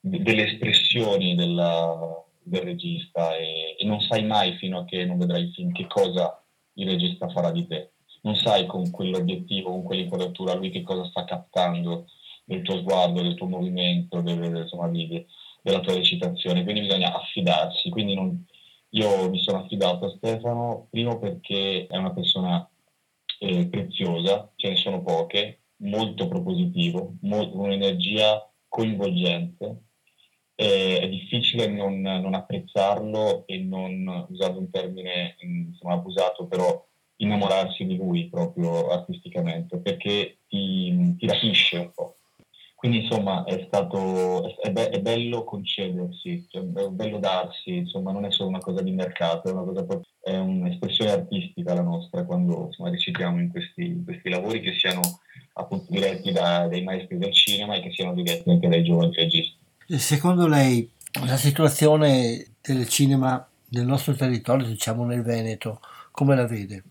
delle 0.00 0.46
espressioni 0.46 1.34
della, 1.34 2.24
del 2.42 2.62
regista 2.62 3.36
e, 3.36 3.76
e 3.78 3.84
non 3.84 4.00
sai 4.00 4.24
mai 4.24 4.56
fino 4.56 4.80
a 4.80 4.84
che 4.84 5.04
non 5.04 5.18
vedrai 5.18 5.44
il 5.44 5.52
film 5.52 5.72
che 5.72 5.86
cosa 5.86 6.42
il 6.74 6.88
regista 6.88 7.28
farà 7.28 7.50
di 7.50 7.66
te 7.66 7.92
non 8.22 8.36
sai 8.36 8.66
con 8.66 8.90
quell'obiettivo, 8.90 9.70
con 9.70 9.82
quell'inquadratura 9.82 10.54
lui 10.54 10.70
che 10.70 10.82
cosa 10.82 11.04
sta 11.04 11.24
captando 11.24 12.06
del 12.44 12.62
tuo 12.62 12.78
sguardo, 12.78 13.22
del 13.22 13.34
tuo 13.34 13.46
movimento, 13.46 14.20
del, 14.20 14.38
del, 14.38 14.56
insomma, 14.56 14.88
di, 14.88 15.24
della 15.62 15.80
tua 15.80 15.94
recitazione, 15.94 16.64
quindi 16.64 16.82
bisogna 16.82 17.14
affidarsi. 17.14 17.90
Quindi 17.90 18.14
non, 18.14 18.44
io 18.90 19.28
mi 19.28 19.38
sono 19.40 19.64
affidato 19.64 20.06
a 20.06 20.10
Stefano, 20.10 20.86
primo 20.90 21.18
perché 21.18 21.86
è 21.86 21.96
una 21.96 22.12
persona 22.12 22.68
eh, 23.40 23.66
preziosa, 23.68 24.52
ce 24.56 24.70
ne 24.70 24.76
sono 24.76 25.02
poche, 25.02 25.60
molto 25.78 26.28
propositivo, 26.28 27.14
mo- 27.22 27.50
un'energia 27.54 28.50
coinvolgente. 28.68 29.82
Eh, 30.54 30.98
è 31.00 31.08
difficile 31.08 31.68
non, 31.68 32.00
non, 32.00 32.34
apprezzarlo 32.34 33.46
e 33.46 33.58
non, 33.58 34.26
usando 34.28 34.58
un 34.58 34.70
termine 34.70 35.36
insomma, 35.38 35.94
abusato, 35.94 36.46
però 36.48 36.84
innamorarsi 37.16 37.84
di 37.84 37.96
lui 37.96 38.28
proprio 38.28 38.88
artisticamente, 38.88 39.78
perché 39.78 40.38
ti, 40.48 41.14
ti 41.16 41.26
rapisce 41.26 41.78
un 41.78 41.90
po'. 41.94 42.17
Quindi 42.78 42.98
insomma 42.98 43.42
è 43.42 43.64
stato, 43.66 44.56
è, 44.60 44.70
be- 44.70 44.90
è 44.90 45.00
bello 45.00 45.42
concedersi, 45.42 46.46
cioè, 46.48 46.62
è 46.62 46.86
bello 46.90 47.18
darsi, 47.18 47.74
insomma 47.78 48.12
non 48.12 48.24
è 48.24 48.30
solo 48.30 48.50
una 48.50 48.60
cosa 48.60 48.82
di 48.82 48.92
mercato, 48.92 49.48
è, 49.48 49.50
una 49.50 49.64
cosa, 49.64 49.84
è 50.20 50.36
un'espressione 50.36 51.10
artistica 51.10 51.74
la 51.74 51.82
nostra 51.82 52.24
quando 52.24 52.66
insomma, 52.66 52.90
recitiamo 52.90 53.40
in 53.40 53.50
questi, 53.50 54.00
questi 54.04 54.28
lavori 54.28 54.60
che 54.60 54.74
siano 54.74 55.00
appunto 55.54 55.86
diretti 55.88 56.30
da, 56.30 56.68
dai 56.68 56.84
maestri 56.84 57.18
del 57.18 57.32
cinema 57.32 57.74
e 57.74 57.82
che 57.82 57.90
siano 57.90 58.14
diretti 58.14 58.48
anche 58.48 58.68
dai 58.68 58.84
giovani 58.84 59.12
registi. 59.12 59.56
Secondo 59.96 60.46
lei 60.46 60.88
la 61.26 61.36
situazione 61.36 62.46
del 62.60 62.88
cinema 62.88 63.44
nel 63.70 63.86
nostro 63.86 64.14
territorio, 64.14 64.68
diciamo 64.68 65.04
nel 65.04 65.22
Veneto, 65.22 65.80
come 66.12 66.36
la 66.36 66.46
vede? 66.46 66.84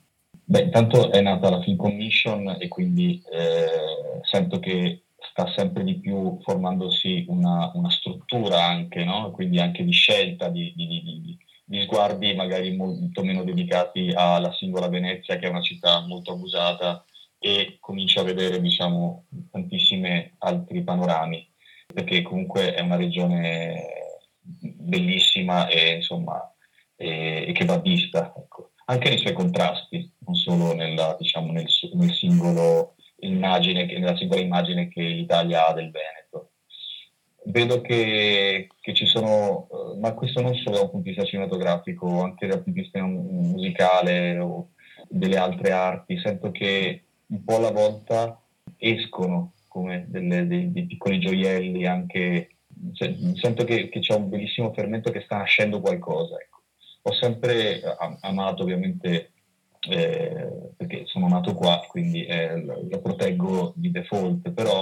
Beh, 0.44 0.64
intanto 0.64 1.14
è 1.14 1.22
nata 1.22 1.50
la 1.50 1.62
Film 1.62 1.78
Commission 1.78 2.58
e 2.60 2.68
quindi 2.68 3.24
eh, 3.32 4.20
sento 4.24 4.60
che 4.60 5.04
sta 5.38 5.54
sempre 5.56 5.84
di 5.84 6.00
più 6.00 6.40
formandosi 6.42 7.26
una, 7.28 7.70
una 7.76 7.92
struttura 7.92 8.64
anche, 8.64 9.04
no? 9.04 9.30
quindi 9.30 9.60
anche 9.60 9.84
di 9.84 9.92
scelta 9.92 10.50
di, 10.50 10.74
di, 10.76 10.88
di, 10.88 11.38
di, 11.64 11.82
sguardi 11.84 12.34
magari 12.34 12.76
molto 12.76 13.24
meno 13.24 13.44
dedicati 13.44 14.12
alla 14.16 14.52
singola 14.54 14.88
Venezia, 14.90 15.38
che 15.38 15.46
è 15.46 15.50
una 15.50 15.62
città 15.62 16.00
molto 16.00 16.32
abusata, 16.32 17.06
e 17.38 17.78
comincia 17.80 18.22
a 18.22 18.24
vedere 18.24 18.60
diciamo, 18.60 19.26
tantissimi 19.52 20.34
altri 20.40 20.82
panorami, 20.82 21.48
perché 21.94 22.24
comunque 22.24 22.74
è 22.74 22.82
una 22.82 22.96
regione 22.96 23.86
bellissima 24.42 25.68
e, 25.68 25.98
insomma, 25.98 26.52
e, 26.96 27.46
e 27.48 27.52
che 27.52 27.66
va 27.66 27.78
vista, 27.78 28.34
ecco. 28.36 28.72
anche 28.86 29.10
nei 29.10 29.20
suoi 29.20 29.34
contrasti, 29.34 30.14
non 30.26 30.34
solo 30.34 30.74
nella, 30.74 31.16
diciamo, 31.20 31.52
nel, 31.52 31.68
nel 31.94 32.12
singolo 32.12 32.96
immagine, 33.20 33.86
nella 33.86 34.16
singola 34.18 34.42
immagine 34.42 34.90
che 34.90 35.02
l'Italia 35.02 35.68
ha 35.68 35.74
del 35.74 35.92
Veneto. 35.92 36.52
Vedo 37.46 37.82
che, 37.82 38.68
che 38.82 38.94
ci 38.94 39.06
sono, 39.06 39.68
uh, 39.70 40.00
ma 40.00 40.14
questo 40.14 40.42
non 40.42 40.54
solo 40.56 40.76
da 40.76 40.82
un 40.84 40.90
punto 40.90 41.10
di 41.10 41.16
vista 41.16 41.26
cinematografico, 41.26 42.22
anche 42.22 42.48
dal 42.48 42.62
punto 42.62 42.80
di 42.80 42.82
vista 42.82 43.04
musicale 43.06 44.38
o 44.40 44.70
delle 45.08 45.38
altre 45.38 45.72
arti, 45.72 46.20
sento 46.20 46.52
che 46.52 47.04
un 47.28 47.44
po' 47.44 47.56
alla 47.56 47.72
volta 47.72 48.42
escono 48.78 49.54
come 49.68 50.06
delle, 50.10 50.46
dei, 50.48 50.72
dei, 50.72 50.86
piccoli 50.86 51.20
gioielli, 51.20 51.86
anche 51.86 52.50
cioè, 52.94 53.16
sento 53.36 53.64
che, 53.64 53.90
che, 53.90 54.00
c'è 54.00 54.16
un 54.16 54.30
bellissimo 54.30 54.74
fermento 54.74 55.12
che 55.12 55.22
sta 55.22 55.38
nascendo 55.38 55.80
qualcosa. 55.80 56.38
Ecco. 56.38 56.62
Ho 57.04 57.14
sempre 57.14 57.82
amato 58.22 58.64
ovviamente 58.64 59.32
eh, 59.90 60.72
perché 60.76 61.04
sono 61.06 61.28
nato 61.28 61.54
qua, 61.54 61.84
quindi 61.88 62.26
eh, 62.26 62.62
lo 62.64 63.02
proteggo 63.02 63.74
di 63.76 63.92
default, 63.92 64.52
però 64.52 64.82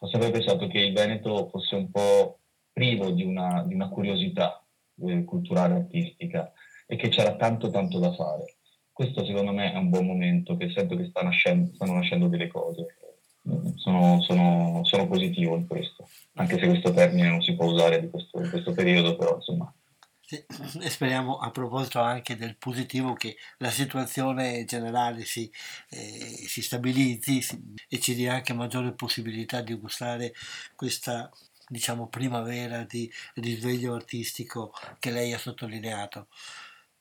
ho 0.00 0.08
sempre 0.08 0.30
pensato 0.30 0.66
che 0.66 0.78
il 0.78 0.92
Veneto 0.92 1.48
fosse 1.48 1.76
un 1.76 1.90
po' 1.90 2.38
privo 2.72 3.10
di 3.10 3.24
una, 3.24 3.62
di 3.66 3.74
una 3.74 3.88
curiosità 3.88 4.64
eh, 5.06 5.24
culturale 5.24 5.74
artistica 5.74 6.52
e 6.86 6.96
che 6.96 7.08
c'era 7.08 7.36
tanto 7.36 7.70
tanto 7.70 7.98
da 7.98 8.12
fare. 8.12 8.56
Questo 8.92 9.24
secondo 9.24 9.52
me 9.52 9.72
è 9.72 9.76
un 9.76 9.88
buon 9.88 10.06
momento, 10.06 10.56
che 10.56 10.70
sento 10.70 10.96
che 10.96 11.06
sta 11.06 11.22
nascendo, 11.22 11.72
stanno 11.74 11.94
nascendo 11.94 12.28
delle 12.28 12.48
cose. 12.48 12.96
Sono, 13.76 14.20
sono, 14.22 14.80
sono, 14.84 15.08
positivo 15.08 15.56
in 15.56 15.66
questo, 15.66 16.08
anche 16.34 16.58
se 16.58 16.68
questo 16.68 16.92
termine 16.92 17.28
non 17.28 17.42
si 17.42 17.56
può 17.56 17.66
usare 17.66 18.00
di 18.00 18.08
questo, 18.08 18.40
in 18.40 18.48
questo 18.48 18.72
periodo, 18.72 19.16
però 19.16 19.34
insomma 19.34 19.72
e 20.80 20.90
speriamo 20.90 21.38
a 21.38 21.50
proposito 21.50 22.00
anche 22.00 22.36
del 22.36 22.56
positivo 22.56 23.12
che 23.14 23.36
la 23.58 23.70
situazione 23.70 24.64
generale 24.64 25.24
si, 25.24 25.50
eh, 25.90 26.44
si 26.46 26.62
stabilizzi 26.62 27.42
si, 27.42 27.60
e 27.88 28.00
ci 28.00 28.14
dia 28.14 28.34
anche 28.34 28.52
maggiore 28.52 28.92
possibilità 28.92 29.60
di 29.60 29.74
gustare 29.74 30.32
questa 30.74 31.30
diciamo 31.68 32.08
primavera 32.08 32.84
di 32.84 33.10
risveglio 33.34 33.94
artistico 33.94 34.72
che 34.98 35.10
lei 35.10 35.32
ha 35.32 35.38
sottolineato. 35.38 36.28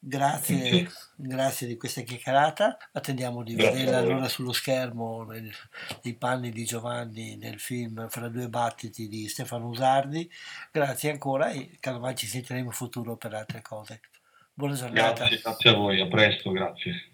Grazie, 0.04 0.90
grazie 1.16 1.68
di 1.68 1.78
questa 1.78 2.02
chiacchierata. 2.02 2.76
Attendiamo 2.92 3.44
di 3.44 3.54
vederla 3.54 4.00
allora 4.00 4.28
sullo 4.28 4.52
schermo 4.52 5.24
nel, 5.26 5.52
nei 6.02 6.16
panni 6.16 6.50
di 6.50 6.66
Giovanni 6.66 7.36
nel 7.36 7.60
film 7.60 8.10
Fra 8.10 8.28
due 8.28 8.50
battiti 8.50 9.08
di 9.08 9.28
Stefano 9.28 9.68
Usardi. 9.68 10.28
Grazie 10.72 11.12
ancora 11.12 11.52
e 11.52 11.78
casomai 11.80 12.16
ci 12.16 12.26
sentiremo 12.26 12.66
in 12.66 12.72
futuro 12.72 13.16
per 13.16 13.36
altre 13.36 13.62
cose. 13.62 14.02
Buona 14.52 14.74
giornata. 14.74 15.26
Grazie, 15.26 15.40
grazie 15.40 15.70
a 15.70 15.74
voi, 15.74 16.02
a 16.02 16.08
presto, 16.08 16.50
grazie. 16.50 17.12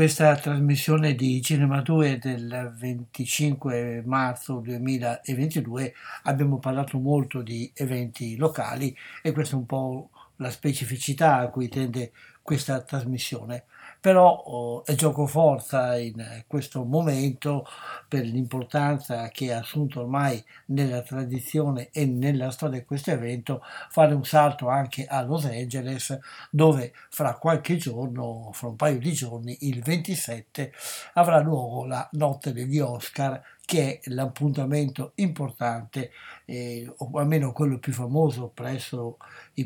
Questa 0.00 0.34
trasmissione 0.34 1.14
di 1.14 1.42
Cinema 1.42 1.82
2 1.82 2.16
del 2.16 2.72
25 2.74 4.02
marzo 4.06 4.60
2022 4.60 5.92
abbiamo 6.22 6.58
parlato 6.58 6.96
molto 6.96 7.42
di 7.42 7.70
eventi 7.74 8.34
locali 8.38 8.96
e 9.20 9.32
questa 9.32 9.56
è 9.56 9.58
un 9.58 9.66
po' 9.66 10.08
la 10.36 10.48
specificità 10.48 11.36
a 11.36 11.50
cui 11.50 11.68
tende 11.68 12.12
questa 12.40 12.80
trasmissione 12.80 13.64
però 14.00 14.30
oh, 14.30 14.82
gioco 14.94 15.26
forza 15.26 15.98
in 15.98 16.44
questo 16.46 16.84
momento 16.84 17.66
per 18.08 18.24
l'importanza 18.24 19.28
che 19.28 19.52
ha 19.52 19.58
assunto 19.58 20.00
ormai 20.00 20.42
nella 20.66 21.02
tradizione 21.02 21.90
e 21.92 22.06
nella 22.06 22.50
storia 22.50 22.78
di 22.80 22.84
questo 22.86 23.10
evento 23.10 23.62
fare 23.90 24.14
un 24.14 24.24
salto 24.24 24.68
anche 24.68 25.04
a 25.06 25.22
Los 25.22 25.44
Angeles 25.44 26.18
dove 26.50 26.92
fra 27.10 27.34
qualche 27.34 27.76
giorno, 27.76 28.50
fra 28.52 28.68
un 28.68 28.76
paio 28.76 28.98
di 28.98 29.12
giorni, 29.12 29.56
il 29.60 29.82
27 29.82 30.72
avrà 31.14 31.40
luogo 31.40 31.84
la 31.84 32.08
notte 32.12 32.52
degli 32.52 32.78
Oscar 32.78 33.42
che 33.70 34.00
è 34.02 34.10
l'appuntamento 34.10 35.12
importante, 35.16 36.10
eh, 36.44 36.92
o 36.96 37.10
almeno 37.20 37.52
quello 37.52 37.78
più 37.78 37.92
famoso 37.92 38.48
presso 38.52 39.16
i 39.54 39.64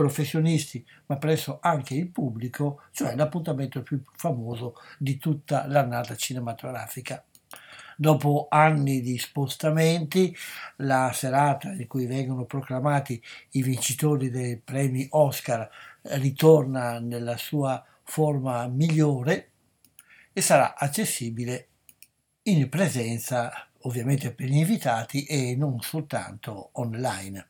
professionisti, 0.00 0.82
ma 1.06 1.18
presso 1.18 1.58
anche 1.60 1.94
il 1.94 2.08
pubblico, 2.08 2.84
cioè 2.90 3.14
l'appuntamento 3.14 3.82
più 3.82 4.00
famoso 4.16 4.76
di 4.96 5.18
tutta 5.18 5.66
l'annata 5.66 6.16
cinematografica. 6.16 7.22
Dopo 7.98 8.46
anni 8.48 9.02
di 9.02 9.18
spostamenti, 9.18 10.34
la 10.76 11.10
serata 11.12 11.72
in 11.72 11.86
cui 11.86 12.06
vengono 12.06 12.46
proclamati 12.46 13.22
i 13.50 13.62
vincitori 13.62 14.30
dei 14.30 14.56
premi 14.56 15.06
Oscar 15.10 15.68
ritorna 16.02 16.98
nella 16.98 17.36
sua 17.36 17.84
forma 18.02 18.66
migliore 18.68 19.50
e 20.32 20.40
sarà 20.40 20.76
accessibile 20.78 21.68
in 22.44 22.70
presenza 22.70 23.52
ovviamente 23.80 24.32
per 24.32 24.46
gli 24.46 24.56
invitati 24.56 25.24
e 25.24 25.54
non 25.56 25.78
soltanto 25.82 26.70
online. 26.72 27.48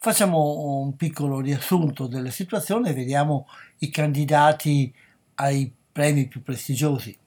Facciamo 0.00 0.78
un 0.78 0.94
piccolo 0.94 1.40
riassunto 1.40 2.06
della 2.06 2.30
situazione 2.30 2.90
e 2.90 2.92
vediamo 2.92 3.48
i 3.78 3.90
candidati 3.90 4.94
ai 5.34 5.72
premi 5.90 6.28
più 6.28 6.40
prestigiosi. 6.40 7.18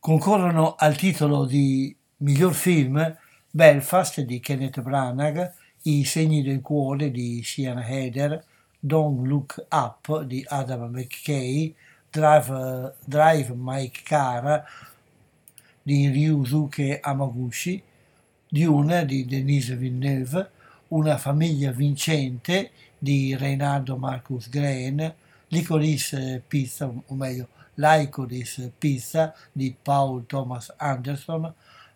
Concorrono 0.00 0.74
al 0.76 0.96
titolo 0.96 1.44
di 1.44 1.94
Miglior 2.16 2.54
film 2.54 3.16
Belfast 3.48 4.20
di 4.22 4.40
Kenneth 4.40 4.80
Branagh, 4.80 5.52
I 5.82 6.02
segni 6.02 6.42
del 6.42 6.60
cuore 6.60 7.12
di 7.12 7.40
Sian 7.44 7.78
Heder, 7.78 8.44
Don't 8.80 9.24
Look 9.24 9.64
Up 9.70 10.22
di 10.22 10.44
Adam 10.44 10.90
McKay, 10.90 11.72
Drive, 12.10 12.94
Drive 13.04 13.54
Mike 13.54 14.00
Car 14.02 14.64
di 15.80 16.08
Ryusuke 16.08 16.98
Amaguchi, 17.00 17.80
Dune 18.48 19.06
di 19.06 19.24
Denise 19.24 19.76
Villeneuve, 19.76 20.50
Una 20.92 21.16
famiglia 21.16 21.70
vincente 21.70 22.70
di 22.98 23.34
Reinaldo 23.34 23.96
Marcus 23.96 24.50
Green, 24.50 25.14
Licorice 25.48 26.42
Pizza, 26.46 26.84
o 26.84 27.14
meglio 27.14 27.48
Licorice 27.76 28.70
Pizza 28.76 29.34
di 29.50 29.74
Paul 29.80 30.26
Thomas 30.26 30.70
Anderson, 30.76 31.50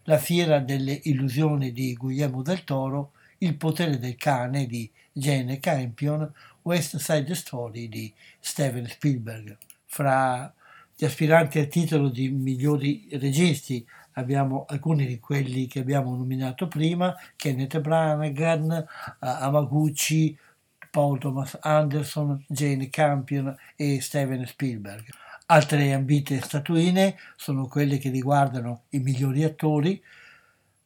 La 0.05 0.17
fiera 0.17 0.61
delle 0.61 0.99
illusioni 1.03 1.73
di 1.73 1.95
Guillermo 1.95 2.41
del 2.41 2.65
Toro, 2.65 3.13
Il 3.39 3.57
potere 3.57 3.99
del 3.99 4.17
cane 4.17 4.65
di 4.65 4.91
Jane 5.13 5.61
Campion, 5.61 6.33
West 6.63 6.97
Side 6.97 7.35
Story 7.35 7.91
di 7.91 8.11
Steven 8.41 8.89
Spielberg. 8.89 9.59
Fra 9.85 10.51
gli 10.97 11.05
aspiranti 11.05 11.59
al 11.59 11.69
titolo 11.69 12.09
di 12.09 12.31
migliori 12.31 13.09
registi 13.11 13.87
abbiamo 14.17 14.65
alcuni 14.69 15.07
di 15.07 15.19
quelli 15.19 15.67
che 15.67 15.81
abbiamo 15.81 16.15
nominato 16.15 16.69
prima, 16.69 17.15
Kenneth 17.37 17.81
Branagh, 17.81 18.87
Amaguchi, 19.19 20.37
Paul 20.91 21.19
Thomas 21.19 21.59
Anderson, 21.61 22.45
Jane 22.49 22.89
Campion 22.89 23.55
e 23.77 24.01
Steven 24.01 24.47
Spielberg. 24.47 25.05
Altre 25.47 25.93
ambite 25.93 26.41
statuine 26.41 27.17
sono 27.37 27.69
quelle 27.69 27.99
che 27.99 28.11
riguardano 28.11 28.85
i 28.91 28.99
migliori 28.99 29.45
attori, 29.45 30.03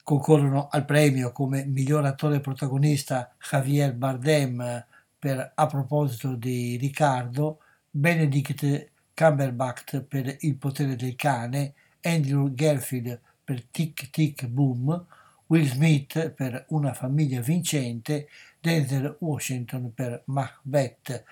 concorrono 0.03 0.69
al 0.71 0.85
premio 0.85 1.31
come 1.31 1.65
miglior 1.65 2.05
attore 2.05 2.41
protagonista 2.41 3.33
Javier 3.39 3.95
Bardem 3.95 4.85
per 5.19 5.53
A 5.55 5.67
proposito 5.67 6.35
di 6.35 6.77
Riccardo, 6.77 7.61
Benedict 7.89 8.91
Cumberbatch 9.15 10.01
per 10.01 10.37
Il 10.41 10.57
potere 10.57 10.97
del 10.97 11.15
cane, 11.15 11.75
Andrew 12.03 12.53
Garfield 12.55 13.21
per 13.45 13.63
Tic 13.71 14.11
Tic 14.11 14.47
Boom, 14.47 15.07
Will 15.47 15.67
Smith 15.67 16.31
per 16.31 16.67
Una 16.69 16.93
famiglia 16.93 17.41
vincente, 17.41 18.29
Denzel 18.61 19.17
Washington 19.19 19.93
per 19.93 20.23
Macbeth. 20.27 21.25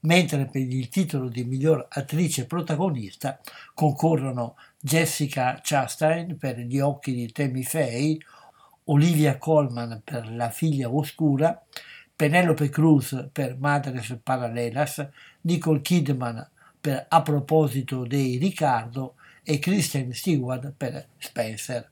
Mentre 0.00 0.46
per 0.46 0.62
il 0.62 0.88
titolo 0.88 1.28
di 1.28 1.44
miglior 1.44 1.86
attrice 1.90 2.46
protagonista 2.46 3.40
concorrono 3.74 4.56
Jessica 4.80 5.60
Chastain 5.62 6.36
per 6.38 6.58
Gli 6.58 6.80
occhi 6.80 7.14
di 7.14 7.30
Tammy 7.30 7.62
Faye, 7.62 8.18
Olivia 8.84 9.38
Colman 9.38 10.00
per 10.02 10.32
La 10.32 10.50
figlia 10.50 10.90
oscura, 10.90 11.62
Penelope 12.16 12.68
Cruz 12.68 13.28
per 13.30 13.56
Madres 13.58 14.18
Paralelas, 14.22 15.08
Nicole 15.42 15.80
Kidman 15.82 16.48
per 16.80 17.06
A 17.08 17.22
proposito 17.22 18.04
dei 18.04 18.38
Riccardo 18.38 19.14
e 19.42 19.58
Kristen 19.58 20.12
Stewart 20.12 20.72
per 20.76 21.08
Spencer. 21.18 21.90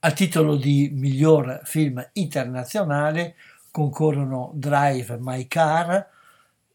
Al 0.00 0.12
titolo 0.12 0.56
di 0.56 0.90
miglior 0.92 1.60
film 1.64 2.06
internazionale 2.12 3.34
concorrono 3.70 4.52
Drive 4.54 5.18
My 5.20 5.46
Car 5.48 6.08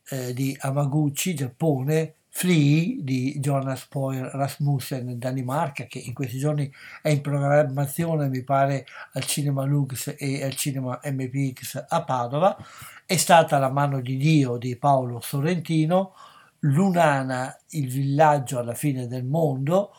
eh, 0.10 0.34
di 0.34 0.56
Amaguchi, 0.60 1.34
Giappone, 1.34 2.16
Flea 2.34 2.96
di 2.98 3.40
Jonas 3.40 3.86
Poir 3.88 4.24
Rasmussen, 4.34 5.18
Danimarca, 5.18 5.84
che 5.86 6.00
in 6.00 6.14
questi 6.14 6.38
giorni 6.38 6.72
è 7.02 7.10
in 7.10 7.22
programmazione, 7.22 8.30
mi 8.30 8.44
pare, 8.44 8.86
al 9.14 9.26
Cinema 9.26 9.66
Lux 9.66 10.16
e 10.18 10.44
al 10.44 10.56
Cinema 10.56 11.00
MPX 11.04 11.86
a 11.90 12.04
Padova, 12.04 12.56
è 13.06 13.18
stata 13.18 13.58
La 13.58 13.70
mano 13.70 14.00
di 14.00 14.16
Dio 14.16 14.56
di 14.58 14.78
Paolo 14.78 15.20
Sorrentino, 15.20 16.14
Lunana, 16.64 17.58
il 17.70 17.90
villaggio 17.90 18.60
alla 18.60 18.76
fine 18.76 19.08
del 19.08 19.24
mondo 19.24 19.92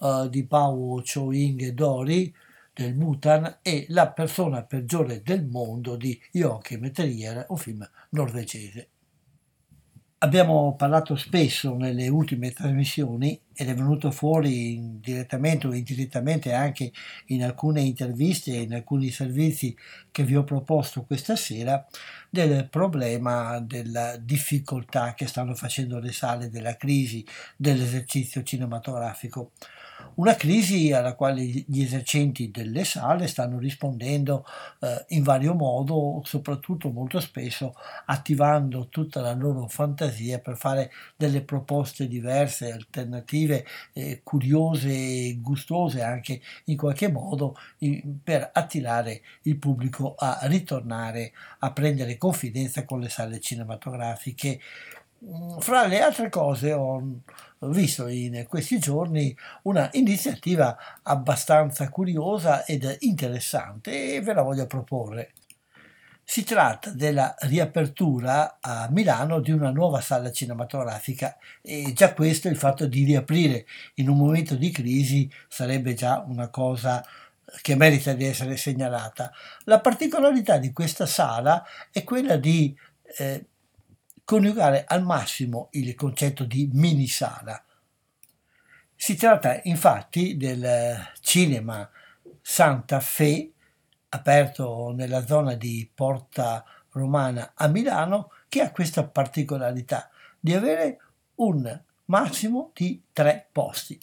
uh, 0.00 0.28
di 0.28 0.44
Pao 0.44 1.02
Choing 1.02 1.62
e 1.62 1.72
Dori 1.72 2.34
del 2.74 2.92
Bhutan 2.92 3.60
e 3.62 3.86
La 3.88 4.10
persona 4.10 4.62
peggiore 4.64 5.22
del 5.22 5.46
mondo 5.46 5.96
di 5.96 6.20
Joachim 6.30 6.90
Trier, 6.90 7.46
un 7.48 7.56
film 7.56 7.88
norvegese. 8.10 8.89
Abbiamo 10.22 10.74
parlato 10.76 11.16
spesso 11.16 11.76
nelle 11.76 12.08
ultime 12.08 12.52
trasmissioni 12.52 13.40
ed 13.54 13.70
è 13.70 13.74
venuto 13.74 14.10
fuori 14.10 15.00
direttamente 15.00 15.66
o 15.66 15.72
indirettamente 15.72 16.52
anche 16.52 16.92
in 17.28 17.42
alcune 17.42 17.80
interviste 17.80 18.52
e 18.52 18.60
in 18.60 18.74
alcuni 18.74 19.08
servizi 19.10 19.74
che 20.10 20.22
vi 20.24 20.36
ho 20.36 20.44
proposto 20.44 21.04
questa 21.04 21.36
sera 21.36 21.86
del 22.28 22.68
problema 22.68 23.60
della 23.60 24.18
difficoltà 24.18 25.14
che 25.14 25.26
stanno 25.26 25.54
facendo 25.54 25.98
le 25.98 26.12
sale 26.12 26.50
della 26.50 26.76
crisi 26.76 27.24
dell'esercizio 27.56 28.42
cinematografico. 28.42 29.52
Una 30.14 30.34
crisi 30.34 30.92
alla 30.92 31.14
quale 31.14 31.42
gli 31.42 31.82
esercenti 31.82 32.50
delle 32.50 32.84
sale 32.84 33.26
stanno 33.26 33.58
rispondendo 33.58 34.44
eh, 34.80 35.04
in 35.08 35.22
vario 35.22 35.54
modo, 35.54 36.20
soprattutto 36.24 36.90
molto 36.90 37.20
spesso 37.20 37.74
attivando 38.06 38.88
tutta 38.88 39.20
la 39.20 39.32
loro 39.32 39.66
fantasia 39.66 40.38
per 40.38 40.56
fare 40.56 40.90
delle 41.16 41.42
proposte 41.42 42.06
diverse, 42.06 42.72
alternative, 42.72 43.64
eh, 43.92 44.20
curiose 44.22 44.90
e 44.90 45.38
gustose 45.40 46.02
anche 46.02 46.40
in 46.64 46.76
qualche 46.76 47.10
modo 47.10 47.56
in, 47.78 48.18
per 48.22 48.50
attirare 48.52 49.22
il 49.42 49.56
pubblico 49.56 50.14
a 50.18 50.40
ritornare 50.42 51.32
a 51.60 51.72
prendere 51.72 52.18
confidenza 52.18 52.84
con 52.84 53.00
le 53.00 53.08
sale 53.08 53.40
cinematografiche. 53.40 54.60
Mm, 55.24 55.58
fra 55.58 55.86
le 55.86 56.00
altre 56.00 56.30
cose 56.30 56.72
ho 56.72 57.20
visto 57.68 58.06
in 58.08 58.46
questi 58.48 58.78
giorni 58.78 59.36
una 59.62 59.90
iniziativa 59.92 60.76
abbastanza 61.02 61.90
curiosa 61.90 62.64
ed 62.64 62.96
interessante 63.00 64.14
e 64.14 64.20
ve 64.22 64.32
la 64.32 64.42
voglio 64.42 64.66
proporre. 64.66 65.32
Si 66.24 66.44
tratta 66.44 66.90
della 66.90 67.34
riapertura 67.40 68.58
a 68.60 68.88
Milano 68.90 69.40
di 69.40 69.50
una 69.50 69.70
nuova 69.70 70.00
sala 70.00 70.30
cinematografica 70.30 71.36
e 71.60 71.92
già 71.92 72.14
questo, 72.14 72.48
il 72.48 72.56
fatto 72.56 72.86
di 72.86 73.04
riaprire 73.04 73.66
in 73.94 74.08
un 74.08 74.16
momento 74.16 74.54
di 74.54 74.70
crisi, 74.70 75.30
sarebbe 75.48 75.94
già 75.94 76.24
una 76.26 76.48
cosa 76.48 77.04
che 77.62 77.74
merita 77.74 78.12
di 78.12 78.24
essere 78.24 78.56
segnalata. 78.56 79.32
La 79.64 79.80
particolarità 79.80 80.56
di 80.56 80.72
questa 80.72 81.04
sala 81.04 81.64
è 81.90 82.04
quella 82.04 82.36
di 82.36 82.76
eh, 83.18 83.46
coniugare 84.24 84.84
al 84.86 85.02
massimo 85.02 85.68
il 85.72 85.94
concetto 85.94 86.44
di 86.44 86.68
mini 86.72 87.06
sala. 87.06 87.62
Si 88.94 89.16
tratta 89.16 89.60
infatti 89.64 90.36
del 90.36 91.12
cinema 91.20 91.88
Santa 92.40 93.00
Fe, 93.00 93.52
aperto 94.10 94.92
nella 94.94 95.24
zona 95.26 95.54
di 95.54 95.90
Porta 95.92 96.64
Romana 96.90 97.52
a 97.54 97.68
Milano, 97.68 98.32
che 98.48 98.60
ha 98.60 98.70
questa 98.70 99.06
particolarità 99.06 100.10
di 100.38 100.54
avere 100.54 100.98
un 101.36 101.82
massimo 102.06 102.72
di 102.74 103.02
tre 103.12 103.48
posti. 103.50 103.98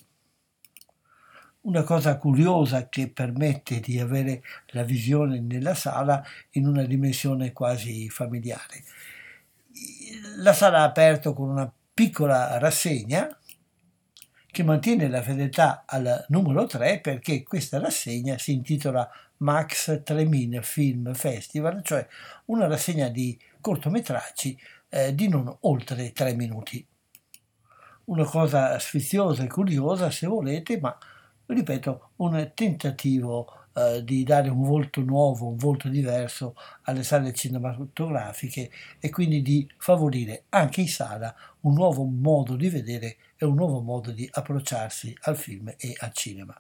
Una 1.62 1.84
cosa 1.84 2.18
curiosa 2.18 2.88
che 2.88 3.10
permette 3.10 3.80
di 3.80 4.00
avere 4.00 4.42
la 4.68 4.84
visione 4.84 5.40
nella 5.40 5.76
sala 5.76 6.24
in 6.52 6.66
una 6.66 6.84
dimensione 6.84 7.52
quasi 7.52 8.10
familiare 8.10 8.84
la 10.38 10.54
sala 10.54 10.80
ha 10.80 10.84
aperto 10.84 11.34
con 11.34 11.50
una 11.50 11.72
piccola 11.94 12.58
rassegna 12.60 13.38
che 14.46 14.64
mantiene 14.64 15.08
la 15.08 15.22
fedeltà 15.22 15.84
al 15.86 16.26
numero 16.30 16.66
3 16.66 17.00
perché 17.00 17.44
questa 17.44 17.80
rassegna 17.80 18.38
si 18.38 18.54
intitola 18.54 19.10
Max 19.38 20.02
Tremin 20.04 20.60
Film 20.64 21.14
Festival, 21.14 21.84
cioè 21.84 22.08
una 22.46 22.68
rassegna 22.68 23.10
di 23.10 23.40
cortometraggi 23.62 24.60
eh, 24.90 25.14
di 25.14 25.28
non 25.28 25.56
oltre 25.62 26.12
3 26.12 26.34
minuti. 26.34 26.86
Una 28.06 28.24
cosa 28.24 28.80
sfiziosa 28.80 29.44
e 29.44 29.48
curiosa 29.48 30.10
se 30.10 30.28
volete, 30.28 30.80
ma 30.80 30.98
ripeto, 31.46 32.12
un 32.18 32.52
tentativo 32.54 33.67
eh, 33.78 34.04
di 34.04 34.24
dare 34.24 34.50
un 34.50 34.64
volto 34.64 35.02
nuovo, 35.02 35.50
un 35.50 35.56
volto 35.56 35.88
diverso 35.88 36.56
alle 36.84 37.04
sale 37.04 37.32
cinematografiche 37.32 38.72
e 39.00 39.10
quindi 39.12 39.44
di 39.44 39.70
favorire 39.78 40.46
anche 40.50 40.82
in 40.82 40.88
sala 40.88 41.36
un 41.62 41.76
nuovo 41.76 42.04
modo 42.04 42.56
di 42.56 42.70
vedere 42.70 43.18
e 43.38 43.46
un 43.46 43.54
nuovo 43.54 43.82
modo 43.82 44.12
di 44.12 44.28
approcciarsi 44.32 45.16
al 45.22 45.38
film 45.38 45.72
e 45.78 45.94
al 46.00 46.12
cinema. 46.14 46.60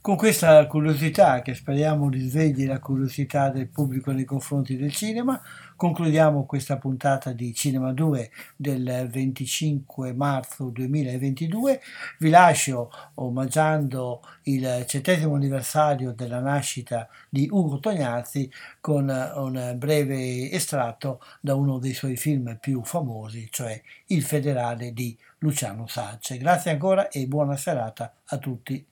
Con 0.00 0.16
questa 0.16 0.64
curiosità, 0.66 1.42
che 1.42 1.54
speriamo 1.54 2.08
risvegli 2.08 2.66
la 2.66 2.78
curiosità 2.78 3.48
del 3.48 3.68
pubblico 3.68 4.12
nei 4.12 4.26
confronti 4.26 4.76
del 4.76 4.92
cinema, 4.92 5.40
concludiamo 5.76 6.46
questa 6.46 6.78
puntata 6.78 7.32
di 7.32 7.52
Cinema 7.54 7.92
2 7.92 8.30
del 8.56 9.08
25 9.10 10.12
marzo 10.12 10.70
2022. 10.70 11.80
Vi 12.18 12.30
lascio 12.30 12.90
omaggiando 13.14 14.22
il 14.44 14.84
centesimo 14.86 15.34
anniversario 15.34 16.12
della 16.12 16.40
nascita 16.40 17.08
di 17.28 17.48
Ugo 17.50 17.78
Tognazzi 17.78 18.50
con 18.80 19.08
un 19.08 19.74
breve 19.76 20.50
estratto 20.50 21.20
da 21.40 21.54
uno 21.54 21.78
dei 21.78 21.94
suoi 21.94 22.16
film 22.16 22.58
più 22.60 22.82
famosi, 22.84 23.48
cioè 23.50 23.80
Il 24.06 24.22
federale 24.22 24.92
di 24.92 25.16
Luciano 25.38 25.86
Sacce. 25.86 26.38
Grazie 26.38 26.70
ancora 26.70 27.08
e 27.08 27.26
buona 27.26 27.56
serata 27.56 28.12
a 28.26 28.38
tutti. 28.38 28.84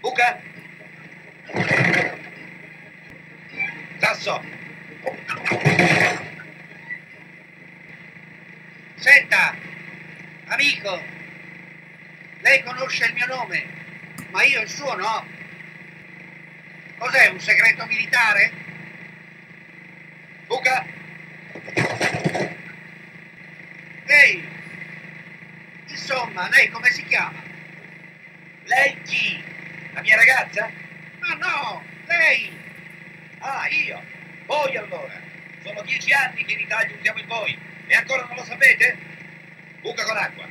Buca! 0.00 1.87
Tasso! 3.98 4.42
Senta, 8.94 9.56
amico, 10.46 11.02
lei 12.40 12.62
conosce 12.62 13.06
il 13.06 13.14
mio 13.14 13.26
nome, 13.26 13.66
ma 14.30 14.42
io 14.44 14.60
il 14.60 14.68
suo 14.68 14.94
no. 14.94 15.26
Cos'è, 16.98 17.26
un 17.28 17.40
segreto 17.40 17.86
militare? 17.86 18.52
Buca! 20.46 20.84
Ehi! 24.06 24.48
Insomma, 25.86 26.48
lei 26.50 26.68
come 26.70 26.90
si 26.90 27.04
chiama? 27.04 27.42
Lei 28.64 29.02
chi? 29.02 29.42
La 29.92 30.00
mia 30.02 30.16
ragazza? 30.16 30.70
Ma 31.18 31.34
no, 31.34 31.82
lei! 32.06 32.66
Ah, 33.40 33.68
io! 33.68 34.02
Voi 34.46 34.76
allora! 34.76 35.20
Sono 35.62 35.82
dieci 35.82 36.12
anni 36.12 36.44
che 36.44 36.52
in 36.52 36.60
Italia 36.60 36.96
usiamo 36.96 37.18
il 37.18 37.26
voi 37.26 37.58
e 37.86 37.94
ancora 37.94 38.24
non 38.24 38.36
lo 38.36 38.44
sapete? 38.44 38.96
Buca 39.80 40.04
con 40.04 40.16
acqua! 40.16 40.48